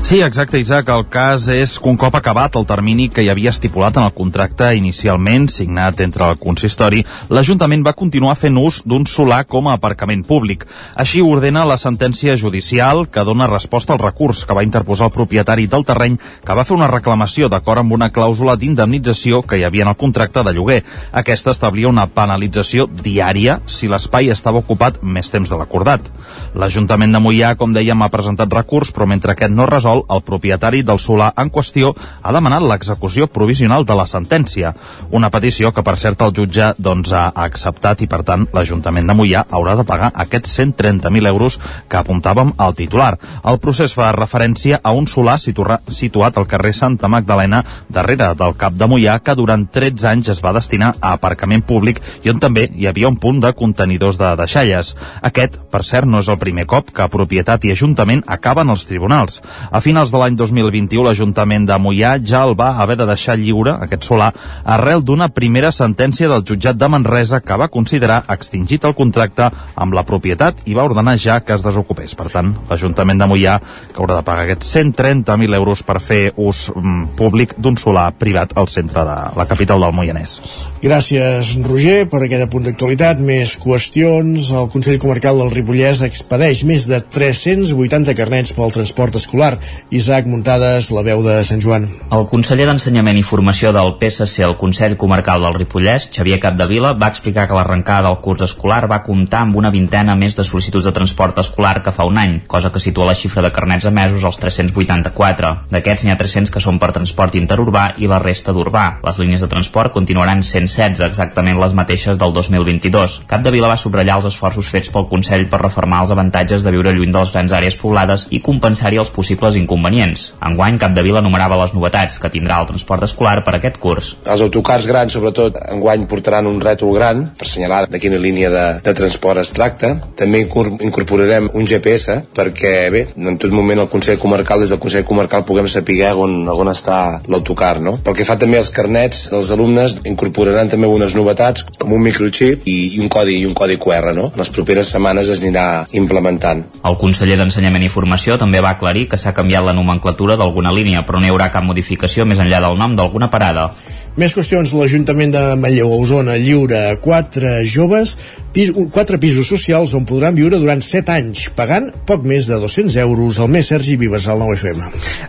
Sí, 0.07 0.21
exacte, 0.23 0.61
Isaac. 0.61 0.87
El 0.95 1.09
cas 1.11 1.49
és 1.51 1.73
que 1.83 1.89
un 1.91 1.97
cop 1.99 2.15
acabat 2.15 2.55
el 2.55 2.63
termini 2.63 3.09
que 3.11 3.25
hi 3.25 3.29
havia 3.33 3.51
estipulat 3.51 3.97
en 3.99 4.05
el 4.07 4.13
contracte 4.15 4.69
inicialment 4.79 5.49
signat 5.51 5.99
entre 6.05 6.29
el 6.31 6.37
consistori, 6.39 7.01
l'Ajuntament 7.27 7.83
va 7.83 7.97
continuar 7.99 8.37
fent 8.39 8.55
ús 8.61 8.77
d'un 8.87 9.03
solar 9.11 9.41
com 9.51 9.67
a 9.67 9.73
aparcament 9.75 10.23
públic. 10.29 10.63
Així 10.95 11.25
ordena 11.27 11.65
la 11.67 11.75
sentència 11.83 12.37
judicial 12.39 13.09
que 13.11 13.25
dona 13.27 13.49
resposta 13.51 13.97
al 13.97 13.99
recurs 13.99 14.45
que 14.47 14.55
va 14.55 14.63
interposar 14.63 15.09
el 15.09 15.17
propietari 15.17 15.67
del 15.67 15.83
terreny 15.89 16.21
que 16.23 16.55
va 16.55 16.63
fer 16.63 16.77
una 16.79 16.91
reclamació 16.93 17.51
d'acord 17.51 17.83
amb 17.83 17.99
una 17.99 18.13
clàusula 18.15 18.55
d'indemnització 18.55 19.43
que 19.43 19.59
hi 19.59 19.67
havia 19.67 19.89
en 19.89 19.91
el 19.91 19.99
contracte 19.99 20.47
de 20.47 20.55
lloguer. 20.55 20.85
Aquesta 21.11 21.51
establia 21.51 21.91
una 21.91 22.07
penalització 22.07 22.87
diària 22.87 23.59
si 23.67 23.91
l'espai 23.91 24.31
estava 24.31 24.63
ocupat 24.63 25.03
més 25.03 25.35
temps 25.35 25.51
de 25.51 25.59
l'acordat. 25.59 26.07
L'Ajuntament 26.55 27.11
de 27.11 27.27
Mollà, 27.27 27.57
com 27.59 27.75
dèiem, 27.75 28.07
ha 28.07 28.13
presentat 28.15 28.55
recurs, 28.55 28.95
però 28.95 29.11
mentre 29.11 29.35
aquest 29.35 29.51
no 29.51 29.67
resol, 29.67 29.96
el 30.11 30.23
propietari 30.27 30.83
del 30.87 31.01
solar 31.03 31.33
en 31.41 31.51
qüestió 31.51 31.93
ha 32.23 32.33
demanat 32.35 32.65
l'execució 32.67 33.27
provisional 33.33 33.87
de 33.87 33.97
la 33.99 34.07
sentència. 34.11 34.75
Una 35.11 35.31
petició 35.31 35.73
que, 35.73 35.85
per 35.87 35.97
cert, 36.03 36.23
el 36.23 36.35
jutge 36.37 36.73
doncs, 36.79 37.13
ha 37.13 37.31
acceptat 37.47 38.03
i, 38.03 38.09
per 38.11 38.23
tant, 38.27 38.47
l'Ajuntament 38.53 39.07
de 39.09 39.17
Mollà 39.17 39.45
haurà 39.51 39.77
de 39.79 39.87
pagar 39.89 40.13
aquests 40.15 40.59
130.000 40.59 41.31
euros 41.33 41.59
que 41.89 42.01
apuntàvem 42.01 42.53
al 42.57 42.77
titular. 42.79 43.15
El 43.45 43.61
procés 43.63 43.95
fa 43.97 44.13
referència 44.17 44.81
a 44.83 44.93
un 44.93 45.09
solar 45.11 45.39
situa 45.43 45.81
situat 45.89 46.37
al 46.37 46.49
carrer 46.51 46.75
Santa 46.75 47.09
Magdalena, 47.09 47.63
darrere 47.89 48.33
del 48.39 48.57
Cap 48.59 48.75
de 48.77 48.89
Mollà, 48.91 49.19
que 49.23 49.37
durant 49.39 49.67
13 49.73 50.09
anys 50.13 50.33
es 50.37 50.43
va 50.45 50.55
destinar 50.57 50.95
a 51.01 51.15
aparcament 51.17 51.65
públic 51.67 52.03
i 52.25 52.33
on 52.33 52.41
també 52.43 52.67
hi 52.75 52.87
havia 52.87 53.09
un 53.09 53.19
punt 53.23 53.41
de 53.43 53.53
contenidors 53.57 54.19
de 54.21 54.35
deixalles. 54.39 54.95
Aquest, 55.23 55.59
per 55.71 55.85
cert, 55.85 56.09
no 56.09 56.21
és 56.23 56.31
el 56.33 56.41
primer 56.41 56.67
cop 56.71 56.93
que 56.95 57.09
propietat 57.13 57.65
i 57.65 57.73
Ajuntament 57.75 58.23
acaben 58.27 58.71
als 58.71 58.87
tribunals. 58.89 59.41
A 59.71 59.81
finals 59.87 60.11
de 60.11 60.19
l'any 60.19 60.35
2021, 60.35 61.05
l'Ajuntament 61.07 61.67
de 61.69 61.77
Mollà 61.79 62.17
ja 62.27 62.41
el 62.43 62.57
va 62.59 62.73
haver 62.83 62.97
de 62.99 63.07
deixar 63.07 63.37
lliure, 63.39 63.77
aquest 63.85 64.07
solar, 64.09 64.33
arrel 64.75 65.05
d'una 65.07 65.29
primera 65.31 65.71
sentència 65.71 66.27
del 66.33 66.43
jutjat 66.49 66.79
de 66.81 66.89
Manresa 66.91 67.39
que 67.39 67.59
va 67.61 67.69
considerar 67.71 68.25
extingit 68.35 68.83
el 68.89 68.97
contracte 68.99 69.47
amb 69.77 69.95
la 69.95 70.03
propietat 70.09 70.65
i 70.67 70.75
va 70.75 70.87
ordenar 70.89 71.15
ja 71.23 71.39
que 71.45 71.55
es 71.55 71.63
desocupés. 71.63 72.17
Per 72.19 72.27
tant, 72.33 72.51
l'Ajuntament 72.71 73.23
de 73.23 73.29
Mollà 73.31 73.61
que 73.93 74.03
haurà 74.03 74.19
de 74.19 74.27
pagar 74.27 74.47
aquests 74.49 74.73
130.000 74.75 75.55
euros 75.61 75.85
per 75.87 76.01
fer 76.03 76.21
ús 76.35 76.65
mm, 76.75 77.15
públic 77.21 77.55
d'un 77.55 77.79
solar 77.79 78.09
privat 78.19 78.57
al 78.59 78.67
centre 78.73 79.07
de 79.07 79.17
la 79.39 79.47
capital 79.47 79.87
del 79.87 79.95
Moianès. 79.95 80.35
Gràcies, 80.83 81.53
Roger, 81.69 82.09
per 82.11 82.25
aquest 82.27 82.51
punt 82.51 82.67
d'actualitat. 82.67 83.23
Més 83.23 83.55
qüestions. 83.63 84.51
El 84.51 84.71
Consell 84.75 84.99
Comarcal 85.03 85.39
del 85.45 85.55
Ripollès 85.55 86.03
expedeix 86.07 86.65
més 86.67 86.91
de 86.91 86.99
380 87.07 88.19
carnets 88.19 88.55
pel 88.57 88.75
transport 88.75 89.23
escolar. 89.23 89.55
Isaac 89.91 90.27
Muntades, 90.27 90.91
la 90.91 91.03
veu 91.07 91.23
de 91.25 91.37
Sant 91.47 91.61
Joan. 91.63 91.87
El 92.13 92.27
conseller 92.31 92.67
d'Ensenyament 92.69 93.19
i 93.21 93.25
Formació 93.27 93.73
del 93.75 93.95
PSC 94.01 94.45
al 94.47 94.57
Consell 94.61 94.97
Comarcal 95.01 95.45
del 95.47 95.55
Ripollès, 95.57 96.09
Xavier 96.15 96.39
Capdevila, 96.43 96.95
va 96.99 97.11
explicar 97.13 97.47
que 97.47 97.57
l'arrencada 97.57 98.09
del 98.09 98.19
curs 98.25 98.45
escolar 98.47 98.85
va 98.91 99.03
comptar 99.07 99.45
amb 99.47 99.57
una 99.61 99.71
vintena 99.75 100.17
més 100.19 100.37
de 100.39 100.45
sol·licituds 100.47 100.87
de 100.87 100.95
transport 100.97 101.39
escolar 101.43 101.83
que 101.85 101.95
fa 101.95 102.07
un 102.09 102.19
any, 102.19 102.39
cosa 102.47 102.73
que 102.75 102.83
situa 102.83 103.07
la 103.11 103.17
xifra 103.19 103.45
de 103.45 103.53
carnets 103.55 103.87
emesos 103.89 104.25
als 104.25 104.41
384. 104.43 105.53
D'aquests 105.71 106.07
n'hi 106.07 106.15
ha 106.15 106.19
300 106.21 106.53
que 106.55 106.63
són 106.63 106.81
per 106.83 106.93
transport 106.97 107.37
interurbà 107.39 107.87
i 107.99 108.11
la 108.11 108.21
resta 108.23 108.55
d'urbà. 108.57 108.87
Les 109.07 109.21
línies 109.23 109.45
de 109.45 109.51
transport 109.53 109.95
continuaran 109.95 110.43
sent 110.47 110.69
16, 110.71 111.05
exactament 111.07 111.61
les 111.61 111.75
mateixes 111.79 112.19
del 112.19 112.35
2022. 112.37 113.21
Capdevila 113.31 113.71
va 113.73 113.81
subratllar 113.81 114.21
els 114.21 114.31
esforços 114.33 114.71
fets 114.73 114.91
pel 114.93 115.09
Consell 115.11 115.47
per 115.51 115.63
reformar 115.63 116.03
els 116.05 116.15
avantatges 116.15 116.65
de 116.67 116.75
viure 116.75 116.95
lluny 116.97 117.13
de 117.13 117.23
les 117.23 117.33
grans 117.35 117.55
àrees 117.57 117.79
poblades 117.81 118.27
i 118.31 118.43
compensar-hi 118.45 119.01
els 119.03 119.13
possibles 119.15 119.57
inconvenients. 119.67 120.31
Enguany, 120.47 120.79
Capdevila 120.81 121.21
enumerava 121.25 121.59
les 121.61 121.75
novetats 121.75 122.21
que 122.23 122.31
tindrà 122.33 122.61
el 122.63 122.71
transport 122.71 123.03
escolar 123.05 123.43
per 123.45 123.57
aquest 123.59 123.77
curs. 123.83 124.15
Els 124.25 124.45
autocars 124.47 124.87
grans, 124.87 125.13
sobretot, 125.13 125.59
enguany 125.75 126.07
portaran 126.09 126.47
un 126.47 126.61
rètol 126.63 126.95
gran 126.95 127.27
per 127.37 127.47
assenyalar 127.49 127.85
de 127.91 128.01
quina 128.03 128.19
línia 128.23 128.51
de, 128.55 128.65
de 128.87 128.95
transport 128.97 129.43
es 129.43 129.53
tracta. 129.57 129.93
També 130.17 130.45
incor- 130.47 130.73
incorporarem 130.87 131.51
un 131.55 131.67
GPS 131.67 132.21
perquè, 132.37 132.75
bé, 132.95 133.07
en 133.17 133.39
tot 133.43 133.51
moment 133.55 133.83
el 133.83 133.89
Consell 133.93 134.19
Comarcal, 134.23 134.61
des 134.63 134.71
del 134.73 134.81
Consell 134.83 135.05
Comarcal, 135.05 135.45
puguem 135.49 135.69
saber 135.69 136.13
on, 136.15 136.45
on 136.49 136.69
està 136.71 137.21
l'autocar, 137.29 137.79
no? 137.83 137.97
Pel 138.05 138.15
que 138.19 138.27
fa 138.29 138.37
també 138.39 138.59
als 138.61 138.71
carnets 138.75 139.27
dels 139.33 139.51
alumnes, 139.55 139.97
incorporaran 140.07 140.69
també 140.69 140.87
unes 140.91 141.15
novetats, 141.17 141.65
com 141.81 141.93
un 141.97 142.03
microchip 142.05 142.67
i, 142.69 142.77
i 142.97 143.01
un 143.03 143.09
codi 143.13 143.39
i 143.41 143.47
un 143.49 143.55
codi 143.57 143.79
QR, 143.81 144.13
no? 144.15 144.29
En 144.35 144.41
les 144.43 144.51
properes 144.53 144.91
setmanes 144.93 145.31
es 145.33 145.43
anirà 145.43 145.87
implementant. 145.97 146.65
El 146.87 146.99
conseller 147.01 147.39
d'Ensenyament 147.41 147.87
i 147.87 147.91
Formació 147.93 148.37
també 148.39 148.61
va 148.61 148.75
aclarir 148.77 149.07
que 149.09 149.17
s'ha 149.21 149.33
canviat 149.37 149.56
la 149.65 149.75
nomenclatura 149.77 150.37
d'alguna 150.37 150.73
línia, 150.73 151.05
però 151.07 151.21
no 151.21 151.27
hi 151.27 151.33
haurà 151.33 151.51
cap 151.53 151.65
modificació 151.65 152.27
més 152.27 152.41
enllà 152.43 152.61
del 152.65 152.77
nom 152.79 152.97
d'alguna 152.97 153.31
parada. 153.31 153.71
Més 154.17 154.33
qüestions. 154.33 154.73
L'Ajuntament 154.73 155.35
de 155.35 155.43
Manlleu 155.61 155.93
a 155.93 155.99
Osona 156.01 156.37
a 156.37 156.97
quatre 156.97 157.65
joves 157.69 158.17
Pis, 158.57 158.71
un- 158.73 158.87
quatre 158.89 159.19
pisos 159.21 159.45
socials 159.53 159.91
on 159.93 160.07
podran 160.09 160.33
viure 160.35 160.57
durant 160.57 160.81
7 160.81 161.13
anys, 161.13 161.51
pagant 161.53 161.91
poc 162.09 162.23
més 162.25 162.47
de 162.49 162.57
200 162.57 162.95
euros 163.03 163.37
al 163.39 163.51
mes. 163.53 163.67
Sergi 163.69 163.99
Vives, 164.01 164.29
al 164.33 164.39
9FM. 164.41 164.81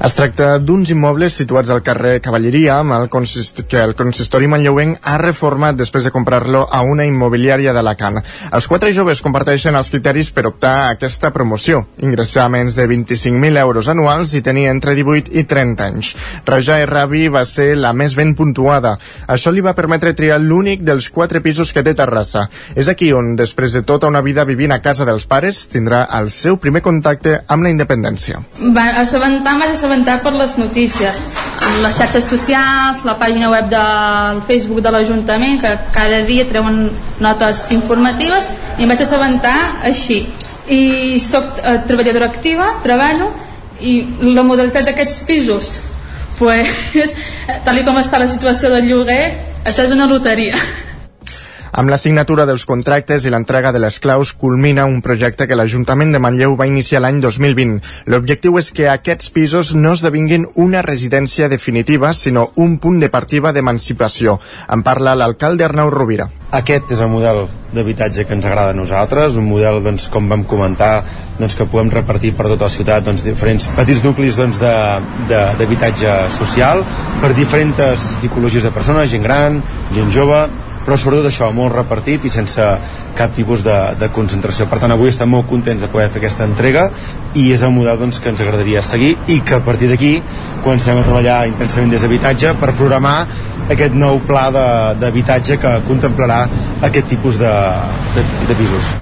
Es 0.08 0.14
tracta 0.16 0.54
d'uns 0.64 0.94
immobles 0.94 1.34
situats 1.36 1.68
al 1.70 1.82
carrer 1.84 2.22
Cavalleria 2.22 2.78
amb 2.80 2.94
el 2.96 3.10
consist 3.10 3.66
que 3.68 3.82
el 3.84 3.96
consistori 4.00 4.48
manlleuenc 4.48 5.02
ha 5.04 5.18
reformat 5.18 5.76
després 5.76 6.06
de 6.08 6.12
comprar-lo 6.16 6.70
a 6.72 6.80
una 6.88 7.04
immobiliària 7.04 7.74
d'Alacant. 7.76 8.22
Els 8.54 8.68
quatre 8.72 8.94
joves 8.96 9.20
comparteixen 9.22 9.76
els 9.76 9.90
criteris 9.92 10.32
per 10.32 10.46
optar 10.48 10.72
a 10.86 10.90
aquesta 10.96 11.34
promoció, 11.36 11.84
ingressar 12.00 12.48
menys 12.50 12.76
de 12.80 12.88
25.000 12.88 13.58
euros 13.60 13.90
anuals 13.90 14.36
i 14.36 14.42
tenir 14.42 14.70
entre 14.70 14.96
18 14.96 15.36
i 15.36 15.44
30 15.44 15.84
anys. 15.84 16.14
Raja 16.46 16.80
Rabi 16.86 17.28
va 17.28 17.44
ser 17.44 17.76
la 17.76 17.92
més 17.92 18.16
ben 18.16 18.36
puntuada. 18.36 18.96
Això 19.28 19.52
li 19.52 19.60
va 19.60 19.76
permetre 19.76 20.14
triar 20.14 20.40
l'únic 20.40 20.88
dels 20.88 21.10
quatre 21.10 21.42
pisos 21.42 21.74
que 21.74 21.84
té 21.84 21.94
Terrassa. 21.94 22.48
És 22.74 22.88
aquí 22.88 23.12
on, 23.18 23.34
després 23.40 23.74
de 23.76 23.82
tota 23.86 24.08
una 24.08 24.22
vida 24.22 24.46
vivint 24.48 24.72
a 24.74 24.80
casa 24.82 25.06
dels 25.08 25.26
pares, 25.30 25.64
tindrà 25.74 26.04
el 26.20 26.30
seu 26.34 26.58
primer 26.62 26.82
contacte 26.86 27.34
amb 27.48 27.66
la 27.66 27.72
independència. 27.74 28.42
Va 28.76 28.86
assabentar, 29.02 29.58
vaig 29.60 29.74
assabentar 29.74 30.20
per 30.24 30.34
les 30.38 30.56
notícies, 30.62 31.26
les 31.84 31.98
xarxes 31.98 32.30
socials, 32.32 33.04
la 33.08 33.18
pàgina 33.20 33.52
web 33.54 33.68
del 33.74 34.42
Facebook 34.48 34.82
de 34.86 34.94
l'Ajuntament, 34.94 35.60
que 35.62 35.74
cada 35.96 36.22
dia 36.30 36.48
treuen 36.50 36.88
notes 37.24 37.66
informatives, 37.76 38.48
i 38.78 38.86
em 38.86 38.94
vaig 38.94 39.04
assabentar 39.04 39.58
així. 39.88 40.24
I 40.68 41.20
sóc 41.24 41.62
eh, 41.62 41.78
treballadora 41.88 42.32
activa, 42.32 42.74
treballo, 42.84 43.32
i 43.82 44.00
la 44.24 44.44
modalitat 44.48 44.88
d'aquests 44.90 45.22
pisos, 45.28 45.78
pues, 46.40 47.14
tal 47.66 47.84
com 47.86 48.02
està 48.02 48.20
la 48.22 48.30
situació 48.32 48.74
del 48.74 48.90
lloguer, 48.90 49.24
això 49.66 49.86
és 49.86 49.94
una 49.96 50.10
loteria. 50.10 50.58
Amb 51.74 51.90
la 51.92 51.98
signatura 51.98 52.46
dels 52.48 52.66
contractes 52.66 53.26
i 53.26 53.32
l'entrega 53.34 53.72
de 53.76 53.80
les 53.84 54.00
claus 54.00 54.32
culmina 54.34 54.86
un 54.86 55.02
projecte 55.02 55.48
que 55.48 55.56
l'Ajuntament 55.56 56.14
de 56.16 56.20
Manlleu 56.24 56.56
va 56.58 56.68
iniciar 56.70 57.02
l'any 57.04 57.20
2020. 57.22 57.82
L'objectiu 58.08 58.58
és 58.58 58.72
que 58.72 58.88
aquests 58.90 59.30
pisos 59.36 59.74
no 59.76 59.92
esdevinguin 59.94 60.48
una 60.56 60.82
residència 60.82 61.50
definitiva, 61.50 62.14
sinó 62.14 62.52
un 62.56 62.78
punt 62.80 63.00
de 63.04 63.10
partida 63.14 63.52
d'emancipació. 63.54 64.40
En 64.74 64.84
parla 64.84 65.16
l'alcalde 65.16 65.66
Arnau 65.68 65.90
Rovira. 65.94 66.30
Aquest 66.58 66.92
és 66.96 67.02
el 67.04 67.10
model 67.12 67.44
d'habitatge 67.76 68.24
que 68.26 68.34
ens 68.34 68.46
agrada 68.48 68.72
a 68.72 68.78
nosaltres, 68.78 69.36
un 69.36 69.46
model, 69.50 69.82
doncs, 69.84 70.08
com 70.10 70.30
vam 70.32 70.46
comentar, 70.48 71.04
doncs, 71.38 71.58
que 71.60 71.68
podem 71.68 71.92
repartir 71.92 72.32
per 72.34 72.48
tota 72.48 72.70
la 72.70 72.72
ciutat 72.72 73.04
doncs, 73.04 73.26
diferents 73.26 73.68
petits 73.76 74.04
nuclis 74.06 74.38
doncs, 74.40 74.58
de- 74.62 75.02
d'habitatge 75.60 76.14
social 76.38 76.86
per 77.22 77.34
diferents 77.36 78.16
tipologies 78.24 78.64
de 78.64 78.72
persones, 78.72 79.12
gent 79.12 79.24
gran, 79.28 79.60
gent 79.94 80.10
jove, 80.16 80.46
però 80.88 80.96
sobretot 80.96 81.28
això, 81.28 81.50
molt 81.52 81.76
repartit 81.76 82.24
i 82.24 82.32
sense 82.32 82.64
cap 83.18 83.34
tipus 83.36 83.64
de, 83.66 83.76
de 84.00 84.08
concentració. 84.16 84.70
Per 84.72 84.80
tant, 84.80 84.94
avui 84.96 85.12
estem 85.12 85.28
molt 85.28 85.50
contents 85.50 85.84
de 85.84 85.90
poder 85.92 86.08
fer 86.14 86.22
aquesta 86.22 86.48
entrega 86.48 86.88
i 87.36 87.50
és 87.52 87.66
el 87.68 87.74
model 87.76 88.00
doncs, 88.00 88.22
que 88.24 88.32
ens 88.32 88.44
agradaria 88.46 88.84
seguir 88.86 89.18
i 89.28 89.42
que 89.44 89.58
a 89.60 89.64
partir 89.66 89.92
d'aquí 89.92 90.14
comencem 90.64 90.96
a 90.96 91.04
treballar 91.04 91.42
intensament 91.52 91.92
des 91.92 92.06
d'habitatge 92.06 92.56
per 92.62 92.72
programar 92.80 93.18
aquest 93.68 93.98
nou 94.00 94.22
pla 94.28 94.48
d'habitatge 95.02 95.60
que 95.60 95.80
contemplarà 95.90 96.46
aquest 96.88 97.12
tipus 97.12 97.42
de, 97.42 97.56
de, 98.16 98.30
de 98.48 98.62
pisos. 98.62 98.96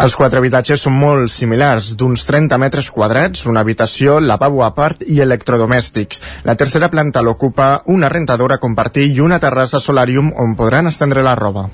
Els 0.00 0.14
quatre 0.16 0.40
habitatges 0.40 0.86
són 0.86 0.94
molt 0.96 1.28
similars, 1.32 1.90
d'uns 1.98 2.24
30 2.28 2.58
metres 2.62 2.88
quadrats, 2.90 3.44
una 3.50 3.60
habitació, 3.60 4.20
lavabo 4.20 4.62
a 4.64 4.70
part 4.76 5.04
i 5.04 5.20
electrodomèstics. 5.20 6.22
La 6.48 6.56
tercera 6.56 6.88
planta 6.88 7.22
l'ocupa 7.22 7.82
una 7.92 8.08
rentadora 8.08 8.56
a 8.56 8.62
compartir 8.62 9.10
i 9.10 9.20
una 9.20 9.40
terrassa 9.42 9.80
solàrium 9.80 10.32
on 10.32 10.56
podran 10.56 10.88
estendre 10.88 11.22
la 11.22 11.36
roba. 11.36 11.68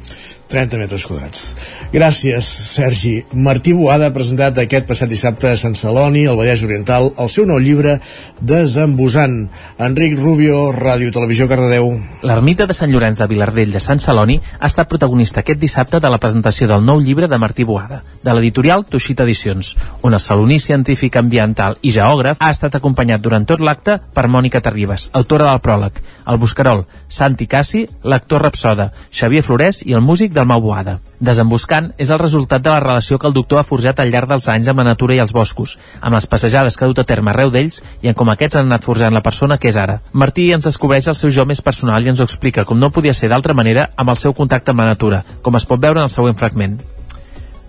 30 0.48 0.78
metres 0.80 1.04
quadrats. 1.04 1.42
Gràcies, 1.92 2.46
Sergi. 2.72 3.12
Martí 3.36 3.74
Boada 3.76 4.08
ha 4.08 4.14
presentat 4.14 4.58
aquest 4.62 4.86
passat 4.88 5.10
dissabte 5.10 5.50
a 5.52 5.58
Sant 5.60 5.76
Celoni, 5.76 6.24
al 6.26 6.38
Vallès 6.40 6.62
Oriental, 6.64 7.10
el 7.20 7.28
seu 7.28 7.44
nou 7.46 7.60
llibre 7.60 7.98
Desembusant. 8.40 9.36
Enric 9.84 10.16
Rubio, 10.18 10.70
Ràdio 10.72 11.12
Televisió 11.12 11.48
Cardedeu. 11.50 11.92
L'ermita 12.24 12.66
de 12.66 12.76
Sant 12.76 12.90
Llorenç 12.92 13.20
de 13.20 13.28
Vilardell 13.28 13.74
de 13.76 13.82
Sant 13.84 14.00
Celoni 14.00 14.38
ha 14.58 14.70
estat 14.72 14.88
protagonista 14.88 15.44
aquest 15.44 15.60
dissabte 15.60 16.00
de 16.00 16.10
la 16.10 16.20
presentació 16.22 16.68
del 16.70 16.84
nou 16.84 17.02
llibre 17.04 17.28
de 17.28 17.38
Martí 17.38 17.68
Boada, 17.68 18.00
de 18.22 18.34
l'editorial 18.34 18.84
Tuixita 18.88 19.24
Edicions, 19.26 19.74
on 20.02 20.14
el 20.14 20.22
saloní 20.22 20.58
científic 20.60 21.16
ambiental 21.16 21.78
i 21.82 21.92
geògraf 21.94 22.40
ha 22.40 22.50
estat 22.50 22.78
acompanyat 22.78 23.22
durant 23.22 23.46
tot 23.46 23.60
l'acte 23.60 23.98
per 24.14 24.26
Mònica 24.28 24.62
Terribas, 24.64 25.08
autora 25.12 25.50
del 25.50 25.62
pròleg, 25.64 26.00
el 26.26 26.38
Buscarol, 26.38 26.84
Santi 27.08 27.46
Cassi, 27.46 27.86
l'actor 28.02 28.42
Rapsoda, 28.42 28.90
Xavier 29.12 29.44
Florès 29.46 29.82
i 29.86 29.94
el 29.94 30.04
músic 30.04 30.32
del 30.32 30.46
Mau 30.46 30.60
Boada. 30.64 30.98
Desemboscant 31.18 31.90
és 31.98 32.10
el 32.14 32.20
resultat 32.20 32.62
de 32.62 32.70
la 32.70 32.80
relació 32.80 33.18
que 33.18 33.26
el 33.26 33.34
doctor 33.34 33.58
ha 33.58 33.66
forjat 33.66 33.98
al 33.98 34.12
llarg 34.12 34.30
dels 34.30 34.46
anys 34.52 34.68
amb 34.70 34.82
la 34.82 34.86
natura 34.90 35.16
i 35.16 35.22
els 35.22 35.34
boscos, 35.34 35.76
amb 36.00 36.14
les 36.14 36.28
passejades 36.30 36.76
que 36.76 36.84
ha 36.84 36.90
dut 36.90 37.00
a 37.02 37.06
terme 37.08 37.32
arreu 37.32 37.50
d'ells 37.50 37.80
i 38.02 38.12
en 38.12 38.18
com 38.18 38.30
aquests 38.30 38.60
han 38.60 38.70
anat 38.70 38.86
forjant 38.86 39.14
la 39.14 39.24
persona 39.24 39.58
que 39.58 39.72
és 39.72 39.80
ara. 39.80 39.98
Martí 40.12 40.52
ens 40.54 40.68
descobreix 40.68 41.08
el 41.08 41.18
seu 41.18 41.32
jo 41.34 41.46
més 41.48 41.62
personal 41.62 42.04
i 42.04 42.12
ens 42.12 42.20
ho 42.20 42.28
explica 42.28 42.64
com 42.68 42.78
no 42.78 42.92
podia 42.94 43.14
ser 43.14 43.32
d'altra 43.32 43.54
manera 43.54 43.90
amb 43.96 44.14
el 44.14 44.22
seu 44.22 44.34
contacte 44.34 44.70
amb 44.70 44.84
la 44.84 44.92
natura, 44.92 45.24
com 45.42 45.58
es 45.58 45.66
pot 45.66 45.82
veure 45.82 45.98
en 45.98 46.06
el 46.06 46.14
següent 46.14 46.38
fragment. 46.38 46.78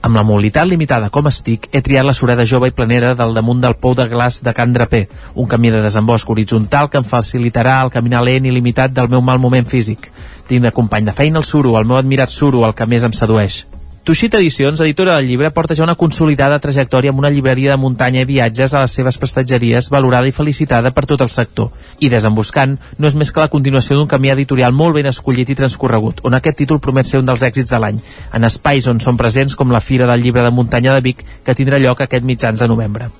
Amb 0.01 0.15
la 0.15 0.21
mobilitat 0.23 0.67
limitada 0.69 1.09
com 1.11 1.27
estic, 1.27 1.65
he 1.75 1.81
triat 1.83 2.05
la 2.07 2.13
sureda 2.15 2.45
jove 2.47 2.69
i 2.69 2.75
planera 2.75 3.09
del 3.19 3.33
damunt 3.35 3.59
del 3.59 3.75
pou 3.75 3.97
de 3.99 4.05
glaç 4.07 4.37
de 4.45 4.53
Can 4.55 4.71
Draper, 4.71 5.01
un 5.35 5.49
camí 5.51 5.73
de 5.73 5.81
desembosc 5.83 6.29
horitzontal 6.31 6.87
que 6.87 7.01
em 7.01 7.07
facilitarà 7.09 7.81
el 7.83 7.91
caminar 7.91 8.23
lent 8.23 8.47
i 8.47 8.53
limitat 8.55 8.95
del 8.95 9.11
meu 9.11 9.19
mal 9.19 9.43
moment 9.43 9.67
físic. 9.67 10.07
Tinc 10.47 10.63
de 10.63 10.71
company 10.71 11.09
de 11.09 11.17
feina 11.19 11.43
el 11.43 11.49
suro, 11.49 11.75
el 11.75 11.89
meu 11.89 11.99
admirat 11.99 12.31
suro, 12.31 12.63
el 12.63 12.77
que 12.79 12.87
més 12.87 13.03
em 13.03 13.11
sedueix. 13.11 13.65
Tuixit 14.03 14.33
Edicions, 14.33 14.79
editora 14.79 15.17
del 15.17 15.27
llibre, 15.27 15.51
porta 15.51 15.75
ja 15.75 15.83
una 15.83 15.97
consolidada 15.99 16.57
trajectòria 16.63 17.11
amb 17.11 17.19
una 17.19 17.29
llibreria 17.29 17.73
de 17.73 17.81
muntanya 17.81 18.23
i 18.23 18.29
viatges 18.29 18.73
a 18.73 18.81
les 18.85 18.95
seves 18.95 19.19
prestatgeries 19.21 19.89
valorada 19.93 20.29
i 20.29 20.33
felicitada 20.33 20.93
per 20.95 21.05
tot 21.05 21.21
el 21.21 21.29
sector. 21.29 21.69
I 21.99 22.09
Desemboscant 22.09 22.77
no 22.97 23.11
és 23.11 23.17
més 23.19 23.31
que 23.35 23.43
la 23.43 23.51
continuació 23.51 23.99
d'un 23.99 24.09
camí 24.09 24.31
editorial 24.33 24.73
molt 24.73 24.95
ben 24.97 25.11
escollit 25.11 25.51
i 25.51 25.57
transcorregut, 25.59 26.23
on 26.23 26.39
aquest 26.39 26.63
títol 26.63 26.79
promet 26.79 27.05
ser 27.11 27.19
un 27.19 27.27
dels 27.29 27.43
èxits 27.43 27.75
de 27.75 27.83
l'any, 27.83 27.99
en 28.33 28.47
espais 28.47 28.87
on 28.87 29.03
són 29.03 29.19
presents 29.19 29.59
com 29.59 29.75
la 29.75 29.83
Fira 29.83 30.07
del 30.09 30.23
Llibre 30.23 30.47
de 30.47 30.55
Muntanya 30.55 30.95
de 30.95 31.03
Vic, 31.11 31.25
que 31.43 31.55
tindrà 31.55 31.77
lloc 31.77 32.01
aquest 32.01 32.23
mitjans 32.23 32.63
de 32.63 32.71
novembre. 32.71 33.11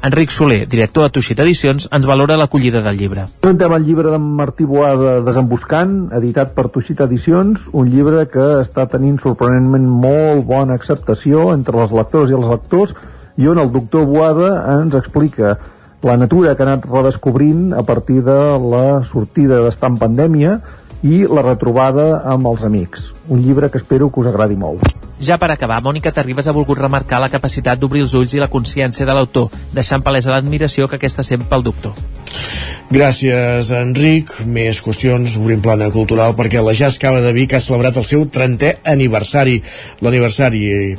Enric 0.00 0.30
Soler, 0.30 0.68
director 0.70 1.08
de 1.08 1.10
Tuixit 1.16 1.40
Edicions, 1.42 1.88
ens 1.90 2.06
valora 2.06 2.36
l'acollida 2.38 2.78
del 2.84 3.00
llibre. 3.00 3.24
Presentem 3.42 3.72
el 3.74 3.82
llibre 3.82 4.12
d'en 4.12 4.28
Martí 4.38 4.62
Boada 4.68 5.16
Desemboscant, 5.26 5.96
editat 6.14 6.52
per 6.54 6.68
Tuixit 6.70 7.02
Edicions, 7.02 7.64
un 7.74 7.90
llibre 7.90 8.22
que 8.30 8.46
està 8.60 8.86
tenint 8.92 9.18
sorprenentment 9.24 9.88
molt 10.04 10.46
bona 10.46 10.76
acceptació 10.78 11.48
entre 11.56 11.80
les 11.80 11.94
lectors 11.98 12.30
i 12.30 12.38
els 12.38 12.46
lectors 12.46 12.94
i 13.42 13.50
on 13.50 13.58
el 13.58 13.72
doctor 13.74 14.06
Boada 14.06 14.52
ens 14.76 14.94
explica 14.94 15.56
la 16.06 16.14
natura 16.16 16.54
que 16.54 16.62
ha 16.62 16.68
anat 16.68 16.86
redescobrint 16.86 17.72
a 17.74 17.82
partir 17.82 18.22
de 18.22 18.38
la 18.70 19.02
sortida 19.02 19.64
d'estar 19.64 19.90
en 19.90 19.98
pandèmia 19.98 20.60
i 21.02 21.24
la 21.30 21.44
retrobada 21.46 22.22
amb 22.26 22.48
els 22.50 22.64
amics. 22.66 23.12
Un 23.28 23.42
llibre 23.44 23.70
que 23.70 23.78
espero 23.78 24.10
que 24.10 24.20
us 24.20 24.30
agradi 24.30 24.56
molt. 24.58 24.82
Ja 25.20 25.38
per 25.38 25.50
acabar, 25.50 25.80
Mònica 25.82 26.12
Terribas 26.14 26.46
ha 26.46 26.54
volgut 26.54 26.78
remarcar 26.78 27.18
la 27.20 27.30
capacitat 27.30 27.78
d'obrir 27.78 28.04
els 28.06 28.14
ulls 28.14 28.34
i 28.34 28.42
la 28.42 28.50
consciència 28.50 29.06
de 29.06 29.14
l'autor, 29.14 29.50
deixant 29.74 30.02
palesa 30.02 30.30
l'admiració 30.30 30.86
que 30.88 30.98
aquesta 30.98 31.26
sent 31.26 31.46
pel 31.50 31.66
doctor. 31.66 31.94
Gràcies, 32.88 33.68
Enric. 33.76 34.30
Més 34.48 34.78
qüestions, 34.80 35.34
obrim 35.36 35.60
plana 35.60 35.90
cultural, 35.92 36.32
perquè 36.38 36.62
la 36.64 36.72
Jazz 36.72 36.96
Cava 37.02 37.20
de 37.20 37.34
Vic 37.36 37.52
ha 37.52 37.60
celebrat 37.60 37.98
el 38.00 38.06
seu 38.08 38.22
30è 38.32 38.78
aniversari. 38.94 39.58
L'aniversari 40.00 40.62
eh, 40.72 40.94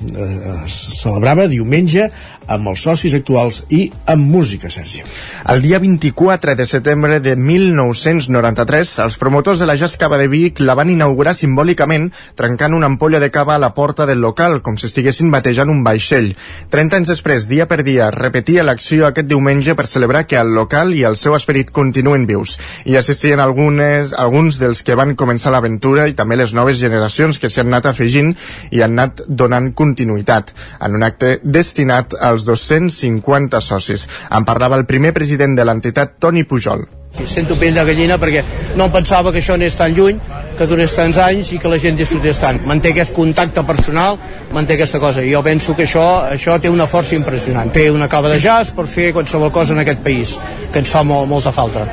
es 0.68 0.76
celebrava 1.00 1.47
diumenge 1.50 2.12
amb 2.50 2.72
els 2.72 2.82
socis 2.84 3.14
actuals 3.14 3.62
i 3.70 3.86
amb 4.10 4.26
música, 4.34 4.70
Sergi. 4.74 5.04
El 5.50 5.62
dia 5.62 5.80
24 5.80 6.56
de 6.58 6.66
setembre 6.66 7.20
de 7.22 7.36
1993, 7.36 8.95
els 9.06 9.18
promotors 9.22 9.62
de 9.62 9.68
la 9.70 9.78
Jazz 9.78 9.97
Cava 10.02 10.18
de 10.18 10.28
Vic 10.28 10.60
la 10.60 10.76
van 10.76 10.89
inaugurar 10.89 11.36
simbòlicament 11.38 12.10
trencant 12.36 12.74
una 12.74 12.89
ampolla 12.89 13.22
de 13.22 13.30
cava 13.32 13.56
a 13.56 13.62
la 13.62 13.74
porta 13.78 14.06
del 14.10 14.22
local, 14.22 14.62
com 14.66 14.78
si 14.78 14.89
estiguessin 14.89 15.32
batejant 15.32 15.70
un 15.70 15.84
vaixell. 15.86 16.34
30 16.74 17.00
anys 17.00 17.14
després, 17.14 17.47
dia 17.50 17.68
per 17.70 17.84
dia, 17.86 18.10
repetia 18.12 18.66
l'acció 18.66 19.08
aquest 19.08 19.30
diumenge 19.30 19.76
per 19.78 19.88
celebrar 19.88 20.26
que 20.26 20.39
el 20.39 20.54
local 20.56 20.93
i 20.97 21.06
el 21.08 21.18
seu 21.18 21.38
esperit 21.38 21.72
continuen 21.72 22.26
vius. 22.30 22.58
I 22.86 22.97
assistien 23.00 23.39
algunes, 23.39 24.14
alguns 24.14 24.60
dels 24.60 24.84
que 24.84 24.97
van 24.97 25.16
començar 25.20 25.54
l'aventura 25.54 26.08
i 26.10 26.18
també 26.18 26.39
les 26.39 26.54
noves 26.58 26.80
generacions 26.82 27.39
que 27.39 27.50
s'hi 27.50 27.62
han 27.62 27.70
anat 27.72 27.91
afegint 27.93 28.34
i 28.72 28.82
han 28.82 28.97
anat 28.97 29.24
donant 29.28 29.72
continuïtat 29.78 30.54
en 30.86 30.97
un 30.97 31.06
acte 31.06 31.38
destinat 31.43 32.16
als 32.20 32.39
250 32.46 33.62
socis. 33.62 34.08
En 34.32 34.46
parlava 34.46 34.78
el 34.80 34.88
primer 34.90 35.14
president 35.14 35.58
de 35.58 35.66
l'entitat, 35.66 36.18
Toni 36.20 36.44
Pujol. 36.44 36.88
Sento 37.26 37.58
pell 37.60 37.76
de 37.76 37.84
gallina 37.84 38.20
perquè 38.22 38.44
no 38.78 38.88
pensava 38.94 39.32
que 39.34 39.42
això 39.42 39.56
anés 39.58 39.76
tan 39.76 39.96
lluny, 39.98 40.20
que 40.58 40.68
durés 40.70 40.94
tants 40.96 41.18
anys 41.20 41.52
i 41.56 41.60
que 41.60 41.72
la 41.72 41.80
gent 41.82 41.98
disfrutés 41.98 42.40
tant. 42.40 42.62
Manté 42.70 42.94
aquest 42.94 43.16
contacte 43.16 43.64
personal, 43.66 44.20
manté 44.54 44.76
aquesta 44.76 45.00
cosa. 45.00 45.24
I 45.24 45.34
jo 45.34 45.41
penso 45.43 45.76
que 45.76 45.86
això, 45.86 46.06
això 46.32 46.58
té 46.62 46.70
una 46.70 46.88
força 46.88 47.16
impressionant. 47.16 47.72
Té 47.74 47.89
una 47.91 48.08
cava 48.10 48.30
de 48.32 48.39
jazz 48.41 48.74
per 48.76 48.88
fer 48.89 49.12
qualsevol 49.14 49.52
cosa 49.52 49.74
en 49.74 49.84
aquest 49.84 50.02
país, 50.04 50.36
que 50.74 50.82
ens 50.82 50.89
fa 50.89 51.04
molt, 51.04 51.28
molta 51.30 51.52
falta. 51.56 51.86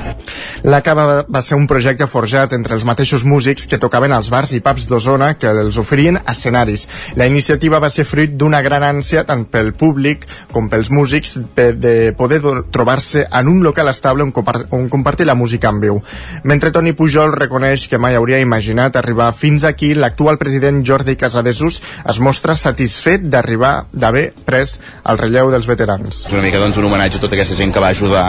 La 0.67 0.81
cava 0.83 1.25
va 1.29 1.43
ser 1.45 1.57
un 1.59 1.67
projecte 1.71 2.07
forjat 2.11 2.55
entre 2.57 2.75
els 2.75 2.85
mateixos 2.89 3.25
músics 3.25 3.67
que 3.71 3.79
tocaven 3.83 4.13
als 4.13 4.31
bars 4.33 4.55
i 4.57 4.61
pubs 4.65 4.87
d'Osona 4.89 5.35
que 5.39 5.51
els 5.51 5.79
oferien 5.79 6.19
escenaris. 6.27 6.87
La 7.17 7.27
iniciativa 7.27 7.81
va 7.83 7.91
ser 7.93 8.07
fruit 8.09 8.37
d'una 8.37 8.63
gran 8.65 8.85
ànsia 8.87 9.27
tant 9.29 9.45
pel 9.51 9.73
públic 9.77 10.27
com 10.53 10.71
pels 10.73 10.91
músics 10.91 11.37
de 11.57 12.13
poder 12.17 12.41
trobar-se 12.73 13.27
en 13.27 13.49
un 13.49 13.63
local 13.65 13.91
estable 13.93 14.25
on, 14.25 14.33
on 14.71 14.89
compartir 14.89 15.27
la 15.27 15.35
música 15.35 15.71
en 15.71 15.81
viu. 15.81 16.01
Mentre 16.45 16.73
Toni 16.73 16.95
Pujol 16.97 17.35
reconeix 17.37 17.87
que 17.91 17.99
mai 17.99 18.17
hauria 18.17 18.41
imaginat 18.41 18.97
arribar 18.97 19.33
fins 19.37 19.65
aquí, 19.65 19.95
l'actual 19.95 20.39
president 20.39 20.83
Jordi 20.87 21.17
Casadesús 21.21 21.83
es 22.07 22.21
mostra 22.21 22.46
satisfet 22.55 23.25
d'arribar 23.27 23.87
d'haver 23.93 24.29
pres 24.47 24.77
el 25.05 25.19
relleu 25.19 25.51
dels 25.51 25.67
veterans. 25.67 26.27
És 26.29 26.33
una 26.33 26.45
mica 26.45 26.61
doncs, 26.63 26.79
un 26.79 26.87
homenatge 26.87 27.19
a 27.19 27.25
tota 27.25 27.35
aquesta 27.35 27.57
gent 27.59 27.73
que 27.75 27.83
va 27.83 27.91
ajudar 27.91 28.27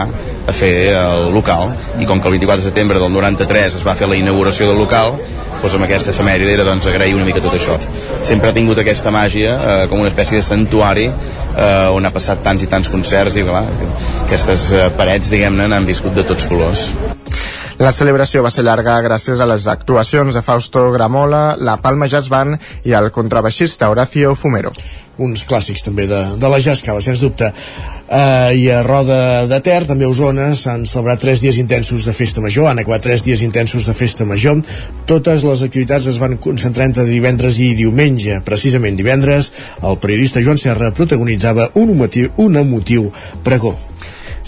a 0.48 0.52
fer 0.52 0.72
el 0.96 1.30
local 1.34 1.70
i 2.00 2.08
com 2.08 2.20
que 2.20 2.26
el 2.26 2.38
24 2.40 2.64
de 2.64 2.70
setembre 2.70 2.98
del 2.98 3.12
93 3.12 3.78
es 3.78 3.86
va 3.86 3.94
fer 3.94 4.08
la 4.08 4.18
inauguració 4.18 4.66
del 4.66 4.80
local 4.82 5.14
doncs 5.58 5.74
amb 5.74 5.88
aquesta 5.88 6.12
efemèride 6.12 6.52
era 6.54 6.64
doncs, 6.66 6.86
agrair 6.86 7.16
una 7.16 7.26
mica 7.26 7.42
tot 7.42 7.56
això. 7.58 7.78
Sempre 8.26 8.50
ha 8.50 8.54
tingut 8.56 8.78
aquesta 8.78 9.10
màgia 9.14 9.54
eh, 9.58 9.86
com 9.90 10.02
una 10.04 10.12
espècie 10.12 10.38
de 10.38 10.46
santuari 10.46 11.08
eh, 11.10 11.94
on 11.94 12.06
ha 12.06 12.14
passat 12.14 12.44
tants 12.46 12.62
i 12.62 12.70
tants 12.70 12.90
concerts 12.92 13.38
i 13.38 13.46
clar, 13.46 13.66
aquestes 14.26 14.68
eh, 14.72 14.90
parets 14.98 15.34
diguem-ne 15.34 15.66
n'han 15.70 15.88
viscut 15.88 16.14
de 16.14 16.26
tots 16.30 16.46
colors. 16.50 16.90
La 17.78 17.92
celebració 17.94 18.40
va 18.42 18.50
ser 18.50 18.64
llarga 18.66 18.96
gràcies 19.04 19.38
a 19.38 19.46
les 19.46 19.68
actuacions 19.70 20.34
de 20.34 20.40
Fausto 20.42 20.80
Gramola, 20.90 21.54
la 21.54 21.76
Palma 21.78 22.08
Jazz 22.10 22.26
Band 22.26 22.58
i 22.82 22.94
el 22.98 23.12
contrabaixista 23.14 23.86
Horacio 23.92 24.32
Fumero. 24.34 24.72
Uns 25.22 25.44
clàssics 25.46 25.86
també 25.86 26.08
de, 26.10 26.18
de 26.42 26.50
la 26.50 26.58
jazz 26.58 26.82
cava, 26.82 26.98
sens 27.02 27.22
dubte. 27.22 27.52
Uh, 28.08 28.50
I 28.50 28.64
a 28.74 28.80
Roda 28.82 29.46
de 29.46 29.60
Ter, 29.62 29.84
també 29.86 30.08
a 30.08 30.10
Osona, 30.10 30.48
s'han 30.58 30.88
celebrat 30.90 31.22
tres 31.22 31.42
dies 31.44 31.60
intensos 31.62 32.06
de 32.08 32.14
festa 32.16 32.42
major, 32.42 32.66
han 32.66 32.82
acabat 32.82 33.04
tres 33.06 33.22
dies 33.22 33.44
intensos 33.46 33.86
de 33.86 33.94
festa 33.94 34.26
major. 34.26 34.58
Totes 35.06 35.46
les 35.46 35.62
activitats 35.66 36.08
es 36.10 36.18
van 36.18 36.34
concentrar 36.42 36.88
entre 36.90 37.06
divendres 37.06 37.60
i 37.62 37.76
diumenge. 37.78 38.40
Precisament 38.46 38.98
divendres, 38.98 39.52
el 39.86 40.02
periodista 40.02 40.42
Joan 40.42 40.58
Serra 40.58 40.90
protagonitzava 40.98 41.70
un 41.78 41.94
emotiu, 41.94 42.34
un 42.42 42.58
emotiu 42.58 43.12
pregó. 43.46 43.76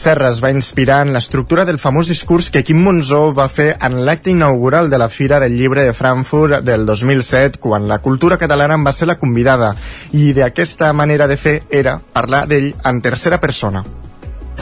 Serra 0.01 0.31
es 0.33 0.39
va 0.41 0.49
inspirar 0.49 1.03
en 1.05 1.11
l'estructura 1.13 1.67
del 1.69 1.77
famós 1.83 2.09
discurs 2.09 2.47
que 2.55 2.63
Quim 2.65 2.79
Monzó 2.87 3.19
va 3.37 3.51
fer 3.53 3.75
en 3.85 3.99
l'acte 4.07 4.33
inaugural 4.33 4.89
de 4.89 4.97
la 5.03 5.11
Fira 5.13 5.43
del 5.45 5.59
Llibre 5.59 5.85
de 5.85 5.93
Frankfurt 5.93 6.65
del 6.65 6.89
2007, 6.89 7.61
quan 7.61 7.85
la 7.87 8.01
cultura 8.01 8.41
catalana 8.41 8.81
en 8.81 8.89
va 8.89 8.97
ser 8.97 9.13
la 9.13 9.21
convidada, 9.21 9.75
i 10.17 10.33
d'aquesta 10.33 10.95
manera 10.97 11.29
de 11.29 11.37
fer 11.37 11.59
era 11.69 11.99
parlar 12.01 12.47
d'ell 12.49 12.73
en 12.81 13.05
tercera 13.05 13.45
persona. 13.45 13.85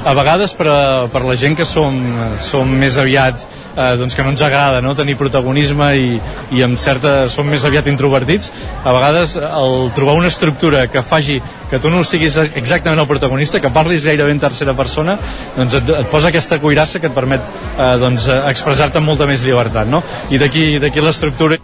A 0.06 0.14
vegades 0.14 0.54
per, 0.54 0.68
a, 0.70 0.82
per 1.10 1.24
la 1.26 1.34
gent 1.36 1.56
que 1.58 1.66
som, 1.66 1.96
som 2.42 2.68
més 2.80 2.96
aviat 3.00 3.42
eh, 3.78 3.96
doncs 3.98 4.16
que 4.16 4.22
no 4.22 4.32
ens 4.32 4.42
agrada 4.42 4.80
no? 4.84 4.94
tenir 4.98 5.16
protagonisme 5.18 5.88
i, 5.98 6.08
i 6.54 6.62
amb 6.66 6.78
certa, 6.80 7.28
som 7.32 7.46
més 7.48 7.64
aviat 7.66 7.88
introvertits 7.90 8.50
a 8.84 8.94
vegades 8.94 9.36
el 9.38 9.90
trobar 9.96 10.16
una 10.18 10.30
estructura 10.32 10.86
que 10.90 11.02
faci 11.02 11.40
que 11.70 11.80
tu 11.82 11.90
no 11.92 12.02
siguis 12.06 12.38
exactament 12.48 13.00
el 13.02 13.10
protagonista, 13.10 13.60
que 13.60 13.72
parlis 13.74 14.06
gairebé 14.08 14.32
en 14.32 14.40
tercera 14.40 14.72
persona, 14.74 15.18
doncs 15.56 15.76
et, 15.82 15.90
et 16.00 16.08
posa 16.12 16.30
aquesta 16.32 16.58
cuirassa 16.62 17.02
que 17.02 17.10
et 17.10 17.16
permet 17.16 17.44
eh, 17.44 17.94
doncs, 18.00 18.30
expressar-te 18.38 19.02
amb 19.02 19.12
molta 19.12 19.28
més 19.28 19.44
llibertat, 19.44 19.90
no? 19.90 20.00
I 20.32 20.40
d'aquí 20.40 21.04
l'estructura 21.04 21.58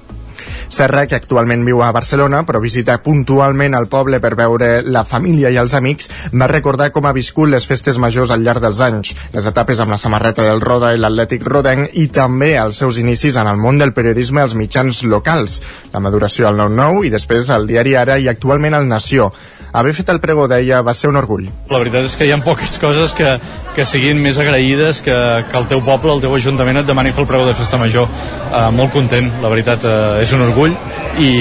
Serra, 0.69 1.07
que 1.07 1.16
actualment 1.19 1.65
viu 1.66 1.82
a 1.82 1.91
Barcelona, 1.95 2.43
però 2.47 2.61
visita 2.62 2.97
puntualment 3.03 3.77
el 3.77 3.89
poble 3.93 4.20
per 4.20 4.35
veure 4.39 4.70
la 4.82 5.05
família 5.09 5.51
i 5.53 5.59
els 5.61 5.74
amics, 5.74 6.11
va 6.32 6.49
recordar 6.51 6.91
com 6.95 7.07
ha 7.07 7.15
viscut 7.16 7.51
les 7.53 7.66
festes 7.66 7.99
majors 7.99 8.32
al 8.35 8.45
llarg 8.45 8.62
dels 8.65 8.81
anys, 8.85 9.15
les 9.35 9.49
etapes 9.51 9.81
amb 9.81 9.95
la 9.95 10.01
samarreta 10.01 10.47
del 10.47 10.62
Roda 10.65 10.95
i 10.95 11.01
l'Atlètic 11.01 11.45
Rodenc 11.47 11.95
i 12.01 12.09
també 12.12 12.55
els 12.61 12.81
seus 12.82 12.99
inicis 13.03 13.36
en 13.41 13.51
el 13.51 13.61
món 13.61 13.78
del 13.81 13.95
periodisme 13.97 14.43
als 14.43 14.57
mitjans 14.59 15.03
locals, 15.05 15.61
la 15.93 16.03
maduració 16.05 16.49
al 16.49 16.61
9-9 16.61 17.05
i 17.09 17.12
després 17.15 17.51
al 17.51 17.69
diari 17.70 17.95
Ara 17.99 18.19
i 18.19 18.28
actualment 18.28 18.74
al 18.74 18.89
Nació. 18.89 19.32
Haver 19.75 19.91
fet 19.91 20.11
el 20.13 20.21
pregó, 20.23 20.45
deia, 20.47 20.85
va 20.87 20.93
ser 20.95 21.09
un 21.11 21.17
orgull. 21.19 21.49
La 21.67 21.81
veritat 21.83 22.05
és 22.07 22.13
que 22.15 22.29
hi 22.29 22.31
ha 22.31 22.37
poques 22.39 22.77
coses 22.79 23.11
que, 23.19 23.33
que 23.75 23.87
siguin 23.91 24.21
més 24.23 24.39
agraïdes 24.39 25.01
que, 25.03 25.17
que 25.51 25.57
el 25.59 25.67
teu 25.73 25.83
poble, 25.83 26.13
el 26.15 26.23
teu 26.23 26.37
ajuntament 26.37 26.79
et 26.79 26.87
demani 26.87 27.11
fer 27.11 27.25
el 27.25 27.27
pregó 27.27 27.49
de 27.49 27.57
festa 27.59 27.81
major. 27.81 28.07
Uh, 28.53 28.69
molt 28.71 28.95
content, 28.95 29.33
la 29.43 29.51
veritat, 29.51 29.83
uh, 29.83 30.21
és 30.23 30.31
un 30.37 30.47
orgull 30.47 30.77
i, 31.19 31.33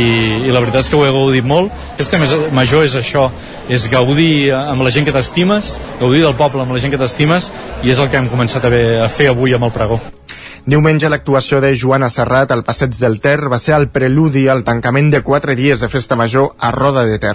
i 0.47 0.49
la 0.49 0.63
veritat 0.63 0.81
és 0.81 0.89
que 0.89 0.97
ho 0.97 1.05
he 1.05 1.13
gaudit 1.13 1.45
molt. 1.45 1.69
Festa 1.99 2.17
major 2.57 2.87
és 2.87 2.97
això, 2.97 3.27
és 3.69 3.85
gaudir 3.93 4.49
amb 4.57 4.81
la 4.81 4.95
gent 4.97 5.05
que 5.05 5.13
t'estimes, 5.13 5.75
gaudir 6.01 6.25
del 6.25 6.33
poble 6.39 6.65
amb 6.65 6.73
la 6.73 6.81
gent 6.81 6.95
que 6.95 7.03
t'estimes 7.03 7.51
i 7.85 7.93
és 7.93 8.01
el 8.01 8.09
que 8.09 8.17
hem 8.17 8.33
començat 8.33 8.65
a, 8.65 8.73
a 9.05 9.13
fer 9.13 9.29
avui 9.29 9.53
amb 9.53 9.69
el 9.69 9.77
pregó. 9.77 10.01
Diumenge 10.63 11.09
l'actuació 11.11 11.57
de 11.59 11.73
Joana 11.75 12.07
Serrat 12.07 12.53
al 12.55 12.61
Passeig 12.63 12.93
del 12.95 13.17
Ter 13.19 13.49
va 13.51 13.57
ser 13.59 13.73
el 13.75 13.89
preludi 13.91 14.45
al 14.47 14.61
tancament 14.63 15.09
de 15.11 15.19
quatre 15.19 15.57
dies 15.59 15.81
de 15.83 15.89
festa 15.91 16.15
major 16.15 16.53
a 16.55 16.69
Roda 16.71 17.03
de 17.03 17.17
Ter. 17.19 17.33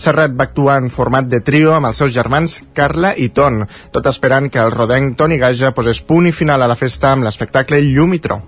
Serrat 0.00 0.32
va 0.38 0.46
actuar 0.48 0.78
en 0.80 0.88
format 0.88 1.28
de 1.28 1.42
trio 1.44 1.74
amb 1.76 1.90
els 1.90 2.00
seus 2.00 2.14
germans 2.14 2.54
Carla 2.72 3.10
i 3.12 3.28
Ton, 3.36 3.66
tot 3.92 4.08
esperant 4.08 4.48
que 4.48 4.62
el 4.64 4.72
rodenc 4.72 5.18
Toni 5.20 5.36
Gaja 5.36 5.74
posés 5.76 6.00
punt 6.00 6.30
i 6.30 6.32
final 6.32 6.64
a 6.64 6.70
la 6.72 6.78
festa 6.80 7.12
amb 7.12 7.28
l'espectacle 7.28 7.82
Llum 7.84 8.16
i 8.16 8.22
Tro. 8.24 8.40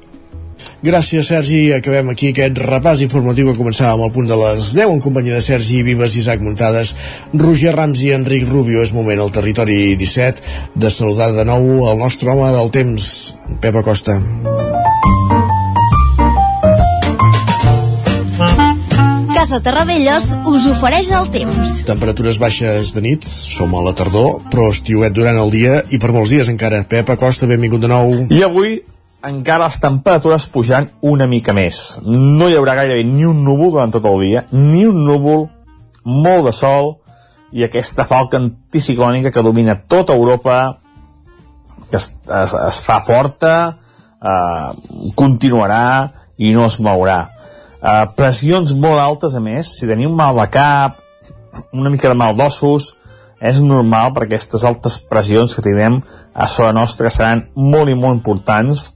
Gràcies, 0.83 1.29
Sergi. 1.31 1.71
Acabem 1.71 2.09
aquí 2.11 2.33
aquest 2.33 2.57
repàs 2.59 3.05
informatiu 3.05 3.53
que 3.53 3.55
començava 3.55 3.93
amb 3.95 4.09
el 4.09 4.11
punt 4.11 4.27
de 4.27 4.35
les 4.35 4.73
10 4.75 4.91
en 4.91 5.03
companyia 5.05 5.37
de 5.39 5.45
Sergi 5.47 5.85
Vives 5.87 6.17
i 6.17 6.19
Isaac 6.25 6.43
Muntades, 6.43 6.97
Roger 7.39 7.77
Rams 7.77 8.03
i 8.03 8.11
Enric 8.17 8.49
Rubio. 8.49 8.83
És 8.83 8.91
moment 8.91 9.23
al 9.23 9.31
territori 9.31 9.95
17 9.95 10.43
de 10.75 10.91
saludar 10.91 11.31
de 11.37 11.45
nou 11.47 11.87
el 11.87 12.03
nostre 12.03 12.35
home 12.35 12.51
del 12.51 12.75
temps, 12.75 13.07
Pep 13.63 13.79
Acosta. 13.79 14.19
Casa 19.37 19.61
Terradellos 19.63 20.33
us 20.51 20.67
ofereix 20.67 21.13
el 21.15 21.31
temps. 21.31 21.77
Temperatures 21.87 22.43
baixes 22.43 22.91
de 22.97 23.05
nit, 23.07 23.23
som 23.23 23.71
a 23.79 23.85
la 23.87 23.95
tardor, 23.95 24.41
però 24.51 24.67
estiuet 24.75 25.15
durant 25.15 25.39
el 25.39 25.55
dia 25.55 25.85
i 25.95 26.03
per 26.03 26.11
molts 26.11 26.35
dies 26.35 26.51
encara. 26.51 26.83
Pep 26.91 27.15
Acosta, 27.15 27.47
benvingut 27.47 27.87
de 27.87 27.91
nou. 27.91 28.19
I 28.35 28.43
avui 28.47 28.81
encara 29.27 29.69
les 29.69 29.78
temperatures 29.81 30.47
pujant 30.51 30.89
una 31.07 31.28
mica 31.31 31.55
més. 31.55 31.99
No 32.07 32.49
hi 32.49 32.57
haurà 32.59 32.74
gairebé 32.78 33.05
ni 33.07 33.27
un 33.28 33.43
núvol 33.47 33.73
durant 33.77 33.93
tot 33.94 34.07
el 34.11 34.20
dia, 34.24 34.44
ni 34.53 34.85
un 34.89 35.05
núvol, 35.07 35.47
molt 36.05 36.49
de 36.49 36.55
sol, 36.57 36.97
i 37.53 37.65
aquesta 37.66 38.07
falca 38.09 38.40
anticiclònica 38.40 39.31
que 39.31 39.44
domina 39.44 39.77
tota 39.77 40.16
Europa, 40.16 40.78
que 41.90 42.01
es, 42.01 42.09
es, 42.24 42.55
es 42.55 42.81
fa 42.82 42.99
forta, 43.05 43.53
eh, 44.23 45.12
continuarà 45.19 45.85
i 46.39 46.55
no 46.57 46.66
es 46.66 46.81
mourà. 46.81 47.20
Eh, 47.82 48.07
pressions 48.16 48.73
molt 48.74 49.03
altes, 49.03 49.36
a 49.36 49.44
més, 49.44 49.77
si 49.77 49.90
teniu 49.90 50.11
mal 50.11 50.40
de 50.40 50.49
cap, 50.51 50.99
una 51.77 51.93
mica 51.93 52.09
de 52.09 52.19
mal 52.19 52.35
d'ossos, 52.39 52.94
és 53.43 53.59
normal 53.61 54.12
perquè 54.15 54.36
aquestes 54.36 54.65
altes 54.65 54.97
pressions 55.11 55.57
que 55.57 55.65
tindrem 55.65 55.99
a 56.32 56.47
sobre 56.47 56.73
nostra 56.77 57.11
seran 57.11 57.49
molt 57.59 57.90
i 57.90 57.97
molt 57.99 58.20
importants 58.20 58.93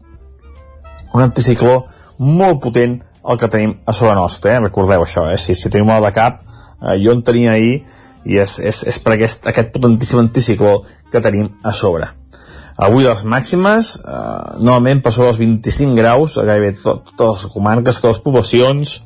un 1.15 1.23
anticicló 1.25 1.85
molt 2.19 2.61
potent 2.65 2.99
el 3.27 3.39
que 3.39 3.49
tenim 3.51 3.75
a 3.87 3.93
sobre 3.93 4.15
nostra, 4.19 4.55
eh? 4.55 4.61
recordeu 4.63 5.03
això, 5.03 5.27
eh? 5.33 5.39
si, 5.39 5.55
si 5.55 5.71
tenim 5.71 5.89
mal 5.91 6.05
de 6.05 6.13
cap, 6.15 6.43
eh, 6.81 6.97
jo 7.03 7.15
en 7.15 7.23
tenia 7.27 7.57
ahir 7.57 7.81
i 8.27 8.39
és, 8.43 8.59
és, 8.59 8.83
és 8.91 9.01
per 9.03 9.15
aquest, 9.17 9.47
aquest 9.51 9.73
potentíssim 9.75 10.23
anticicló 10.23 10.79
que 11.13 11.23
tenim 11.23 11.51
a 11.65 11.75
sobre. 11.75 12.09
Avui 12.87 13.07
les 13.07 13.23
màximes, 13.25 13.95
eh, 14.05 14.61
novament 14.61 15.03
per 15.03 15.13
sobre 15.15 15.33
els 15.33 15.41
25 15.41 15.97
graus, 15.99 16.37
a 16.37 16.47
gairebé 16.47 16.75
tot, 16.79 17.13
totes 17.15 17.47
les 17.47 17.53
comarques, 17.55 18.01
totes 18.01 18.19
les 18.19 18.25
poblacions, 18.25 18.97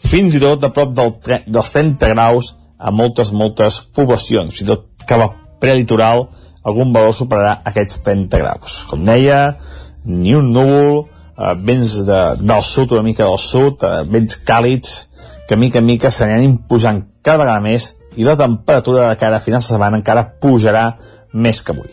fins 0.00 0.34
i 0.34 0.40
tot 0.42 0.64
a 0.64 0.72
prop 0.74 0.94
del, 0.96 1.14
dels 1.46 1.72
30 1.74 2.14
graus 2.14 2.54
a 2.80 2.90
moltes, 2.90 3.34
moltes 3.36 3.82
poblacions. 3.94 4.54
Fins 4.56 4.64
i 4.64 4.70
tot 4.72 4.88
cap 5.06 5.26
a 5.26 5.30
prelitoral 5.60 6.28
algun 6.64 6.92
valor 6.92 7.14
superarà 7.16 7.58
aquests 7.68 8.00
30 8.06 8.40
graus. 8.40 8.80
Com 8.88 9.04
deia, 9.04 9.56
ni 10.04 10.34
un 10.36 10.52
núvol, 10.54 11.04
eh, 11.40 11.54
vents 11.56 11.96
de, 12.06 12.20
del 12.40 12.62
sud, 12.62 12.92
una 12.92 13.06
mica 13.06 13.24
del 13.24 13.38
sud, 13.40 13.82
eh, 13.82 14.04
vents 14.04 14.42
càlids, 14.46 15.06
que 15.48 15.56
mica 15.56 15.80
en 15.80 15.88
mica 15.88 16.12
s'aniran 16.14 16.46
imposant 16.46 17.02
cada 17.26 17.42
vegada 17.42 17.64
més 17.64 17.94
i 18.16 18.26
la 18.26 18.36
temperatura 18.38 19.08
de 19.08 19.16
cara 19.18 19.40
a 19.40 19.42
finals 19.42 19.66
de 19.66 19.74
setmana 19.74 19.98
encara 19.98 20.28
pujarà 20.42 20.84
més 21.32 21.62
que 21.62 21.74
avui. 21.74 21.90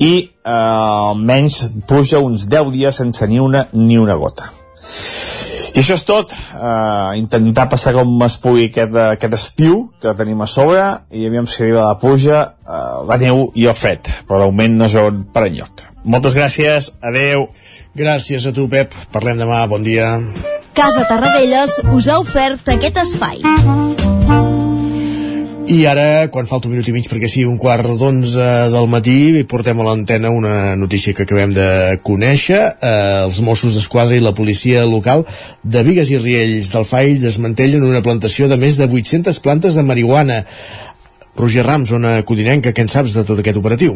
I 0.00 0.12
eh, 0.20 0.50
almenys 0.52 1.62
puja 1.88 2.20
uns 2.24 2.48
10 2.48 2.72
dies 2.74 3.00
sense 3.02 3.28
ni 3.28 3.40
una 3.40 3.66
ni 3.72 3.98
una 3.98 4.16
gota. 4.20 4.52
I 5.70 5.80
això 5.82 5.94
és 5.94 6.04
tot. 6.06 6.32
Uh, 6.54 7.12
intentar 7.18 7.68
passar 7.70 7.94
com 7.94 8.10
es 8.26 8.36
pugui 8.42 8.68
aquest, 8.70 8.96
aquest 9.14 9.36
estiu 9.38 9.82
que 10.02 10.14
tenim 10.18 10.42
a 10.42 10.48
sobre 10.50 10.82
i 11.14 11.26
aviam 11.28 11.46
si 11.46 11.62
arriba 11.64 11.86
la 11.86 11.98
pluja, 12.00 12.42
uh, 12.66 13.02
la 13.08 13.18
neu 13.20 13.46
i 13.54 13.68
el 13.70 13.78
fred. 13.78 14.10
Però 14.28 14.42
d'augment 14.42 14.78
no 14.78 14.88
es 14.90 14.96
veuen 14.98 15.24
per 15.34 15.46
enlloc. 15.48 15.86
Moltes 16.04 16.34
gràcies, 16.36 16.92
adeu. 17.04 17.46
Gràcies 17.96 18.46
a 18.48 18.54
tu, 18.56 18.66
Pep. 18.72 18.96
Parlem 19.12 19.42
demà, 19.42 19.62
bon 19.70 19.84
dia. 19.84 20.14
Casa 20.74 21.04
Tarradellas 21.08 21.82
us 21.92 22.08
ha 22.08 22.20
ofert 22.22 22.72
aquest 22.72 23.04
espai. 23.04 24.58
I 25.70 25.84
ara, 25.86 26.26
quan 26.34 26.48
falta 26.50 26.66
un 26.66 26.72
minut 26.74 26.88
i 26.90 26.92
mig 26.96 27.04
perquè 27.06 27.28
sigui 27.30 27.46
un 27.46 27.58
quart 27.62 27.86
d'onze 28.00 28.46
del 28.72 28.88
matí, 28.90 29.44
portem 29.46 29.78
a 29.78 29.84
l'antena 29.86 30.32
una 30.34 30.74
notícia 30.74 31.14
que 31.14 31.22
acabem 31.22 31.52
de 31.54 31.66
conèixer. 32.02 32.58
Eh, 32.82 32.90
els 33.28 33.38
Mossos 33.46 33.78
d'Esquadra 33.78 34.18
i 34.18 34.24
la 34.24 34.34
policia 34.34 34.82
local 34.82 35.22
de 35.62 35.84
Vigues 35.86 36.10
i 36.10 36.18
Riells 36.18 36.72
del 36.74 36.88
Fall 36.90 37.20
desmantellen 37.22 37.86
una 37.86 38.02
plantació 38.02 38.50
de 38.50 38.58
més 38.58 38.82
de 38.82 38.90
800 38.90 39.38
plantes 39.46 39.78
de 39.78 39.86
marihuana. 39.86 40.42
Roger 41.38 41.62
Rams, 41.68 41.94
zona 41.94 42.18
codinenca, 42.26 42.74
què 42.74 42.88
en 42.88 42.90
saps 42.90 43.14
de 43.14 43.22
tot 43.28 43.38
aquest 43.38 43.62
operatiu? 43.62 43.94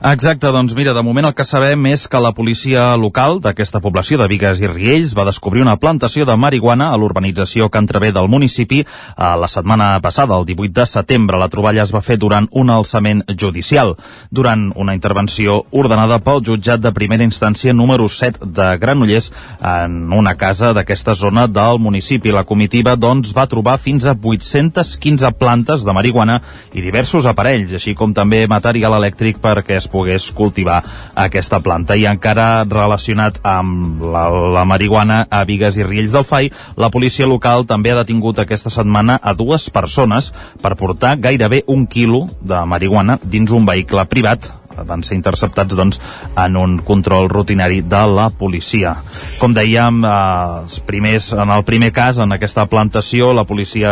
Exacte, 0.00 0.46
doncs 0.54 0.76
mira, 0.78 0.92
de 0.94 1.02
moment 1.02 1.26
el 1.26 1.32
que 1.34 1.42
sabem 1.42 1.88
és 1.90 2.04
que 2.06 2.20
la 2.22 2.30
policia 2.30 2.92
local 2.94 3.40
d'aquesta 3.42 3.80
població 3.82 4.14
de 4.20 4.28
Vigues 4.30 4.60
i 4.62 4.68
Riells 4.70 5.10
va 5.18 5.24
descobrir 5.26 5.64
una 5.64 5.74
plantació 5.82 6.22
de 6.22 6.36
marihuana 6.38 6.92
a 6.92 6.98
l'urbanització 7.02 7.66
Cantravé 7.66 8.12
del 8.14 8.28
municipi 8.30 8.84
a 9.16 9.32
la 9.34 9.48
setmana 9.50 9.88
passada, 10.00 10.38
el 10.38 10.46
18 10.46 10.70
de 10.76 10.84
setembre. 10.86 11.40
La 11.42 11.48
troballa 11.50 11.82
es 11.82 11.90
va 11.90 12.02
fer 12.06 12.14
durant 12.16 12.46
un 12.52 12.70
alçament 12.70 13.24
judicial, 13.34 13.96
durant 14.30 14.68
una 14.76 14.94
intervenció 14.94 15.64
ordenada 15.72 16.20
pel 16.22 16.44
jutjat 16.46 16.78
de 16.78 16.94
primera 16.94 17.26
instància 17.26 17.74
número 17.74 18.06
7 18.06 18.46
de 18.54 18.68
Granollers 18.78 19.32
en 19.58 20.12
una 20.14 20.36
casa 20.36 20.70
d'aquesta 20.78 21.16
zona 21.16 21.48
del 21.48 21.82
municipi. 21.82 22.30
La 22.30 22.46
comitiva, 22.46 22.94
doncs, 22.94 23.34
va 23.34 23.48
trobar 23.50 23.80
fins 23.82 24.06
a 24.06 24.14
815 24.14 25.34
plantes 25.42 25.82
de 25.82 25.98
marihuana 25.98 26.38
i 26.70 26.86
diversos 26.86 27.26
aparells, 27.26 27.74
així 27.74 27.98
com 27.98 28.14
també 28.14 28.46
material 28.46 28.94
elèctric 29.02 29.42
perquè 29.42 29.82
es 29.82 29.87
pogués 29.92 30.30
cultivar 30.36 30.82
aquesta 31.14 31.60
planta. 31.64 31.96
I 31.96 32.06
encara 32.10 32.64
relacionat 32.68 33.40
amb 33.42 34.02
la, 34.02 34.28
la 34.58 34.64
marihuana 34.68 35.24
a 35.30 35.44
Vigues 35.48 35.78
i 35.78 35.86
Riells 35.86 36.14
del 36.16 36.28
Fai, 36.28 36.52
la 36.76 36.92
policia 36.94 37.26
local 37.26 37.66
també 37.66 37.92
ha 37.92 38.00
detingut 38.02 38.38
aquesta 38.38 38.72
setmana 38.72 39.18
a 39.22 39.34
dues 39.34 39.68
persones 39.70 40.32
per 40.62 40.76
portar 40.76 41.16
gairebé 41.20 41.64
un 41.66 41.86
quilo 41.86 42.26
de 42.40 42.62
marihuana 42.66 43.18
dins 43.24 43.52
un 43.52 43.66
vehicle 43.68 44.04
privat 44.08 44.52
van 44.86 45.02
ser 45.02 45.16
interceptats 45.16 45.74
doncs, 45.74 45.98
en 46.38 46.56
un 46.56 46.78
control 46.86 47.28
rutinari 47.30 47.80
de 47.82 48.02
la 48.06 48.28
policia. 48.30 48.96
Com 49.38 49.54
dèiem, 49.54 50.04
eh, 50.04 50.62
els 50.62 50.80
primers, 50.80 51.32
en 51.32 51.50
el 51.50 51.64
primer 51.64 51.92
cas, 51.92 52.18
en 52.18 52.32
aquesta 52.32 52.66
plantació, 52.66 53.32
la 53.32 53.44
policia 53.44 53.90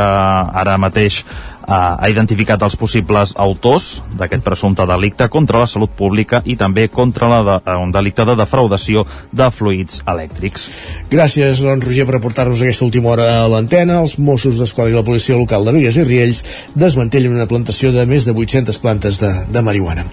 ara 0.52 0.78
mateix 0.78 1.24
ha 1.66 2.08
identificat 2.10 2.62
els 2.62 2.76
possibles 2.78 3.32
autors 3.42 4.00
d'aquest 4.18 4.44
presumpte 4.44 4.86
delicte 4.86 5.28
contra 5.32 5.60
la 5.62 5.68
salut 5.70 5.92
pública 5.98 6.42
i 6.44 6.56
també 6.56 6.86
contra 6.88 7.28
la 7.30 7.40
de, 7.42 7.56
eh, 7.64 7.76
un 7.76 7.92
delicte 7.92 8.24
de 8.24 8.36
defraudació 8.38 9.04
de 9.32 9.50
fluids 9.50 10.02
elèctrics. 10.06 10.68
Gràcies, 11.10 11.62
doncs, 11.62 11.84
Roger, 11.84 12.06
per 12.06 12.16
aportar-nos 12.16 12.62
aquesta 12.62 12.84
última 12.84 13.10
hora 13.10 13.44
a 13.44 13.48
l'antena. 13.48 14.00
Els 14.00 14.18
Mossos 14.18 14.58
d'Esquadra 14.58 14.92
i 14.92 14.96
la 14.96 15.04
policia 15.04 15.36
local 15.36 15.64
de 15.64 15.72
Vigues 15.72 15.96
i 15.96 16.04
Riells 16.04 16.44
desmantellen 16.74 17.34
una 17.34 17.48
plantació 17.50 17.92
de 17.92 18.06
més 18.06 18.24
de 18.24 18.32
800 18.32 18.78
plantes 18.78 19.20
de, 19.20 19.32
de 19.50 19.62
marihuana. 19.62 20.04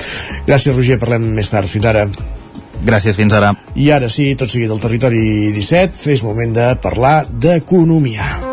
Gràcies, 0.47 0.75
Roger, 0.75 0.99
parlem 0.99 1.34
més 1.35 1.49
tard. 1.53 1.67
Fins 1.67 1.85
ara. 1.85 2.07
Gràcies, 2.84 3.15
fins 3.15 3.34
ara. 3.34 3.53
I 3.75 3.91
ara 3.95 4.09
sí, 4.11 4.34
tot 4.35 4.51
seguit 4.51 4.71
del 4.71 4.81
territori 4.84 5.53
17, 5.55 6.09
és 6.11 6.25
moment 6.25 6.53
de 6.53 6.73
parlar 6.84 7.23
d'economia. 7.30 8.52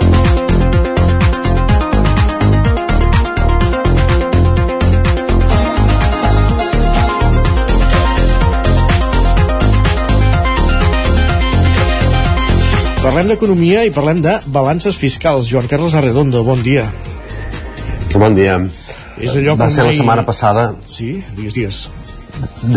Parlem 13.11 13.27
d'economia 13.32 13.81
i 13.82 13.91
parlem 13.91 14.20
de 14.23 14.37
balances 14.55 14.95
fiscals. 14.95 15.49
Joan 15.51 15.66
Carles 15.66 15.97
Arredondo, 15.99 16.45
bon 16.47 16.61
dia. 16.62 16.85
Bon 18.15 18.37
dia. 18.37 18.55
És 19.19 19.35
allò 19.35 19.57
va 19.59 19.66
ser 19.66 19.82
mai- 19.82 19.91
la 19.91 19.97
setmana 19.99 20.23
passada... 20.28 20.69
Sí, 20.87 21.09
digues, 21.35 21.57
digues. 21.59 21.81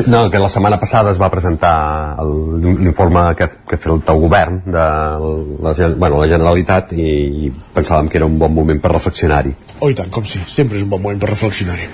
No, 0.10 0.23
que 0.34 0.41
la 0.41 0.49
setmana 0.49 0.80
passada 0.81 1.11
es 1.14 1.19
va 1.22 1.30
presentar 1.31 2.18
l'informe 2.26 3.27
que, 3.38 3.45
que 3.69 3.77
ha 3.77 3.81
fet 3.84 4.10
el 4.11 4.19
govern 4.26 4.57
de 4.65 4.73
la, 4.73 5.76
bueno, 6.01 6.18
la 6.23 6.27
Generalitat 6.34 6.91
i 6.97 7.51
pensàvem 7.77 8.10
que 8.10 8.18
era 8.19 8.26
un 8.27 8.39
bon 8.41 8.51
moment 8.57 8.81
per 8.81 8.91
reflexionar-hi. 8.95 9.53
Oh, 9.80 9.91
i 9.93 9.95
tant, 9.95 10.10
com 10.11 10.26
sí. 10.26 10.41
Sempre 10.49 10.81
és 10.81 10.88
un 10.88 10.89
bon 10.91 11.03
moment 11.05 11.22
per 11.22 11.30
reflexionar-hi. 11.30 11.85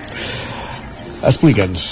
Explica'ns. 1.27 1.89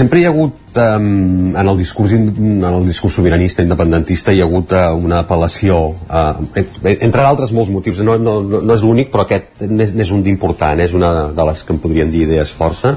Sempre 0.00 0.22
hi 0.22 0.24
ha 0.24 0.30
hagut, 0.32 0.54
um, 0.80 1.50
en, 1.52 1.68
el 1.68 1.76
discurs, 1.76 2.14
en 2.16 2.62
el 2.64 2.86
discurs 2.88 3.18
sobiranista 3.18 3.60
independentista, 3.60 4.32
hi 4.32 4.40
ha 4.40 4.46
hagut 4.46 4.72
uh, 4.72 4.94
una 4.96 5.18
apel·lació, 5.20 5.80
uh, 5.92 6.62
entre 6.94 7.20
d'altres 7.20 7.52
molts 7.52 7.68
motius, 7.74 8.00
no, 8.06 8.14
no, 8.16 8.38
no 8.40 8.72
és 8.78 8.84
l'únic, 8.86 9.10
però 9.12 9.26
aquest 9.26 9.60
n'és 9.68 10.14
un 10.16 10.24
d'important, 10.24 10.80
és 10.80 10.96
una 10.96 11.10
de 11.36 11.46
les 11.50 11.60
que 11.60 11.76
en 11.76 11.82
podríem 11.84 12.08
dir 12.08 12.24
idees 12.24 12.54
força, 12.56 12.94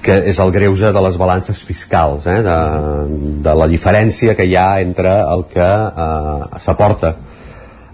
que 0.00 0.16
és 0.32 0.40
el 0.40 0.54
greuge 0.54 0.94
de 0.96 1.04
les 1.04 1.20
balances 1.20 1.60
fiscals, 1.60 2.24
eh, 2.24 2.40
de, 2.46 2.58
de 3.44 3.58
la 3.60 3.68
diferència 3.68 4.32
que 4.38 4.48
hi 4.48 4.56
ha 4.56 4.70
entre 4.80 5.18
el 5.20 5.44
que 5.52 5.68
uh, 5.68 6.48
s'aporta 6.56 7.18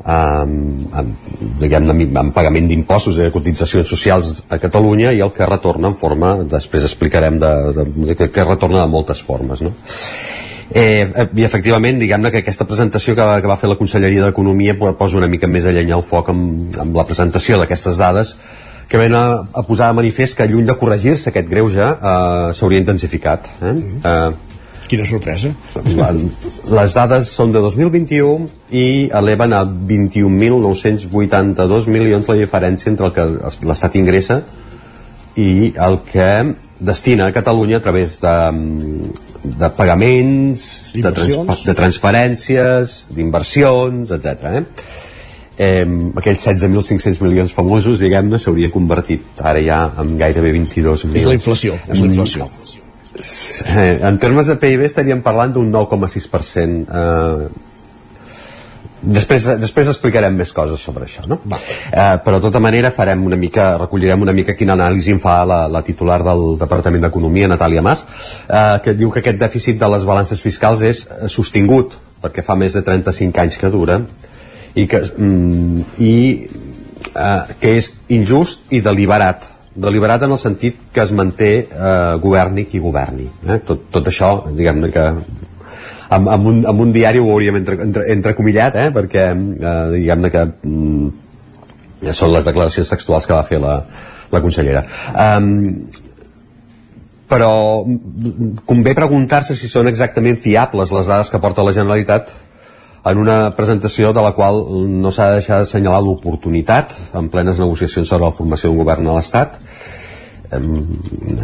amb, 0.06 0.94
amb, 0.94 1.28
diguem 1.60 1.90
amb 1.90 2.32
pagament 2.34 2.68
d'impostos 2.70 3.16
i 3.18 3.24
de 3.24 3.32
cotitzacions 3.34 3.88
socials 3.90 4.44
a 4.48 4.58
Catalunya 4.62 5.12
i 5.16 5.20
el 5.24 5.32
que 5.34 5.46
retorna 5.48 5.90
en 5.90 5.96
forma, 5.98 6.36
després 6.46 6.86
explicarem 6.86 7.40
de, 7.42 7.52
de, 7.76 7.86
de, 8.10 8.14
que, 8.18 8.28
que 8.30 8.44
retorna 8.46 8.84
de 8.84 8.92
moltes 8.92 9.22
formes 9.26 9.64
no? 9.66 9.72
Eh, 10.74 11.06
I 11.38 11.44
efectivament, 11.46 11.98
diguem-ne 12.02 12.30
que 12.34 12.40
aquesta 12.42 12.64
presentació 12.66 13.14
que, 13.14 13.26
que 13.42 13.46
va 13.50 13.54
fer 13.58 13.68
la 13.70 13.76
Conselleria 13.78 14.24
d'Economia 14.24 14.74
po- 14.78 14.90
posa 14.98 15.18
una 15.20 15.28
mica 15.30 15.46
més 15.46 15.64
a 15.66 15.70
llenya 15.74 15.94
el 15.94 16.02
foc 16.06 16.32
amb, 16.32 16.74
amb 16.82 16.96
la 16.98 17.04
presentació 17.06 17.60
d'aquestes 17.60 18.00
dades 18.02 18.32
que 18.90 18.98
ven 18.98 19.14
a, 19.18 19.22
a 19.54 19.62
posar 19.66 19.88
a 19.90 19.94
manifest 19.98 20.36
que 20.38 20.46
lluny 20.50 20.66
de 20.66 20.74
corregir-se 20.78 21.30
aquest 21.30 21.48
greuge 21.50 21.86
eh, 21.86 22.50
s'hauria 22.54 22.82
intensificat 22.82 23.46
eh? 23.62 23.74
Eh, 24.02 24.55
Quina 24.86 25.02
sorpresa. 25.08 25.50
les 26.78 26.90
dades 26.94 27.24
són 27.32 27.52
de 27.54 27.60
2021 27.64 28.46
i 28.70 29.10
eleven 29.14 29.52
a 29.56 29.64
21.982 29.66 31.86
milions 31.90 32.28
la 32.30 32.36
diferència 32.38 32.90
entre 32.92 33.06
el 33.08 33.12
que 33.16 33.24
l'Estat 33.66 33.92
ingressa 33.98 34.36
i 35.36 35.72
el 35.88 35.94
que 36.06 36.30
destina 36.78 37.26
a 37.26 37.32
Catalunya 37.32 37.78
a 37.78 37.82
través 37.82 38.20
de, 38.20 38.52
de 39.44 39.70
pagaments, 39.76 40.92
de, 40.94 41.12
trans, 41.12 41.64
de 41.64 41.74
transferències, 41.74 42.96
d'inversions, 43.16 44.12
etc. 44.16 44.50
Eh? 44.60 44.64
Eh, 45.56 45.86
aquells 46.20 46.44
16.500 46.44 47.22
milions 47.24 47.54
famosos, 47.56 48.02
diguem-ne, 48.04 48.40
s'hauria 48.40 48.72
convertit 48.72 49.40
ara 49.40 49.62
ja 49.64 49.86
en 50.02 50.16
gairebé 50.20 50.52
22.000. 50.58 51.16
És 51.16 51.28
la 51.28 51.38
inflació, 51.38 51.78
és 51.88 52.02
la 52.02 52.12
inflació. 52.12 52.50
Eh, 53.18 54.00
en 54.02 54.18
termes 54.18 54.46
de 54.50 54.56
PIB 54.60 54.84
estaríem 54.86 55.22
parlant 55.24 55.54
d'un 55.54 55.70
9,6%. 55.72 56.86
Eh, 56.86 57.48
després, 59.02 59.46
després 59.60 59.90
explicarem 59.92 60.36
més 60.36 60.52
coses 60.56 60.82
sobre 60.82 61.06
això, 61.06 61.24
no? 61.30 61.38
Eh, 61.48 62.16
però 62.24 62.38
de 62.38 62.46
tota 62.48 62.60
manera 62.62 62.92
farem 62.94 63.24
una 63.26 63.38
mica, 63.40 63.76
recollirem 63.80 64.22
una 64.26 64.34
mica 64.36 64.56
quina 64.58 64.76
anàlisi 64.76 65.14
en 65.14 65.22
fa 65.22 65.38
la, 65.48 65.62
la 65.70 65.82
titular 65.86 66.22
del 66.26 66.58
Departament 66.60 67.06
d'Economia, 67.06 67.48
Natàlia 67.52 67.84
Mas, 67.84 68.04
eh, 68.48 68.78
que 68.84 68.96
diu 68.98 69.12
que 69.12 69.24
aquest 69.24 69.40
dèficit 69.40 69.80
de 69.80 69.90
les 69.94 70.06
balances 70.08 70.42
fiscals 70.42 70.84
és 70.86 71.06
eh, 71.06 71.26
sostingut, 71.32 71.96
perquè 72.22 72.44
fa 72.44 72.56
més 72.58 72.76
de 72.76 72.82
35 72.84 73.44
anys 73.44 73.60
que 73.60 73.72
dura, 73.72 74.00
i 74.76 74.86
que, 74.90 75.00
mm, 75.00 75.84
i, 76.04 76.14
eh, 77.14 77.42
que 77.60 77.76
és 77.78 77.92
injust 78.12 78.72
i 78.76 78.82
deliberat 78.84 79.55
deliberat 79.76 80.24
en 80.24 80.32
el 80.34 80.40
sentit 80.40 80.86
que 80.92 81.02
es 81.04 81.12
manté 81.12 81.50
eh, 81.66 82.16
governi 82.22 82.64
qui 82.68 82.80
governi 82.80 83.26
eh? 83.26 83.58
tot, 83.66 83.86
tot 83.92 84.08
això 84.08 84.30
diguem-ne 84.48 84.90
que 84.94 85.04
amb, 85.06 86.30
amb, 86.32 86.46
un, 86.46 86.62
amb 86.68 86.82
un 86.86 86.94
diari 86.94 87.20
ho 87.20 87.28
hauríem 87.34 87.60
entre, 87.60 87.78
entre, 87.84 88.06
entrecomillat 88.14 88.80
eh? 88.80 88.88
perquè 88.94 89.28
eh, 89.32 89.76
diguem-ne 89.96 90.32
que 90.32 90.44
mm, 90.46 91.06
són 92.16 92.32
les 92.32 92.48
declaracions 92.48 92.92
textuals 92.92 93.28
que 93.28 93.36
va 93.36 93.46
fer 93.46 93.60
la, 93.62 93.78
la 94.32 94.42
consellera 94.44 94.84
um, 95.12 95.50
però 97.28 97.52
mm, 97.84 98.66
convé 98.68 98.94
preguntar-se 98.96 99.58
si 99.58 99.68
són 99.68 99.90
exactament 99.90 100.38
fiables 100.40 100.94
les 100.94 101.12
dades 101.12 101.32
que 101.32 101.42
porta 101.42 101.66
la 101.66 101.74
Generalitat 101.76 102.32
en 103.06 103.18
una 103.22 103.36
presentació 103.56 104.12
de 104.12 104.22
la 104.24 104.32
qual 104.34 104.64
no 105.02 105.12
s'ha 105.14 105.30
de 105.30 105.38
deixar 105.40 105.60
d'assenyalar 105.62 106.00
l'oportunitat 106.02 106.96
en 107.14 107.30
plenes 107.30 107.60
negociacions 107.62 108.08
sobre 108.08 108.26
la 108.26 108.34
formació 108.34 108.70
d'un 108.70 108.82
govern 108.82 109.06
a 109.06 109.16
l'Estat 109.18 109.60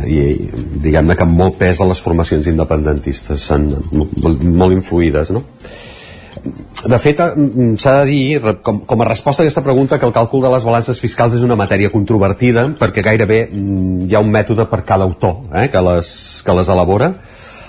i 0.07 0.19
diguem-ne 0.83 1.17
que 1.19 1.25
amb 1.27 1.39
molt 1.39 1.57
pes 1.59 1.81
a 1.81 1.89
les 1.91 2.03
formacions 2.03 2.47
independentistes 2.51 3.49
són 3.51 3.71
molt, 3.93 4.75
influïdes 4.75 5.33
no? 5.35 5.43
de 6.83 6.99
fet, 6.99 7.21
s'ha 7.79 7.93
de 8.01 8.07
dir, 8.09 8.55
com, 8.67 8.81
com 8.89 9.03
a 9.03 9.07
resposta 9.07 9.43
a 9.43 9.47
aquesta 9.47 9.63
pregunta, 9.63 9.99
que 10.01 10.09
el 10.09 10.15
càlcul 10.15 10.43
de 10.43 10.51
les 10.51 10.65
balances 10.67 10.99
fiscals 10.99 11.37
és 11.39 11.45
una 11.47 11.55
matèria 11.59 11.93
controvertida, 11.93 12.65
perquè 12.81 13.05
gairebé 13.07 13.45
mm, 13.47 14.09
hi 14.09 14.17
ha 14.17 14.23
un 14.25 14.33
mètode 14.35 14.67
per 14.71 14.81
cada 14.89 15.07
autor 15.07 15.53
eh, 15.55 15.69
que, 15.71 15.83
les, 15.87 16.11
que 16.43 16.57
les 16.59 16.73
elabora. 16.75 17.13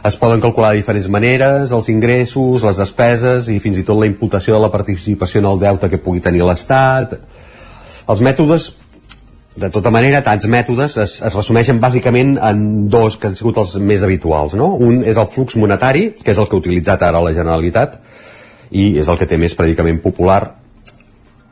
Es 0.03 0.17
poden 0.19 0.41
calcular 0.43 0.73
de 0.73 0.81
diferents 0.81 1.07
maneres, 1.07 1.71
els 1.71 1.87
ingressos, 1.89 2.63
les 2.67 2.79
despeses 2.81 3.47
i 3.47 3.59
fins 3.63 3.77
i 3.79 3.85
tot 3.87 4.01
la 4.01 4.09
imputació 4.09 4.57
de 4.57 4.63
la 4.65 4.71
participació 4.71 5.39
en 5.39 5.47
el 5.47 5.61
deute 5.61 5.89
que 5.89 6.01
pugui 6.03 6.19
tenir 6.23 6.43
l'Estat. 6.43 7.15
Els 8.11 8.23
mètodes 8.23 8.73
de 9.55 9.69
tota 9.69 9.91
manera, 9.93 10.23
tants 10.25 10.47
mètodes 10.49 10.95
es, 10.97 11.19
es 11.21 11.35
resumeixen 11.35 11.79
bàsicament 11.79 12.35
en 12.41 12.89
dos 12.89 13.19
que 13.21 13.29
han 13.29 13.37
sigut 13.37 13.59
els 13.61 13.75
més 13.77 14.03
habituals. 14.03 14.55
No? 14.57 14.71
Un 14.81 15.03
és 15.05 15.19
el 15.21 15.29
flux 15.29 15.55
monetari, 15.61 16.07
que 16.19 16.33
és 16.33 16.41
el 16.41 16.49
que 16.49 16.57
ha 16.57 16.61
utilitzat 16.63 17.05
ara 17.05 17.21
la 17.21 17.35
Generalitat, 17.37 17.99
i 18.73 18.95
és 18.99 19.09
el 19.09 19.19
que 19.19 19.29
té 19.29 19.37
més 19.37 19.53
predicament 19.55 20.01
popular, 20.01 20.41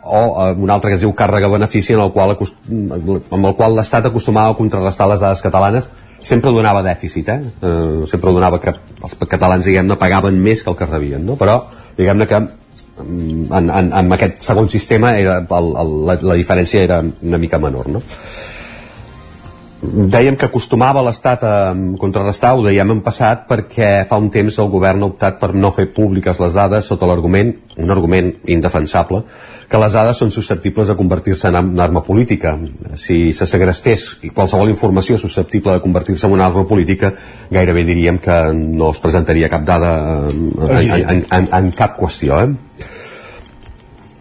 o 0.01 0.21
eh, 0.21 0.53
un 0.57 0.73
altre 0.73 0.89
que 0.89 0.97
es 0.97 1.05
diu 1.05 1.13
càrrega-benefici, 1.13 1.93
en 1.93 2.01
el 2.07 2.09
qual, 2.15 2.33
amb 2.33 3.45
el 3.45 3.53
qual 3.59 3.77
l'Estat 3.77 4.09
acostumava 4.09 4.55
a 4.55 4.57
contrarrestar 4.57 5.07
les 5.11 5.21
dades 5.21 5.45
catalanes, 5.45 5.89
sempre 6.21 6.53
donava 6.53 6.83
dèficit, 6.85 7.29
eh? 7.29 7.51
eh 7.61 8.07
sempre 8.09 8.33
donava 8.33 8.59
que 8.61 8.73
els 8.73 9.15
catalans, 9.27 9.65
diguem-ne, 9.65 9.97
pagaven 9.99 10.37
més 10.41 10.63
que 10.63 10.71
el 10.71 10.77
que 10.79 10.89
rebien, 10.89 11.25
no? 11.25 11.37
però, 11.39 11.59
diguem-ne 11.97 12.27
que 12.29 12.39
mm, 12.39 13.51
en, 13.51 13.69
en, 13.69 13.91
en 14.03 14.17
aquest 14.17 14.41
segon 14.45 14.69
sistema 14.69 15.15
era, 15.17 15.39
el, 15.41 15.75
el, 15.83 15.93
la, 16.09 16.17
la 16.33 16.39
diferència 16.39 16.83
era 16.87 17.01
una 17.01 17.41
mica 17.41 17.59
menor 17.59 17.89
no? 17.89 18.03
Dèiem 19.81 20.35
que 20.37 20.45
acostumava 20.45 21.01
l'Estat 21.01 21.43
a 21.43 21.53
contrarrestar, 21.99 22.53
ho 22.53 22.61
dèiem 22.65 22.91
en 22.93 22.99
passat 23.01 23.47
perquè 23.49 24.05
fa 24.09 24.19
un 24.21 24.29
temps 24.33 24.59
el 24.61 24.69
govern 24.69 25.01
ha 25.01 25.09
optat 25.09 25.39
per 25.41 25.51
no 25.57 25.71
fer 25.73 25.87
públiques 25.95 26.37
les 26.39 26.53
dades 26.53 26.85
sota 26.85 27.09
l'argument, 27.09 27.49
un 27.81 27.93
argument 27.93 28.29
indefensable, 28.53 29.23
que 29.71 29.81
les 29.81 29.97
dades 29.97 30.21
són 30.21 30.33
susceptibles 30.33 30.91
de 30.91 30.97
convertir-se 30.99 31.49
en 31.49 31.57
en 31.61 31.79
arma 31.79 32.03
política. 32.03 32.57
Si 32.95 33.33
se 33.33 33.45
segrestés 33.49 34.05
qualsevol 34.35 34.69
informació 34.69 35.17
susceptible 35.17 35.73
de 35.73 35.81
convertir-se 35.81 36.27
en 36.27 36.33
una 36.37 36.45
arma 36.45 36.67
política, 36.67 37.13
gairebé 37.49 37.83
diríem 37.87 38.19
que 38.19 38.37
no 38.53 38.91
es 38.91 38.99
presentaria 38.99 39.49
cap 39.49 39.65
dada 39.65 40.27
eh, 40.29 40.81
en, 40.81 41.09
en, 41.15 41.25
en, 41.31 41.47
en 41.57 41.71
cap 41.71 41.97
qüestió. 41.97 42.37
Eh? 42.43 42.90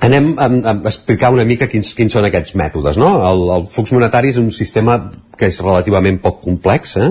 Anem 0.01 0.31
a, 0.41 0.47
a 0.49 0.75
explicar 0.89 1.29
una 1.35 1.45
mica 1.45 1.69
quins, 1.69 1.93
quins 1.97 2.15
són 2.17 2.25
aquests 2.25 2.55
mètodes. 2.57 2.97
No? 3.01 3.11
El, 3.29 3.43
el 3.57 3.67
flux 3.69 3.93
monetari 3.93 4.31
és 4.33 4.39
un 4.41 4.49
sistema 4.57 4.97
que 5.37 5.51
és 5.51 5.59
relativament 5.61 6.17
poc 6.23 6.41
complex. 6.47 6.97
Eh? 6.97 7.11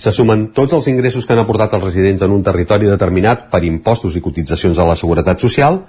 Se 0.00 0.14
sumen 0.16 0.46
tots 0.56 0.72
els 0.72 0.88
ingressos 0.88 1.26
que 1.28 1.36
han 1.36 1.42
aportat 1.42 1.76
els 1.76 1.84
residents 1.84 2.24
en 2.24 2.32
un 2.32 2.44
territori 2.46 2.88
determinat 2.88 3.50
per 3.52 3.60
impostos 3.68 4.16
i 4.16 4.24
cotitzacions 4.24 4.80
a 4.80 4.88
la 4.88 4.96
Seguretat 4.96 5.44
Social 5.44 5.82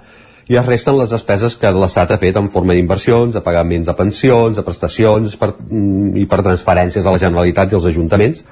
i 0.44 0.58
es 0.60 0.66
resten 0.68 0.98
les 0.98 1.08
despeses 1.08 1.56
que 1.56 1.70
l'Estat 1.72 2.12
ha 2.12 2.20
fet 2.20 2.36
en 2.36 2.50
forma 2.52 2.76
d'inversions, 2.76 3.32
de 3.32 3.40
pagaments 3.40 3.88
de 3.88 3.96
pensions, 3.96 4.58
de 4.58 4.64
prestacions 4.66 5.38
per, 5.40 5.54
mm, 5.56 6.12
i 6.20 6.26
per 6.28 6.42
transferències 6.44 7.06
a 7.06 7.14
la 7.14 7.20
Generalitat 7.22 7.72
i 7.72 7.78
als 7.78 7.88
ajuntaments, 7.88 8.44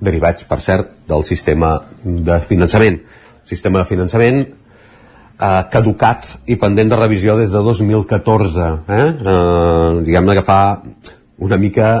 derivats, 0.00 0.42
per 0.44 0.58
cert, 0.60 0.90
del 1.06 1.22
sistema 1.22 1.76
de 2.02 2.40
finançament. 2.40 2.98
Sistema 3.46 3.84
de 3.84 3.84
finançament 3.84 4.42
eh, 5.38 5.62
caducat 5.72 6.34
i 6.46 6.58
pendent 6.60 6.90
de 6.90 6.98
revisió 6.98 7.36
des 7.38 7.52
de 7.54 7.62
2014 7.64 8.68
eh? 8.88 8.98
Eh, 8.98 10.02
diguem-ne 10.06 10.36
que 10.38 10.44
fa 10.46 10.58
una 11.38 11.58
mica 11.60 11.92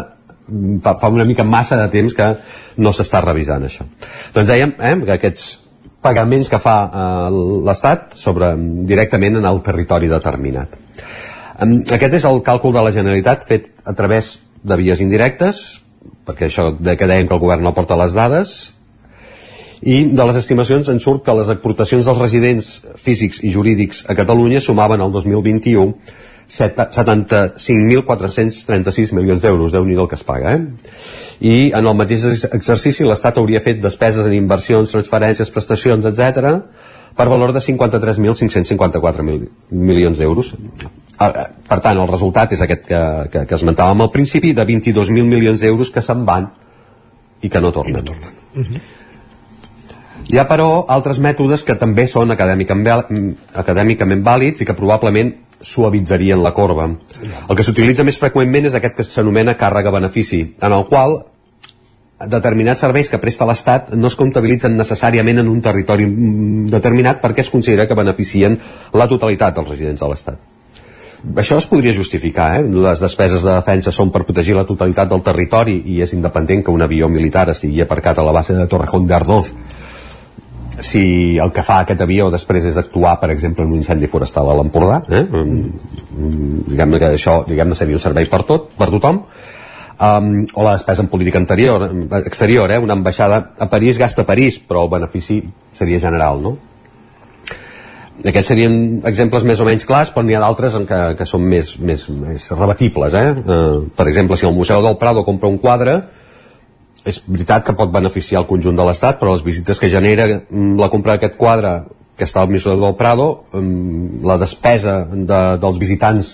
fa, 0.82 0.96
fa 0.98 1.12
una 1.12 1.26
mica 1.28 1.44
massa 1.44 1.78
de 1.82 1.88
temps 1.92 2.14
que 2.16 2.28
no 2.82 2.92
s'està 2.92 3.22
revisant 3.24 3.64
això 3.64 3.86
doncs 4.34 4.50
dèiem 4.50 4.74
eh, 4.78 4.94
que 5.04 5.16
aquests 5.18 5.48
pagaments 6.02 6.50
que 6.50 6.60
fa 6.62 6.76
eh, 6.86 7.40
l'Estat 7.66 8.14
sobre 8.18 8.54
directament 8.88 9.40
en 9.40 9.48
el 9.48 9.62
territori 9.66 10.10
determinat 10.10 10.78
aquest 11.58 12.20
és 12.20 12.24
el 12.28 12.42
càlcul 12.46 12.74
de 12.74 12.86
la 12.86 12.94
Generalitat 12.94 13.46
fet 13.46 13.72
a 13.84 13.94
través 13.98 14.36
de 14.62 14.78
vies 14.78 15.02
indirectes 15.02 15.80
perquè 16.26 16.48
això 16.48 16.70
de 16.74 16.94
que 16.98 17.08
dèiem 17.08 17.28
que 17.28 17.34
el 17.34 17.42
govern 17.42 17.64
no 17.64 17.72
aporta 17.72 17.98
les 17.98 18.14
dades 18.14 18.58
i 19.82 20.04
de 20.10 20.24
les 20.26 20.36
estimacions 20.40 20.88
en 20.90 20.98
surt 21.00 21.22
que 21.26 21.34
les 21.38 21.48
exportacions 21.54 22.04
dels 22.08 22.18
residents 22.18 22.70
físics 22.98 23.42
i 23.44 23.52
jurídics 23.54 24.04
a 24.10 24.14
Catalunya 24.18 24.60
sumaven 24.60 25.00
el 25.04 25.12
2021 25.12 25.94
set- 26.48 26.80
75.436 26.96 29.12
milions 29.14 29.42
d'euros, 29.42 29.72
déu 29.72 29.84
nhi 29.84 29.94
el 29.98 30.08
que 30.08 30.14
es 30.18 30.24
paga, 30.24 30.54
eh? 30.56 30.62
I 31.40 31.70
en 31.76 31.86
el 31.86 31.94
mateix 31.94 32.24
ex- 32.26 32.48
exercici 32.56 33.04
l'Estat 33.06 33.38
hauria 33.38 33.60
fet 33.62 33.78
despeses 33.82 34.26
en 34.26 34.32
inversions, 34.34 34.90
transferències, 34.90 35.50
prestacions, 35.54 36.04
etc 36.10 36.18
per 37.18 37.26
valor 37.26 37.50
de 37.52 37.58
53.554 37.58 39.22
mil, 39.26 39.48
milions 39.74 40.18
d'euros. 40.20 40.52
Per 41.18 41.78
tant, 41.82 41.98
el 41.98 42.06
resultat 42.06 42.52
és 42.54 42.60
aquest 42.62 42.84
que, 42.86 43.00
que, 43.32 43.40
que 43.50 43.54
esmentàvem 43.56 44.00
al 44.04 44.10
principi, 44.14 44.52
de 44.54 44.62
22.000 44.62 45.26
milions 45.26 45.58
d'euros 45.64 45.90
que 45.90 45.98
se'n 46.04 46.22
van 46.28 46.46
i 47.42 47.48
que 47.50 47.58
no 47.60 47.72
tornen. 47.74 47.90
I 47.90 47.94
no 47.98 48.02
tornen. 48.12 48.30
Hi 50.28 50.36
ha, 50.36 50.44
però, 50.44 50.84
altres 50.92 51.16
mètodes 51.24 51.62
que 51.64 51.78
també 51.80 52.04
són 52.10 52.34
acadèmicament, 52.34 53.30
acadèmicament 53.56 54.24
vàlids 54.26 54.60
i 54.60 54.66
que 54.68 54.76
probablement 54.76 55.32
suavitzarien 55.64 56.42
la 56.44 56.52
corba. 56.52 56.84
El 57.48 57.56
que 57.56 57.64
s'utilitza 57.64 58.04
més 58.04 58.20
freqüentment 58.20 58.68
és 58.68 58.76
aquest 58.76 58.98
que 58.98 59.06
s'anomena 59.08 59.56
càrrega-benefici, 59.56 60.42
en 60.60 60.76
el 60.76 60.84
qual 60.90 61.16
determinats 62.28 62.84
serveis 62.84 63.08
que 63.08 63.22
presta 63.22 63.48
l'Estat 63.48 63.94
no 63.96 64.10
es 64.10 64.18
comptabilitzen 64.20 64.76
necessàriament 64.76 65.40
en 65.40 65.48
un 65.48 65.64
territori 65.64 66.06
determinat 66.76 67.22
perquè 67.24 67.46
es 67.46 67.50
considera 67.54 67.86
que 67.88 67.96
beneficien 67.96 68.58
la 68.92 69.08
totalitat 69.08 69.56
dels 69.56 69.70
residents 69.70 70.04
de 70.04 70.12
l'Estat. 70.12 70.46
Això 71.40 71.56
es 71.58 71.66
podria 71.66 71.96
justificar, 71.96 72.52
eh? 72.58 72.64
Les 72.68 73.00
despeses 73.00 73.42
de 73.42 73.54
defensa 73.54 73.90
són 73.94 74.12
per 74.14 74.26
protegir 74.28 74.54
la 74.54 74.68
totalitat 74.68 75.08
del 75.08 75.24
territori 75.24 75.80
i 75.94 76.02
és 76.04 76.12
independent 76.12 76.66
que 76.66 76.74
un 76.74 76.84
avió 76.84 77.08
militar 77.08 77.48
estigui 77.48 77.80
aparcat 77.82 78.18
a 78.18 78.26
la 78.28 78.34
base 78.36 78.54
de 78.54 78.66
Torrejón 78.68 79.08
de 79.08 79.16
Ardoz 79.16 79.54
si 80.80 81.38
el 81.38 81.52
que 81.52 81.64
fa 81.66 81.80
aquest 81.82 82.00
avió 82.04 82.28
després 82.30 82.66
és 82.68 82.76
actuar, 82.80 83.18
per 83.20 83.30
exemple, 83.34 83.64
en 83.64 83.74
un 83.74 83.82
incendi 83.82 84.08
forestal 84.10 84.50
a 84.50 84.56
l'Empordà, 84.58 85.02
eh? 85.10 85.24
Mm, 85.24 86.64
diguem-ne 86.68 87.00
que 87.00 87.12
això 87.16 87.40
diguem 87.48 87.74
seria 87.78 87.98
un 87.98 88.04
servei 88.04 88.28
per 88.30 88.44
tot, 88.48 88.70
per 88.78 88.90
tothom, 88.92 89.22
um, 89.98 90.30
o 90.54 90.64
la 90.64 90.76
despesa 90.76 91.02
en 91.02 91.10
política 91.10 91.38
anterior, 91.38 91.88
exterior, 92.24 92.70
eh? 92.70 92.78
una 92.78 92.94
ambaixada 92.94 93.50
a 93.58 93.68
París 93.68 93.98
gasta 93.98 94.22
a 94.22 94.26
París, 94.26 94.58
però 94.58 94.86
el 94.86 94.92
benefici 94.94 95.42
seria 95.74 96.00
general, 96.00 96.42
no? 96.42 96.56
Aquests 98.18 98.48
serien 98.50 98.72
exemples 99.06 99.44
més 99.46 99.60
o 99.62 99.66
menys 99.66 99.86
clars, 99.86 100.08
però 100.10 100.24
n'hi 100.26 100.34
ha 100.34 100.42
d'altres 100.42 100.74
en 100.74 100.88
que 100.88 101.26
són 101.26 101.44
més, 101.46 101.76
més, 101.78 102.08
més 102.10 102.48
rebatibles. 102.50 103.14
Eh? 103.14 103.28
Eh, 103.30 103.76
per 103.94 104.08
exemple, 104.10 104.34
si 104.36 104.46
el 104.48 104.56
Museu 104.56 104.82
del 104.82 104.98
Prado 104.98 105.22
compra 105.22 105.46
un 105.46 105.60
quadre, 105.62 106.00
és 107.08 107.20
veritat 107.26 107.64
que 107.66 107.76
pot 107.76 107.92
beneficiar 107.92 108.42
el 108.42 108.48
conjunt 108.48 108.76
de 108.76 108.84
l'Estat, 108.86 109.18
però 109.20 109.32
les 109.34 109.44
visites 109.46 109.80
que 109.80 109.90
genera 109.92 110.26
mm, 110.28 110.76
la 110.80 110.90
compra 110.92 111.16
d'aquest 111.16 111.38
quadre 111.40 111.78
que 112.18 112.26
està 112.26 112.42
al 112.42 112.50
Museu 112.50 112.76
del 112.80 112.96
Prado, 112.98 113.28
mm, 113.54 114.20
la 114.26 114.36
despesa 114.40 115.00
de, 115.12 115.40
dels 115.62 115.78
visitants 115.80 116.32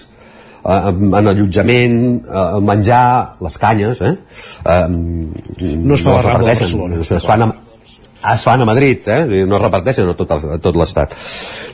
eh, 0.64 0.80
en 0.90 1.14
en 1.20 1.28
allotjament, 1.34 1.98
eh, 2.24 2.46
el 2.56 2.64
menjar, 2.64 3.36
les 3.44 3.58
canyes, 3.60 4.00
eh? 4.00 4.14
eh 4.64 4.88
No 4.88 5.94
es 5.94 6.02
fa 6.02 6.14
a 6.14 6.16
la 6.16 6.22
Rambla 6.22 6.54
de 6.54 6.60
Barcelona. 6.60 7.02
Es 7.04 7.28
fan 7.28 7.46
a, 7.46 7.52
es 8.32 8.42
fan 8.42 8.62
a 8.62 8.64
Madrid, 8.64 9.06
eh? 9.06 9.44
no 9.44 9.58
es 9.58 9.62
reparteixen 9.62 10.08
a 10.08 10.14
tot, 10.16 10.30
el, 10.36 10.46
a 10.56 10.58
tot 10.62 10.78
l'Estat. 10.80 11.12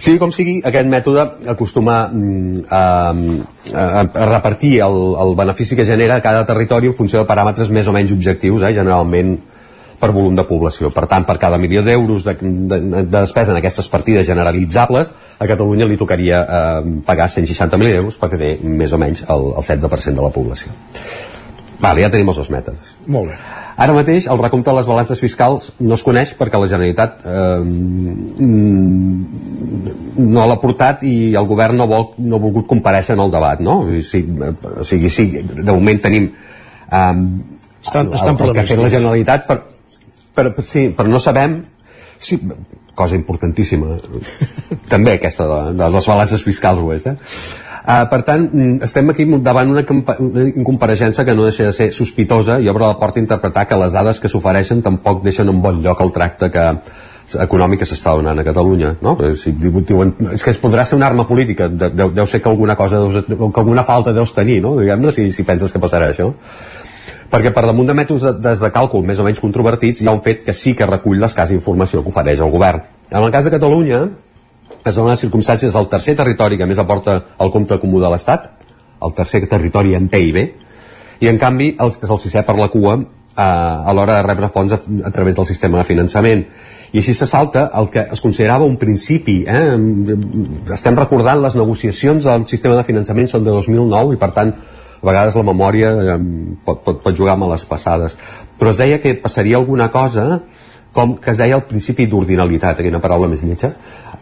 Sigui 0.01 0.19
com 0.19 0.33
sigui, 0.35 0.57
aquest 0.67 0.91
mètode 0.91 1.27
acostuma 1.53 2.03
mm, 2.09 2.65
a, 2.67 2.83
a, 3.71 3.87
a 4.03 4.27
repartir 4.33 4.79
el, 4.87 4.99
el 5.23 5.37
benefici 5.39 5.79
que 5.79 5.87
genera 5.87 6.21
cada 6.25 6.43
territori 6.49 6.91
en 6.91 6.99
funció 6.99 7.23
de 7.23 7.31
paràmetres 7.31 7.71
més 7.71 7.87
o 7.87 7.95
menys 7.95 8.17
objectius, 8.17 8.67
eh? 8.67 8.75
generalment 8.75 9.37
per 10.01 10.11
volum 10.17 10.35
de 10.35 10.47
població. 10.49 10.89
Per 10.95 11.05
tant, 11.07 11.27
per 11.29 11.37
cada 11.39 11.61
milió 11.61 11.85
d'euros 11.87 12.25
de, 12.25 12.35
de, 12.41 12.81
de 13.05 13.05
despesa 13.15 13.53
en 13.53 13.61
aquestes 13.61 13.91
partides 13.93 14.27
generalitzables, 14.27 15.13
a 15.39 15.49
Catalunya 15.49 15.89
li 15.89 16.01
tocaria 16.01 16.43
eh, 16.43 16.93
pagar 17.07 17.29
160.000 17.29 18.01
euros 18.01 18.19
perquè 18.21 18.41
té 18.41 18.53
més 18.65 18.97
o 18.97 19.01
menys 19.01 19.27
el, 19.29 19.51
el 19.53 19.67
16% 19.67 20.17
de 20.17 20.25
la 20.25 20.33
població. 20.35 20.73
Vale, 21.81 22.03
ja 22.03 22.13
tenim 22.13 22.33
els 22.33 22.41
dos 22.41 22.53
mètodes. 22.53 22.97
Molt 23.09 23.33
bé. 23.33 23.60
Ara 23.81 23.95
mateix 23.97 24.27
el 24.29 24.39
recompte 24.43 24.69
de 24.71 24.77
les 24.77 24.87
balances 24.89 25.21
fiscals 25.23 25.71
no 25.81 25.95
es 25.97 26.03
coneix 26.05 26.35
perquè 26.37 26.59
la 26.61 26.69
Generalitat 26.69 27.23
eh, 27.25 27.61
mm, 28.45 29.15
no 30.21 30.45
l'ha 30.51 30.59
portat 30.61 31.03
i 31.09 31.33
el 31.41 31.47
govern 31.49 31.79
no, 31.81 31.87
vol, 31.89 32.11
no 32.21 32.37
ha 32.37 32.43
volgut 32.43 32.67
compareixer 32.69 33.15
en 33.17 33.23
el 33.25 33.33
debat, 33.33 33.63
no? 33.65 33.79
O 33.87 34.03
sigui, 34.05 34.37
o 34.45 34.85
sigui 34.85 35.09
sí, 35.13 35.27
de 35.41 35.73
moment 35.73 36.01
tenim 36.05 36.29
eh, 36.29 37.15
Estan- 37.81 38.13
estan 38.13 38.37
per 38.37 38.51
el, 38.51 38.53
el 38.53 38.55
que 38.59 38.61
ha 38.67 38.69
fet 38.69 38.83
la 38.85 38.93
Generalitat 38.93 39.47
per, 39.49 39.59
per, 40.37 40.45
sí, 40.69 40.91
però 40.97 41.09
no 41.09 41.21
sabem 41.23 41.63
sí, 42.21 42.37
cosa 43.01 43.17
importantíssima 43.19 43.97
també 44.93 45.17
aquesta 45.17 45.49
de, 45.49 45.59
de 45.81 45.91
les 45.97 46.13
balances 46.13 46.45
fiscals 46.47 46.81
ho 46.85 46.93
és, 46.95 47.09
eh? 47.11 47.17
Uh, 47.81 48.05
per 48.11 48.21
tant, 48.29 48.43
mm, 48.45 48.83
estem 48.85 49.09
aquí 49.09 49.25
davant 49.41 49.71
una, 49.73 49.83
incompareixença 49.83 51.25
que 51.25 51.35
no 51.35 51.47
deixa 51.47 51.71
de 51.71 51.73
ser 51.73 51.87
sospitosa 51.97 52.59
i 52.61 52.69
obre 52.69 52.85
la 52.85 52.99
porta 53.01 53.17
a 53.19 53.25
interpretar 53.25 53.65
que 53.67 53.79
les 53.81 53.95
dades 53.97 54.21
que 54.21 54.29
s'ofereixen 54.29 54.83
tampoc 54.85 55.25
deixen 55.25 55.49
en 55.49 55.63
bon 55.65 55.81
lloc 55.83 56.03
el 56.05 56.13
tracte 56.13 56.51
que 56.53 56.67
econòmic 57.39 57.81
que 57.83 57.89
s'està 57.89 58.13
donant 58.19 58.39
a 58.39 58.45
Catalunya 58.45 58.95
no? 59.01 59.15
Eh, 59.25 59.33
si 59.39 59.53
diuen, 59.55 60.13
és 60.35 60.45
que 60.45 60.53
es 60.53 60.61
podrà 60.61 60.85
ser 60.85 60.99
una 60.99 61.07
arma 61.07 61.27
política 61.29 61.69
de, 61.69 61.91
deu, 61.95 62.11
deu 62.15 62.27
ser 62.27 62.43
que 62.43 62.51
alguna 62.51 62.77
cosa 62.77 63.01
deus, 63.01 63.25
que 63.27 63.61
alguna 63.63 63.85
falta 63.89 64.13
deus 64.13 64.35
tenir 64.35 64.61
no? 64.65 64.75
diguem-ne 64.81 65.13
si, 65.15 65.31
si 65.33 65.47
penses 65.47 65.73
que 65.73 65.83
passarà 65.83 66.11
això 66.11 66.33
perquè 67.31 67.53
per 67.55 67.65
damunt 67.67 67.89
de 67.89 67.95
mètodes 67.95 68.61
de, 68.63 68.71
càlcul 68.75 69.05
més 69.07 69.21
o 69.21 69.27
menys 69.27 69.43
controvertits 69.43 70.03
hi 70.03 70.09
ha 70.09 70.15
un 70.17 70.23
fet 70.25 70.43
que 70.47 70.55
sí 70.57 70.75
que 70.75 70.89
recull 70.89 71.21
l'escassa 71.23 71.55
informació 71.55 72.03
que 72.03 72.11
ofereix 72.13 72.43
el 72.43 72.51
govern 72.51 72.83
en 73.11 73.23
el 73.23 73.31
cas 73.31 73.47
de 73.47 73.55
Catalunya 73.55 74.01
es 74.81 74.97
donen 74.97 75.13
les 75.13 75.23
circumstàncies 75.23 75.77
del 75.77 75.89
tercer 75.93 76.17
territori 76.19 76.59
que 76.59 76.67
més 76.67 76.79
aporta 76.83 77.21
el 77.39 77.53
compte 77.55 77.79
comú 77.83 78.01
de 78.03 78.11
l'Estat 78.11 78.51
el 79.01 79.15
tercer 79.15 79.47
territori 79.49 79.95
en 79.95 80.11
PIB 80.11 80.43
i 81.21 81.29
en 81.29 81.39
canvi 81.39 81.75
el, 81.79 81.95
és 81.95 82.11
el 82.11 82.21
sisè 82.23 82.43
per 82.47 82.57
la 82.59 82.69
cua 82.73 82.97
eh, 82.99 83.43
a 83.43 83.95
l'hora 83.95 84.19
de 84.19 84.27
rebre 84.27 84.51
fons 84.53 84.75
a, 84.75 84.81
a 85.05 85.15
través 85.15 85.39
del 85.39 85.47
sistema 85.47 85.81
de 85.81 85.87
finançament 85.87 86.45
i 86.91 86.99
així 86.99 87.15
se 87.15 87.29
salta 87.31 87.69
el 87.79 87.91
que 87.95 88.09
es 88.11 88.21
considerava 88.25 88.67
un 88.67 88.77
principi 88.81 89.45
eh? 89.47 89.63
estem 90.75 90.99
recordant 90.99 91.43
les 91.45 91.55
negociacions 91.55 92.27
del 92.27 92.47
sistema 92.51 92.75
de 92.79 92.87
finançament 92.89 93.31
són 93.31 93.47
de 93.47 93.55
2009 93.55 94.17
i 94.17 94.21
per 94.21 94.33
tant 94.35 94.55
a 95.01 95.07
vegades 95.07 95.37
la 95.37 95.47
memòria 95.47 95.93
eh, 96.15 96.19
pot, 96.65 96.83
pot, 96.85 97.01
pot 97.05 97.17
jugar 97.17 97.39
les 97.41 97.65
passades 97.65 98.17
però 98.59 98.71
es 98.71 98.81
deia 98.81 99.01
que 99.01 99.15
passaria 99.15 99.57
alguna 99.57 99.91
cosa 99.91 100.43
com 100.93 101.17
que 101.17 101.31
es 101.31 101.39
deia 101.39 101.57
el 101.57 101.67
principi 101.69 102.07
d'ordinalitat 102.07 102.81
aquella 102.81 103.01
paraula 103.01 103.29
més 103.31 103.43
lletja 103.47 103.73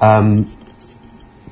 um, 0.00 0.44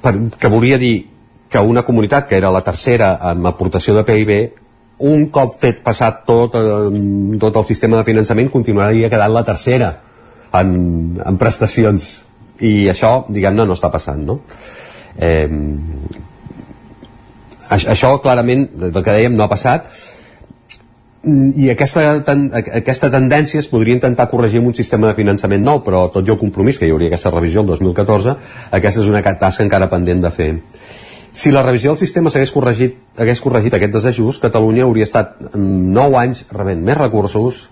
per, 0.03 0.15
que 0.39 0.53
volia 0.53 0.79
dir 0.79 1.09
que 1.49 1.61
una 1.61 1.83
comunitat 1.83 2.29
que 2.29 2.37
era 2.37 2.51
la 2.51 2.63
tercera 2.63 3.17
en 3.31 3.47
aportació 3.47 3.95
de 3.97 4.05
PIB 4.05 4.33
un 5.07 5.27
cop 5.33 5.59
fet 5.61 5.83
passat 5.85 6.23
tot, 6.29 6.55
eh, 6.57 7.39
tot 7.41 7.57
el 7.57 7.67
sistema 7.69 7.99
de 7.99 8.07
finançament 8.07 8.51
continuaria 8.53 9.11
quedant 9.13 9.33
la 9.33 9.45
tercera 9.45 9.91
en, 10.57 10.71
en 11.21 11.41
prestacions 11.41 12.09
i 12.65 12.87
això, 12.89 13.27
diguem-ne, 13.29 13.67
no 13.67 13.77
està 13.77 13.91
passant 13.93 14.23
no? 14.25 14.41
Eh, 15.17 15.49
això 17.71 18.17
clarament 18.23 18.69
del 18.79 19.03
que 19.03 19.15
dèiem 19.15 19.37
no 19.37 19.45
ha 19.45 19.51
passat. 19.51 19.89
I 21.27 21.71
aquesta, 21.73 22.03
ten, 22.23 22.47
aquesta 22.55 23.11
tendència 23.11 23.59
es 23.59 23.67
podria 23.67 23.97
intentar 23.97 24.29
corregir 24.31 24.61
amb 24.61 24.71
un 24.71 24.77
sistema 24.79 25.09
de 25.11 25.17
finançament 25.17 25.65
nou 25.65 25.81
però 25.83 26.05
tot 26.15 26.29
i 26.29 26.31
el 26.31 26.39
compromís 26.39 26.79
que 26.79 26.87
hi 26.87 26.93
hauria 26.95 27.11
aquesta 27.11 27.33
revisió 27.35 27.65
el 27.65 27.73
2014 27.73 28.35
aquesta 28.79 29.03
és 29.03 29.09
una 29.11 29.25
tasca 29.25 29.65
encara 29.65 29.89
pendent 29.91 30.23
de 30.23 30.31
fer. 30.31 30.53
Si 31.37 31.51
la 31.51 31.65
revisió 31.67 31.91
del 31.91 31.99
sistema 31.99 32.31
s'hagués 32.31 32.53
corregit, 32.55 32.95
hagués 33.19 33.43
corregit 33.45 33.75
aquest 33.75 33.93
desajust, 33.99 34.41
Catalunya 34.41 34.87
hauria 34.87 35.05
estat 35.05 35.35
9 35.57 36.21
anys 36.23 36.47
rebent 36.55 36.87
més 36.87 36.97
recursos 36.97 37.67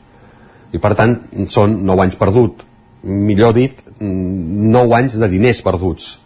i 0.74 0.82
per 0.82 0.96
tant 0.98 1.16
són 1.48 1.78
9 1.86 2.08
anys 2.08 2.18
perdut. 2.18 2.66
Millor 3.04 3.54
dit, 3.54 3.78
9 4.00 4.98
anys 4.98 5.14
de 5.20 5.30
diners 5.30 5.62
perduts, 5.62 6.16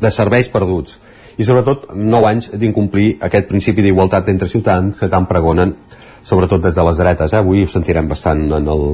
de 0.00 0.10
serveis 0.10 0.48
perduts 0.48 0.96
i 1.38 1.44
sobretot 1.44 1.90
9 1.94 2.28
anys 2.28 2.50
d'incomplir 2.58 3.16
aquest 3.28 3.48
principi 3.48 3.84
d'igualtat 3.84 4.28
entre 4.32 4.48
ciutadans 4.48 4.98
que 4.98 5.10
tant 5.12 5.28
pregonen 5.30 5.74
sobretot 6.22 6.62
des 6.62 6.74
de 6.74 6.86
les 6.86 6.98
dretes. 6.98 7.32
Eh? 7.32 7.40
Avui 7.40 7.64
ho 7.64 7.70
sentirem 7.70 8.08
bastant 8.08 8.44
en 8.58 8.68
el, 8.68 8.84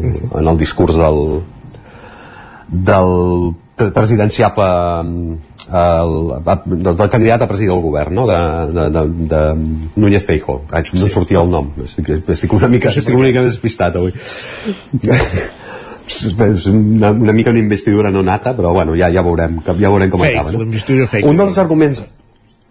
en 0.41 0.49
el 0.49 0.59
discurs 0.59 0.97
del, 0.97 1.43
del 2.69 3.55
presidenciable 3.95 4.69
el, 5.69 6.15
del, 6.65 6.97
del 6.97 7.11
candidat 7.13 7.43
a 7.45 7.49
presidir 7.49 7.71
el 7.75 7.83
govern 7.85 8.15
no? 8.15 8.27
de, 8.27 8.39
de, 8.73 8.89
de, 8.91 9.03
de 9.29 9.41
Núñez 10.01 10.25
Feijo 10.25 10.63
no 10.73 10.83
sí. 10.83 11.11
sortia 11.11 11.43
el 11.43 11.51
nom 11.53 11.71
estic, 11.85 12.09
estic 12.25 12.53
una 12.57 12.69
mica, 12.73 12.89
estic 12.89 13.15
una 13.15 13.29
mica 13.29 13.45
despistat 13.45 13.99
avui 14.01 14.15
és 16.09 16.67
una, 16.73 17.13
una 17.13 17.35
mica 17.37 17.53
una 17.53 17.61
investidura 17.61 18.11
no 18.11 18.23
nata 18.25 18.55
però 18.57 18.73
bueno, 18.73 18.97
ja, 18.97 19.13
ja 19.13 19.23
veurem, 19.23 19.61
ja 19.67 19.77
veurem 19.77 20.11
com 20.11 20.25
fake, 20.25 20.41
acaba 20.41 20.57
no? 20.57 20.71
un 21.29 21.43
dels 21.45 21.61
arguments 21.61 22.07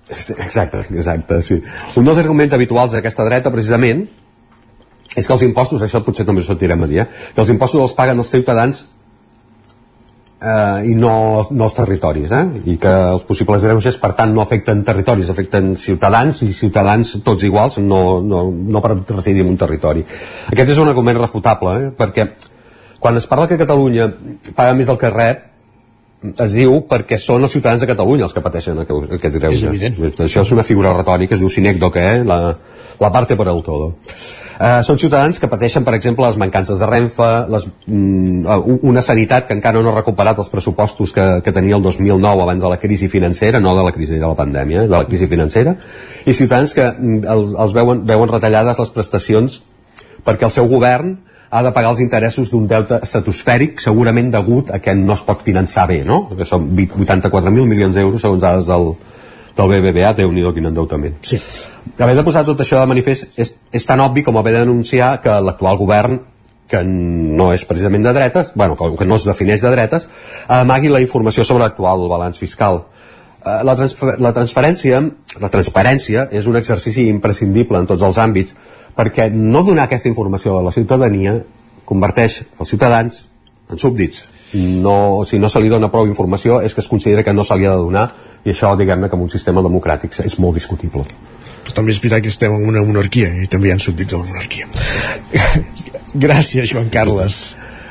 exacte, 0.10 0.86
exacte 0.96 1.42
sí. 1.44 1.60
un 2.00 2.08
dels 2.08 2.22
arguments 2.22 2.56
habituals 2.56 2.96
d'aquesta 2.96 3.26
dreta 3.28 3.52
precisament 3.52 4.06
és 5.18 5.26
que 5.26 5.34
els 5.34 5.44
impostos, 5.48 5.82
això 5.82 6.04
potser 6.06 6.28
també 6.28 6.44
ho 6.44 6.46
sentirem 6.46 6.84
a 6.84 6.88
dir, 6.88 7.02
eh? 7.02 7.08
que 7.34 7.42
els 7.42 7.50
impostos 7.50 7.82
els 7.82 7.96
paguen 7.98 8.20
els 8.22 8.30
ciutadans 8.30 8.84
eh, 10.42 10.92
i 10.92 10.94
no, 10.96 11.48
no 11.50 11.68
els 11.68 11.78
territoris 11.78 12.34
eh? 12.36 12.44
i 12.66 12.78
que 12.82 12.94
els 13.14 13.26
possibles 13.28 13.64
greuges 13.66 13.98
per 14.02 14.14
tant 14.20 14.34
no 14.36 14.44
afecten 14.44 14.84
territoris, 14.88 15.32
afecten 15.34 15.74
ciutadans 15.80 16.44
i 16.46 16.52
ciutadans 16.54 17.18
tots 17.26 17.48
iguals 17.48 17.80
no, 17.82 18.20
no, 18.22 18.46
no 18.52 18.84
per 18.84 18.96
residir 19.16 19.46
en 19.46 19.56
un 19.56 19.60
territori 19.60 20.06
aquest 20.52 20.76
és 20.76 20.84
un 20.84 20.92
argument 20.92 21.20
refutable 21.24 21.76
eh? 21.82 21.92
perquè 21.98 22.30
quan 23.00 23.18
es 23.18 23.28
parla 23.30 23.48
que 23.50 23.60
Catalunya 23.60 24.10
paga 24.56 24.74
més 24.78 24.90
del 24.90 25.02
que 25.02 25.14
rep 25.14 25.47
es 26.26 26.56
diu 26.58 26.80
perquè 26.90 27.20
són 27.22 27.46
els 27.46 27.54
ciutadans 27.54 27.84
de 27.84 27.90
Catalunya 27.90 28.26
els 28.26 28.34
que 28.34 28.42
pateixen 28.42 28.80
aquest 28.82 29.38
greuge. 29.38 29.54
És 29.54 30.20
Això 30.26 30.42
és 30.42 30.52
una 30.56 30.66
figura 30.66 30.96
retòrica, 30.96 31.36
es 31.36 31.44
diu 31.44 31.52
sinècdoque, 31.54 32.02
eh? 32.02 32.24
la, 32.26 32.40
la 33.00 33.12
parte 33.14 33.38
per 33.38 33.48
el 33.52 33.62
todo. 33.66 33.94
Eh, 34.58 34.82
són 34.82 34.98
ciutadans 34.98 35.38
que 35.38 35.50
pateixen, 35.52 35.86
per 35.86 35.94
exemple, 35.94 36.26
les 36.26 36.40
mancances 36.42 36.82
de 36.82 36.88
Renfe, 36.90 37.28
les, 37.54 37.68
mm, 37.86 38.82
una 38.90 39.04
sanitat 39.06 39.46
que 39.46 39.54
encara 39.54 39.84
no 39.86 39.92
ha 39.92 40.00
recuperat 40.00 40.42
els 40.42 40.50
pressupostos 40.50 41.14
que, 41.14 41.28
que 41.46 41.54
tenia 41.54 41.78
el 41.78 41.86
2009 41.86 42.42
abans 42.48 42.66
de 42.66 42.72
la 42.74 42.80
crisi 42.82 43.12
financera, 43.14 43.62
no 43.62 43.76
de 43.78 43.86
la 43.86 43.94
crisi 43.94 44.18
de 44.18 44.26
la 44.26 44.34
pandèmia, 44.34 44.88
eh, 44.88 44.90
de 44.90 44.98
la 44.98 45.06
crisi 45.06 45.30
financera, 45.30 45.76
i 46.26 46.34
ciutadans 46.34 46.74
que 46.74 46.90
mm, 46.90 47.30
els, 47.30 47.54
els 47.54 47.78
veuen, 47.78 48.02
veuen 48.10 48.34
retallades 48.34 48.82
les 48.82 48.94
prestacions 48.96 49.62
perquè 50.26 50.50
el 50.50 50.56
seu 50.56 50.66
govern 50.68 51.20
ha 51.50 51.64
de 51.64 51.72
pagar 51.72 51.92
els 51.94 52.02
interessos 52.04 52.52
d'un 52.52 52.68
deute 52.68 53.00
estratosfèric 53.04 53.82
segurament 53.84 54.32
degut 54.34 54.72
a 54.76 54.80
que 54.84 54.96
no 54.96 55.16
es 55.16 55.24
pot 55.24 55.44
finançar 55.46 55.88
bé, 55.88 56.02
no? 56.06 56.26
Que 56.36 56.48
són 56.48 56.70
84.000 56.76 57.66
milions 57.66 57.96
d'euros 57.96 58.22
segons 58.22 58.42
dades 58.44 58.68
del, 58.68 58.92
del 59.58 59.72
BBVA, 59.74 60.14
déu 60.18 60.32
nhi 60.32 60.46
quin 60.54 60.72
endeutament. 60.72 61.20
Sí. 61.22 61.40
Haver 61.98 62.18
de 62.18 62.26
posar 62.28 62.44
tot 62.46 62.60
això 62.62 62.82
de 62.82 62.90
manifest 62.90 63.40
és, 63.40 63.54
és 63.72 63.88
tan 63.88 64.04
obvi 64.04 64.26
com 64.28 64.38
haver 64.38 64.58
d'anunciar 64.58 65.18
que 65.24 65.40
l'actual 65.42 65.80
govern 65.80 66.20
que 66.68 66.84
no 66.84 67.54
és 67.56 67.64
precisament 67.64 68.04
de 68.04 68.12
dretes, 68.14 68.52
bueno, 68.56 68.76
que 68.76 69.08
no 69.08 69.16
es 69.16 69.24
defineix 69.24 69.64
de 69.64 69.72
dretes, 69.72 70.08
amagui 70.52 70.92
la 70.92 71.00
informació 71.00 71.46
sobre 71.48 71.64
l'actual 71.64 72.10
balanç 72.12 72.42
fiscal. 72.44 72.84
Eh, 73.40 73.62
la, 73.64 73.76
transfer 73.80 74.18
la 74.20 74.34
transferència, 74.36 75.00
la 75.40 75.52
transparència 75.54 76.28
és 76.36 76.48
un 76.52 76.60
exercici 76.60 77.08
imprescindible 77.08 77.80
en 77.80 77.88
tots 77.88 78.04
els 78.04 78.20
àmbits, 78.20 78.58
perquè 78.98 79.30
no 79.34 79.64
donar 79.64 79.88
aquesta 79.88 80.10
informació 80.10 80.58
a 80.58 80.66
la 80.66 80.74
ciutadania 80.74 81.38
converteix 81.88 82.42
els 82.60 82.70
ciutadans 82.70 83.24
en 83.70 83.80
súbdits. 83.80 84.26
No, 84.56 85.26
si 85.28 85.40
no 85.40 85.50
se 85.52 85.60
li 85.60 85.70
dona 85.70 85.92
prou 85.92 86.08
informació 86.08 86.62
és 86.64 86.74
que 86.74 86.82
es 86.82 86.88
considera 86.88 87.24
que 87.24 87.36
no 87.36 87.44
se 87.44 87.56
li 87.60 87.68
ha 87.68 87.76
de 87.76 87.84
donar 87.84 88.08
i 88.46 88.54
això, 88.54 88.72
diguem-ne, 88.80 89.10
que 89.10 89.18
en 89.18 89.26
un 89.26 89.32
sistema 89.32 89.64
democràtic 89.64 90.16
és 90.24 90.38
molt 90.40 90.56
discutible. 90.56 91.04
Però 91.66 91.76
també 91.76 91.92
és 91.92 92.00
veritat 92.00 92.24
que 92.24 92.32
estem 92.32 92.54
en 92.56 92.68
una 92.70 92.84
monarquia 92.88 93.34
i 93.44 93.50
també 93.52 93.70
hi 93.70 93.76
ha 93.76 93.80
súbdits 93.84 94.16
a 94.16 94.22
la 94.22 94.30
monarquia. 94.30 94.70
gràcies, 96.28 96.72
Joan 96.72 96.88
Carles. 96.94 97.42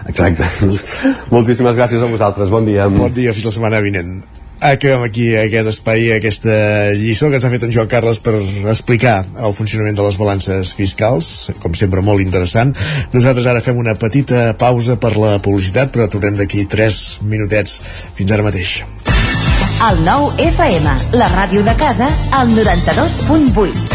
Exacte. 0.08 0.48
Moltíssimes 1.34 1.76
gràcies 1.76 2.00
a 2.00 2.08
vosaltres. 2.08 2.50
Bon 2.52 2.64
dia. 2.64 2.88
Bon 2.88 3.12
dia, 3.12 3.36
fins 3.36 3.50
la 3.50 3.54
setmana 3.58 3.82
vinent. 3.84 4.16
Acabem 4.60 5.02
aquí 5.04 5.26
aquest 5.36 5.68
espai, 5.68 6.06
aquesta 6.14 6.54
lliçó 6.96 7.28
que 7.28 7.36
ens 7.36 7.44
ha 7.44 7.50
fet 7.52 7.66
en 7.66 7.72
Joan 7.74 7.90
Carles 7.92 8.20
per 8.24 8.32
explicar 8.72 9.18
el 9.44 9.52
funcionament 9.52 9.98
de 9.98 10.06
les 10.06 10.16
balances 10.16 10.72
fiscals, 10.78 11.50
com 11.60 11.76
sempre 11.76 12.00
molt 12.00 12.24
interessant. 12.24 12.72
Nosaltres 13.12 13.46
ara 13.52 13.60
fem 13.60 13.76
una 13.76 13.94
petita 14.00 14.54
pausa 14.56 14.96
per 14.96 15.12
la 15.20 15.36
publicitat, 15.44 15.92
però 15.92 16.08
tornem 16.08 16.40
d'aquí 16.40 16.64
3 16.64 17.02
minutets. 17.28 17.82
Fins 18.16 18.32
ara 18.32 18.46
mateix. 18.46 18.80
El 19.86 20.00
nou 20.06 20.30
FM, 20.40 20.96
la 21.20 21.28
ràdio 21.34 21.60
de 21.66 21.76
casa, 21.76 22.08
al 22.32 22.48
92.8. 22.56 23.92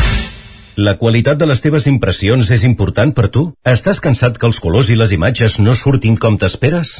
La 0.77 0.93
qualitat 1.01 1.41
de 1.41 1.49
les 1.49 1.59
teves 1.61 1.87
impressions 1.89 2.53
és 2.53 2.63
important 2.69 3.11
per 3.17 3.27
tu? 3.33 3.49
Estàs 3.65 3.99
cansat 3.99 4.37
que 4.37 4.45
els 4.47 4.61
colors 4.61 4.93
i 4.93 4.95
les 4.95 5.11
imatges 5.17 5.57
no 5.59 5.73
surtin 5.75 6.15
com 6.21 6.37
t'esperes? 6.37 6.99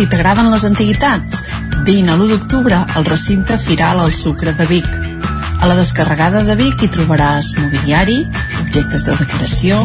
Si 0.00 0.06
t'agraden 0.08 0.46
les 0.48 0.62
antiguitats, 0.64 1.42
vine 1.84 2.08
a 2.08 2.14
l'1 2.14 2.30
d'octubre 2.30 2.78
al 2.96 3.04
recinte 3.04 3.58
Firal 3.60 3.98
al 4.00 4.14
Sucre 4.16 4.54
de 4.56 4.64
Vic. 4.64 4.88
A 5.60 5.68
la 5.68 5.76
descarregada 5.76 6.40
de 6.40 6.56
Vic 6.56 6.80
hi 6.80 6.88
trobaràs 6.94 7.50
mobiliari, 7.58 8.16
objectes 8.62 9.04
de 9.04 9.18
decoració, 9.18 9.82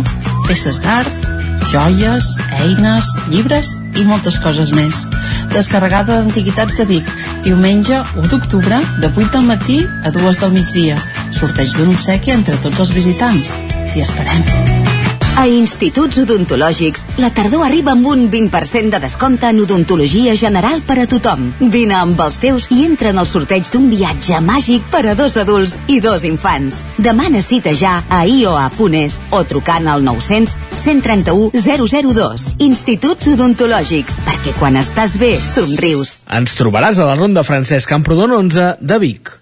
peces 0.47 0.79
d'art, 0.85 1.27
joies, 1.67 2.31
eines, 2.61 3.11
llibres 3.27 3.75
i 3.91 4.07
moltes 4.07 4.39
coses 4.39 4.71
més. 4.71 5.03
Descarregada 5.51 6.21
d'Antiguitats 6.21 6.79
de 6.79 6.87
Vic, 6.95 7.15
diumenge 7.43 7.99
1 8.15 8.31
d'octubre, 8.31 8.79
de 9.03 9.11
8 9.11 9.33
del 9.35 9.49
matí 9.51 9.81
a 9.83 10.15
2 10.15 10.45
del 10.45 10.55
migdia. 10.61 10.95
Sorteig 11.35 11.75
d'un 11.75 11.91
obsequi 11.91 12.31
entre 12.39 12.55
tots 12.63 12.87
els 12.87 12.95
visitants. 13.03 13.51
T'hi 13.91 14.07
esperem. 14.07 14.94
A 15.35 15.43
Instituts 15.51 16.15
Odontològics, 16.21 17.01
la 17.19 17.27
tardor 17.35 17.65
arriba 17.65 17.91
amb 17.91 18.07
un 18.07 18.21
20% 18.31 18.93
de 18.93 19.01
descompte 19.03 19.49
en 19.51 19.59
odontologia 19.59 20.31
general 20.39 20.79
per 20.87 20.95
a 21.03 21.07
tothom. 21.11 21.49
Vine 21.59 21.97
amb 21.97 22.21
els 22.23 22.39
teus 22.39 22.69
i 22.71 22.85
entra 22.85 23.11
en 23.11 23.19
el 23.19 23.27
sorteig 23.27 23.67
d'un 23.73 23.89
viatge 23.91 24.39
màgic 24.39 24.87
per 24.93 25.03
a 25.11 25.17
dos 25.19 25.35
adults 25.43 25.75
i 25.91 25.99
dos 25.99 26.23
infants. 26.23 26.85
Demana 26.95 27.43
cita 27.43 27.75
ja 27.75 27.97
a 28.07 28.23
ioa.es 28.23 29.19
o 29.35 29.43
trucant 29.43 29.91
al 29.91 30.07
900 30.07 30.55
131 30.71 31.51
002. 31.51 32.49
Instituts 32.63 33.33
Odontològics, 33.35 34.23
perquè 34.23 34.55
quan 34.55 34.79
estàs 34.79 35.19
bé, 35.19 35.35
somrius. 35.35 36.21
Ens 36.31 36.55
trobaràs 36.55 37.03
a 37.03 37.11
la 37.11 37.19
Ronda 37.19 37.43
Francesc 37.43 37.91
Camprodon 37.91 38.39
11 38.45 38.77
de 38.79 39.03
Vic. 39.03 39.41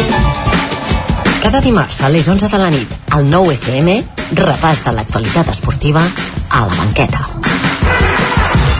Cada 1.51 1.65
dimarts 1.67 1.99
a 1.99 2.07
les 2.07 2.29
11 2.31 2.47
de 2.47 2.57
la 2.57 2.69
nit, 2.71 2.91
al 3.11 3.25
9 3.27 3.55
FM, 3.57 3.93
repàs 4.39 4.85
de 4.85 4.91
l'actualitat 4.95 5.49
esportiva 5.51 5.99
a 6.47 6.61
la 6.63 6.77
banqueta. 6.77 7.25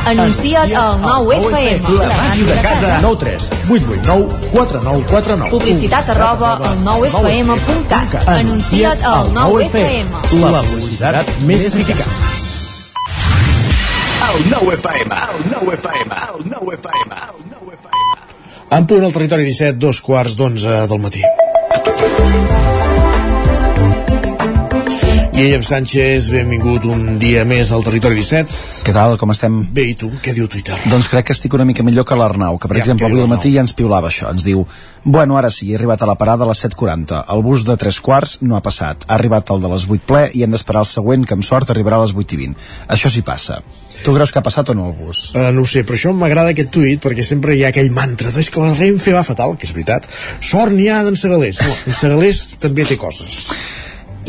Anuncia't 0.08 0.72
al 0.80 1.02
9 1.02 1.36
FM. 1.50 1.98
La 2.00 2.16
màquina 2.22 2.56
de 2.56 2.62
casa. 2.64 2.94
9 3.04 3.20
3 3.26 3.50
8 3.76 3.98
8 3.98 4.06
9 4.06 4.40
4 4.54 4.84
9 4.86 5.04
4 5.10 5.38
9. 5.42 5.52
Publicitat 5.52 6.14
arroba 6.16 6.54
al 6.70 6.80
9FM.cat. 6.88 8.16
Anuncia't 8.38 9.04
al 9.04 9.34
9 9.36 9.68
FM. 9.68 10.24
La 10.40 10.64
publicitat 10.72 11.36
més 11.52 11.68
eficaç. 11.68 12.08
El 14.32 14.48
9 14.48 14.80
FM, 14.80 15.22
el 15.28 15.46
9 15.60 15.76
FM, 15.76 16.24
el 16.24 16.50
9 16.56 16.80
FM, 16.80 17.22
el 17.28 17.46
9 17.52 17.78
FM. 17.84 18.76
En 18.80 18.88
punt 18.88 19.04
al 19.04 19.12
territori 19.20 19.52
17, 19.52 19.76
dos 19.76 20.00
quarts 20.00 20.40
d'onze 20.40 20.86
del 20.88 21.04
matí. 21.04 21.28
Thank 22.22 22.76
you. 22.76 22.81
Guillem 25.32 25.64
Sánchez, 25.64 26.28
benvingut 26.30 26.84
un 26.92 27.16
dia 27.18 27.42
més 27.48 27.70
al 27.72 27.82
Territori 27.86 28.18
17. 28.20 28.84
Què 28.86 28.94
tal, 28.94 29.16
com 29.18 29.32
estem? 29.34 29.62
Bé, 29.74 29.86
i 29.94 29.96
tu? 29.98 30.10
Què 30.22 30.34
diu 30.36 30.46
Twitter? 30.52 30.76
Doncs 30.92 31.08
crec 31.10 31.30
que 31.30 31.34
estic 31.34 31.56
una 31.56 31.66
mica 31.66 31.86
millor 31.88 32.06
que 32.06 32.18
l'Arnau, 32.20 32.60
que 32.60 32.68
per 32.70 32.78
Ja, 32.78 32.84
exemple 32.84 33.08
avui 33.08 33.24
al 33.24 33.30
matí 33.32 33.54
ja 33.56 33.64
ens 33.64 33.72
piulava 33.78 34.12
això, 34.12 34.30
ens 34.30 34.44
diu 34.46 34.66
Bueno, 35.04 35.38
ara 35.40 35.50
sí, 35.50 35.72
he 35.72 35.78
arribat 35.80 36.04
a 36.04 36.10
la 36.12 36.18
parada 36.20 36.46
a 36.46 36.50
les 36.52 36.60
7.40 36.62 37.24
El 37.34 37.42
bus 37.42 37.64
de 37.66 37.74
3 37.80 38.00
quarts 38.06 38.36
no 38.46 38.58
ha 38.58 38.62
passat 38.62 39.08
Ha 39.08 39.16
arribat 39.16 39.50
el 39.56 39.64
de 39.64 39.72
les 39.72 39.88
8 39.90 40.06
ple 40.06 40.22
i 40.38 40.44
hem 40.46 40.52
d'esperar 40.54 40.84
el 40.84 40.90
següent 40.92 41.26
que 41.26 41.34
amb 41.34 41.48
sort 41.48 41.72
arribarà 41.74 41.98
a 41.98 42.04
les 42.04 42.14
8 42.14 42.36
i 42.38 42.42
20 42.44 42.70
Això 42.94 43.10
sí 43.10 43.24
passa 43.26 43.64
Tu 44.04 44.14
creus 44.14 44.30
que 44.36 44.38
ha 44.38 44.46
passat 44.46 44.70
o 44.70 44.76
no 44.78 44.92
el 44.92 44.94
bus? 45.00 45.32
Uh, 45.34 45.50
no 45.56 45.64
ho 45.64 45.70
sé, 45.72 45.82
però 45.88 45.98
això 45.98 46.14
m'agrada 46.14 46.54
aquest 46.54 46.70
tuit 46.76 47.02
perquè 47.02 47.26
sempre 47.26 47.56
hi 47.58 47.64
ha 47.66 47.72
aquell 47.74 47.90
mantra 47.96 48.30
és 48.30 48.52
que 48.54 48.62
la 48.62 48.76
Renfe 48.78 49.16
va 49.16 49.24
fatal, 49.26 49.56
que 49.58 49.66
és 49.66 49.74
veritat 49.74 50.06
sort 50.44 50.76
n'hi 50.76 50.92
ha 50.92 51.02
d'en 51.08 51.18
Segalés 51.18 51.64
no, 51.66 51.74
en 51.88 51.98
Segalés 51.98 52.44
també 52.62 52.86
té 52.86 53.00
coses 53.02 53.48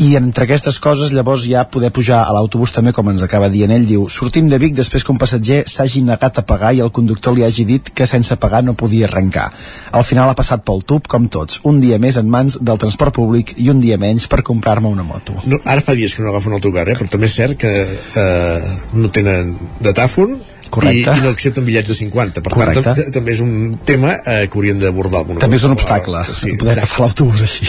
I 0.01 0.15
entre 0.17 0.47
aquestes 0.47 0.79
coses 0.81 1.11
llavors 1.13 1.43
ja 1.45 1.65
poder 1.69 1.91
pujar 1.93 2.23
a 2.25 2.33
l'autobús 2.33 2.73
també 2.73 2.93
com 2.95 3.11
ens 3.11 3.21
acaba 3.25 3.49
dient 3.53 3.71
ell 3.75 3.85
diu 3.85 4.07
sortim 4.09 4.47
de 4.49 4.57
Vic 4.61 4.73
després 4.77 5.03
que 5.05 5.11
un 5.13 5.19
passatger 5.21 5.63
s'hagi 5.69 6.01
negat 6.07 6.39
a 6.41 6.45
pagar 6.49 6.71
i 6.73 6.81
el 6.81 6.91
conductor 6.91 7.35
li 7.35 7.45
hagi 7.45 7.65
dit 7.69 7.91
que 7.93 8.07
sense 8.09 8.35
pagar 8.41 8.63
no 8.65 8.73
podia 8.73 9.05
arrencar 9.09 9.51
al 9.91 10.05
final 10.07 10.31
ha 10.31 10.37
passat 10.39 10.65
pel 10.65 10.81
tub 10.81 11.07
com 11.07 11.27
tots 11.27 11.59
un 11.69 11.79
dia 11.83 11.99
més 12.01 12.17
en 12.17 12.29
mans 12.29 12.57
del 12.61 12.81
transport 12.81 13.13
públic 13.13 13.53
i 13.57 13.69
un 13.69 13.83
dia 13.83 13.99
menys 14.01 14.25
per 14.27 14.41
comprar-me 14.41 14.89
una 14.89 15.05
moto 15.05 15.37
no, 15.45 15.61
ara 15.65 15.85
fa 15.85 15.93
dies 15.93 16.15
que 16.15 16.25
no 16.25 16.33
agafen 16.33 16.57
autocar, 16.57 16.87
eh? 16.89 16.97
però 16.97 17.13
també 17.13 17.29
és 17.29 17.37
cert 17.37 17.59
que 17.61 17.73
eh, 18.23 18.73
no 18.97 19.13
tenen 19.13 19.53
datàfon 19.83 20.39
Correcte. 20.73 21.13
i 21.17 21.21
no 21.23 21.29
accepten 21.33 21.65
bitllets 21.67 21.89
de 21.93 21.95
50 21.99 22.41
per 22.43 22.53
Correcte. 22.53 22.81
tant 22.83 22.97
tam- 23.01 23.11
també 23.19 23.31
és 23.35 23.41
un 23.45 23.53
tema 23.85 24.13
eh, 24.25 24.47
que 24.49 24.57
haurien 24.57 24.79
d'abordar 24.81 25.23
també 25.39 25.57
és 25.59 25.63
un 25.67 25.71
obstacle. 25.75 26.23
Sí, 26.33 26.55
poder 26.59 26.77
agafar 26.79 27.05
l'autobús 27.05 27.41
així. 27.45 27.67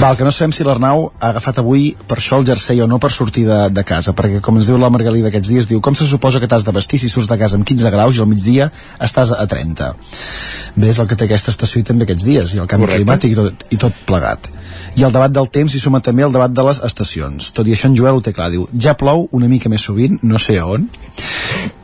Va, 0.00 0.10
el 0.12 0.16
que 0.16 0.24
no 0.24 0.32
sabem 0.32 0.52
si 0.56 0.64
l'Arnau 0.64 1.10
ha 1.20 1.28
agafat 1.34 1.58
avui 1.62 1.96
per 2.08 2.18
això 2.18 2.38
el 2.40 2.46
jersei 2.48 2.80
o 2.80 2.86
no 2.90 2.98
per 3.02 3.10
sortir 3.12 3.44
de, 3.48 3.58
de 3.74 3.84
casa 3.84 4.12
perquè 4.16 4.40
com 4.40 4.56
ens 4.60 4.66
diu 4.70 4.78
la 4.78 4.90
Margalida 4.90 5.28
aquests 5.32 5.48
dies 5.50 5.68
diu 5.70 5.80
com 5.84 5.94
se 5.94 6.06
suposa 6.06 6.40
que 6.40 6.48
t'has 6.48 6.64
de 6.64 6.72
vestir 6.72 6.98
si 7.02 7.08
surts 7.12 7.28
de 7.28 7.38
casa 7.38 7.56
amb 7.58 7.66
15 7.66 7.90
graus 7.90 8.16
i 8.16 8.20
al 8.24 8.26
migdia 8.30 8.70
estàs 9.00 9.32
a 9.36 9.46
30 9.46 9.92
bé, 10.76 10.88
és 10.88 10.98
el 10.98 11.06
que 11.10 11.16
té 11.16 11.24
aquesta 11.28 11.50
estació 11.54 11.80
i 11.80 11.84
també 11.90 12.04
aquests 12.08 12.24
dies 12.24 12.54
i 12.54 12.58
el 12.62 12.66
canvi 12.70 12.86
Correcte. 12.86 13.04
climàtic 13.04 13.32
i 13.32 13.38
tot, 13.38 13.64
i 13.70 13.76
tot 13.76 13.92
plegat 14.06 14.48
i 14.94 15.02
el 15.02 15.12
debat 15.12 15.32
del 15.34 15.48
temps 15.50 15.74
hi 15.74 15.80
suma 15.82 16.00
també 16.04 16.22
el 16.22 16.32
debat 16.34 16.52
de 16.54 16.64
les 16.66 16.80
estacions. 16.86 17.50
Tot 17.54 17.66
i 17.66 17.74
això 17.74 17.88
en 17.90 17.96
Joel 17.98 18.20
ho 18.20 18.22
té 18.24 18.32
clar, 18.34 18.50
diu 18.52 18.68
ja 18.78 18.94
plou 18.98 19.26
una 19.34 19.48
mica 19.50 19.68
més 19.72 19.82
sovint, 19.82 20.20
no 20.22 20.38
sé 20.38 20.58
a 20.60 20.66
on. 20.70 20.86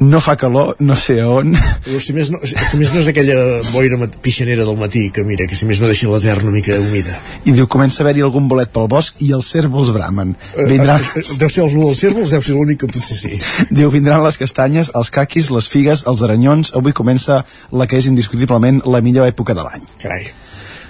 No 0.00 0.20
fa 0.20 0.36
calor, 0.36 0.74
no 0.80 0.94
sé 0.96 1.18
a 1.20 1.28
on. 1.28 1.54
Però 1.84 2.00
si 2.02 2.14
més, 2.16 2.30
no, 2.32 2.40
si 2.44 2.78
més 2.80 2.92
no 2.94 3.00
és 3.02 3.08
aquella 3.10 3.36
boira 3.72 3.98
pixanera 4.22 4.64
del 4.68 4.78
matí 4.80 5.08
que 5.14 5.24
mira, 5.26 5.46
que 5.50 5.56
si 5.58 5.66
més 5.68 5.80
no 5.82 5.88
deixa 5.90 6.08
la 6.10 6.20
terra 6.22 6.46
una 6.46 6.54
mica 6.54 6.76
humida. 6.80 7.16
I 7.44 7.54
diu 7.56 7.68
comença 7.70 8.00
a 8.00 8.06
haver-hi 8.06 8.24
algun 8.26 8.48
bolet 8.50 8.72
pel 8.74 8.88
bosc 8.90 9.20
i 9.24 9.32
els 9.36 9.48
cèrvols 9.52 9.92
bramen. 9.96 10.34
Vindran, 10.56 11.00
Eh, 11.00 11.20
eh, 11.20 11.36
deu 11.40 11.48
ser 11.48 11.64
el 11.64 11.74
dels 11.74 11.98
cèrvols, 12.02 12.30
deu 12.34 12.42
ser 12.42 12.54
l'únic 12.54 12.80
que 12.82 12.90
potser 12.92 13.16
sí. 13.16 13.40
Diu, 13.70 13.90
vindran 13.90 14.22
les 14.24 14.36
castanyes, 14.38 14.92
els 14.94 15.10
caquis, 15.10 15.50
les 15.50 15.68
figues, 15.68 16.04
els 16.06 16.22
aranyons. 16.22 16.72
Avui 16.76 16.92
comença 16.92 17.42
la 17.72 17.86
que 17.86 17.98
és 17.98 18.06
indiscutiblement 18.10 18.82
la 18.86 19.00
millor 19.00 19.28
època 19.30 19.54
de 19.56 19.64
l'any. 19.66 19.86
Carai, 20.02 20.28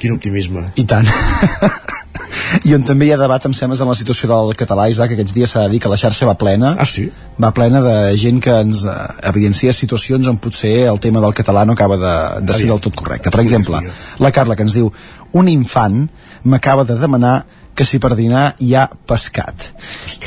quin 0.00 0.16
optimisme. 0.16 0.64
I 0.80 0.86
tant. 0.88 1.08
I 2.66 2.74
on 2.74 2.82
també 2.86 3.06
hi 3.06 3.12
ha 3.14 3.18
debat, 3.20 3.44
em 3.46 3.54
sembla, 3.54 3.78
en 3.78 3.90
la 3.90 3.96
situació 3.98 4.28
del 4.30 4.56
català, 4.58 4.88
Isaac, 4.90 5.14
aquests 5.14 5.34
dies 5.36 5.52
s'ha 5.52 5.64
de 5.66 5.74
dir 5.74 5.80
que 5.82 5.90
la 5.90 5.98
xarxa 6.00 6.26
va 6.28 6.36
plena. 6.40 6.72
Ah, 6.82 6.86
sí? 6.88 7.06
Va 7.40 7.52
plena 7.56 7.82
de 7.84 7.94
gent 8.20 8.40
que 8.42 8.56
ens 8.64 8.82
eh, 8.88 8.96
evidencia 9.30 9.74
situacions 9.76 10.28
on 10.30 10.40
potser 10.42 10.74
el 10.90 11.00
tema 11.02 11.22
del 11.22 11.36
català 11.36 11.64
no 11.66 11.76
acaba 11.78 11.98
de, 12.00 12.16
de 12.46 12.58
ser 12.58 12.68
del 12.72 12.82
tot 12.82 12.96
correcte. 12.98 13.30
Per 13.30 13.42
exemple, 13.44 13.80
la 14.18 14.32
Carla, 14.34 14.58
que 14.58 14.66
ens 14.66 14.76
diu 14.76 14.90
un 15.38 15.50
infant 15.52 16.02
m'acaba 16.42 16.86
de 16.88 16.98
demanar 16.98 17.36
que 17.76 17.86
si 17.86 18.00
per 18.02 18.16
dinar 18.18 18.50
hi 18.60 18.74
ha 18.74 18.88
pescat. 18.90 19.70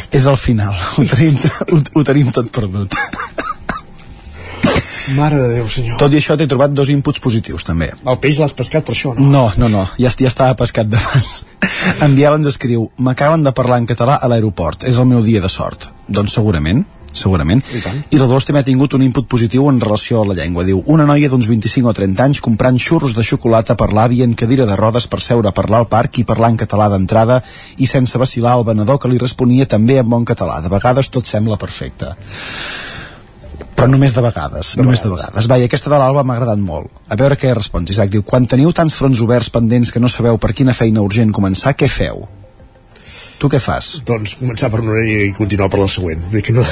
És 0.09 0.25
el 0.25 0.39
final. 0.41 0.77
Ho 0.97 1.07
tenim, 1.09 1.39
ho, 1.69 1.81
ho 1.99 2.05
tenim 2.07 2.31
tot 2.33 2.53
perdut. 2.55 2.95
Mare 5.18 5.35
de 5.35 5.48
Déu, 5.57 5.68
senyor. 5.68 5.98
Tot 5.99 6.14
i 6.15 6.19
això 6.22 6.38
t'he 6.40 6.48
trobat 6.49 6.72
dos 6.72 6.90
inputs 6.94 7.19
positius, 7.23 7.65
també. 7.68 7.90
El 8.07 8.19
peix 8.23 8.40
l'has 8.40 8.56
pescat 8.56 8.85
per 8.88 8.95
això, 8.95 9.11
no? 9.18 9.27
No, 9.34 9.44
no, 9.60 9.69
no, 9.69 9.84
ja, 9.99 10.11
ja 10.15 10.31
estava 10.31 10.56
pescat 10.60 10.90
d'abans. 10.90 11.44
En 12.06 12.15
Biel 12.15 12.40
ens 12.40 12.49
escriu, 12.53 12.88
m'acaben 12.98 13.44
de 13.44 13.52
parlar 13.56 13.81
en 13.84 13.88
català 13.90 14.15
a 14.15 14.31
l'aeroport, 14.31 14.88
és 14.88 14.99
el 14.99 15.10
meu 15.10 15.23
dia 15.26 15.44
de 15.44 15.52
sort. 15.52 15.90
Doncs 16.07 16.35
segurament, 16.40 16.85
segurament. 17.11 17.61
I, 17.76 17.81
I 18.15 18.22
la 18.22 18.30
Dolors 18.30 18.48
també 18.48 18.64
ha 18.64 18.68
tingut 18.68 18.95
un 18.95 19.03
input 19.06 19.27
positiu 19.30 19.68
en 19.69 19.81
relació 19.84 20.22
a 20.22 20.30
la 20.30 20.38
llengua. 20.40 20.65
Diu, 20.68 20.81
una 20.95 21.06
noia 21.10 21.30
d'uns 21.30 21.52
25 21.52 21.91
o 21.91 21.95
30 21.99 22.23
anys 22.23 22.41
comprant 22.45 22.80
xurros 22.80 23.15
de 23.18 23.27
xocolata 23.27 23.76
per 23.80 23.91
l'avi 23.94 24.23
en 24.23 24.38
cadira 24.40 24.68
de 24.69 24.80
rodes 24.80 25.10
per 25.11 25.22
seure 25.22 25.52
a 25.52 25.56
parlar 25.56 25.84
al 25.84 25.91
parc 25.91 26.19
i 26.19 26.27
parlar 26.27 26.53
en 26.53 26.61
català 26.64 26.90
d'entrada 26.94 27.41
i 27.77 27.91
sense 27.91 28.18
vacilar 28.18 28.57
el 28.57 28.68
venedor 28.72 28.99
que 28.99 29.11
li 29.11 29.22
responia 29.22 29.68
també 29.68 29.99
en 29.99 30.10
bon 30.10 30.26
català. 30.26 30.61
De 30.64 30.72
vegades 30.73 31.11
tot 31.11 31.27
sembla 31.30 31.60
perfecte 31.60 32.15
però 33.75 33.89
només 33.89 34.13
de 34.15 34.21
vegades, 34.25 34.75
de 34.77 34.85
només 34.85 35.01
de 35.03 35.09
vegades. 35.11 35.47
Vai, 35.49 35.65
aquesta 35.65 35.91
de 35.91 35.99
l'Alba 35.99 36.23
m'ha 36.23 36.37
agradat 36.37 36.61
molt. 36.61 36.91
A 37.09 37.17
veure 37.19 37.37
què 37.39 37.51
respons, 37.55 37.91
Isaac. 37.93 38.11
Diu, 38.13 38.23
quan 38.27 38.47
teniu 38.49 38.71
tants 38.75 38.95
fronts 38.97 39.21
oberts 39.25 39.49
pendents 39.53 39.91
que 39.91 40.01
no 40.03 40.11
sabeu 40.11 40.39
per 40.41 40.53
quina 40.53 40.75
feina 40.77 41.03
urgent 41.03 41.33
començar, 41.35 41.75
què 41.77 41.89
feu? 41.91 42.25
Tu 43.43 43.49
què 43.51 43.59
fas? 43.59 43.97
Doncs 44.07 44.37
començar 44.39 44.69
per 44.71 44.79
una 44.79 45.01
i 45.03 45.31
continuar 45.35 45.67
per 45.71 45.81
la 45.81 45.89
següent. 45.91 46.21
Que 46.45 46.53
no... 46.55 46.63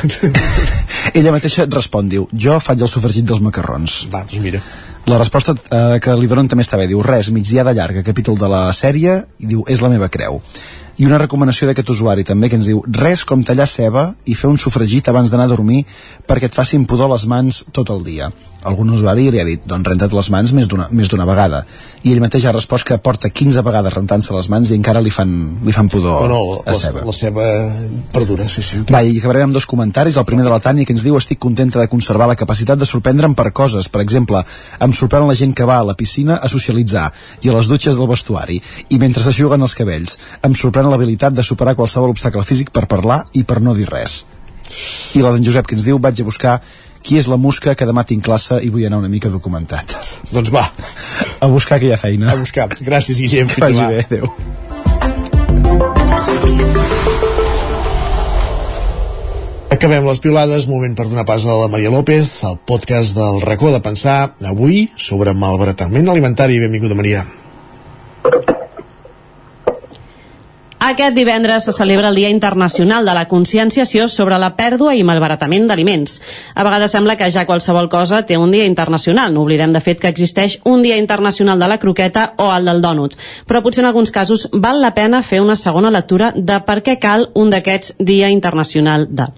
Ella 1.17 1.33
mateixa 1.35 1.65
et 1.65 1.73
respon, 1.75 2.07
diu, 2.07 2.29
jo 2.31 2.55
faig 2.63 2.79
el 2.85 2.91
sofregit 2.91 3.27
dels 3.27 3.41
macarrons. 3.43 4.05
Va, 4.13 4.21
doncs 4.23 4.39
mira. 4.45 4.61
La 5.09 5.17
resposta 5.17 5.55
eh, 5.57 5.97
que 5.99 6.13
li 6.15 6.29
donen 6.31 6.47
també 6.47 6.63
està 6.63 6.77
bé, 6.79 6.85
diu, 6.87 7.01
res, 7.03 7.31
migdiada 7.33 7.73
llarga, 7.75 8.05
capítol 8.05 8.37
de 8.39 8.47
la 8.51 8.61
sèrie, 8.77 9.17
i 9.41 9.49
diu, 9.49 9.65
és 9.67 9.81
la 9.83 9.89
meva 9.91 10.07
creu. 10.13 10.39
I 10.99 11.07
una 11.07 11.19
recomanació 11.21 11.69
d'aquest 11.69 11.89
usuari 11.93 12.25
també 12.27 12.49
que 12.49 12.57
ens 12.59 12.67
diu 12.67 12.81
res 12.99 13.23
com 13.27 13.43
tallar 13.47 13.67
ceba 13.69 14.09
i 14.25 14.35
fer 14.35 14.49
un 14.51 14.59
sofregit 14.59 15.07
abans 15.09 15.31
d'anar 15.31 15.47
a 15.47 15.53
dormir 15.53 15.85
perquè 16.27 16.49
et 16.49 16.57
facin 16.57 16.85
pudor 16.85 17.11
les 17.13 17.25
mans 17.25 17.63
tot 17.71 17.89
el 17.93 18.03
dia. 18.03 18.31
Algun 18.67 18.91
usuari 18.93 19.29
li 19.33 19.39
ha 19.41 19.45
dit, 19.47 19.63
doncs 19.65 19.87
renta't 19.89 20.13
les 20.13 20.29
mans 20.29 20.51
més 20.53 20.67
d'una 21.09 21.25
vegada. 21.25 21.63
I 22.03 22.11
ell 22.13 22.21
mateix 22.21 22.45
ha 22.45 22.51
respost 22.53 22.85
que 22.85 22.97
porta 23.01 23.29
15 23.29 23.63
vegades 23.65 23.93
rentant-se 23.95 24.33
les 24.35 24.49
mans 24.53 24.69
i 24.69 24.75
encara 24.77 25.01
li 25.01 25.09
fan, 25.13 25.31
li 25.65 25.73
fan 25.73 25.89
pudor 25.89 26.27
No, 26.29 26.29
no, 26.29 26.59
a 26.61 26.71
la, 26.71 26.77
ceba. 26.77 27.01
la 27.07 27.15
ceba 27.15 27.47
perdura, 28.13 28.47
sí, 28.49 28.61
sí. 28.61 28.81
Va, 28.91 29.01
i 29.01 29.17
acabarem 29.17 29.47
amb 29.49 29.55
dos 29.57 29.65
comentaris. 29.65 30.17
El 30.17 30.27
primer 30.29 30.45
de 30.45 30.51
la 30.53 30.59
Tània 30.61 30.85
que 30.85 30.93
ens 30.93 31.05
diu 31.05 31.17
estic 31.17 31.39
contenta 31.41 31.79
de 31.81 31.87
conservar 31.89 32.27
la 32.29 32.35
capacitat 32.37 32.77
de 32.77 32.85
sorprendre'm 32.89 33.33
per 33.37 33.49
coses. 33.51 33.89
Per 33.89 34.01
exemple, 34.03 34.43
em 34.79 34.93
sorprèn 34.93 35.25
la 35.27 35.37
gent 35.37 35.55
que 35.57 35.65
va 35.65 35.79
a 35.81 35.87
la 35.87 35.97
piscina 35.97 36.37
a 36.37 36.49
socialitzar 36.51 37.07
i 37.41 37.49
a 37.49 37.55
les 37.57 37.67
dutxes 37.71 37.97
del 37.97 38.09
vestuari 38.11 38.61
i 38.89 38.99
mentre 39.01 39.23
s'aixuguen 39.23 39.61
els 39.61 39.73
cabells. 39.77 40.17
Em 40.45 40.53
sorprèn 40.53 40.89
l'habilitat 40.91 41.33
de 41.33 41.43
superar 41.43 41.73
qualsevol 41.79 42.13
obstacle 42.13 42.43
físic 42.45 42.69
per 42.69 42.85
parlar 42.85 43.23
i 43.33 43.43
per 43.43 43.57
no 43.61 43.73
dir 43.73 43.89
res. 43.89 44.21
I 45.17 45.21
la 45.25 45.33
d'en 45.33 45.43
Josep 45.43 45.67
que 45.67 45.75
ens 45.75 45.83
diu 45.83 45.97
vaig 45.99 46.21
a 46.21 46.23
buscar 46.23 46.61
qui 47.03 47.17
és 47.19 47.27
la 47.27 47.37
musca 47.37 47.75
que 47.75 47.87
demà 47.89 48.05
tinc 48.07 48.23
classe 48.25 48.61
i 48.61 48.69
vull 48.69 48.85
anar 48.87 49.01
una 49.01 49.11
mica 49.11 49.29
documentat. 49.29 49.95
Doncs 50.31 50.51
va. 50.53 50.67
A 51.41 51.49
buscar 51.51 51.81
ha 51.81 51.97
feina. 51.97 52.31
A 52.31 52.35
buscar. 52.39 52.69
Gràcies, 52.79 53.19
Guillem. 53.19 53.47
Que 53.49 53.61
vagi 53.61 53.85
bé, 53.85 54.05
adéu. 54.05 54.29
Acabem 59.71 60.05
les 60.05 60.19
piolades, 60.21 60.67
moment 60.69 60.93
per 60.93 61.07
donar 61.09 61.25
pas 61.25 61.41
a 61.41 61.55
la 61.57 61.69
Maria 61.71 61.89
López, 61.89 62.29
al 62.45 62.59
podcast 62.59 63.15
del 63.17 63.41
racó 63.41 63.71
de 63.73 63.81
pensar, 63.81 64.35
avui 64.45 64.91
sobre 64.95 65.33
malbaratament 65.33 66.11
alimentari. 66.11 66.59
Benvinguda, 66.61 66.99
Maria. 66.99 67.25
Aquest 70.81 71.13
divendres 71.13 71.65
se 71.65 71.71
celebra 71.71 72.07
el 72.09 72.15
Dia 72.15 72.29
Internacional 72.33 73.05
de 73.05 73.13
la 73.13 73.27
Conscienciació 73.29 74.07
sobre 74.09 74.39
la 74.41 74.55
pèrdua 74.57 74.95
i 74.97 75.03
malbaratament 75.05 75.67
d'aliments. 75.69 76.15
A 76.57 76.63
vegades 76.65 76.95
sembla 76.95 77.13
que 77.19 77.27
ja 77.29 77.43
qualsevol 77.45 77.85
cosa 77.85 78.23
té 78.25 78.33
un 78.33 78.49
dia 78.49 78.65
internacional. 78.65 79.29
No 79.29 79.43
oblidem 79.43 79.75
de 79.75 79.79
fet 79.79 79.99
que 80.01 80.09
existeix 80.09 80.55
un 80.65 80.81
Dia 80.81 80.97
Internacional 80.97 81.59
de 81.61 81.67
la 81.69 81.77
Croqueta 81.77 82.23
o 82.41 82.47
el 82.49 82.65
del 82.65 82.81
dònut. 82.81 83.13
Però 83.45 83.61
potser 83.61 83.83
en 83.83 83.91
alguns 83.91 84.09
casos 84.09 84.47
val 84.51 84.81
la 84.81 84.95
pena 84.95 85.21
fer 85.21 85.43
una 85.43 85.55
segona 85.55 85.91
lectura 85.93 86.31
de 86.35 86.57
per 86.65 86.79
què 86.81 86.97
cal 86.97 87.27
un 87.35 87.53
d'aquests 87.53 87.99
Dia 87.99 88.31
Internacional 88.33 89.05
de. 89.05 89.29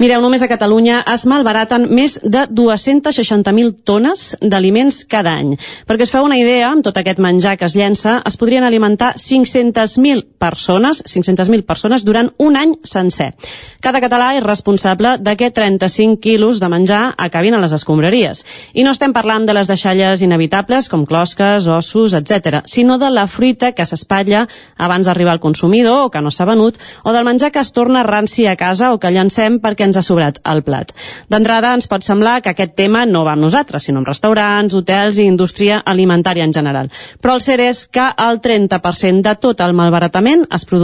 Mireu, 0.00 0.24
només 0.24 0.40
a 0.40 0.48
Catalunya 0.48 1.02
es 1.12 1.26
malbaraten 1.28 1.90
més 1.92 2.16
de 2.24 2.46
260.000 2.48 3.84
tones 3.84 4.24
d'aliments 4.40 5.04
cada 5.04 5.36
any. 5.36 5.58
Perquè 5.84 6.08
es 6.08 6.16
feu 6.16 6.24
una 6.24 6.40
idea, 6.40 6.72
amb 6.72 6.88
tot 6.88 6.96
aquest 6.96 7.20
menjar 7.20 7.58
que 7.60 7.68
es 7.68 7.76
llença, 7.76 8.22
es 8.24 8.40
podrien 8.40 8.64
alimentar 8.64 9.12
500.000 9.20 10.24
persones 10.40 10.85
500.000 11.06 11.64
persones 11.66 12.04
durant 12.04 12.30
un 12.38 12.56
any 12.56 12.76
sencer. 12.84 13.32
Cada 13.80 14.00
català 14.04 14.32
és 14.36 14.44
responsable 14.44 15.16
de 15.18 15.36
que 15.36 15.50
35 15.50 16.20
quilos 16.20 16.60
de 16.60 16.68
menjar 16.68 17.14
acabin 17.16 17.54
a 17.54 17.60
les 17.62 17.72
escombraries. 17.72 18.44
I 18.74 18.84
no 18.84 18.92
estem 18.94 19.14
parlant 19.16 19.46
de 19.46 19.54
les 19.56 19.68
deixalles 19.70 20.22
inevitables 20.22 20.90
com 20.92 21.06
closques, 21.06 21.66
ossos, 21.66 22.14
etc, 22.14 22.62
sinó 22.64 22.98
de 22.98 23.10
la 23.10 23.26
fruita 23.26 23.72
que 23.72 23.86
s'espatlla 23.86 24.46
abans 24.76 25.06
d'arribar 25.06 25.36
al 25.36 25.42
consumidor 25.42 26.06
o 26.06 26.10
que 26.10 26.22
no 26.22 26.30
s'ha 26.30 26.46
venut, 26.48 26.78
o 27.04 27.12
del 27.12 27.26
menjar 27.26 27.52
que 27.52 27.62
es 27.62 27.72
torna 27.72 28.04
ranci 28.06 28.46
a 28.46 28.56
casa 28.56 28.92
o 28.92 29.00
que 29.00 29.12
llancem 29.12 29.60
perquè 29.60 29.86
ens 29.88 29.96
ha 29.96 30.04
sobrat 30.04 30.40
el 30.44 30.62
plat. 30.66 30.92
D'entrada 31.28 31.74
ens 31.74 31.88
pot 31.90 32.04
semblar 32.06 32.40
que 32.42 32.52
aquest 32.54 32.76
tema 32.76 33.04
no 33.06 33.24
va 33.26 33.34
amb 33.36 33.46
nosaltres, 33.46 33.86
sinó 33.86 34.02
amb 34.02 34.10
restaurants, 34.10 34.74
hotels 34.74 35.18
i 35.18 35.26
indústria 35.26 35.80
alimentària 35.84 36.44
en 36.44 36.54
general. 36.54 36.90
Però 37.20 37.36
el 37.36 37.44
cert 37.44 37.64
és 37.64 37.84
que 37.88 38.06
el 38.26 38.40
30% 38.44 39.22
de 39.26 39.34
tot 39.40 39.60
el 39.64 39.74
malbaratament 39.76 40.46
es 40.54 40.66
produeix 40.68 40.75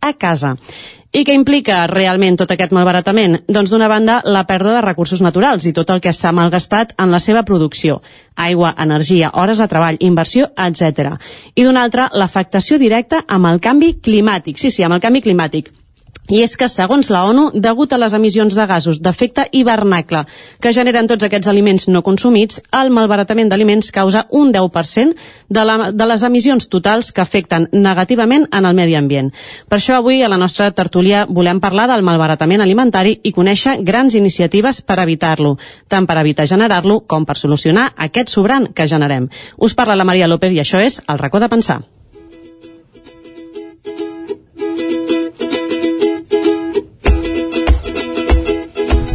a 0.00 0.12
casa. 0.18 0.56
I 1.14 1.22
què 1.22 1.34
implica 1.36 1.84
realment 1.86 2.34
tot 2.40 2.50
aquest 2.50 2.72
malbaratament? 2.74 3.36
Doncs 3.46 3.70
d'una 3.70 3.86
banda, 3.86 4.16
la 4.26 4.42
pèrdua 4.48 4.72
de 4.74 4.80
recursos 4.82 5.22
naturals 5.22 5.68
i 5.70 5.72
tot 5.76 5.92
el 5.94 6.02
que 6.02 6.10
s'ha 6.10 6.32
malgastat 6.34 6.96
en 6.98 7.14
la 7.14 7.20
seva 7.22 7.44
producció. 7.46 8.00
Aigua, 8.34 8.72
energia, 8.82 9.30
hores 9.38 9.62
de 9.62 9.68
treball, 9.70 10.00
inversió, 10.00 10.50
etc. 10.58 11.14
I 11.54 11.62
d'una 11.62 11.86
altra, 11.86 12.08
l'afectació 12.12 12.80
directa 12.82 13.22
amb 13.28 13.52
el 13.52 13.62
canvi 13.62 13.94
climàtic. 14.02 14.58
Sí, 14.58 14.74
sí, 14.74 14.82
amb 14.82 14.98
el 14.98 15.06
canvi 15.06 15.22
climàtic. 15.22 15.70
I 16.32 16.40
és 16.40 16.54
que, 16.56 16.70
segons 16.72 17.10
la 17.12 17.26
ONU, 17.28 17.50
degut 17.60 17.92
a 17.92 17.98
les 18.00 18.14
emissions 18.16 18.54
de 18.56 18.64
gasos 18.64 18.96
d'efecte 19.04 19.44
hivernacle 19.52 20.22
que 20.60 20.72
generen 20.72 21.08
tots 21.10 21.26
aquests 21.26 21.50
aliments 21.52 21.84
no 21.92 22.00
consumits, 22.06 22.62
el 22.72 22.88
malbaratament 22.96 23.50
d'aliments 23.52 23.92
causa 23.92 24.22
un 24.32 24.52
10% 24.54 25.12
de, 25.52 25.64
la, 25.68 25.90
de 25.92 26.06
les 26.08 26.24
emissions 26.24 26.68
totals 26.72 27.12
que 27.12 27.20
afecten 27.20 27.68
negativament 27.72 28.46
en 28.50 28.64
el 28.64 28.76
medi 28.78 28.96
ambient. 28.96 29.28
Per 29.68 29.76
això 29.76 29.98
avui 29.98 30.22
a 30.24 30.30
la 30.32 30.40
nostra 30.40 30.70
tertúlia 30.72 31.26
volem 31.28 31.60
parlar 31.60 31.90
del 31.92 32.04
malbaratament 32.06 32.64
alimentari 32.64 33.18
i 33.22 33.34
conèixer 33.36 33.76
grans 33.84 34.16
iniciatives 34.16 34.80
per 34.80 35.02
evitar-lo, 35.04 35.58
tant 35.92 36.08
per 36.08 36.16
evitar 36.22 36.48
generar-lo 36.48 37.02
com 37.06 37.28
per 37.28 37.36
solucionar 37.36 37.90
aquest 38.08 38.32
sobrant 38.32 38.70
que 38.72 38.88
generem. 38.88 39.28
Us 39.58 39.76
parla 39.76 39.98
la 39.98 40.08
Maria 40.08 40.30
López 40.30 40.56
i 40.56 40.64
això 40.64 40.80
és 40.80 41.02
El 41.04 41.20
racó 41.20 41.36
de 41.42 41.52
pensar. 41.52 41.82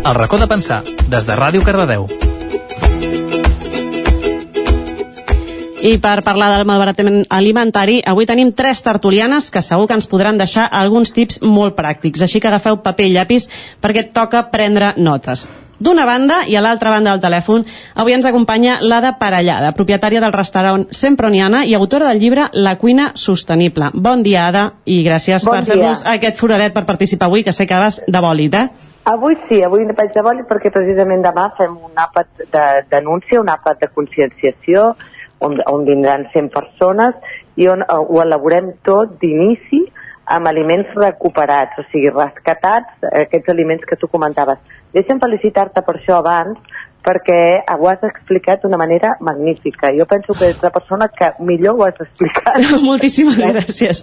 El 0.05 0.15
racó 0.15 0.38
de 0.38 0.47
pensar, 0.47 0.84
des 1.11 1.26
de 1.27 1.35
Ràdio 1.35 1.63
Cardedeu. 1.63 2.07
I 5.80 5.93
per 6.03 6.23
parlar 6.23 6.49
del 6.53 6.65
malbaratament 6.67 7.21
alimentari, 7.30 7.99
avui 8.03 8.27
tenim 8.27 8.51
tres 8.55 8.81
tertulianes 8.84 9.47
que 9.51 9.63
segur 9.63 9.88
que 9.88 9.95
ens 9.99 10.07
podran 10.11 10.39
deixar 10.39 10.67
alguns 10.71 11.13
tips 11.15 11.41
molt 11.43 11.76
pràctics. 11.77 12.23
Així 12.23 12.39
que 12.39 12.51
agafeu 12.51 12.81
paper 12.84 13.07
i 13.07 13.15
llapis 13.15 13.49
perquè 13.80 14.07
et 14.07 14.13
toca 14.15 14.47
prendre 14.51 14.93
notes. 14.97 15.47
D'una 15.80 16.03
banda 16.03 16.41
i 16.43 16.57
a 16.60 16.61
l'altra 16.61 16.91
banda 16.91 17.14
del 17.14 17.22
telèfon, 17.23 17.64
avui 17.95 18.11
ens 18.11 18.26
acompanya 18.27 18.81
l'Ada 18.84 19.14
Parellada, 19.19 19.72
propietària 19.77 20.19
del 20.19 20.34
restaurant 20.35 20.84
Semproniana 20.91 21.61
i 21.64 21.76
autora 21.77 22.10
del 22.10 22.19
llibre 22.19 22.49
La 22.53 22.76
cuina 22.77 23.14
sostenible. 23.15 23.88
Bon 23.93 24.19
dia, 24.23 24.49
Ada, 24.49 24.65
i 24.84 24.99
gràcies 25.06 25.45
Bon 25.47 25.56
per 25.56 25.69
fer-nos 25.69 26.03
aquest 26.03 26.41
foradet 26.41 26.76
per 26.76 26.84
participar 26.84 27.30
avui, 27.31 27.45
que 27.47 27.56
sé 27.56 27.64
que 27.65 27.80
vas 27.80 28.01
de 28.06 28.22
bòlit, 28.26 28.57
eh? 28.60 28.89
Avui 29.07 29.38
sí, 29.47 29.61
avui 29.64 29.88
vaig 29.88 30.11
de 30.14 30.23
boli 30.26 30.43
perquè 30.49 30.69
precisament 30.76 31.23
demà 31.23 31.47
fem 31.57 31.72
un 31.72 31.95
àpat 31.95 32.43
de 32.51 32.65
denúncia, 32.91 33.39
un 33.39 33.47
àpat 33.49 33.80
de 33.85 33.89
conscienciació, 33.95 34.91
on, 35.39 35.56
on 35.65 35.88
vindran 35.88 36.27
100 36.34 36.51
persones 36.51 37.15
i 37.56 37.72
on 37.72 37.88
eh, 37.88 37.95
ho 37.95 38.19
elaborem 38.22 38.73
tot 38.84 39.15
d'inici 39.22 39.85
amb 40.30 40.47
aliments 40.47 40.91
recuperats, 40.95 41.77
o 41.81 41.85
sigui, 41.91 42.11
rescatats, 42.14 42.91
aquests 43.26 43.49
aliments 43.49 43.85
que 43.89 43.97
tu 43.97 44.07
comentaves. 44.07 44.60
Deixa'm 44.93 45.19
felicitar-te 45.22 45.81
per 45.85 45.95
això 45.97 46.19
abans, 46.19 46.57
perquè 47.06 47.39
ho 47.72 47.88
has 47.88 48.01
explicat 48.03 48.61
d'una 48.61 48.77
manera 48.77 49.14
magnífica. 49.23 49.89
Jo 49.95 50.06
penso 50.06 50.34
que 50.35 50.49
ets 50.51 50.61
la 50.64 50.69
persona 50.76 51.07
que 51.07 51.31
millor 51.47 51.77
ho 51.80 51.85
has 51.88 51.99
explicat. 52.03 52.60
Moltíssimes 52.89 53.39
gràcies. 53.39 54.01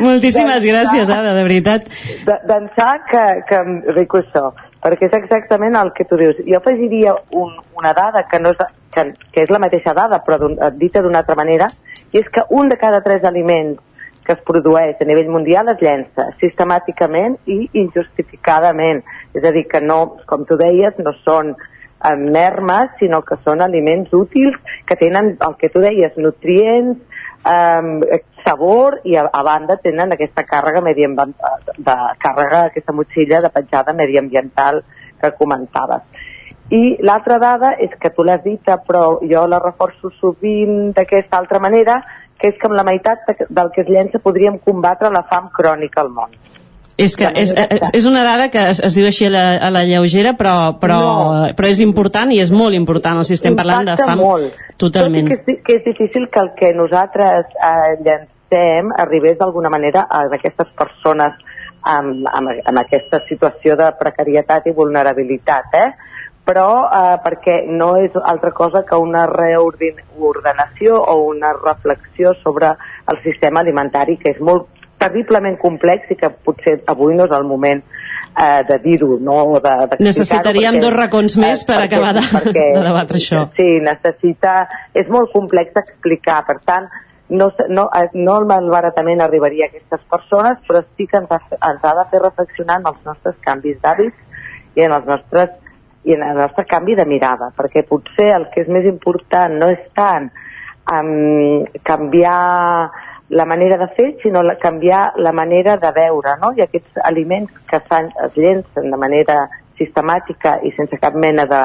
Moltíssimes 0.00 0.64
gràcies, 0.64 1.10
Ada, 1.10 1.34
de 1.34 1.42
veritat. 1.48 1.88
de- 2.28 2.40
d'ençà 2.48 2.88
que, 3.10 3.24
que 3.48 3.58
em 3.58 3.82
rico 3.96 4.22
això, 4.22 4.52
perquè 4.84 5.08
és 5.10 5.18
exactament 5.18 5.76
el 5.76 5.92
que 5.96 6.06
tu 6.08 6.16
dius. 6.20 6.38
Jo 6.46 6.60
afegiria 6.62 7.16
un, 7.32 7.52
una 7.76 7.92
dada 7.92 8.24
que, 8.30 8.38
no 8.40 8.54
és, 8.54 8.62
que, 8.94 9.08
que 9.34 9.42
és 9.44 9.50
la 9.50 9.58
mateixa 9.58 9.92
dada, 9.96 10.22
però 10.24 10.38
dita 10.78 11.02
d'una 11.02 11.24
altra 11.24 11.36
manera, 11.36 11.66
i 12.12 12.22
és 12.22 12.30
que 12.32 12.46
un 12.50 12.68
de 12.70 12.78
cada 12.78 13.02
tres 13.02 13.24
aliments 13.24 13.82
que 14.28 14.34
es 14.36 14.44
produeix 14.44 14.98
a 15.00 15.06
nivell 15.08 15.30
mundial 15.32 15.70
es 15.72 15.80
llença 15.80 16.26
sistemàticament 16.42 17.38
i 17.48 17.62
injustificadament. 17.80 19.00
És 19.32 19.40
a 19.48 19.52
dir, 19.56 19.64
que 19.72 19.80
no, 19.80 20.18
com 20.28 20.44
tu 20.44 20.58
deies, 20.60 20.98
no 21.00 21.14
són 21.22 21.54
eh, 21.54 22.12
mermes, 22.20 22.92
sinó 23.00 23.22
que 23.24 23.38
són 23.40 23.64
aliments 23.64 24.12
útils 24.12 24.58
que 24.84 24.98
tenen, 25.00 25.38
el 25.40 25.56
que 25.56 25.72
tu 25.72 25.80
deies, 25.80 26.12
nutrients, 26.20 27.00
eh, 27.48 28.20
sabor 28.44 29.00
i 29.08 29.16
a, 29.16 29.24
a 29.32 29.42
banda 29.48 29.78
tenen 29.80 30.12
aquesta 30.12 30.44
càrrega 30.44 30.84
mediambiental, 30.84 31.64
de 31.78 31.96
càrrega, 32.20 32.66
aquesta 32.68 32.92
motxilla 32.92 33.40
de 33.40 33.54
petjada 33.56 33.96
mediambiental 33.96 34.84
que 35.22 35.32
comentaves. 35.40 36.04
I 36.68 36.98
l'altra 37.00 37.38
dada 37.40 37.72
és 37.80 37.94
que 37.96 38.12
tu 38.12 38.28
l'has 38.28 38.42
dita, 38.44 38.76
però 38.84 39.22
jo 39.24 39.46
la 39.48 39.64
reforço 39.64 40.12
sovint 40.20 40.92
d'aquesta 40.92 41.40
altra 41.40 41.64
manera, 41.64 42.02
que 42.38 42.48
és 42.52 42.54
que 42.60 42.66
amb 42.68 42.76
la 42.76 42.84
meitat 42.84 43.24
de- 43.26 43.46
del 43.48 43.70
que 43.74 43.82
es 43.82 43.88
llença 43.88 44.18
podríem 44.22 44.58
combatre 44.58 45.10
la 45.10 45.24
fam 45.28 45.48
crònica 45.50 46.00
al 46.02 46.10
món. 46.10 46.30
És 46.98 47.14
que 47.16 47.28
és, 47.34 47.52
és, 47.54 47.90
és 47.94 48.06
una 48.10 48.24
dada 48.24 48.48
que 48.50 48.58
es, 48.72 48.80
es 48.82 48.94
diu 48.98 49.06
així 49.06 49.26
a 49.26 49.30
la, 49.30 49.42
a 49.62 49.70
la 49.70 49.84
lleugera, 49.86 50.32
però, 50.34 50.78
però, 50.82 50.96
No. 50.98 51.52
però 51.54 51.68
és 51.70 51.78
important 51.80 52.32
i 52.34 52.40
és 52.42 52.50
molt 52.50 52.74
important. 52.74 53.18
O 53.18 53.22
sigui, 53.22 53.34
estem 53.38 53.54
parlant 53.54 53.84
de 53.86 53.92
Impacta 53.92 54.10
fam 54.10 54.18
molt. 54.18 54.56
totalment. 54.76 55.28
Tot 55.28 55.44
que, 55.46 55.52
és, 55.52 55.60
que 55.64 55.76
és 55.76 55.84
difícil 55.84 56.26
que 56.28 56.40
el 56.40 56.50
que 56.58 56.72
nosaltres 56.74 57.46
eh, 57.54 57.94
llancem 58.02 58.90
arribés 58.98 59.38
d'alguna 59.38 59.70
manera 59.70 60.08
a 60.10 60.24
aquestes 60.34 60.66
persones 60.74 61.38
amb, 61.84 62.26
amb, 62.34 62.50
amb 62.66 62.78
aquesta 62.82 63.20
situació 63.28 63.76
de 63.78 63.92
precarietat 64.00 64.66
i 64.66 64.72
vulnerabilitat, 64.74 65.70
eh? 65.74 65.88
Però 66.48 66.88
eh, 66.88 67.16
perquè 67.20 67.58
no 67.68 67.90
és 68.00 68.14
altra 68.16 68.54
cosa 68.56 68.80
que 68.88 68.96
una 68.96 69.26
reordenació 69.28 70.96
o 70.96 71.18
una 71.28 71.50
reflexió 71.52 72.32
sobre 72.42 72.70
el 73.08 73.18
sistema 73.22 73.60
alimentari 73.60 74.16
que 74.16 74.32
és 74.32 74.40
molt 74.40 74.66
terriblement 74.98 75.58
complex 75.60 76.08
i 76.10 76.16
que 76.18 76.30
potser 76.44 76.78
avui 76.90 77.14
no 77.14 77.26
és 77.28 77.34
el 77.36 77.44
moment 77.46 77.82
eh, 77.84 78.62
de 78.68 78.78
dir-ho, 78.82 79.18
no? 79.20 79.36
De, 79.60 79.60
d'explicar-ho, 79.60 80.06
Necessitaríem 80.08 80.72
perquè- 80.78 80.84
dos 80.86 80.96
racons 80.96 81.36
més 81.38 81.64
per 81.68 81.76
perquè- 81.82 81.98
acabar 82.00 82.14
de, 82.16 82.24
perquè- 82.32 82.64
de 82.78 82.86
debatre 82.88 83.20
això. 83.20 83.44
Sí, 83.58 83.68
necessita... 83.84 84.54
És 84.94 85.06
molt 85.12 85.30
complex 85.32 85.76
d'explicar, 85.76 86.40
per 86.48 86.58
tant, 86.66 86.88
no, 87.28 87.50
no, 87.68 87.86
eh, 87.94 88.08
no 88.14 88.38
el 88.40 88.48
malbaratament 88.50 89.20
arribaria 89.22 89.68
a 89.68 89.70
aquestes 89.70 90.00
persones, 90.10 90.58
però 90.66 90.82
sí 90.96 91.06
que 91.06 91.20
ens 91.20 91.30
ha, 91.30 91.42
ens 91.60 91.84
ha 91.84 91.94
de 92.00 92.08
fer 92.10 92.24
reflexionar 92.24 92.80
en 92.80 92.88
els 92.94 93.04
nostres 93.06 93.36
canvis 93.44 93.78
d'hàbits 93.84 94.78
i 94.80 94.86
en 94.88 94.96
els 94.96 95.06
nostres 95.06 95.52
i 96.08 96.14
en 96.16 96.22
el 96.24 96.38
nostre 96.40 96.64
canvi 96.64 96.94
de 96.96 97.04
mirada, 97.04 97.50
perquè 97.56 97.82
potser 97.88 98.30
el 98.36 98.46
que 98.54 98.62
és 98.64 98.70
més 98.72 98.86
important 98.88 99.52
no 99.60 99.68
és 99.74 99.82
tant 99.96 100.30
um, 100.92 101.66
canviar 101.84 102.38
la 103.28 103.44
manera 103.44 103.76
de 103.76 103.88
fer, 103.92 104.06
sinó 104.22 104.40
la, 104.42 104.54
canviar 104.56 105.12
la 105.20 105.34
manera 105.36 105.76
de 105.76 105.90
veure, 105.92 106.38
no? 106.40 106.54
I 106.56 106.64
aquests 106.64 107.02
aliments 107.04 107.52
que 107.68 107.76
es 107.76 108.36
llencen 108.40 108.88
de 108.90 108.96
manera 108.96 109.42
sistemàtica 109.76 110.58
i 110.64 110.72
sense 110.78 110.96
cap 111.02 111.14
mena 111.14 111.44
de, 111.46 111.60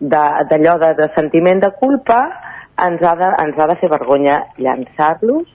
de- 0.00 0.44
d'allò 0.50 0.78
de, 0.80 0.94
de 1.02 1.10
sentiment 1.14 1.60
de 1.60 1.70
culpa 1.78 2.22
ens 2.86 3.02
ha 3.04 3.12
de, 3.20 3.28
ens 3.44 3.58
ha 3.60 3.68
de 3.70 3.76
fer 3.82 3.90
vergonya 3.92 4.40
llançar-los 4.56 5.46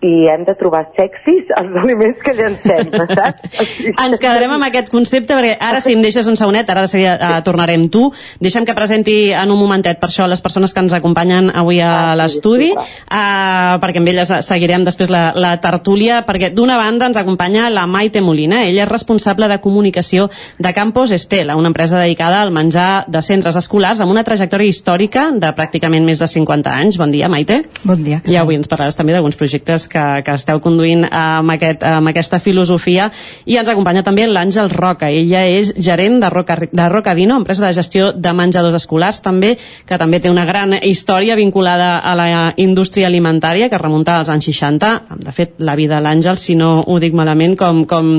i 0.00 0.28
hem 0.32 0.46
de 0.48 0.54
trobar 0.56 0.86
sexis 0.96 1.50
els 1.58 1.74
aliments 1.82 2.20
que 2.24 2.32
llancem, 2.36 2.88
saps? 3.18 3.60
Ens 3.90 4.20
quedarem 4.22 4.54
amb 4.54 4.64
aquest 4.64 4.88
concepte 4.92 5.36
perquè 5.36 5.56
ara 5.60 5.82
si 5.84 5.92
em 5.92 6.00
deixes 6.04 6.28
un 6.30 6.38
segonet, 6.40 6.68
ara 6.72 6.86
de 6.86 6.90
seguida 6.92 7.16
uh, 7.18 7.40
tornarem 7.44 7.84
tu. 7.92 8.06
Deixa'm 8.40 8.64
que 8.68 8.76
presenti 8.76 9.18
en 9.36 9.52
un 9.52 9.60
momentet 9.60 10.00
per 10.00 10.08
això 10.08 10.24
les 10.30 10.40
persones 10.40 10.72
que 10.72 10.80
ens 10.80 10.94
acompanyen 10.96 11.50
avui 11.52 11.82
a 11.84 12.14
l'estudi, 12.16 12.70
uh, 12.72 13.76
perquè 13.82 14.00
amb 14.00 14.12
elles 14.12 14.32
seguirem 14.46 14.86
després 14.88 15.12
la, 15.12 15.30
la 15.36 15.52
tertúlia, 15.60 16.22
perquè 16.28 16.52
d'una 16.56 16.78
banda 16.80 17.10
ens 17.10 17.20
acompanya 17.20 17.68
la 17.72 17.84
Maite 17.90 18.24
Molina, 18.24 18.62
ella 18.64 18.86
és 18.86 18.90
responsable 18.90 19.50
de 19.52 19.60
comunicació 19.60 20.30
de 20.58 20.72
Campos 20.76 21.12
Estela, 21.12 21.58
una 21.60 21.72
empresa 21.74 22.00
dedicada 22.00 22.40
al 22.40 22.54
menjar 22.56 23.04
de 23.10 23.20
centres 23.26 23.58
escolars 23.60 24.00
amb 24.00 24.14
una 24.14 24.24
trajectòria 24.24 24.72
històrica 24.72 25.28
de 25.36 25.52
pràcticament 25.56 26.08
més 26.08 26.22
de 26.22 26.30
50 26.30 26.72
anys. 26.72 26.96
Bon 27.00 27.12
dia, 27.12 27.28
Maite. 27.28 27.62
Bon 27.84 28.00
dia. 28.00 28.22
I 28.24 28.40
avui 28.40 28.56
ens 28.56 28.70
parlaràs 28.70 28.96
també 28.96 29.12
d'alguns 29.12 29.36
projectes 29.36 29.89
que, 29.90 30.04
que 30.24 30.36
esteu 30.38 30.60
conduint 30.62 31.04
amb, 31.06 31.54
aquest, 31.56 31.84
amb 31.86 32.12
aquesta 32.12 32.40
filosofia. 32.40 33.10
I 33.44 33.58
ens 33.60 33.68
acompanya 33.68 34.04
també 34.06 34.28
l'Àngel 34.28 34.70
Roca. 34.72 35.10
Ella 35.10 35.44
és 35.50 35.74
gerent 35.76 36.20
de 36.22 36.30
Roca, 36.32 36.56
de 36.70 36.88
Rocadino 36.88 37.36
empresa 37.40 37.66
de 37.66 37.74
gestió 37.76 38.12
de 38.12 38.32
menjadors 38.36 38.78
escolars 38.78 39.20
també, 39.24 39.56
que 39.86 39.98
també 39.98 40.20
té 40.20 40.30
una 40.30 40.46
gran 40.46 40.76
història 40.80 41.36
vinculada 41.36 41.98
a 41.98 42.14
la 42.16 42.28
indústria 42.56 43.08
alimentària 43.10 43.68
que 43.68 43.78
remunta 43.80 44.18
als 44.18 44.30
anys 44.30 44.50
60 44.50 44.92
de 45.20 45.34
fet 45.34 45.58
la 45.58 45.76
vida 45.76 45.98
de 45.98 46.04
l'Àngel 46.04 46.38
si 46.38 46.56
no 46.58 46.72
ho 46.86 46.98
dic 47.02 47.16
malament 47.16 47.56
com, 47.58 47.84
com 47.90 48.12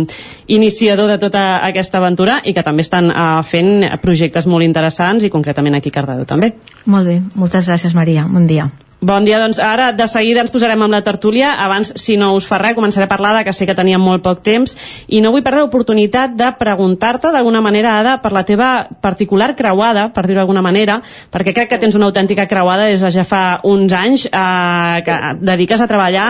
iniciador 0.52 1.10
de 1.11 1.18
tota 1.22 1.61
aquesta 1.65 2.02
aventura 2.02 2.41
i 2.45 2.53
que 2.53 2.65
també 2.65 2.85
estan 2.85 3.11
uh, 3.11 3.41
fent 3.48 3.88
projectes 4.03 4.48
molt 4.48 4.68
interessants 4.68 5.26
i 5.26 5.34
concretament 5.34 5.80
aquí 5.80 5.93
a 5.93 5.99
Cardedeu 5.99 6.27
també. 6.30 6.53
Molt 6.85 7.07
bé, 7.07 7.19
moltes 7.35 7.69
gràcies 7.69 7.95
Maria, 7.98 8.27
bon 8.30 8.48
dia. 8.49 8.69
Bon 9.02 9.26
dia, 9.26 9.40
doncs 9.41 9.57
ara 9.57 9.88
de 9.98 10.06
seguida 10.06 10.44
ens 10.44 10.52
posarem 10.53 10.84
amb 10.86 10.94
la 10.94 10.99
tertúlia. 11.02 11.56
Abans, 11.65 11.90
si 11.98 12.19
no 12.22 12.36
us 12.38 12.45
fa 12.45 12.60
res, 12.61 12.76
començaré 12.78 13.07
a 13.07 13.10
parlar 13.10 13.32
de 13.34 13.41
que 13.48 13.53
sé 13.57 13.65
que 13.65 13.73
teníem 13.73 13.98
molt 13.98 14.22
poc 14.22 14.44
temps 14.45 14.76
i 15.10 15.23
no 15.26 15.32
vull 15.34 15.41
perdre 15.41 15.64
l'oportunitat 15.64 16.36
de 16.38 16.52
preguntar-te 16.60 17.32
d'alguna 17.34 17.64
manera, 17.65 17.95
Ada, 17.98 18.19
per 18.22 18.30
la 18.32 18.45
teva 18.45 18.69
particular 19.02 19.56
creuada, 19.57 20.11
per 20.14 20.28
dir-ho 20.28 20.44
d'alguna 20.44 20.61
manera, 20.61 20.99
perquè 21.34 21.49
crec 21.49 21.73
que 21.73 21.82
tens 21.82 21.98
una 21.98 22.11
autèntica 22.14 22.45
creuada 22.45 22.91
des 22.94 23.02
de 23.02 23.10
ja 23.18 23.26
fa 23.26 23.44
uns 23.65 23.90
anys 23.90 24.28
eh, 24.30 25.02
que 25.02 25.18
dediques 25.41 25.82
a 25.82 25.90
treballar 25.90 26.28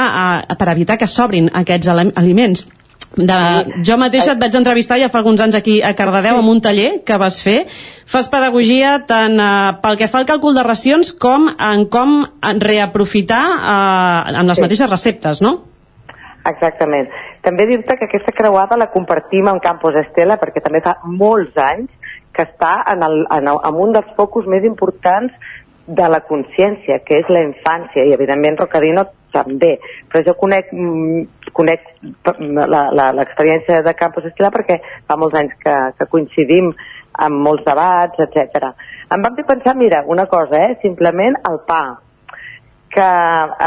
eh, 0.47 0.55
per 0.55 0.71
evitar 0.71 0.95
que 0.95 1.11
s'obrin 1.11 1.51
aquests 1.51 1.91
ali- 1.91 2.13
aliments. 2.15 2.69
De, 3.11 3.37
jo 3.83 3.97
mateixa 3.99 4.31
et 4.31 4.39
vaig 4.39 4.53
entrevistar 4.55 4.95
ja 5.01 5.09
fa 5.11 5.19
alguns 5.19 5.41
anys 5.43 5.57
aquí 5.57 5.81
a 5.83 5.91
Cardedeu 5.99 6.37
amb 6.39 6.47
un 6.47 6.61
taller 6.63 7.01
que 7.03 7.17
vas 7.19 7.41
fer. 7.43 7.65
Fas 8.07 8.29
pedagogia 8.31 9.01
tant 9.07 9.35
eh, 9.35 9.73
pel 9.83 9.97
que 9.99 10.07
fa 10.07 10.21
al 10.21 10.29
càlcul 10.29 10.55
de 10.55 10.63
racions 10.63 11.11
com 11.19 11.49
en 11.51 11.83
com 11.91 12.21
reaprofitar 12.63 13.43
eh, 13.57 14.37
amb 14.39 14.47
les 14.47 14.57
Sí. 14.57 14.63
mateixes 14.63 14.89
receptes, 14.89 15.41
no? 15.43 15.57
Exactament. 16.47 17.09
També 17.43 17.67
dir-te 17.67 17.97
que 17.97 18.07
aquesta 18.07 18.31
creuada 18.31 18.77
la 18.77 18.89
compartim 18.93 19.47
amb 19.51 19.61
Campos 19.61 19.93
Estela 20.07 20.39
perquè 20.41 20.63
també 20.63 20.79
fa 20.81 20.95
molts 21.03 21.57
anys 21.57 21.89
que 22.33 22.45
està 22.47 22.77
en, 22.93 23.03
el, 23.03 23.25
en, 23.29 23.47
el, 23.51 23.59
en 23.67 23.75
un 23.75 23.91
dels 23.91 24.07
focus 24.15 24.47
més 24.47 24.63
importants 24.63 25.33
de 25.87 26.07
la 26.09 26.21
consciència, 26.27 26.99
que 27.05 27.19
és 27.21 27.29
la 27.29 27.41
infància, 27.45 28.05
i 28.05 28.13
evidentment 28.13 28.59
Rocadino 28.59 29.05
també. 29.33 29.77
Però 30.11 30.23
jo 30.25 30.35
conec, 30.39 30.71
mm, 30.73 31.51
conec 31.53 31.87
l'experiència 32.21 33.81
de 33.81 33.93
Campos 33.93 34.25
Estela 34.25 34.51
perquè 34.51 34.79
fa 35.07 35.17
molts 35.17 35.35
anys 35.35 35.53
que, 35.63 35.75
que 35.97 36.09
coincidim 36.11 36.71
amb 37.13 37.41
molts 37.43 37.65
debats, 37.65 38.19
etc. 38.19 38.71
Em 39.11 39.21
vam 39.21 39.35
fer 39.35 39.45
pensar, 39.45 39.75
mira, 39.75 40.03
una 40.07 40.25
cosa, 40.25 40.61
eh? 40.69 40.77
simplement 40.81 41.35
el 41.49 41.59
pa, 41.67 41.99
que 42.91 43.09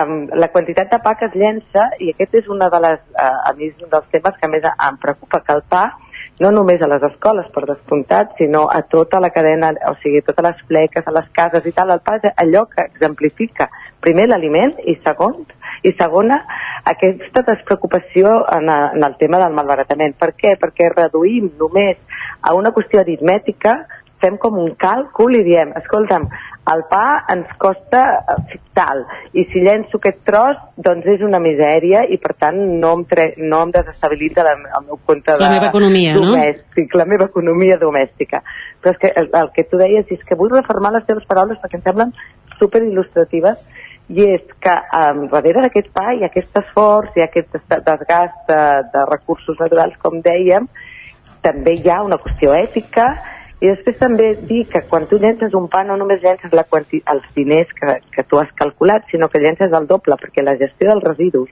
um, 0.04 0.28
la 0.36 0.50
quantitat 0.52 0.90
de 0.92 1.00
pa 1.00 1.14
que 1.16 1.26
es 1.30 1.36
llença, 1.36 1.88
i 2.00 2.12
aquest 2.12 2.34
és 2.42 2.48
una 2.52 2.68
de 2.72 2.80
les, 2.84 3.00
uh, 3.16 3.48
a 3.48 3.52
mi 3.56 3.70
és 3.70 3.82
un 3.82 3.90
dels 3.92 4.08
temes 4.12 4.36
que 4.40 4.50
més 4.52 4.66
em 4.68 4.98
preocupa, 5.00 5.40
que 5.40 5.56
el 5.56 5.62
pa, 5.68 5.84
no 6.40 6.50
només 6.50 6.82
a 6.82 6.88
les 6.90 7.02
escoles, 7.06 7.46
per 7.54 7.62
descomptat, 7.68 8.32
sinó 8.38 8.64
a 8.70 8.82
tota 8.90 9.20
la 9.20 9.30
cadena, 9.30 9.70
o 9.90 9.94
sigui, 10.02 10.18
a 10.18 10.26
totes 10.26 10.44
les 10.48 10.62
fleques, 10.66 11.06
a 11.06 11.12
les 11.14 11.28
cases 11.32 11.66
i 11.66 11.72
tal, 11.72 11.90
el 11.94 12.00
pa 12.02 12.16
és 12.18 12.32
allò 12.36 12.64
que 12.70 12.82
exemplifica, 12.88 13.68
primer, 14.02 14.26
l'aliment, 14.28 14.74
i 14.84 14.96
segon, 15.04 15.44
i 15.86 15.92
segona, 15.98 16.40
aquesta 16.84 17.42
despreocupació 17.46 18.34
en, 18.56 18.68
a- 18.68 18.90
en 18.94 19.04
el 19.04 19.16
tema 19.20 19.38
del 19.38 19.54
malbaratament. 19.54 20.16
Per 20.18 20.32
què? 20.34 20.56
Perquè 20.60 20.90
reduïm 20.92 21.52
només 21.60 21.96
a 22.42 22.54
una 22.54 22.72
qüestió 22.72 23.00
aritmètica, 23.00 23.86
fem 24.24 24.38
com 24.40 24.56
un 24.62 24.72
càlcul 24.80 25.36
i 25.36 25.44
diem, 25.44 25.74
escolta'm, 25.82 26.24
el 26.72 26.82
pa 26.88 27.04
ens 27.28 27.50
costa 27.60 28.02
eh, 28.32 28.58
tal, 28.76 29.02
i 29.36 29.44
si 29.52 29.60
llenço 29.60 30.00
aquest 30.00 30.22
tros, 30.24 30.56
doncs 30.80 31.06
és 31.12 31.24
una 31.26 31.40
misèria 31.44 32.06
i 32.08 32.16
per 32.22 32.32
tant 32.40 32.56
no 32.80 32.94
em, 32.96 33.04
tre 33.10 33.26
no 33.42 33.60
em 33.66 33.74
desestabilitza 33.74 34.46
la, 34.46 34.54
el 34.80 34.86
meu 34.88 34.98
compte 35.04 35.34
de 35.36 35.44
La 35.44 35.52
meva 35.52 35.68
economia, 35.68 36.14
no? 36.16 36.30
domèstic, 36.32 36.96
la 36.96 37.06
meva 37.10 37.28
economia 37.28 37.76
domèstica. 37.82 38.40
Però 38.80 38.94
és 38.96 39.02
que 39.02 39.12
el, 39.20 39.28
el 39.42 39.52
que 39.52 39.66
tu 39.68 39.80
deies 39.80 40.08
és 40.16 40.24
que 40.24 40.38
vull 40.40 40.52
reformar 40.56 40.94
les 40.96 41.04
teves 41.08 41.28
paraules 41.28 41.60
perquè 41.60 41.82
em 41.82 41.84
semblen 41.84 42.16
super 42.58 42.80
il·lustratives 42.86 43.60
i 44.08 44.24
és 44.34 44.42
que 44.60 44.72
um, 44.98 45.22
darrere 45.32 45.62
d'aquest 45.64 45.92
pa 45.92 46.10
ha 46.12 46.16
aquest 46.26 46.58
esforç, 46.60 47.14
ha 47.20 47.28
aquest 47.28 47.52
des- 47.54 47.84
desgast 47.86 48.42
de, 48.48 48.60
de 48.92 49.04
recursos 49.12 49.60
naturals, 49.60 49.96
com 50.02 50.18
dèiem, 50.24 50.66
també 51.44 51.76
hi 51.76 51.88
ha 51.92 52.02
una 52.04 52.18
qüestió 52.20 52.52
ètica 52.56 53.10
i 53.60 53.68
després 53.70 53.96
també 53.98 54.34
dir 54.42 54.64
que 54.68 54.82
quan 54.90 55.06
tu 55.08 55.16
llences 55.18 55.54
un 55.54 55.68
pa 55.72 55.84
no 55.84 55.96
només 55.96 56.20
llences 56.22 56.52
la 56.52 56.64
quanti 56.64 57.00
els 57.12 57.24
diners 57.36 57.70
que, 57.78 58.00
que 58.12 58.24
tu 58.28 58.38
has 58.38 58.50
calculat, 58.58 59.06
sinó 59.10 59.28
que 59.28 59.38
llences 59.40 59.72
el 59.72 59.86
doble, 59.86 60.16
perquè 60.20 60.42
la 60.44 60.56
gestió 60.60 60.90
dels 60.90 61.04
residus 61.04 61.50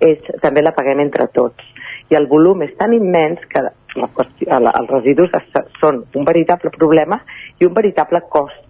és, 0.00 0.18
també 0.42 0.62
la 0.62 0.72
paguem 0.74 1.00
entre 1.04 1.28
tots. 1.28 1.62
I 2.10 2.16
el 2.18 2.26
volum 2.26 2.62
és 2.66 2.74
tan 2.76 2.92
immens 2.92 3.40
que 3.48 3.62
la 3.62 4.08
qüestió, 4.16 4.58
la, 4.60 4.72
els 4.80 4.90
residus 4.90 5.30
es- 5.34 5.68
són 5.80 6.04
un 6.14 6.24
veritable 6.24 6.70
problema 6.70 7.20
i 7.60 7.64
un 7.68 7.74
veritable 7.74 8.20
cost 8.28 8.60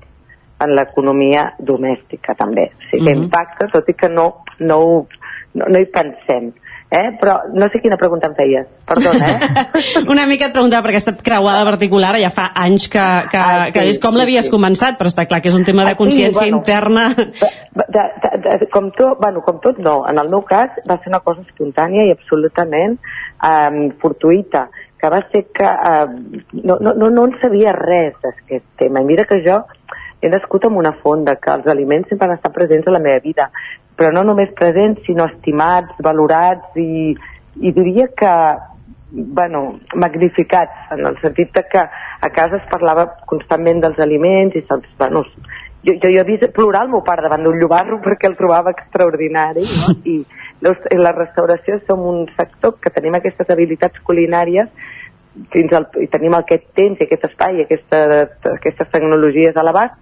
en 0.61 0.75
l'economia 0.77 1.55
domèstica 1.59 2.35
també. 2.39 2.71
O 2.77 2.83
sigui, 2.91 3.05
que 3.07 3.15
Mhm. 3.15 3.25
impacta, 3.25 3.67
tot 3.73 3.89
i 3.89 3.95
que 3.95 4.09
no, 4.09 4.43
no, 4.61 4.77
ho- 4.79 5.09
no, 5.55 5.65
no 5.67 5.79
hi 5.79 5.87
pensem. 5.87 6.53
Eh? 6.95 7.09
Però 7.19 7.41
no 7.51 7.67
sé 7.73 7.81
quina 7.83 7.97
pregunta 7.99 8.29
em 8.31 8.37
feies. 8.39 8.69
Perdona, 8.87 9.31
eh? 9.35 9.81
Una 10.13 10.27
mica 10.31 10.47
et 10.47 10.55
preguntava 10.55 10.85
per 10.87 10.93
aquesta 10.93 11.15
creuada 11.27 11.65
particular, 11.67 12.13
ja 12.23 12.31
fa 12.31 12.51
anys 12.65 12.87
que, 12.93 13.03
que, 13.33 13.41
Ah, 13.45 13.65
sí, 13.67 13.73
que 13.75 13.85
és 13.91 13.99
com 14.03 14.15
sí, 14.15 14.21
l'havies 14.21 14.47
sí. 14.47 14.53
començat, 14.53 14.99
però 15.01 15.11
està 15.11 15.25
clar 15.27 15.41
que 15.43 15.51
és 15.51 15.59
un 15.59 15.67
tema 15.67 15.83
de 15.89 15.95
Ah, 15.95 15.97
sí, 15.97 16.01
consciència 16.05 16.45
bueno. 16.47 16.61
interna. 16.63 17.09
de, 17.19 18.05
de, 18.23 18.33
de, 18.47 18.71
com, 18.71 18.93
tot, 18.95 19.19
bueno, 19.21 19.43
com 19.47 19.59
tot 19.65 19.79
no, 19.83 20.05
en 20.11 20.23
el 20.23 20.31
meu 20.31 20.45
cas 20.47 20.71
va 20.89 21.01
ser 21.03 21.11
una 21.11 21.23
cosa 21.27 21.43
espontània 21.49 22.07
i 22.07 22.15
absolutament 22.15 22.99
um, 23.43 23.81
fortuïta 24.03 24.69
que 25.01 25.11
va 25.13 25.21
ser 25.33 25.43
que 25.53 25.67
um, 25.69 26.15
no, 26.63 26.79
no, 26.81 26.95
no, 26.95 27.11
no 27.13 27.27
en 27.29 27.35
sabia 27.43 27.75
res 27.77 28.15
d'aquest 28.23 28.65
tema 28.81 29.03
i 29.03 29.09
mira 29.11 29.27
que 29.29 29.43
jo 29.45 29.59
he 30.25 30.33
nascut 30.33 30.67
amb 30.67 30.81
una 30.81 30.95
fonda 31.03 31.37
que 31.37 31.53
els 31.53 31.67
aliments 31.71 32.09
sempre 32.09 32.29
han 32.29 32.37
estat 32.39 32.55
presents 32.55 32.89
a 32.89 32.95
la 32.97 33.03
meva 33.05 33.23
vida 33.25 33.51
però 33.97 34.11
no 34.13 34.25
només 34.27 34.55
presents 34.59 35.03
sinó 35.07 35.29
estimats, 35.31 35.95
valorats 36.03 36.79
i, 36.81 37.15
i 37.61 37.73
diria 37.73 38.09
que 38.17 38.33
bueno, 39.15 39.79
magnificats, 39.95 40.91
en 40.91 41.07
el 41.07 41.21
sentit 41.21 41.53
de 41.55 41.63
que 41.71 41.79
a 41.79 42.31
casa 42.35 42.57
es 42.57 42.65
parlava 42.71 43.05
constantment 43.31 43.79
dels 43.85 44.01
aliments 44.03 44.57
i 44.59 44.65
se'ls, 44.67 44.89
bueno, 44.99 45.23
jo, 45.85 45.93
jo, 45.93 46.11
jo 46.11 46.21
he 46.21 46.27
vist 46.27 46.49
plorar 46.57 46.83
el 46.87 46.91
meu 46.91 47.05
pare 47.07 47.23
davant 47.23 47.45
d'un 47.47 47.61
llobarro 47.61 48.01
perquè 48.03 48.27
el 48.27 48.37
trobava 48.39 48.73
extraordinari 48.75 49.63
no? 49.63 49.95
i 50.05 50.17
los- 50.67 50.91
en 50.91 51.03
la 51.05 51.13
restauració 51.13 51.79
som 51.87 52.03
un 52.03 52.27
sector 52.35 52.79
que 52.81 52.91
tenim 52.91 53.15
aquestes 53.15 53.51
habilitats 53.51 54.03
culinàries 54.03 54.73
fins 55.53 55.73
al, 55.75 55.87
i 56.03 56.09
tenim 56.11 56.35
aquest 56.39 56.67
temps 56.79 56.99
i 56.99 57.07
aquest 57.07 57.29
espai 57.31 57.59
i 57.59 57.65
aquesta, 57.67 58.01
aquestes 58.55 58.91
tecnologies 58.91 59.57
a 59.57 59.67
l'abast 59.67 59.95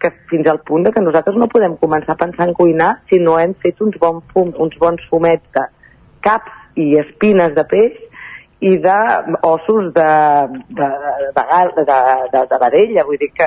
que 0.00 0.10
fins 0.30 0.46
al 0.48 0.60
punt 0.66 0.86
de 0.86 0.92
que 0.94 1.02
nosaltres 1.04 1.36
no 1.36 1.48
podem 1.52 1.76
començar 1.80 2.14
a 2.16 2.20
pensar 2.20 2.48
en 2.48 2.54
cuinar 2.56 2.90
si 3.10 3.18
no 3.20 3.38
hem 3.38 3.54
fet 3.62 3.80
uns, 3.84 3.98
bon 4.00 4.22
fum, 4.32 4.52
uns 4.56 4.76
bons 4.80 5.02
fumets 5.10 5.44
de 5.56 5.66
caps 6.24 6.78
i 6.80 6.94
espines 7.00 7.54
de 7.56 7.64
peix 7.68 7.98
i 8.60 8.74
d'ossos 8.84 9.92
de, 9.96 10.08
de, 10.68 10.88
de, 11.36 11.44
gal- 11.52 11.74
de, 11.76 11.84
de, 12.32 12.42
de 12.50 12.58
vedella, 12.64 13.04
vull 13.08 13.20
dir 13.20 13.30
que 13.32 13.46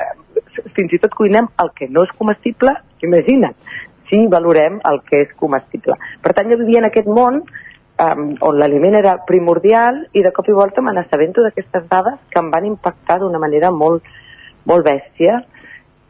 fins 0.74 0.94
i 0.94 0.98
tot 1.02 1.14
cuinem 1.14 1.46
el 1.62 1.70
que 1.76 1.86
no 1.90 2.02
és 2.02 2.14
comestible, 2.18 2.74
imagina't, 3.06 3.54
si 4.10 4.24
valorem 4.30 4.80
el 4.90 4.98
que 5.06 5.22
és 5.22 5.30
comestible. 5.38 5.94
Per 6.22 6.32
tant, 6.34 6.50
jo 6.50 6.58
vivia 6.58 6.82
en 6.82 6.88
aquest 6.90 7.06
món 7.06 7.44
um, 7.44 8.24
on 8.42 8.58
l'aliment 8.58 8.98
era 8.98 9.16
primordial 9.28 10.02
i 10.12 10.22
de 10.26 10.32
cop 10.34 10.50
i 10.50 10.56
volta 10.56 10.82
me 10.82 10.92
n'assabento 10.96 11.46
d'aquestes 11.46 11.86
dades 11.90 12.18
que 12.30 12.42
em 12.42 12.50
van 12.50 12.66
impactar 12.66 13.20
d'una 13.22 13.38
manera 13.38 13.70
molt, 13.70 14.02
molt 14.66 14.86
bèstia 14.86 15.44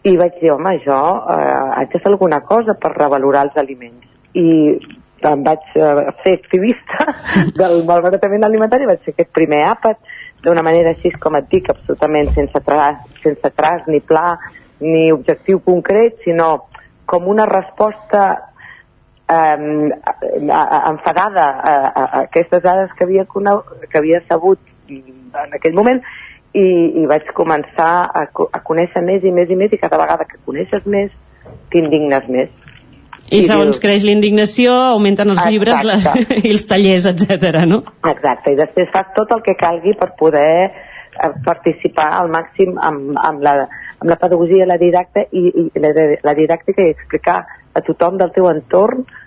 i 0.04 0.16
vaig 0.20 0.36
dir, 0.40 0.50
home, 0.52 0.74
jo 0.84 0.98
eh, 1.32 1.70
haig 1.78 1.94
de 1.94 2.00
fer 2.02 2.10
alguna 2.12 2.42
cosa 2.44 2.74
per 2.80 2.92
revalorar 2.92 3.46
els 3.48 3.56
aliments. 3.62 4.04
I 4.36 4.48
em 5.24 5.44
vaig 5.46 5.70
eh, 5.80 6.10
fer 6.20 6.34
activista 6.36 7.06
del 7.60 7.80
malbaratament 7.88 8.44
alimentari, 8.44 8.88
vaig 8.90 9.00
fer 9.06 9.14
aquest 9.14 9.32
primer 9.36 9.62
àpat 9.70 10.00
d'una 10.44 10.64
manera 10.66 10.92
així, 10.92 11.12
com 11.20 11.38
et 11.38 11.48
dic, 11.48 11.70
absolutament 11.72 12.28
sense 12.36 12.60
traç, 12.66 13.00
sense 13.22 13.52
traç 13.56 13.88
ni 13.88 14.02
pla, 14.04 14.34
ni 14.84 15.06
objectiu 15.14 15.62
concret, 15.64 16.18
sinó 16.26 16.66
com 17.08 17.30
una 17.32 17.46
resposta 17.48 18.26
eh, 19.32 19.88
enfadada 20.92 21.48
a, 21.48 21.72
a, 21.72 22.04
a 22.04 22.22
aquestes 22.26 22.60
dades 22.60 22.92
que 22.98 23.08
havia, 23.08 23.24
que 23.24 23.98
havia 24.02 24.20
sabut 24.28 24.60
en 24.84 25.56
aquell 25.56 25.74
moment 25.74 26.04
i, 26.54 26.66
i 27.02 27.06
vaig 27.10 27.26
començar 27.36 27.92
a, 28.06 28.24
a 28.30 28.60
conèixer 28.66 29.02
més 29.04 29.24
i 29.26 29.32
més 29.34 29.50
i 29.50 29.56
més 29.58 29.72
i 29.74 29.80
cada 29.80 29.98
vegada 30.00 30.26
que 30.28 30.38
coneixes 30.46 30.86
més 30.86 31.10
t'indignes 31.72 32.28
més. 32.30 32.52
I, 33.30 33.38
I 33.40 33.42
segons 33.48 33.72
dius- 33.72 33.80
creix 33.82 34.04
l'indignació, 34.04 34.72
augmenten 34.94 35.32
els 35.32 35.44
llibres 35.48 35.82
les, 35.86 36.04
Exacte. 36.06 36.40
i 36.46 36.52
els 36.52 36.66
tallers, 36.70 37.06
etc. 37.10 37.62
no? 37.70 37.80
Exacte, 38.10 38.52
i 38.52 38.58
després 38.60 38.92
fas 38.94 39.10
tot 39.16 39.32
el 39.34 39.42
que 39.46 39.56
calgui 39.60 39.96
per 39.98 40.10
poder 40.20 40.50
eh, 40.68 41.32
participar 41.46 42.10
al 42.20 42.30
màxim 42.34 42.76
amb, 42.78 43.14
amb, 43.18 43.42
la, 43.42 43.56
amb 43.98 44.08
la 44.12 44.18
pedagogia, 44.20 44.68
la 44.68 44.78
didacta 44.80 45.26
i, 45.32 45.44
i 45.64 45.68
la, 45.82 45.92
la 46.22 46.36
didàctica 46.36 46.84
i 46.84 46.92
explicar 46.94 47.40
a 47.74 47.82
tothom 47.82 48.20
del 48.20 48.30
teu 48.36 48.46
entorn 48.52 49.02
eh, 49.02 49.23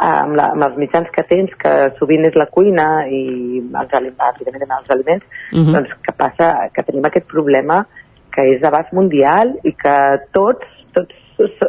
amb, 0.00 0.34
la, 0.36 0.50
amb 0.52 0.66
els 0.66 0.76
mitjans 0.80 1.10
que 1.14 1.22
tens, 1.28 1.52
que 1.60 1.72
sovint 1.98 2.24
és 2.26 2.34
la 2.38 2.46
cuina 2.46 3.06
i 3.06 3.62
els, 3.62 3.94
evidentment 3.94 4.78
els 4.78 4.90
aliments, 4.90 5.24
Mhm. 5.52 5.72
doncs 5.72 5.94
que 6.02 6.12
passa 6.12 6.68
que 6.74 6.82
tenim 6.82 7.04
aquest 7.04 7.26
problema 7.26 7.86
que 8.32 8.42
és 8.54 8.60
d'abast 8.60 8.92
mundial 8.92 9.54
i 9.62 9.72
que 9.72 9.96
tots, 10.32 10.66
tots, 10.92 11.14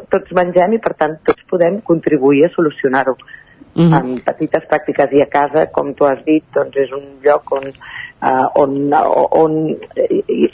tots 0.10 0.32
mengem 0.32 0.74
i 0.74 0.80
per 0.80 0.96
tant 0.98 1.18
tots 1.24 1.44
podem 1.50 1.82
contribuir 1.82 2.46
a 2.46 2.50
solucionar-ho 2.50 3.16
Mhm. 3.76 3.94
amb 3.94 4.20
petites 4.24 4.64
pràctiques 4.72 5.12
i 5.12 5.22
a 5.22 5.26
casa, 5.28 5.68
com 5.68 5.94
tu 5.94 6.06
has 6.06 6.24
dit, 6.26 6.44
doncs 6.54 6.76
és 6.78 6.92
un 6.92 7.20
lloc 7.22 7.52
on, 7.52 7.66
uh, 8.24 8.48
on, 8.56 8.94
on 9.32 9.78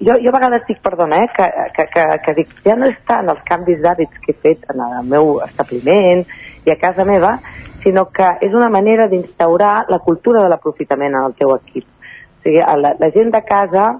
jo, 0.02 0.15
jo 0.23 0.30
a 0.30 0.38
vegades 0.38 0.65
dic, 0.68 0.81
perdona, 0.81 1.23
eh, 1.23 1.27
que, 1.35 1.48
que, 1.76 1.85
que, 1.93 2.06
que 2.26 2.34
dic, 2.34 2.48
ja 2.65 2.76
no 2.76 2.89
estan 2.89 3.30
els 3.30 3.43
canvis 3.45 3.80
d'hàbits 3.84 4.18
que 4.26 4.34
he 4.34 4.41
fet 4.41 4.65
en 4.73 4.81
el 4.81 5.06
meu 5.06 5.39
establiment 5.45 6.26
i 6.65 6.71
a 6.71 6.77
casa 6.79 7.05
meva, 7.05 7.39
sinó 7.83 8.07
que 8.13 8.27
és 8.45 8.53
una 8.53 8.69
manera 8.69 9.07
d'instaurar 9.07 9.88
la 9.89 9.99
cultura 9.99 10.43
de 10.43 10.49
l'aprofitament 10.49 11.15
en 11.15 11.25
el 11.31 11.35
teu 11.39 11.55
equip. 11.55 11.85
O 11.85 12.43
sigui, 12.43 12.61
a 12.61 12.77
la, 12.77 12.95
la 12.99 13.11
gent 13.13 13.31
de 13.33 13.41
casa 13.45 13.91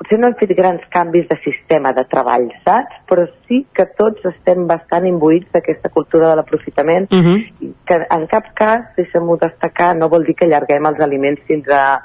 potser 0.00 0.16
no 0.16 0.30
hem 0.30 0.36
fet 0.40 0.54
grans 0.56 0.84
canvis 0.92 1.26
de 1.28 1.36
sistema 1.44 1.92
de 1.92 2.06
treball, 2.08 2.46
saps? 2.64 3.02
Però 3.08 3.26
sí 3.48 3.60
que 3.76 3.84
tots 3.98 4.24
estem 4.30 4.64
bastant 4.68 5.04
imbuïts 5.04 5.50
d'aquesta 5.52 5.90
cultura 5.92 6.30
de 6.30 6.38
l'aprofitament 6.40 7.08
Uh 7.10 7.18
-huh. 7.18 7.38
que 7.86 7.96
en 8.16 8.26
cap 8.26 8.44
cas, 8.54 8.80
deixa'm-ho 8.96 9.36
destacar, 9.36 9.96
no 9.96 10.08
vol 10.08 10.24
dir 10.24 10.34
que 10.34 10.46
allarguem 10.46 10.86
els 10.86 11.00
aliments 11.00 11.40
fins 11.46 11.68
a... 11.68 12.00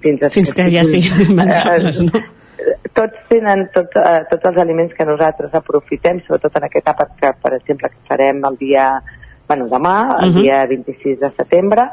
Fins, 0.00 0.22
a, 0.22 0.30
Fins 0.30 0.54
que 0.54 0.70
ja 0.70 0.84
siguin 0.84 1.34
menjables, 1.36 2.02
no? 2.02 2.12
Tots 2.92 3.16
tenen, 3.28 3.68
tot, 3.74 3.90
uh, 3.96 4.24
tots 4.30 4.44
els 4.44 4.56
aliments 4.56 4.94
que 4.94 5.04
nosaltres 5.04 5.52
aprofitem, 5.54 6.20
sobretot 6.20 6.56
en 6.56 6.64
aquest 6.64 6.86
àpat 6.88 7.08
que, 7.20 7.32
per 7.42 7.52
exemple, 7.54 7.88
que 7.88 8.08
farem 8.08 8.44
el 8.44 8.56
dia, 8.56 9.02
bueno, 9.48 9.66
demà, 9.68 10.18
el 10.22 10.30
Mhm. 10.32 10.42
dia 10.42 10.66
26 10.66 11.20
de 11.20 11.30
setembre, 11.30 11.90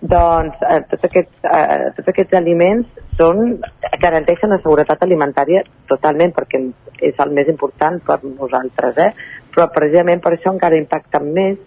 doncs 0.00 0.56
eh, 0.68 0.80
tots, 0.90 1.04
aquests, 1.04 1.44
eh, 1.44 1.92
tots 1.96 2.08
aquests 2.08 2.34
aliments 2.34 2.88
són, 3.16 3.60
garanteixen 4.00 4.50
la 4.50 4.58
seguretat 4.58 5.02
alimentària 5.02 5.62
totalment, 5.86 6.34
perquè 6.34 6.72
és 7.00 7.14
el 7.18 7.30
més 7.30 7.48
important 7.48 8.00
per 8.04 8.18
nosaltres, 8.24 8.98
eh? 8.98 9.12
però 9.54 9.70
precisament 9.72 10.20
per 10.20 10.32
això 10.32 10.52
encara 10.52 10.76
impacten 10.76 11.32
més 11.32 11.58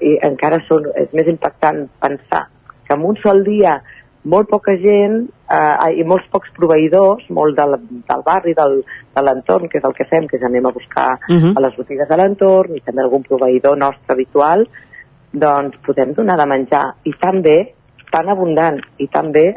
i 0.00 0.18
encara 0.22 0.60
són, 0.68 0.84
és 0.96 1.12
més 1.12 1.26
impactant 1.26 1.88
pensar 2.00 2.48
que 2.86 2.94
en 2.94 3.04
un 3.04 3.16
sol 3.16 3.44
dia 3.44 3.82
molt 4.28 4.48
poca 4.50 4.74
gent 4.80 5.22
eh, 5.50 6.00
i 6.00 6.04
molts 6.04 6.28
pocs 6.32 6.52
proveïdors, 6.56 7.24
molt 7.34 7.56
del, 7.56 7.76
del 8.10 8.24
barri, 8.26 8.54
del, 8.58 8.82
de 9.16 9.24
l'entorn, 9.24 9.68
que 9.68 9.80
és 9.80 9.88
el 9.88 9.96
que 9.96 10.06
fem, 10.10 10.28
que 10.28 10.36
és 10.38 10.44
anem 10.46 10.68
a 10.68 10.74
buscar 10.74 11.08
Mhm. 11.28 11.56
a 11.56 11.64
les 11.64 11.76
botigues 11.76 12.08
de 12.08 12.16
l'entorn 12.16 12.76
i 12.76 12.84
també 12.84 13.02
algun 13.02 13.22
proveïdor 13.22 13.76
nostre 13.78 14.14
habitual, 14.14 14.66
doncs 15.32 15.76
podem 15.84 16.14
donar 16.16 16.36
de 16.38 16.46
menjar 16.46 16.84
i 17.04 17.12
tan 17.20 17.42
bé, 17.42 17.58
tan 18.10 18.28
abundant 18.28 18.80
i 18.98 19.08
tan 19.08 19.32
bé 19.32 19.54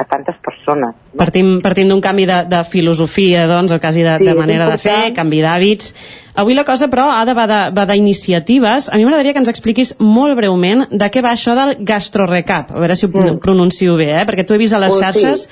a, 0.00 0.04
tantes 0.08 0.36
persones. 0.42 0.94
Partim, 1.18 1.58
partim 1.64 1.90
d'un 1.90 2.00
canvi 2.00 2.26
de, 2.28 2.40
de 2.48 2.60
filosofia, 2.68 3.46
doncs, 3.50 3.74
o 3.74 3.80
quasi 3.82 4.04
de, 4.06 4.16
Sí, 4.20 4.28
de 4.28 4.34
manera 4.38 4.68
de 4.70 4.78
fer, 4.80 5.12
canvi 5.16 5.42
d'hàbits. 5.44 5.92
Avui 6.40 6.56
la 6.56 6.64
cosa, 6.68 6.88
però, 6.92 7.08
ha 7.12 7.24
de 7.28 7.34
va 7.36 7.86
d'iniciatives. 7.90 8.88
A 8.90 8.96
mi 8.96 9.04
m'agradaria 9.04 9.34
que 9.36 9.42
ens 9.42 9.52
expliquis 9.52 9.94
molt 10.00 10.38
breument 10.38 10.86
de 10.90 11.10
què 11.12 11.24
va 11.24 11.34
això 11.36 11.56
del 11.58 11.76
gastrorecap. 11.86 12.72
A 12.72 12.80
veure 12.80 12.96
si 12.96 13.06
ho 13.08 13.12
mm. 13.12 13.42
pronuncio 13.44 13.98
bé, 14.00 14.12
eh? 14.22 14.24
perquè 14.28 14.46
tu 14.46 14.56
he 14.56 14.62
vist 14.62 14.76
a 14.76 14.82
les 14.82 14.96
sí. 14.96 15.04
xarxes... 15.04 15.46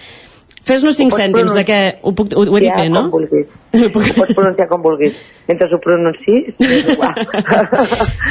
Fes-nos 0.68 0.98
5 0.98 1.08
pots 1.08 1.22
cèntims 1.22 1.54
de 1.56 1.62
què... 1.64 1.76
Ho, 2.04 2.10
puc, 2.12 2.34
ho, 2.36 2.42
ho 2.44 2.56
he 2.58 2.60
dit 2.60 2.68
Ja, 2.68 2.82
bé, 2.82 2.90
no? 2.92 3.06
com 3.06 3.22
vulguis. 3.22 3.46
Ho 3.78 4.16
pots 4.18 4.34
pronunciar 4.36 4.66
com 4.68 4.82
vulguis. 4.84 5.16
Mentre 5.48 5.68
ho 5.72 5.78
igual. 6.92 7.14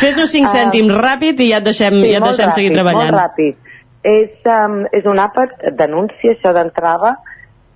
Fes-nos 0.01 0.29
5 0.35 0.45
Ah, 0.45 0.51
cèntims 0.53 0.93
ràpid 1.01 1.41
i 1.41 1.49
ja 1.49 1.63
et 1.63 1.65
deixem, 1.65 1.97
Sí, 1.97 2.11
ja 2.11 2.21
et 2.21 2.27
deixem 2.27 2.51
seguir 2.53 2.69
ràpid, 2.69 2.77
treballant. 2.77 3.15
Molt 3.15 3.23
ràpid. 3.23 3.66
És, 4.07 4.31
um, 4.47 4.85
és 4.95 5.07
un 5.09 5.19
àpat 5.19 5.65
d'anunci, 5.75 6.29
això 6.31 6.53
d'entrada, 6.55 7.17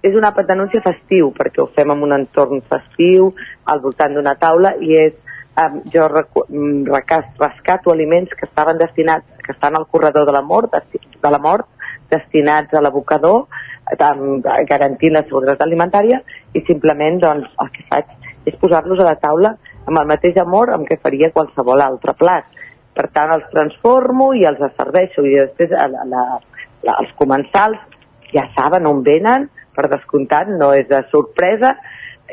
és 0.02 0.16
un 0.16 0.24
àpat 0.24 0.48
d'anunci 0.48 0.80
festiu, 0.86 1.32
perquè 1.36 1.60
ho 1.62 1.68
fem 1.76 1.92
en 1.92 2.06
un 2.08 2.16
entorn 2.16 2.64
festiu, 2.72 3.34
al 3.66 3.82
voltant 3.84 4.16
d'una 4.16 4.38
taula, 4.40 4.72
i 4.80 4.96
és, 5.02 5.18
um, 5.60 5.82
jo 5.92 6.08
mm, 6.08 6.86
recas- 6.94 7.36
rescato 7.42 7.92
aliments 7.92 8.32
que 8.38 8.48
estaven 8.48 8.80
destinats, 8.80 9.28
que 9.44 9.52
estan 9.52 9.76
al 9.76 9.88
corredor 9.88 10.26
de 10.26 10.32
la 10.38 10.42
mort, 10.42 10.72
de 10.72 11.32
la 11.36 11.42
mort 11.42 11.68
destinats 12.10 12.74
a 12.74 12.82
l'abocador, 12.82 13.46
garantint 14.70 15.14
la 15.14 15.26
seguretat 15.28 15.62
alimentària, 15.66 16.22
i 16.54 16.64
simplement 16.68 17.20
doncs, 17.20 17.50
el 17.60 17.72
que 17.76 17.88
faig 17.90 18.18
és 18.46 18.58
posar-los 18.62 19.00
a 19.00 19.10
la 19.10 19.20
taula 19.20 19.56
amb 19.86 19.98
el 19.98 20.08
mateix 20.08 20.38
amor 20.42 20.72
amb 20.74 20.88
què 20.88 20.98
faria 21.02 21.32
qualsevol 21.36 21.82
altre 21.82 22.14
plat. 22.18 22.46
Per 22.98 23.08
tant, 23.16 23.32
els 23.38 23.48
transformo 23.54 24.34
i 24.36 24.44
els 24.48 24.60
serveixo 24.76 25.24
i 25.24 25.38
després 25.38 25.72
la, 25.72 26.04
la, 26.12 26.26
la, 26.84 26.98
els 27.00 27.12
comensals 27.20 27.80
ja 28.34 28.46
saben 28.56 28.88
on 28.88 29.02
venen, 29.04 29.48
per 29.76 29.88
descomptat, 29.92 30.52
no 30.60 30.74
és 30.76 30.88
de 30.90 31.00
sorpresa, 31.12 31.76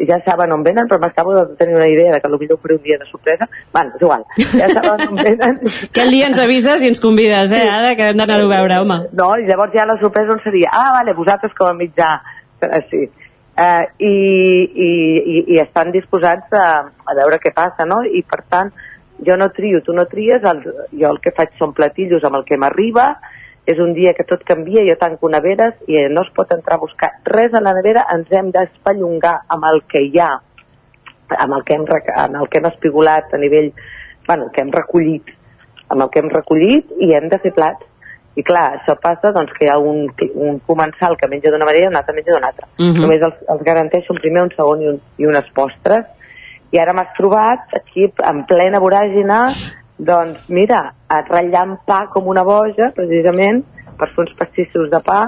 ja 0.06 0.18
saben 0.24 0.52
on 0.54 0.62
venen, 0.62 0.86
però 0.88 1.00
m'acabo 1.02 1.34
de 1.34 1.56
tenir 1.58 1.76
una 1.76 1.88
idea 1.90 2.12
de 2.12 2.20
que 2.20 2.30
potser 2.30 2.54
ho 2.54 2.58
faré 2.62 2.74
un 2.76 2.82
dia 2.82 2.98
de 2.98 3.06
sorpresa. 3.10 3.48
Bueno, 3.72 3.94
és 3.94 4.02
igual, 4.02 4.24
ja 4.60 4.68
saben 4.74 5.06
on 5.08 5.16
venen. 5.16 5.60
Aquell 5.90 6.12
dia 6.14 6.28
ens 6.30 6.38
avises 6.42 6.82
i 6.82 6.90
ens 6.92 7.02
convides, 7.02 7.52
eh, 7.52 7.64
Ada, 7.68 7.94
que 7.98 8.10
hem 8.12 8.20
d'anar-ho 8.20 8.46
a 8.46 8.52
veure, 8.56 8.80
home. 8.82 8.98
No, 9.18 9.30
i 9.38 9.46
llavors 9.48 9.74
ja 9.74 9.86
la 9.88 9.98
sorpresa 10.02 10.36
on 10.36 10.42
seria, 10.44 10.70
ah, 10.72 10.92
vale, 10.98 11.16
vosaltres 11.18 11.54
com 11.58 11.70
a 11.70 11.78
mitjà, 11.78 12.12
eh, 12.62 12.82
sí. 12.90 13.08
Eh, 13.58 13.84
i, 14.06 14.14
i, 14.86 14.90
i, 15.18 15.38
i 15.56 15.58
estan 15.58 15.90
disposats 15.90 16.52
a, 16.54 16.68
a 16.86 17.18
veure 17.18 17.40
què 17.42 17.50
passa, 17.54 17.86
no? 17.88 18.04
I 18.06 18.22
per 18.22 18.44
tant, 18.46 18.70
jo 19.26 19.36
no 19.36 19.50
trio, 19.50 19.82
tu 19.82 19.92
no 19.92 20.06
tries, 20.06 20.44
el, 20.44 20.62
jo 20.92 21.10
el 21.10 21.20
que 21.22 21.34
faig 21.36 21.54
són 21.58 21.74
platillos 21.76 22.24
amb 22.24 22.38
el 22.40 22.46
que 22.48 22.58
m'arriba, 22.60 23.10
és 23.68 23.80
un 23.84 23.92
dia 23.92 24.14
que 24.16 24.24
tot 24.24 24.44
canvia, 24.48 24.84
jo 24.86 24.96
tanco 24.96 25.28
neveres 25.28 25.74
i 25.92 26.00
no 26.08 26.22
es 26.24 26.30
pot 26.36 26.52
entrar 26.54 26.78
a 26.78 26.84
buscar 26.84 27.10
res 27.28 27.52
a 27.52 27.60
la 27.60 27.74
nevera, 27.76 28.06
ens 28.14 28.30
hem 28.32 28.48
d'espallongar 28.54 29.34
amb 29.54 29.66
el 29.68 29.82
que 29.90 30.00
hi 30.06 30.22
ha, 30.24 30.30
amb 31.36 31.58
el 31.58 31.66
que 31.68 31.76
hem, 31.76 31.84
amb 32.14 32.40
el 32.40 32.48
que 32.48 32.62
hem 32.62 32.70
espigolat 32.70 33.34
a 33.34 33.42
nivell, 33.42 33.68
bueno, 34.26 34.48
que 34.54 34.64
hem 34.64 34.72
recollit, 34.72 35.28
amb 35.88 36.06
el 36.06 36.10
que 36.14 36.22
hem 36.22 36.32
recollit 36.32 36.96
i 37.04 37.12
hem 37.16 37.28
de 37.28 37.40
fer 37.44 37.52
plats. 37.56 37.84
I 38.38 38.44
clar, 38.46 38.78
això 38.78 38.94
passa 39.02 39.32
doncs, 39.34 39.50
que 39.56 39.66
hi 39.66 39.68
ha 39.72 39.80
un, 39.82 40.04
un 40.38 40.60
comensal 40.64 41.16
que 41.18 41.26
menja 41.26 41.50
d'una 41.50 41.66
manera 41.66 41.88
i 41.88 41.90
un 41.90 41.98
altre 41.98 42.14
menja 42.14 42.30
d'una 42.30 42.52
altra. 42.52 42.68
Mhm. 42.78 43.00
Només 43.02 43.24
els, 43.26 43.40
els 43.50 43.64
garanteixo 43.66 44.14
un 44.14 44.20
primer, 44.22 44.44
un 44.46 44.52
segon 44.54 44.84
i, 44.84 44.92
un, 44.92 45.00
i 45.18 45.26
unes 45.26 45.48
postres 45.56 46.06
I 46.72 46.80
ara 46.82 46.92
m'has 46.96 47.14
trobat 47.16 47.72
aquí 47.78 48.10
en 48.28 48.44
plena 48.48 48.80
voràgina, 48.82 49.46
doncs 49.98 50.48
mira, 50.52 50.82
ratllant 51.08 51.78
pa 51.88 52.04
com 52.12 52.28
una 52.28 52.44
boja, 52.44 52.90
precisament, 52.96 53.64
per 53.98 54.08
fer 54.12 54.26
uns 54.26 54.34
pastissos 54.38 54.90
de 54.92 55.00
pa, 55.04 55.22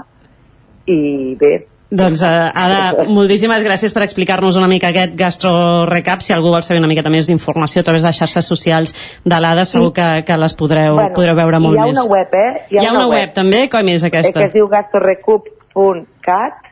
i 0.91 1.37
bé, 1.41 1.55
Doncs, 1.91 2.21
uh, 2.23 2.55
Ada, 2.55 3.03
moltíssimes 3.19 3.65
gràcies 3.67 3.91
per 3.91 4.05
explicar-nos 4.07 4.55
una 4.61 4.69
mica 4.71 4.87
aquest 4.93 5.17
gastro 5.19 5.51
recap. 5.91 6.23
Si 6.23 6.31
algú 6.33 6.53
vol 6.55 6.63
saber 6.63 6.79
una 6.79 6.87
miqueta 6.91 7.11
més 7.11 7.27
d'informació 7.27 7.83
a 7.83 7.85
través 7.89 8.03
de 8.07 8.13
xarxes 8.15 8.47
socials 8.47 8.95
de 9.27 9.39
l'Ada, 9.43 9.67
segur 9.67 9.91
que, 9.97 10.23
que 10.27 10.37
les 10.39 10.55
podreu, 10.55 10.95
Bueno, 10.95 11.11
podreu 11.17 11.35
veure 11.35 11.59
molt 11.59 11.75
hi 11.75 11.79
ha 11.83 11.87
més. 11.91 11.99
una 11.99 12.07
web, 12.15 12.31
eh? 12.31 12.63
Hi 12.71 12.79
ha, 12.79 12.93
una, 12.95 13.09
web, 13.11 13.35
també? 13.35 13.67
Com 13.73 13.83
és 13.91 14.05
eh, 14.05 14.07
aquesta? 14.13 14.39
que 14.39 14.47
es 14.47 14.55
diu 14.55 14.71
gastorecup.cat 14.71 16.70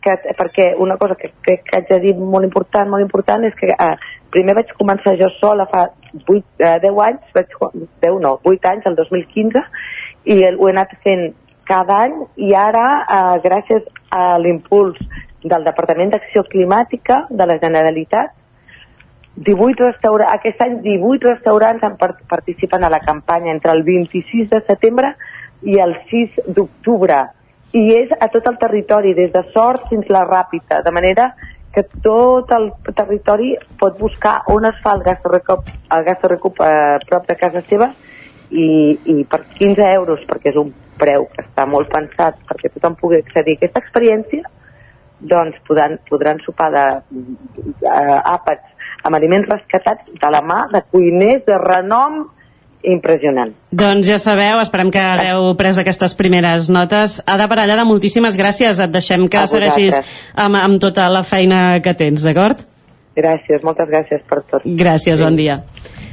que, 0.00 0.14
perquè 0.38 0.74
una 0.78 0.96
cosa 0.96 1.14
que 1.18 1.32
crec 1.42 1.64
que 1.66 1.76
haig 1.78 1.88
de 1.88 1.98
dir 2.00 2.14
molt 2.16 2.44
important, 2.46 2.88
molt 2.90 3.02
important 3.02 3.44
és 3.44 3.54
que 3.58 3.72
eh, 3.72 3.94
primer 4.30 4.54
vaig 4.54 4.70
començar 4.78 5.16
jo 5.18 5.28
sola 5.40 5.66
fa 5.66 5.88
8, 6.26 6.42
eh, 6.58 6.78
10 6.84 7.00
anys, 7.06 7.20
vaig, 7.34 7.52
co- 7.58 7.72
10 7.74 8.20
no, 8.22 8.38
8 8.44 8.70
anys, 8.72 8.86
el 8.86 8.96
2015, 8.96 9.62
i 10.24 10.42
el, 10.44 10.58
ho 10.58 10.68
he 10.68 10.72
anat 10.76 10.94
fent 11.04 11.32
cada 11.68 11.98
any 12.06 12.14
i 12.36 12.54
ara, 12.56 12.84
eh, 13.04 13.40
gràcies 13.44 13.82
a 14.10 14.38
l'impuls 14.38 14.96
del 15.44 15.64
Departament 15.64 16.10
d'Acció 16.14 16.42
Climàtica 16.48 17.26
de 17.30 17.46
la 17.46 17.58
Generalitat, 17.58 18.32
18 19.38 19.84
restaurants, 19.84 20.32
aquest 20.34 20.62
any 20.64 20.80
18 20.82 21.28
restaurants 21.28 21.84
han 21.86 21.96
part 21.96 22.22
participen 22.28 22.82
a 22.84 22.90
la 22.90 22.98
campanya 22.98 23.52
entre 23.52 23.70
el 23.72 23.84
26 23.86 24.50
de 24.50 24.60
setembre 24.66 25.12
i 25.62 25.78
el 25.78 25.94
6 26.10 26.40
d'octubre 26.56 27.20
i 27.76 27.84
és 27.94 28.12
a 28.16 28.28
tot 28.32 28.46
el 28.48 28.58
territori, 28.58 29.14
des 29.14 29.32
de 29.32 29.42
Sort 29.52 29.88
fins 29.90 30.08
la 30.08 30.24
Ràpita, 30.24 30.80
de 30.84 30.92
manera 30.94 31.32
que 31.74 31.84
tot 32.02 32.50
el 32.56 32.70
territori 32.96 33.52
pot 33.78 33.98
buscar 34.00 34.40
on 34.48 34.64
es 34.64 34.78
fa 34.82 34.94
el 34.96 35.04
gastrorecup, 35.06 35.68
el 35.94 36.04
gastrorecup 36.06 36.62
a 36.64 36.72
prop 37.04 37.26
de 37.28 37.36
casa 37.36 37.62
seva 37.68 37.90
i, 38.50 38.96
i 39.04 39.24
per 39.28 39.42
15 39.58 39.90
euros, 39.98 40.24
perquè 40.28 40.52
és 40.54 40.60
un 40.60 40.72
preu 40.98 41.28
que 41.34 41.44
està 41.44 41.66
molt 41.68 41.90
pensat 41.92 42.40
perquè 42.48 42.72
tothom 42.74 42.96
pugui 42.98 43.20
accedir 43.20 43.54
a 43.54 43.60
aquesta 43.60 43.82
experiència, 43.84 44.48
doncs 45.20 45.60
podran, 45.68 45.98
podran 46.08 46.40
sopar 46.46 46.70
de, 46.72 46.86
uh, 47.84 48.18
àpats 48.32 49.04
amb 49.06 49.18
aliments 49.18 49.48
rescatats 49.50 50.08
de 50.22 50.30
la 50.32 50.40
mà 50.42 50.64
de 50.72 50.82
cuiners 50.90 51.44
de 51.46 51.58
renom 51.62 52.24
impressionant. 52.86 53.52
Doncs 53.74 54.06
ja 54.08 54.18
sabeu, 54.22 54.60
esperem 54.62 54.90
que 54.94 55.02
hagueu 55.02 55.52
pres 55.58 55.78
aquestes 55.80 56.14
primeres 56.18 56.68
notes. 56.72 57.18
Ada 57.26 57.48
Parellada, 57.50 57.86
moltíssimes 57.88 58.38
gràcies. 58.38 58.80
Et 58.80 58.92
deixem 58.94 59.28
que 59.30 59.46
segueixis 59.50 59.98
amb, 60.34 60.58
amb 60.60 60.80
tota 60.82 61.08
la 61.12 61.24
feina 61.26 61.80
que 61.84 61.94
tens, 61.98 62.22
d'acord? 62.26 62.62
Gràcies, 63.18 63.64
moltes 63.66 63.88
gràcies 63.90 64.22
per 64.30 64.42
tot. 64.46 64.66
Gràcies, 64.78 65.22
bon 65.24 65.38
dia. 65.38 65.58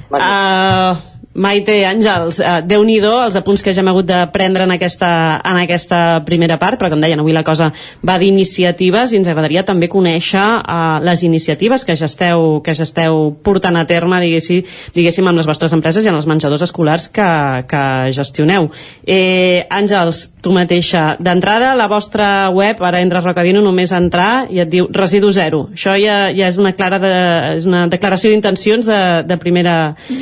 Uh, 0.10 0.96
Maite, 1.36 1.82
Àngels, 1.84 2.40
uh, 2.40 2.62
déu 2.64 2.84
nhi 2.88 3.02
els 3.04 3.36
apunts 3.36 3.60
que 3.62 3.74
ja 3.76 3.82
hem 3.82 3.90
hagut 3.92 4.08
de 4.08 4.22
prendre 4.32 4.64
en 4.64 4.72
aquesta, 4.72 5.42
en 5.44 5.58
aquesta 5.60 6.22
primera 6.24 6.56
part, 6.56 6.80
però 6.80 6.88
com 6.94 7.02
deien, 7.04 7.20
avui 7.20 7.34
la 7.36 7.44
cosa 7.44 7.72
va 8.08 8.16
d'iniciatives 8.22 9.12
i 9.12 9.20
ens 9.20 9.28
agradaria 9.28 9.66
també 9.68 9.90
conèixer 9.92 10.40
uh, 10.40 11.02
les 11.04 11.26
iniciatives 11.28 11.84
que 11.84 11.96
ja 12.00 12.08
esteu, 12.08 12.62
que 12.64 12.74
ja 12.74 12.88
esteu 12.88 13.34
portant 13.44 13.76
a 13.76 13.84
terme, 13.86 14.22
diguéssim, 14.24 14.64
diguéssim, 14.96 15.28
amb 15.28 15.42
les 15.42 15.50
vostres 15.50 15.76
empreses 15.76 16.06
i 16.06 16.12
en 16.12 16.16
els 16.16 16.28
menjadors 16.30 16.64
escolars 16.64 17.10
que, 17.12 17.28
que 17.68 17.84
gestioneu. 18.16 18.70
Eh, 19.04 19.68
Àngels, 19.68 20.30
tu 20.40 20.56
mateixa, 20.56 21.18
d'entrada, 21.20 21.74
la 21.76 21.90
vostra 21.92 22.48
web, 22.56 22.80
ara 22.80 23.04
entres 23.04 23.26
Rocadino, 23.26 23.60
només 23.66 23.92
entrar 23.92 24.46
i 24.54 24.64
et 24.64 24.72
diu 24.72 24.88
residu 24.94 25.34
zero. 25.36 25.66
Això 25.76 25.98
ja, 26.00 26.30
ja 26.32 26.48
és 26.48 26.60
una 26.62 26.72
clara 26.78 27.02
de, 27.04 27.14
és 27.58 27.68
una 27.68 27.86
declaració 27.92 28.32
d'intencions 28.32 28.88
de, 28.88 29.02
de 29.28 29.40
primera... 29.42 29.76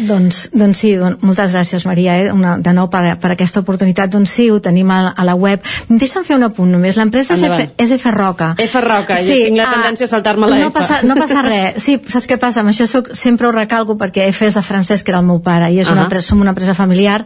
Doncs, 0.10 0.48
doncs 0.58 0.82
sí, 0.82 0.96
don, 1.04 1.18
moltes 1.22 1.54
gràcies 1.56 1.86
Maria 1.90 2.18
eh? 2.22 2.32
una, 2.34 2.56
de 2.64 2.74
nou 2.76 2.90
per, 2.94 3.04
per 3.22 3.34
aquesta 3.36 3.64
oportunitat 3.64 4.12
doncs 4.14 4.36
sí, 4.40 4.50
ho 4.52 4.60
tenim 4.64 4.92
a, 4.94 5.02
a 5.12 5.28
la 5.28 5.36
web 5.40 5.64
deixa'm 5.90 6.26
fer 6.28 6.38
un 6.40 6.48
apunt 6.48 6.72
només, 6.74 6.98
l'empresa 7.00 7.38
és, 7.38 7.44
F, 7.44 7.70
és 7.84 7.96
F 8.00 8.14
Roca 8.16 8.54
F 8.64 8.82
Roca, 8.84 9.18
sí, 9.22 9.40
tinc 9.48 9.60
la 9.60 9.68
ah, 9.68 9.76
tendència 9.78 10.08
a 10.08 10.14
saltar-me 10.14 10.50
la 10.50 10.60
no 10.62 10.70
F. 10.70 10.76
passa, 10.78 11.02
no 11.06 11.18
passa 11.20 11.44
res, 11.46 11.78
sí, 11.86 11.98
saps 12.10 12.28
què 12.30 12.40
passa? 12.42 12.64
Amb 12.64 12.74
això 12.74 12.88
soc, 12.90 13.12
sempre 13.18 13.50
ho 13.50 13.54
recalco 13.56 13.98
perquè 14.00 14.28
F 14.32 14.48
és 14.48 14.58
de 14.58 14.64
Francesc, 14.66 15.06
que 15.06 15.14
era 15.14 15.22
el 15.22 15.28
meu 15.28 15.42
pare, 15.44 15.70
i 15.74 15.80
és 15.82 15.90
una 15.92 16.04
Ahà. 16.04 16.08
empresa, 16.10 16.32
som 16.32 16.42
una 16.42 16.54
empresa 16.54 16.76
familiar 16.78 17.24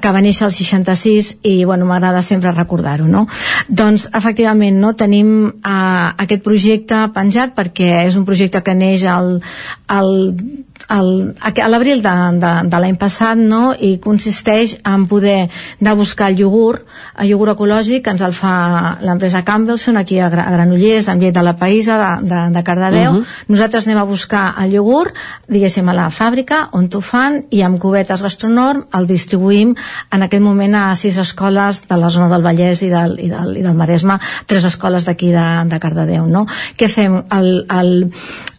que 0.00 0.12
va 0.12 0.22
néixer 0.24 0.46
al 0.46 0.54
66 0.54 1.32
i 1.48 1.56
bueno, 1.64 1.88
m'agrada 1.88 2.22
sempre 2.22 2.52
recordar-ho, 2.52 3.08
no? 3.08 3.26
Doncs 3.68 4.08
efectivament, 4.14 4.78
no, 4.82 4.92
tenim 4.98 5.32
uh, 5.48 6.14
aquest 6.26 6.44
projecte 6.44 7.02
penjat 7.16 7.54
perquè 7.56 8.06
és 8.06 8.16
un 8.18 8.26
projecte 8.28 8.62
que 8.62 8.76
neix 8.76 9.06
al, 9.10 9.36
al 9.88 10.12
el, 10.90 11.34
a 11.40 11.68
l'abril 11.68 12.02
de, 12.02 12.14
de, 12.40 12.52
de 12.70 12.80
l'any 12.82 12.96
passat 13.00 13.38
no? 13.38 13.72
i 13.74 13.96
consisteix 14.02 14.76
en 14.86 15.06
poder 15.10 15.48
anar 15.80 15.94
a 15.94 15.98
buscar 15.98 16.30
el 16.30 16.40
iogurt, 16.40 16.84
el 17.18 17.32
iogurt 17.32 17.56
ecològic 17.56 18.04
que 18.04 18.14
ens 18.14 18.22
el 18.22 18.34
fa 18.36 18.96
l'empresa 19.02 19.44
Campbellson 19.46 19.98
aquí 20.00 20.20
a, 20.20 20.28
a 20.28 20.50
Granollers, 20.54 21.08
amb 21.10 21.22
llet 21.22 21.34
de 21.34 21.44
la 21.44 21.56
Païsa 21.58 21.98
de, 22.00 22.10
de, 22.30 22.40
de 22.54 22.64
Cardedeu. 22.66 23.12
Mhm. 23.16 23.52
Nosaltres 23.52 23.88
anem 23.88 24.02
a 24.02 24.06
buscar 24.08 24.46
el 24.62 24.76
iogurt 24.78 25.16
diguéssim 25.50 25.88
a 25.88 25.96
la 25.96 26.08
fàbrica 26.14 26.66
on 26.76 26.88
t'ho 26.92 27.02
fan 27.04 27.42
i 27.50 27.62
amb 27.66 27.80
cubetes 27.82 28.22
gastronorm 28.22 28.86
el 28.96 29.08
distribuïm 29.10 29.74
en 30.12 30.26
aquest 30.26 30.44
moment 30.44 30.74
a 30.78 30.88
sis 30.96 31.18
escoles 31.18 31.84
de 31.88 31.98
la 32.00 32.10
zona 32.10 32.30
del 32.32 32.44
Vallès 32.46 32.82
i 32.86 32.90
del, 32.92 33.18
i 33.22 33.30
del, 33.32 33.56
i 33.58 33.64
del 33.64 33.76
Maresme, 33.78 34.18
tres 34.46 34.66
escoles 34.68 35.06
d'aquí 35.06 35.32
de, 35.34 35.46
de 35.70 35.80
Cardedeu. 35.82 36.26
No? 36.30 36.46
Què 36.78 36.88
fem? 36.92 37.22
El, 37.32 37.50
el, 37.70 38.10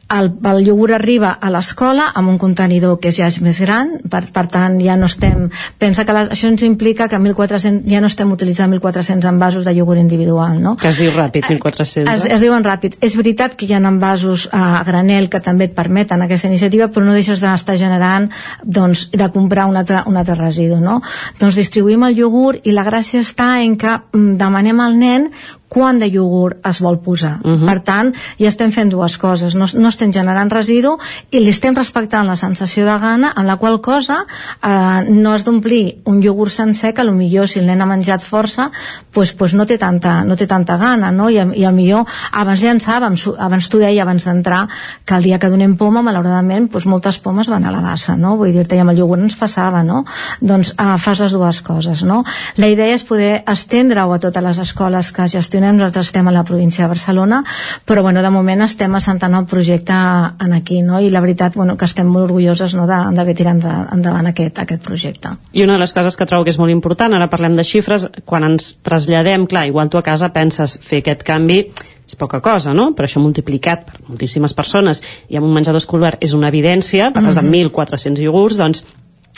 el, 0.09 0.31
el 0.49 0.67
iogurt 0.67 0.95
arriba 0.95 1.33
a 1.41 1.49
l'escola 1.51 2.07
amb 2.15 2.31
un 2.31 2.37
contenidor 2.39 2.97
que 3.03 3.11
ja 3.11 3.27
és 3.27 3.39
més 3.43 3.59
gran, 3.59 3.97
per, 4.09 4.23
per 4.33 4.45
tant 4.51 4.77
ja 4.79 4.95
no 4.99 5.09
estem... 5.11 5.47
Pensa 5.79 6.05
que 6.07 6.15
les, 6.15 6.29
això 6.33 6.47
ens 6.51 6.63
implica 6.63 7.09
que 7.11 7.19
1.400, 7.19 7.83
ja 7.91 7.99
no 8.03 8.07
estem 8.11 8.31
utilitzant 8.31 8.71
1.400 8.71 9.27
envasos 9.27 9.67
de 9.67 9.73
iogurt 9.75 9.99
individual, 9.99 10.61
no? 10.63 10.75
Que 10.79 10.91
es 10.93 11.01
diu 11.01 11.11
ràpid, 11.11 11.49
1.400. 11.49 12.07
Es, 12.13 12.25
es 12.37 12.45
diuen 12.45 12.63
ràpid. 12.65 12.97
És 13.03 13.17
veritat 13.19 13.57
que 13.59 13.67
hi 13.67 13.75
ha 13.75 13.81
envasos 13.83 14.47
a 14.55 14.81
granel 14.87 15.29
que 15.33 15.43
també 15.43 15.67
et 15.67 15.75
permeten 15.75 16.23
aquesta 16.23 16.47
iniciativa, 16.47 16.87
però 16.87 17.05
no 17.05 17.17
deixes 17.17 17.43
d'estar 17.43 17.77
generant, 17.79 18.29
doncs, 18.63 19.09
de 19.11 19.29
comprar 19.35 19.67
un 19.67 19.75
altre, 19.79 20.05
un 20.07 20.17
altre 20.19 20.37
residu, 20.39 20.79
no? 20.83 21.01
Doncs 21.41 21.59
distribuïm 21.59 22.07
el 22.07 22.23
iogurt 22.23 22.67
i 22.67 22.75
la 22.75 22.87
gràcia 22.87 23.23
està 23.25 23.57
en 23.63 23.75
que 23.79 23.91
mm, 23.99 24.37
demanem 24.39 24.79
al 24.83 24.97
nen 24.97 25.31
quant 25.67 25.99
de 25.99 26.07
iogurt 26.07 26.65
es 26.65 26.79
vol 26.81 26.99
posar. 27.03 27.37
Mhm. 27.43 27.65
Per 27.65 27.79
tant, 27.83 28.13
ja 28.39 28.47
estem 28.47 28.71
fent 28.71 28.91
dues 28.91 29.17
coses. 29.17 29.55
No, 29.55 29.65
no 29.73 29.89
estem 29.89 30.13
generant 30.13 30.49
residu 30.49 30.97
i 31.31 31.39
li 31.39 31.49
estem 31.49 31.75
respectant 31.75 32.27
la 32.27 32.35
sensació 32.35 32.85
de 32.85 32.97
gana, 32.99 33.33
amb 33.35 33.47
la 33.47 33.57
qual 33.57 33.81
cosa 33.81 34.23
eh, 34.63 35.03
no 35.09 35.33
has 35.33 35.43
d'omplir 35.45 36.01
un 36.05 36.23
iogurt 36.23 36.51
sencer 36.51 36.93
que 36.93 37.03
millor 37.17 37.49
si 37.49 37.59
el 37.59 37.67
nen 37.67 37.81
ha 37.81 37.89
menjat 37.89 38.23
força 38.23 38.69
pues, 39.11 39.33
pues 39.33 39.53
no, 39.57 39.65
té 39.65 39.77
tanta, 39.81 40.21
no 40.23 40.37
té 40.37 40.45
tanta 40.47 40.77
gana, 40.77 41.11
no? 41.11 41.29
I, 41.33 41.39
i 41.57 41.65
al 41.65 41.73
millor 41.75 42.05
abans 42.31 42.61
llançàvem, 42.61 43.17
abans 43.41 43.69
t'ho 43.69 43.81
deia 43.81 44.03
abans 44.05 44.27
d'entrar, 44.29 44.67
que 45.05 45.17
el 45.17 45.25
dia 45.25 45.39
que 45.41 45.49
donem 45.49 45.73
poma, 45.79 46.03
malauradament, 46.05 46.69
pues, 46.71 46.85
moltes 46.85 47.17
pomes 47.23 47.49
van 47.49 47.65
a 47.65 47.73
la 47.73 47.81
bassa, 47.81 48.15
no? 48.19 48.35
Vull 48.37 48.53
dir-te, 48.53 48.77
i 48.77 48.83
amb 48.83 48.93
el 48.93 49.01
iogurt 49.01 49.25
ens 49.25 49.37
passava, 49.39 49.81
no? 49.83 50.03
Doncs 50.39 50.75
eh, 50.75 50.97
fas 51.01 51.23
les 51.25 51.33
dues 51.33 51.61
coses, 51.65 52.03
no? 52.05 52.23
La 52.61 52.69
idea 52.69 52.93
és 52.93 53.05
poder 53.07 53.41
estendre-ho 53.49 54.13
a 54.13 54.21
totes 54.21 54.45
les 54.45 54.61
escoles 54.67 55.11
que 55.15 55.27
gestionem, 55.57 55.77
nosaltres 55.77 56.07
estem 56.07 56.27
a 56.27 56.31
la 56.31 56.43
província 56.43 56.83
de 56.85 56.89
Barcelona, 56.89 57.43
però 57.85 58.01
bueno, 58.03 58.21
de 58.21 58.29
moment 58.29 58.61
estem 58.61 58.93
assentant 58.95 59.33
el 59.35 59.45
projecte 59.49 59.93
en 59.93 60.53
aquí, 60.53 60.81
no? 60.81 60.99
I 61.01 61.09
la 61.09 61.21
veritat, 61.21 61.55
bueno, 61.55 61.75
que 61.77 61.85
estem 61.85 62.07
molt 62.07 62.29
orgulloses 62.29 62.75
no, 62.75 62.85
d'haver 62.87 63.35
tirat 63.35 63.55
enda- 63.57 63.87
endavant 63.93 64.27
aquest, 64.29 64.59
aquest 64.59 64.83
projecte. 64.83 65.29
I 65.53 65.63
una 65.63 65.73
de 65.73 65.79
les 65.79 65.93
coses 65.93 66.15
que 66.17 66.25
trobo 66.25 66.43
que 66.45 66.51
és 66.53 66.59
molt 66.59 66.71
important, 66.71 67.13
ara 67.13 67.29
parlem 67.29 67.55
de 67.57 67.63
xifres, 67.65 68.07
quan 68.25 68.43
ens 68.43 68.75
traslladem, 68.83 69.47
clar, 69.47 69.65
igual 69.67 69.89
tu 69.89 69.97
a 69.97 70.03
casa 70.05 70.29
penses 70.33 70.77
fer 70.81 71.01
aquest 71.01 71.23
canvi 71.23 71.71
és 72.07 72.15
poca 72.15 72.39
cosa, 72.41 72.73
no? 72.73 72.93
Però 72.95 73.07
això 73.07 73.19
multiplicat 73.19 73.85
per 73.89 73.99
moltíssimes 74.07 74.53
persones 74.53 75.01
i 75.29 75.35
amb 75.37 75.45
un 75.47 75.53
menjador 75.53 75.81
escolar 75.81 76.17
és 76.21 76.33
una 76.33 76.47
evidència, 76.47 77.11
parles 77.11 77.35
Mhm. 77.35 77.41
de 77.43 77.49
1.400 77.49 78.21
iogurts, 78.23 78.57
doncs 78.57 78.85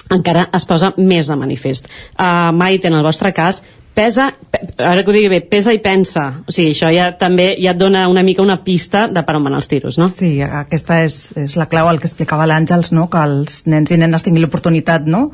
encara 0.09 0.49
es 0.53 0.65
posa 0.65 0.93
més 0.97 1.27
de 1.27 1.35
manifest. 1.35 1.85
Uh, 2.17 2.51
Maite, 2.53 2.87
en 2.87 2.93
el 2.95 3.03
vostre 3.03 3.31
cas, 3.33 3.63
pesa, 3.99 4.29
pe, 4.51 4.61
ara 4.79 5.03
que 5.03 5.11
ho 5.11 5.15
digui 5.15 5.29
bé, 5.31 5.41
pesa 5.43 5.73
i 5.75 5.81
pensa. 5.83 6.25
O 6.47 6.53
sigui, 6.55 6.71
això 6.71 6.89
ja 6.95 7.09
també 7.19 7.51
ja 7.59 7.73
et 7.73 7.79
dona 7.79 8.05
una 8.11 8.23
mica 8.23 8.43
una 8.45 8.61
pista 8.63 9.07
de 9.11 9.23
per 9.27 9.35
on 9.35 9.47
van 9.47 9.57
els 9.59 9.67
tiros, 9.71 9.99
no? 9.99 10.07
Sí, 10.13 10.37
aquesta 10.41 11.01
és, 11.03 11.21
és 11.39 11.57
la 11.59 11.67
clau, 11.71 11.89
el 11.91 11.99
que 11.99 12.07
explicava 12.07 12.47
l'Àngels, 12.47 12.93
no? 12.95 13.09
que 13.11 13.23
els 13.25 13.65
nens 13.67 13.91
i 13.91 13.97
nenes 13.99 14.23
tinguin 14.23 14.45
l'oportunitat 14.45 15.09
no? 15.09 15.29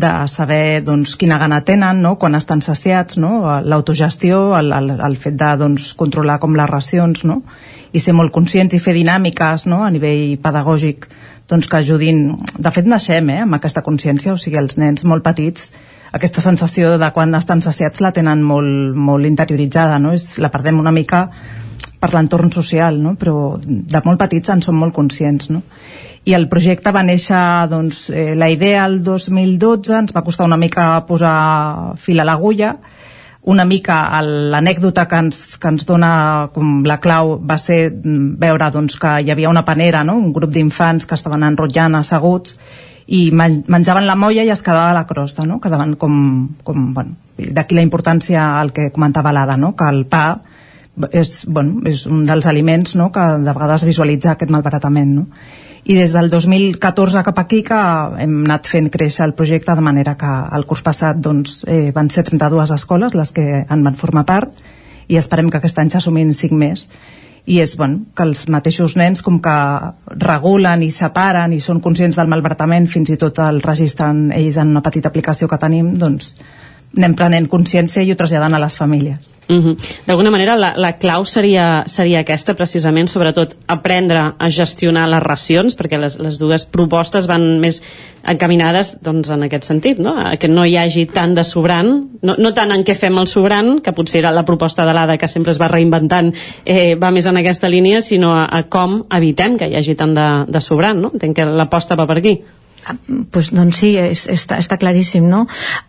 de 0.00 0.10
saber 0.30 0.80
doncs, 0.86 1.16
quina 1.18 1.38
gana 1.38 1.60
tenen, 1.66 2.00
no? 2.02 2.14
quan 2.18 2.38
estan 2.38 2.62
saciats, 2.62 3.18
no? 3.18 3.42
l'autogestió, 3.62 4.42
el, 4.58 4.72
el, 4.74 4.94
el 5.06 5.16
fet 5.18 5.38
de 5.38 5.50
doncs, 5.60 5.92
controlar 5.98 6.38
com 6.42 6.54
les 6.58 6.70
racions, 6.70 7.24
no? 7.26 7.40
i 7.92 8.02
ser 8.02 8.14
molt 8.14 8.34
conscients 8.34 8.74
i 8.74 8.82
fer 8.82 8.94
dinàmiques 8.94 9.66
no? 9.70 9.82
a 9.86 9.90
nivell 9.90 10.36
pedagògic 10.42 11.08
doncs, 11.50 11.70
que 11.70 11.78
ajudin... 11.78 12.26
De 12.58 12.70
fet, 12.74 12.86
naixem 12.86 13.32
eh? 13.34 13.40
amb 13.46 13.58
aquesta 13.58 13.82
consciència, 13.86 14.34
o 14.34 14.38
sigui, 14.38 14.58
els 14.62 14.78
nens 14.78 15.06
molt 15.06 15.26
petits 15.26 15.70
aquesta 16.12 16.42
sensació 16.42 16.96
de 16.98 17.10
quan 17.14 17.34
estan 17.38 17.62
saciats 17.62 18.02
la 18.02 18.12
tenen 18.12 18.42
molt, 18.42 18.96
molt 18.96 19.26
interioritzada, 19.26 19.98
no? 20.02 20.14
És, 20.16 20.38
la 20.42 20.50
perdem 20.50 20.80
una 20.80 20.94
mica 20.94 21.28
per 22.00 22.14
l'entorn 22.14 22.50
social, 22.52 22.96
no? 22.98 23.12
però 23.20 23.58
de 23.60 24.00
molt 24.04 24.18
petits 24.18 24.50
en 24.50 24.62
som 24.64 24.78
molt 24.80 24.94
conscients. 24.96 25.50
No? 25.52 25.60
I 26.24 26.34
el 26.36 26.48
projecte 26.48 26.92
va 26.96 27.04
néixer, 27.04 27.42
doncs, 27.68 28.08
eh, 28.10 28.32
la 28.34 28.48
idea 28.50 28.86
el 28.88 29.02
2012, 29.04 29.92
ens 29.98 30.16
va 30.16 30.24
costar 30.24 30.48
una 30.48 30.58
mica 30.60 31.04
posar 31.06 31.96
fil 32.00 32.20
a 32.20 32.26
l'agulla, 32.26 32.74
una 33.52 33.64
mica 33.64 34.02
l'anècdota 34.24 35.06
que 35.08 35.16
ens, 35.16 35.56
que 35.60 35.68
ens 35.68 35.86
dona 35.88 36.50
com 36.52 36.82
la 36.84 36.98
clau 37.00 37.38
va 37.40 37.56
ser 37.60 37.86
mm, 37.90 38.36
veure 38.40 38.68
doncs, 38.72 38.98
que 39.00 39.16
hi 39.20 39.32
havia 39.32 39.52
una 39.52 39.64
panera, 39.64 40.02
no? 40.04 40.16
un 40.16 40.32
grup 40.32 40.52
d'infants 40.56 41.06
que 41.08 41.16
estaven 41.16 41.44
enrotllant 41.48 42.00
asseguts 42.00 42.58
i 43.10 43.30
men- 43.34 43.64
menjaven 43.66 44.06
la 44.06 44.14
molla 44.14 44.44
i 44.46 44.52
es 44.54 44.62
quedava 44.62 44.94
la 44.94 45.06
crosta, 45.06 45.42
no? 45.46 45.58
quedaven 45.60 45.96
com, 45.98 46.14
com 46.62 46.92
bueno, 46.94 47.16
d'aquí 47.36 47.74
la 47.74 47.82
importància 47.82 48.44
al 48.60 48.70
que 48.72 48.92
comentava 48.94 49.32
l'Ada, 49.34 49.56
no? 49.58 49.74
que 49.74 49.88
el 49.90 50.04
pa 50.06 50.40
és, 51.10 51.40
bueno, 51.46 51.82
és 51.90 52.04
un 52.06 52.22
dels 52.28 52.46
aliments 52.46 52.94
no? 52.94 53.10
que 53.10 53.24
de 53.42 53.50
vegades 53.50 53.86
visualitza 53.88 54.36
aquest 54.36 54.52
malbaratament. 54.54 55.16
No? 55.16 55.26
I 55.90 55.96
des 55.98 56.14
del 56.14 56.30
2014 56.30 57.24
cap 57.26 57.38
aquí 57.42 57.64
que 57.66 57.78
hem 58.22 58.42
anat 58.44 58.68
fent 58.70 58.90
créixer 58.94 59.24
el 59.26 59.34
projecte 59.34 59.74
de 59.74 59.82
manera 59.82 60.14
que 60.20 60.30
el 60.56 60.66
curs 60.68 60.84
passat 60.86 61.18
doncs, 61.18 61.64
eh, 61.66 61.90
van 61.96 62.10
ser 62.14 62.28
32 62.28 62.70
escoles 62.76 63.16
les 63.18 63.32
que 63.32 63.64
en 63.64 63.82
van 63.86 63.98
formar 63.98 64.26
part 64.28 64.54
i 65.10 65.18
esperem 65.18 65.50
que 65.50 65.58
aquest 65.58 65.78
any 65.82 65.90
s'assumin 65.90 66.30
5 66.36 66.54
més 66.54 66.86
i 67.46 67.60
és 67.62 67.76
bueno, 67.76 68.04
que 68.14 68.24
els 68.26 68.46
mateixos 68.52 68.96
nens 69.00 69.22
com 69.24 69.40
que 69.42 69.56
regulen 70.20 70.84
i 70.84 70.90
separen 70.94 71.54
i 71.56 71.60
són 71.60 71.80
conscients 71.80 72.18
del 72.18 72.30
malbaratament 72.30 72.88
fins 72.90 73.12
i 73.14 73.18
tot 73.20 73.40
el 73.44 73.62
registren 73.64 74.28
ells 74.36 74.58
en 74.60 74.74
una 74.74 74.84
petita 74.84 75.08
aplicació 75.08 75.48
que 75.48 75.60
tenim 75.60 75.94
doncs 75.98 76.34
anem 76.96 77.14
prenent 77.18 77.50
consciència 77.50 78.02
i 78.02 78.12
ho 78.12 78.18
traslladant 78.18 78.56
a 78.56 78.62
les 78.62 78.76
famílies 78.76 79.40
Mm 79.50 79.58
-hmm. 79.58 79.76
D'alguna 80.06 80.30
manera, 80.30 80.56
la, 80.56 80.74
la 80.76 80.92
clau 80.92 81.24
seria, 81.24 81.82
seria 81.86 82.20
aquesta, 82.20 82.54
precisament, 82.54 83.08
sobretot 83.08 83.56
aprendre 83.66 84.34
a 84.38 84.48
gestionar 84.48 85.08
les 85.08 85.22
racions, 85.22 85.76
perquè 85.76 85.98
les, 85.98 86.18
les 86.18 86.38
dues 86.38 86.64
propostes 86.66 87.26
van 87.26 87.58
més 87.58 87.82
encaminades 88.22 88.98
doncs, 89.02 89.30
en 89.30 89.42
aquest 89.42 89.64
sentit, 89.64 89.98
no? 89.98 90.14
A 90.16 90.36
que 90.36 90.48
no 90.48 90.64
hi 90.64 90.76
hagi 90.76 91.06
tant 91.06 91.34
de 91.34 91.42
sobrant, 91.42 92.08
no, 92.22 92.34
no 92.38 92.52
tant 92.52 92.70
en 92.70 92.84
què 92.84 92.94
fem 92.94 93.18
el 93.18 93.26
sobrant, 93.26 93.80
que 93.82 93.92
potser 93.92 94.18
era 94.20 94.30
la 94.30 94.44
proposta 94.44 94.86
de 94.86 94.92
l'ADA 94.92 95.18
que 95.18 95.28
sempre 95.28 95.50
es 95.50 95.60
va 95.60 95.68
reinventant, 95.68 96.32
eh, 96.64 96.94
va 96.94 97.10
més 97.10 97.26
en 97.26 97.36
aquesta 97.36 97.68
línia, 97.68 98.02
sinó 98.02 98.32
a, 98.32 98.44
a 98.44 98.62
com 98.68 99.02
evitem 99.10 99.58
que 99.58 99.66
hi 99.66 99.74
hagi 99.74 99.94
tant 99.94 100.14
de, 100.14 100.44
de 100.46 100.60
sobrant, 100.60 101.00
no? 101.00 101.10
Entenc 101.12 101.36
que 101.36 101.44
l'aposta 101.44 101.96
va 101.96 102.06
per 102.06 102.18
aquí. 102.18 102.40
Pues, 103.30 103.52
doncs 103.54 103.80
sí, 103.82 103.94
és, 104.00 104.26
està, 104.32 104.58
està 104.60 104.78
claríssim 104.80 105.26
no? 105.28 105.44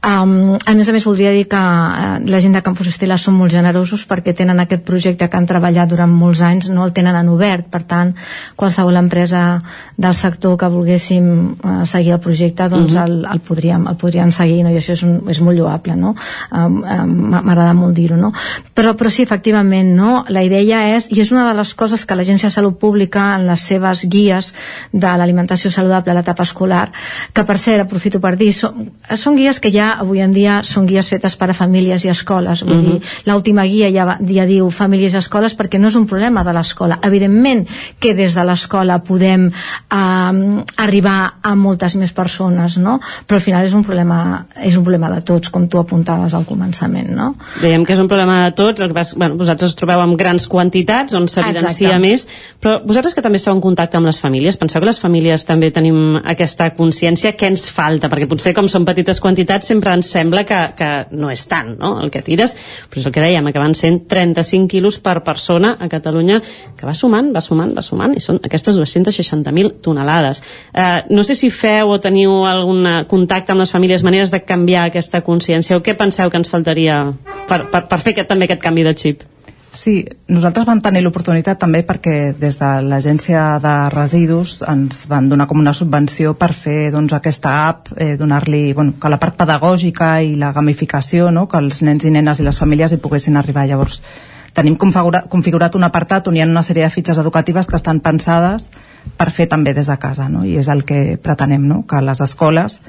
um, 0.05 0.55
a 0.55 0.75
més 0.77 0.89
a 0.89 0.95
més 0.95 1.07
voldria 1.07 1.33
dir 1.35 1.47
que 1.51 1.59
uh, 1.59 2.19
la 2.27 2.41
gent 2.43 2.55
de 2.57 2.63
Campus 2.65 2.91
Estela 2.91 3.17
són 3.21 3.37
molt 3.39 3.53
generosos 3.53 4.05
perquè 4.09 4.35
tenen 4.37 4.59
aquest 4.63 4.85
projecte 4.87 5.29
que 5.29 5.37
han 5.39 5.49
treballat 5.49 5.89
durant 5.91 6.11
molts 6.11 6.43
anys 6.45 6.69
no 6.69 6.85
el 6.85 6.93
tenen 6.95 7.17
en 7.17 7.31
obert, 7.33 7.67
per 7.71 7.83
tant 7.89 8.13
qualsevol 8.55 8.99
empresa 8.99 9.61
del 9.97 10.15
sector 10.17 10.57
que 10.59 10.71
volguéssim 10.71 11.31
uh, 11.53 11.81
seguir 11.85 12.15
el 12.17 12.23
projecte 12.23 12.69
doncs 12.69 12.91
Mhm. 12.93 13.03
el, 13.03 13.25
el, 13.31 13.39
podríem, 13.39 13.87
el 13.87 13.95
podrien 13.95 14.31
seguir 14.31 14.63
no? 14.63 14.71
i 14.71 14.77
això 14.79 14.93
és, 14.93 15.03
un, 15.03 15.21
és 15.29 15.39
molt 15.41 15.57
lloable 15.57 15.95
no? 15.95 16.13
um, 16.51 16.81
um, 16.83 17.13
m'agrada 17.31 17.73
molt 17.77 17.95
dir-ho 17.95 18.17
no? 18.17 18.31
però, 18.75 18.93
però 18.97 19.09
sí, 19.09 19.23
efectivament 19.23 19.93
no? 19.95 20.25
la 20.29 20.43
idea 20.43 20.83
és, 20.95 21.09
i 21.11 21.21
és 21.21 21.31
una 21.31 21.47
de 21.49 21.55
les 21.57 21.73
coses 21.77 22.05
que 22.05 22.15
l'Agència 22.17 22.49
de 22.49 22.55
Salut 22.55 22.77
Pública 22.79 23.35
en 23.37 23.47
les 23.49 23.65
seves 23.71 24.05
guies 24.11 24.53
de 24.91 25.15
l'alimentació 25.17 25.71
saludable 25.71 26.13
a 26.13 26.17
l'etapa 26.19 26.43
escolar 26.47 26.80
que 27.33 27.43
per 27.47 27.57
cert, 27.59 27.85
aprofito 27.85 28.19
per 28.23 28.35
dir 28.39 28.51
són, 28.55 28.89
són 29.15 29.35
guies 29.35 29.59
que 29.59 29.71
ja 29.71 29.91
avui 29.99 30.21
en 30.21 30.31
dia 30.31 30.61
són 30.67 30.87
guies 30.89 31.09
fetes 31.11 31.35
per 31.37 31.49
a 31.51 31.53
famílies 31.57 32.05
i 32.05 32.09
escoles 32.09 32.63
vull 32.65 32.77
Mhm. 32.77 32.91
dir, 32.91 33.01
l'última 33.25 33.65
guia 33.65 33.91
ja, 33.91 34.17
ja 34.27 34.45
diu 34.45 34.69
famílies 34.71 35.13
i 35.13 35.17
escoles 35.17 35.55
perquè 35.57 35.79
no 35.79 35.87
és 35.87 35.95
un 35.95 36.07
problema 36.07 36.43
de 36.43 36.53
l'escola 36.53 36.99
evidentment 37.03 37.67
que 37.99 38.13
des 38.13 38.35
de 38.35 38.43
l'escola 38.43 38.99
podem 39.03 39.47
eh, 39.47 40.63
arribar 40.77 41.33
a 41.41 41.55
moltes 41.55 41.95
més 41.95 42.11
persones 42.13 42.77
no? 42.77 42.99
però 43.27 43.35
al 43.39 43.41
final 43.45 43.65
és 43.65 43.73
un 43.73 43.83
problema 43.83 44.45
és 44.61 44.77
un 44.77 44.83
problema 44.83 45.09
de 45.09 45.21
tots 45.21 45.49
com 45.49 45.67
tu 45.67 45.79
apuntaves 45.79 46.33
al 46.33 46.45
començament 46.45 47.09
no? 47.15 47.35
Veiem 47.61 47.85
que 47.85 47.93
és 47.93 47.99
un 47.99 48.07
problema 48.07 48.45
de 48.45 48.51
tots, 48.57 48.81
el 48.81 48.87
que 48.89 48.93
passa, 48.93 49.17
bueno, 49.17 49.35
vosaltres 49.37 49.71
us 49.71 49.75
trobeu 49.79 49.99
amb 50.01 50.17
grans 50.17 50.47
quantitats 50.47 51.13
on 51.17 51.27
s'evidencia 51.27 51.97
més, 51.99 52.27
però 52.61 52.79
vosaltres 52.85 53.13
que 53.15 53.21
també 53.21 53.37
esteu 53.37 53.53
en 53.53 53.61
contacte 53.61 53.97
amb 53.97 54.07
les 54.09 54.19
famílies, 54.19 54.57
penseu 54.57 54.81
que 54.81 54.87
les 54.89 54.99
famílies 54.99 55.45
també 55.45 55.71
tenim 55.71 56.17
aquesta 56.23 56.70
consciència, 56.77 57.33
què 57.37 57.49
ens 57.51 57.67
falta? 57.71 58.09
Perquè 58.11 58.27
potser 58.29 58.53
com 58.57 58.67
són 58.71 58.85
petites 58.87 59.21
quantitats 59.23 59.69
sempre 59.71 59.93
ens 59.95 60.11
sembla 60.13 60.43
que, 60.47 60.59
que 60.77 60.89
no 61.17 61.31
és 61.31 61.45
tant, 61.49 61.73
no?, 61.79 61.93
el 62.03 62.11
que 62.13 62.23
tires, 62.25 62.55
però 62.89 63.01
és 63.01 63.07
el 63.09 63.15
que 63.15 63.23
dèiem, 63.23 63.49
que 63.51 63.63
van 63.63 63.75
sent 63.77 64.01
35 64.11 64.69
quilos 64.71 64.99
per 65.03 65.19
persona 65.25 65.75
a 65.79 65.89
Catalunya, 65.91 66.39
que 66.77 66.87
va 66.87 66.95
sumant, 66.97 67.31
va 67.35 67.43
sumant, 67.43 67.73
va 67.77 67.83
sumant, 67.85 68.15
i 68.17 68.23
són 68.23 68.41
aquestes 68.43 68.79
260.000 68.79 69.79
tonelades. 69.85 70.43
Eh, 70.73 71.03
no 71.09 71.25
sé 71.27 71.35
si 71.37 71.51
feu 71.53 71.91
o 71.95 71.99
teniu 72.03 72.41
algun 72.47 72.87
contacte 73.11 73.53
amb 73.53 73.63
les 73.63 73.73
famílies, 73.73 74.05
maneres 74.07 74.31
de 74.31 74.43
canviar 74.45 74.87
aquesta 74.89 75.23
consciència, 75.25 75.77
o 75.77 75.85
què 75.85 75.97
penseu 75.97 76.31
que 76.31 76.41
ens 76.41 76.51
faltaria 76.51 77.03
per, 77.47 77.65
per, 77.71 77.85
per 77.89 78.01
fer 78.01 78.15
aquest, 78.15 78.31
també 78.31 78.49
aquest 78.49 78.63
canvi 78.63 78.87
de 78.87 78.95
xip? 78.97 79.27
Sí, 79.71 80.01
nosaltres 80.27 80.65
vam 80.67 80.81
tenir 80.83 80.99
l'oportunitat 81.05 81.61
també 81.61 81.79
perquè 81.87 82.33
des 82.35 82.57
de 82.59 82.69
l'agència 82.83 83.43
de 83.63 83.75
residus 83.93 84.57
ens 84.67 85.05
van 85.07 85.29
donar 85.31 85.45
com 85.47 85.61
una 85.61 85.71
subvenció 85.73 86.33
per 86.35 86.49
fer 86.51 86.89
doncs, 86.91 87.13
aquesta 87.15 87.53
app, 87.69 87.87
eh, 87.95 88.17
donar-li 88.19 88.73
bueno, 88.73 88.97
que 88.99 89.09
la 89.09 89.19
part 89.19 89.37
pedagògica 89.39 90.17
i 90.27 90.35
la 90.35 90.51
gamificació, 90.51 91.29
no? 91.31 91.47
que 91.47 91.57
els 91.57 91.79
nens 91.87 92.03
i 92.03 92.11
nenes 92.11 92.41
i 92.41 92.47
les 92.49 92.59
famílies 92.59 92.91
hi 92.91 92.99
poguessin 92.99 93.39
arribar. 93.39 93.63
Llavors, 93.69 94.01
tenim 94.53 94.75
configura, 94.75 95.23
configurat 95.31 95.79
un 95.79 95.87
apartat 95.87 96.27
on 96.27 96.35
hi 96.35 96.43
ha 96.43 96.49
una 96.51 96.67
sèrie 96.67 96.83
de 96.83 96.91
fitxes 96.91 97.23
educatives 97.23 97.71
que 97.71 97.79
estan 97.79 98.03
pensades 98.03 98.67
per 99.15 99.31
fer 99.31 99.47
també 99.47 99.73
des 99.73 99.87
de 99.87 99.97
casa, 99.97 100.27
no? 100.27 100.43
i 100.43 100.59
és 100.59 100.67
el 100.67 100.83
que 100.83 101.15
pretenem, 101.15 101.63
no? 101.63 101.85
que 101.87 102.03
les 102.03 102.19
escoles 102.19 102.81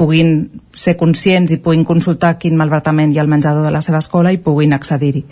puguin 0.00 0.62
ser 0.72 0.96
conscients 0.96 1.52
i 1.52 1.60
puguin 1.60 1.84
consultar 1.84 2.38
quin 2.40 2.56
malbaratament 2.56 3.12
hi 3.12 3.20
ha 3.20 3.28
al 3.28 3.34
menjador 3.36 3.60
de 3.62 3.76
la 3.76 3.84
seva 3.84 4.00
escola 4.00 4.32
i 4.32 4.40
puguin 4.40 4.72
accedir-hi 4.72 5.26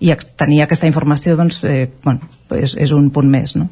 i 0.00 0.12
tenir 0.38 0.62
aquesta 0.62 0.86
informació 0.86 1.36
doncs, 1.38 1.62
eh, 1.64 1.88
bueno, 2.04 2.28
és, 2.54 2.76
és 2.78 2.92
un 2.94 3.10
punt 3.14 3.28
més 3.30 3.56
no? 3.58 3.68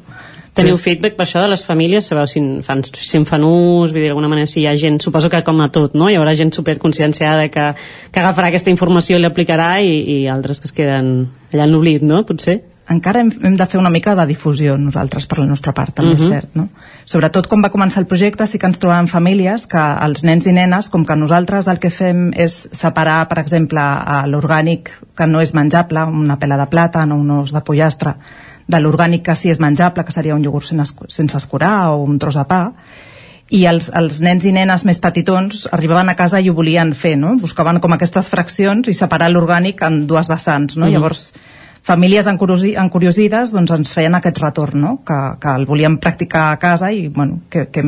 Teniu 0.57 0.73
Però 0.73 0.81
feedback 0.81 1.17
per 1.17 1.27
això 1.27 1.41
de 1.43 1.49
les 1.51 1.61
famílies? 1.65 2.07
Sabeu 2.09 2.25
si 2.29 2.39
en 2.41 2.63
fan, 2.65 2.81
si 2.81 3.19
en 3.19 3.27
fan 3.29 3.43
ús? 3.45 3.91
Vull 3.91 4.01
dir, 4.01 4.07
d'alguna 4.09 4.29
manera, 4.31 4.49
si 4.49 4.63
hi 4.63 4.65
ha 4.65 4.73
gent, 4.79 4.97
suposo 5.03 5.29
que 5.29 5.43
com 5.45 5.61
a 5.61 5.67
tot, 5.73 5.93
no? 5.93 6.07
Hi 6.09 6.17
haurà 6.17 6.33
gent 6.39 6.49
superconscienciada 6.55 7.45
que, 7.53 7.67
que 8.09 8.23
agafarà 8.23 8.49
aquesta 8.49 8.73
informació 8.73 9.19
i 9.19 9.21
l'aplicarà 9.21 9.75
i, 9.85 9.93
i 10.15 10.17
altres 10.33 10.63
que 10.63 10.69
es 10.71 10.73
queden 10.73 11.11
allà 11.53 11.67
en 11.67 11.75
l'oblit, 11.75 12.01
no? 12.01 12.23
Potser? 12.25 12.57
Encara 12.89 13.19
hem, 13.19 13.31
hem 13.43 13.55
de 13.59 13.65
fer 13.65 13.79
una 13.79 13.89
mica 13.89 14.15
de 14.15 14.25
difusió 14.29 14.77
nosaltres 14.77 15.25
per 15.27 15.39
la 15.39 15.45
nostra 15.45 15.73
part, 15.73 15.93
també 15.95 16.15
Mhm. 16.15 16.21
és 16.21 16.29
cert 16.29 16.55
no? 16.55 16.69
sobretot 17.05 17.47
quan 17.47 17.61
va 17.63 17.71
començar 17.71 17.99
el 17.99 18.07
projecte 18.07 18.45
sí 18.47 18.57
que 18.57 18.67
ens 18.67 18.79
trobàvem 18.79 19.07
famílies 19.07 19.67
que 19.67 19.77
els 20.05 20.23
nens 20.23 20.47
i 20.47 20.53
nenes 20.53 20.89
com 20.89 21.05
que 21.05 21.15
nosaltres 21.15 21.67
el 21.67 21.79
que 21.79 21.89
fem 21.89 22.31
és 22.33 22.69
separar 22.71 23.27
per 23.27 23.39
exemple 23.39 23.81
l'orgànic 24.27 24.89
que 25.15 25.27
no 25.27 25.41
és 25.41 25.53
menjable, 25.53 26.03
una 26.03 26.37
pela 26.39 26.57
de 26.57 26.67
plàtan 26.69 27.11
o 27.11 27.15
un 27.15 27.31
os 27.31 27.51
de 27.51 27.61
pollastre 27.61 28.15
de 28.67 28.79
l'orgànic 28.79 29.23
que 29.23 29.35
sí 29.35 29.49
és 29.49 29.59
menjable, 29.59 30.03
que 30.03 30.11
seria 30.11 30.35
un 30.35 30.43
iogurt 30.43 30.65
sense, 30.65 31.37
escurar 31.37 31.89
o 31.91 32.03
un 32.03 32.19
tros 32.19 32.35
de 32.35 32.43
pa 32.43 32.73
i 33.49 33.65
els, 33.65 33.89
els 33.95 34.19
nens 34.19 34.43
i 34.43 34.51
nenes 34.51 34.83
més 34.85 34.99
petitons 34.99 35.67
arribaven 35.71 36.09
a 36.09 36.15
casa 36.15 36.39
i 36.39 36.49
ho 36.49 36.53
volien 36.53 36.93
fer, 36.93 37.17
no? 37.17 37.35
buscaven 37.39 37.79
com 37.79 37.93
aquestes 37.93 38.27
fraccions 38.27 38.87
i 38.87 38.93
separar 38.93 39.29
l'orgànic 39.31 39.81
en 39.87 40.05
dues 40.07 40.27
vessants, 40.27 40.75
no? 40.75 40.85
Mhm. 40.85 40.91
llavors 40.91 41.33
famílies 41.87 42.27
encuriosi, 42.27 42.73
encuriosides 42.75 43.53
doncs 43.55 43.73
ens 43.77 43.93
feien 43.95 44.17
aquest 44.17 44.41
retorn, 44.43 44.81
no? 44.83 44.93
que, 45.07 45.19
que 45.39 45.53
el 45.55 45.65
volien 45.69 45.97
practicar 46.03 46.49
a 46.51 46.59
casa 46.59 46.91
i 46.91 47.07
bueno, 47.07 47.41
que, 47.49 47.67
que, 47.71 47.83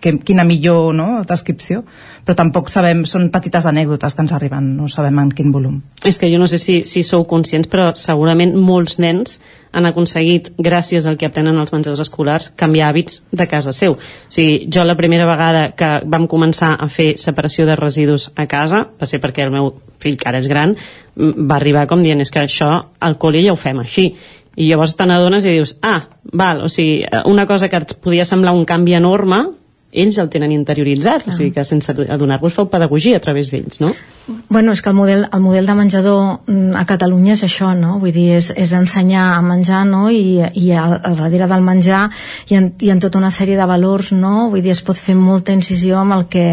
que, 0.00 0.14
quina 0.24 0.44
millor 0.46 0.94
no? 0.94 1.08
descripció, 1.28 1.82
però 2.24 2.36
tampoc 2.38 2.68
sabem, 2.72 3.04
són 3.08 3.30
petites 3.34 3.66
anècdotes 3.66 4.14
que 4.14 4.24
ens 4.24 4.34
arriben, 4.36 4.74
no 4.76 4.88
sabem 4.92 5.18
en 5.22 5.30
quin 5.34 5.52
volum. 5.54 5.80
És 6.04 6.18
que 6.20 6.30
jo 6.30 6.40
no 6.40 6.48
sé 6.50 6.60
si, 6.62 6.82
si 6.88 7.02
sou 7.06 7.24
conscients, 7.28 7.68
però 7.70 7.90
segurament 7.96 8.54
molts 8.56 8.98
nens 9.02 9.38
han 9.72 9.86
aconseguit, 9.88 10.50
gràcies 10.58 11.06
al 11.06 11.18
que 11.20 11.28
aprenen 11.28 11.58
als 11.60 11.72
menjadors 11.74 12.00
escolars, 12.06 12.50
canviar 12.56 12.88
hàbits 12.88 13.22
de 13.32 13.46
casa 13.50 13.72
seu. 13.76 13.98
O 13.98 14.32
sigui, 14.32 14.68
jo 14.72 14.84
la 14.84 14.96
primera 14.96 15.26
vegada 15.28 15.68
que 15.76 15.90
vam 16.08 16.26
començar 16.30 16.74
a 16.80 16.88
fer 16.92 17.14
separació 17.20 17.66
de 17.68 17.76
residus 17.76 18.30
a 18.36 18.48
casa, 18.48 18.86
va 18.98 19.08
ser 19.08 19.20
perquè 19.20 19.44
el 19.44 19.54
meu 19.54 19.74
fill, 20.00 20.16
que 20.16 20.28
ara 20.30 20.40
és 20.40 20.48
gran, 20.48 20.74
va 21.16 21.58
arribar 21.58 21.86
com 21.90 22.02
dient, 22.02 22.20
és 22.24 22.32
que 22.32 22.44
això 22.44 22.70
al 22.98 23.18
col·le 23.20 23.44
ja 23.44 23.54
ho 23.54 23.60
fem 23.60 23.80
així. 23.84 24.08
I 24.58 24.66
llavors 24.70 24.96
te 24.98 25.06
n'adones 25.06 25.44
i 25.46 25.54
dius, 25.54 25.76
ah, 25.86 26.00
val, 26.32 26.64
o 26.66 26.68
sigui, 26.72 27.04
una 27.30 27.46
cosa 27.46 27.68
que 27.70 27.78
et 27.78 27.96
podia 28.02 28.26
semblar 28.26 28.56
un 28.56 28.66
canvi 28.66 28.96
enorme, 28.98 29.44
ells 29.92 30.18
el 30.20 30.28
tenen 30.28 30.52
interioritzat, 30.52 31.30
o 31.30 31.32
sigui 31.32 31.52
que 31.54 31.64
sense 31.64 31.94
adonar-vos 32.12 32.52
feu 32.52 32.66
pedagogia 32.68 33.16
a 33.16 33.24
través 33.24 33.48
d'ells, 33.52 33.80
no? 33.80 33.94
Bueno, 34.50 34.74
és 34.76 34.82
que 34.84 34.90
el 34.90 34.96
model, 34.96 35.24
el 35.32 35.40
model 35.40 35.64
de 35.66 35.74
menjador 35.78 36.40
mm, 36.44 36.76
a 36.76 36.84
Catalunya 36.84 37.32
és 37.38 37.44
això, 37.46 37.70
no? 37.72 37.96
Vull 38.02 38.12
dir, 38.12 38.26
és, 38.36 38.50
és 38.52 38.74
ensenyar 38.76 39.30
a 39.38 39.40
menjar, 39.40 39.86
no? 39.88 40.10
I, 40.12 40.44
i 40.52 40.66
al, 40.76 40.98
al 41.00 41.16
darrere 41.16 41.48
del 41.48 41.64
menjar 41.64 42.02
hi 42.50 42.58
ha, 42.58 42.62
hi 42.68 42.92
ha 42.92 42.98
tota 43.00 43.22
una 43.22 43.32
sèrie 43.32 43.56
de 43.56 43.68
valors, 43.70 44.12
no? 44.12 44.50
Vull 44.52 44.60
dir, 44.60 44.74
es 44.76 44.84
pot 44.84 45.00
fer 45.00 45.16
molta 45.16 45.56
incisió 45.56 46.02
amb 46.02 46.18
el 46.18 46.28
que, 46.28 46.46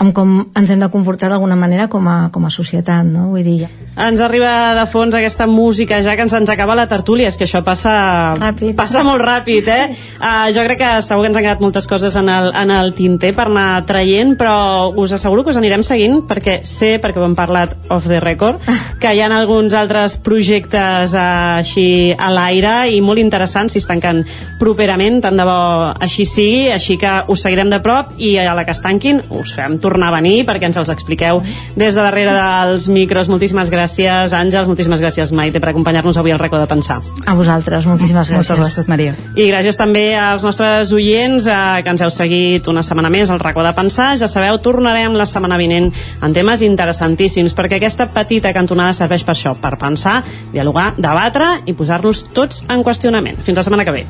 amb 0.00 0.16
com 0.16 0.38
ens 0.56 0.72
hem 0.72 0.80
de 0.80 0.88
comportar 0.88 1.28
d'alguna 1.28 1.60
manera 1.60 1.90
com 1.92 2.08
a, 2.08 2.18
com 2.32 2.48
a 2.48 2.54
societat, 2.54 3.04
no? 3.04 3.28
Vull 3.34 3.44
dir, 3.44 3.68
Ens 4.00 4.20
arriba 4.22 4.72
de 4.78 4.84
fons 4.86 5.14
aquesta 5.18 5.48
música 5.50 5.98
ja 6.04 6.14
que 6.16 6.22
ens 6.22 6.32
ens 6.38 6.50
acaba 6.52 6.76
la 6.78 6.86
tertúlia, 6.88 7.28
és 7.28 7.36
que 7.36 7.44
això 7.44 7.60
passa 7.66 7.92
ràpid. 8.38 8.76
passa 8.78 9.02
molt 9.04 9.20
ràpid, 9.20 9.66
eh? 9.68 9.88
Uh, 10.20 10.46
jo 10.54 10.62
crec 10.68 10.78
que 10.78 10.90
segur 11.02 11.24
que 11.24 11.32
ens 11.32 11.40
han 11.40 11.44
quedat 11.44 11.64
moltes 11.64 11.88
coses 11.90 12.16
en 12.16 12.30
el, 12.30 12.52
en 12.54 12.69
el 12.70 12.92
tinter 12.94 13.32
per 13.36 13.48
anar 13.48 13.84
traient, 13.88 14.36
però 14.38 14.90
us 14.96 15.12
asseguro 15.16 15.44
que 15.44 15.52
us 15.54 15.58
anirem 15.60 15.82
seguint 15.86 16.20
perquè 16.28 16.60
sé, 16.68 16.98
perquè 17.02 17.20
ho 17.20 17.26
hem 17.26 17.36
parlat 17.38 17.74
off 17.90 18.08
the 18.08 18.20
record, 18.22 18.60
que 19.00 19.14
hi 19.14 19.20
ha 19.22 19.28
alguns 19.30 19.74
altres 19.74 20.16
projectes 20.22 21.14
uh, 21.14 21.60
així 21.60 22.14
a 22.16 22.30
l'aire 22.34 22.74
i 22.90 23.00
molt 23.04 23.20
interessants 23.22 23.74
si 23.74 23.80
es 23.80 23.88
tanquen 23.88 24.22
properament, 24.60 25.20
tant 25.24 25.38
de 25.38 25.46
bo 25.46 25.58
així 26.00 26.26
sigui, 26.28 26.68
així 26.74 26.98
que 27.00 27.12
us 27.30 27.44
seguirem 27.44 27.70
de 27.72 27.80
prop 27.84 28.14
i 28.18 28.34
a 28.38 28.54
la 28.54 28.64
que 28.66 28.74
es 28.74 28.82
tanquin 28.84 29.22
us 29.30 29.54
fem 29.56 29.78
tornar 29.80 30.10
a 30.10 30.16
venir 30.18 30.44
perquè 30.48 30.68
ens 30.68 30.78
els 30.80 30.90
expliqueu 30.92 31.40
des 31.76 31.94
de 31.94 32.00
darrere 32.00 32.34
dels 32.36 32.88
micros. 32.92 33.30
Moltíssimes 33.32 33.70
gràcies, 33.72 34.34
Àngels, 34.36 34.68
moltíssimes 34.68 35.00
gràcies, 35.02 35.32
Maite, 35.36 35.60
per 35.62 35.70
acompanyar-nos 35.72 36.18
avui 36.20 36.34
al 36.34 36.40
racó 36.42 36.60
de 36.60 36.68
pensar. 36.70 37.00
a 37.26 37.34
vosaltres, 37.34 37.86
moltíssimes 37.86 38.30
gràcies. 38.30 38.50
Moltes 38.50 38.60
gràcies, 38.60 38.88
Maria. 38.88 39.14
I 39.36 39.48
gràcies 39.50 39.78
també 39.78 40.14
als 40.18 40.44
nostres 40.44 40.92
oients 40.92 41.46
eh, 41.46 41.82
que 41.84 41.90
ens 41.94 42.02
heu 42.02 42.10
seguit 42.10 42.59
una 42.68 42.82
setmana 42.84 43.10
més 43.12 43.30
al 43.30 43.40
racó 43.40 43.64
de 43.64 43.72
pensar. 43.76 44.12
Ja 44.20 44.28
sabeu, 44.28 44.58
tornarem 44.62 45.16
la 45.16 45.26
setmana 45.28 45.58
vinent 45.60 45.90
en 46.20 46.34
temes 46.36 46.64
interessantíssims, 46.66 47.54
perquè 47.56 47.80
aquesta 47.80 48.08
petita 48.12 48.52
cantonada 48.56 48.96
serveix 48.96 49.24
per 49.24 49.36
això, 49.36 49.54
per 49.60 49.76
pensar, 49.80 50.20
dialogar, 50.52 50.92
debatre 50.98 51.60
i 51.66 51.76
posar-nos 51.76 52.26
tots 52.34 52.64
en 52.68 52.84
qüestionament. 52.84 53.40
Fins 53.46 53.56
la 53.56 53.66
setmana 53.66 53.86
que 53.88 53.96
ve. 54.00 54.04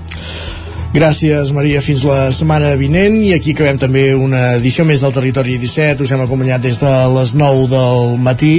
Gràcies, 0.91 1.53
Maria. 1.55 1.79
Fins 1.79 2.01
la 2.03 2.33
setmana 2.35 2.73
vinent. 2.75 3.21
I 3.23 3.37
aquí 3.37 3.53
acabem 3.55 3.77
també 3.79 4.09
una 4.19 4.57
edició 4.57 4.83
més 4.89 5.05
del 5.05 5.15
Territori 5.15 5.55
17. 5.63 6.03
Us 6.03 6.11
hem 6.11 6.25
acompanyat 6.25 6.65
des 6.65 6.81
de 6.83 6.91
les 7.15 7.37
9 7.39 7.69
del 7.71 8.19
matí. 8.19 8.57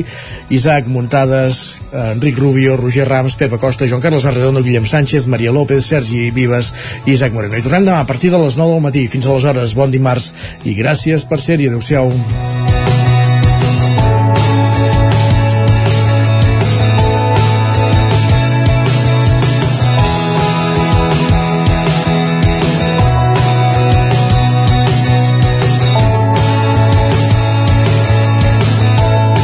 Isaac 0.48 0.88
Muntades, 0.88 1.82
Enric 1.92 2.40
Rubio, 2.40 2.78
Roger 2.80 3.10
Rams, 3.10 3.36
Pepa 3.36 3.60
Costa, 3.60 3.84
Joan 3.84 4.00
Carles 4.00 4.26
Arredondo, 4.26 4.64
Guillem 4.64 4.88
Sánchez, 4.88 5.28
Maria 5.28 5.52
López, 5.52 5.84
Sergi 5.92 6.32
Vives 6.32 6.72
i 7.04 7.18
Isaac 7.18 7.36
Moreno. 7.36 7.60
I 7.60 7.68
tornem 7.68 7.92
demà 7.92 8.00
a 8.00 8.08
partir 8.08 8.32
de 8.32 8.40
les 8.40 8.56
9 8.56 8.80
del 8.80 8.88
matí. 8.88 9.08
Fins 9.12 9.28
aleshores, 9.28 9.76
bon 9.76 9.92
dimarts 9.92 10.32
i 10.64 10.80
gràcies 10.80 11.28
per 11.28 11.44
ser-hi. 11.44 11.68
Adéu-siau. 11.68 12.61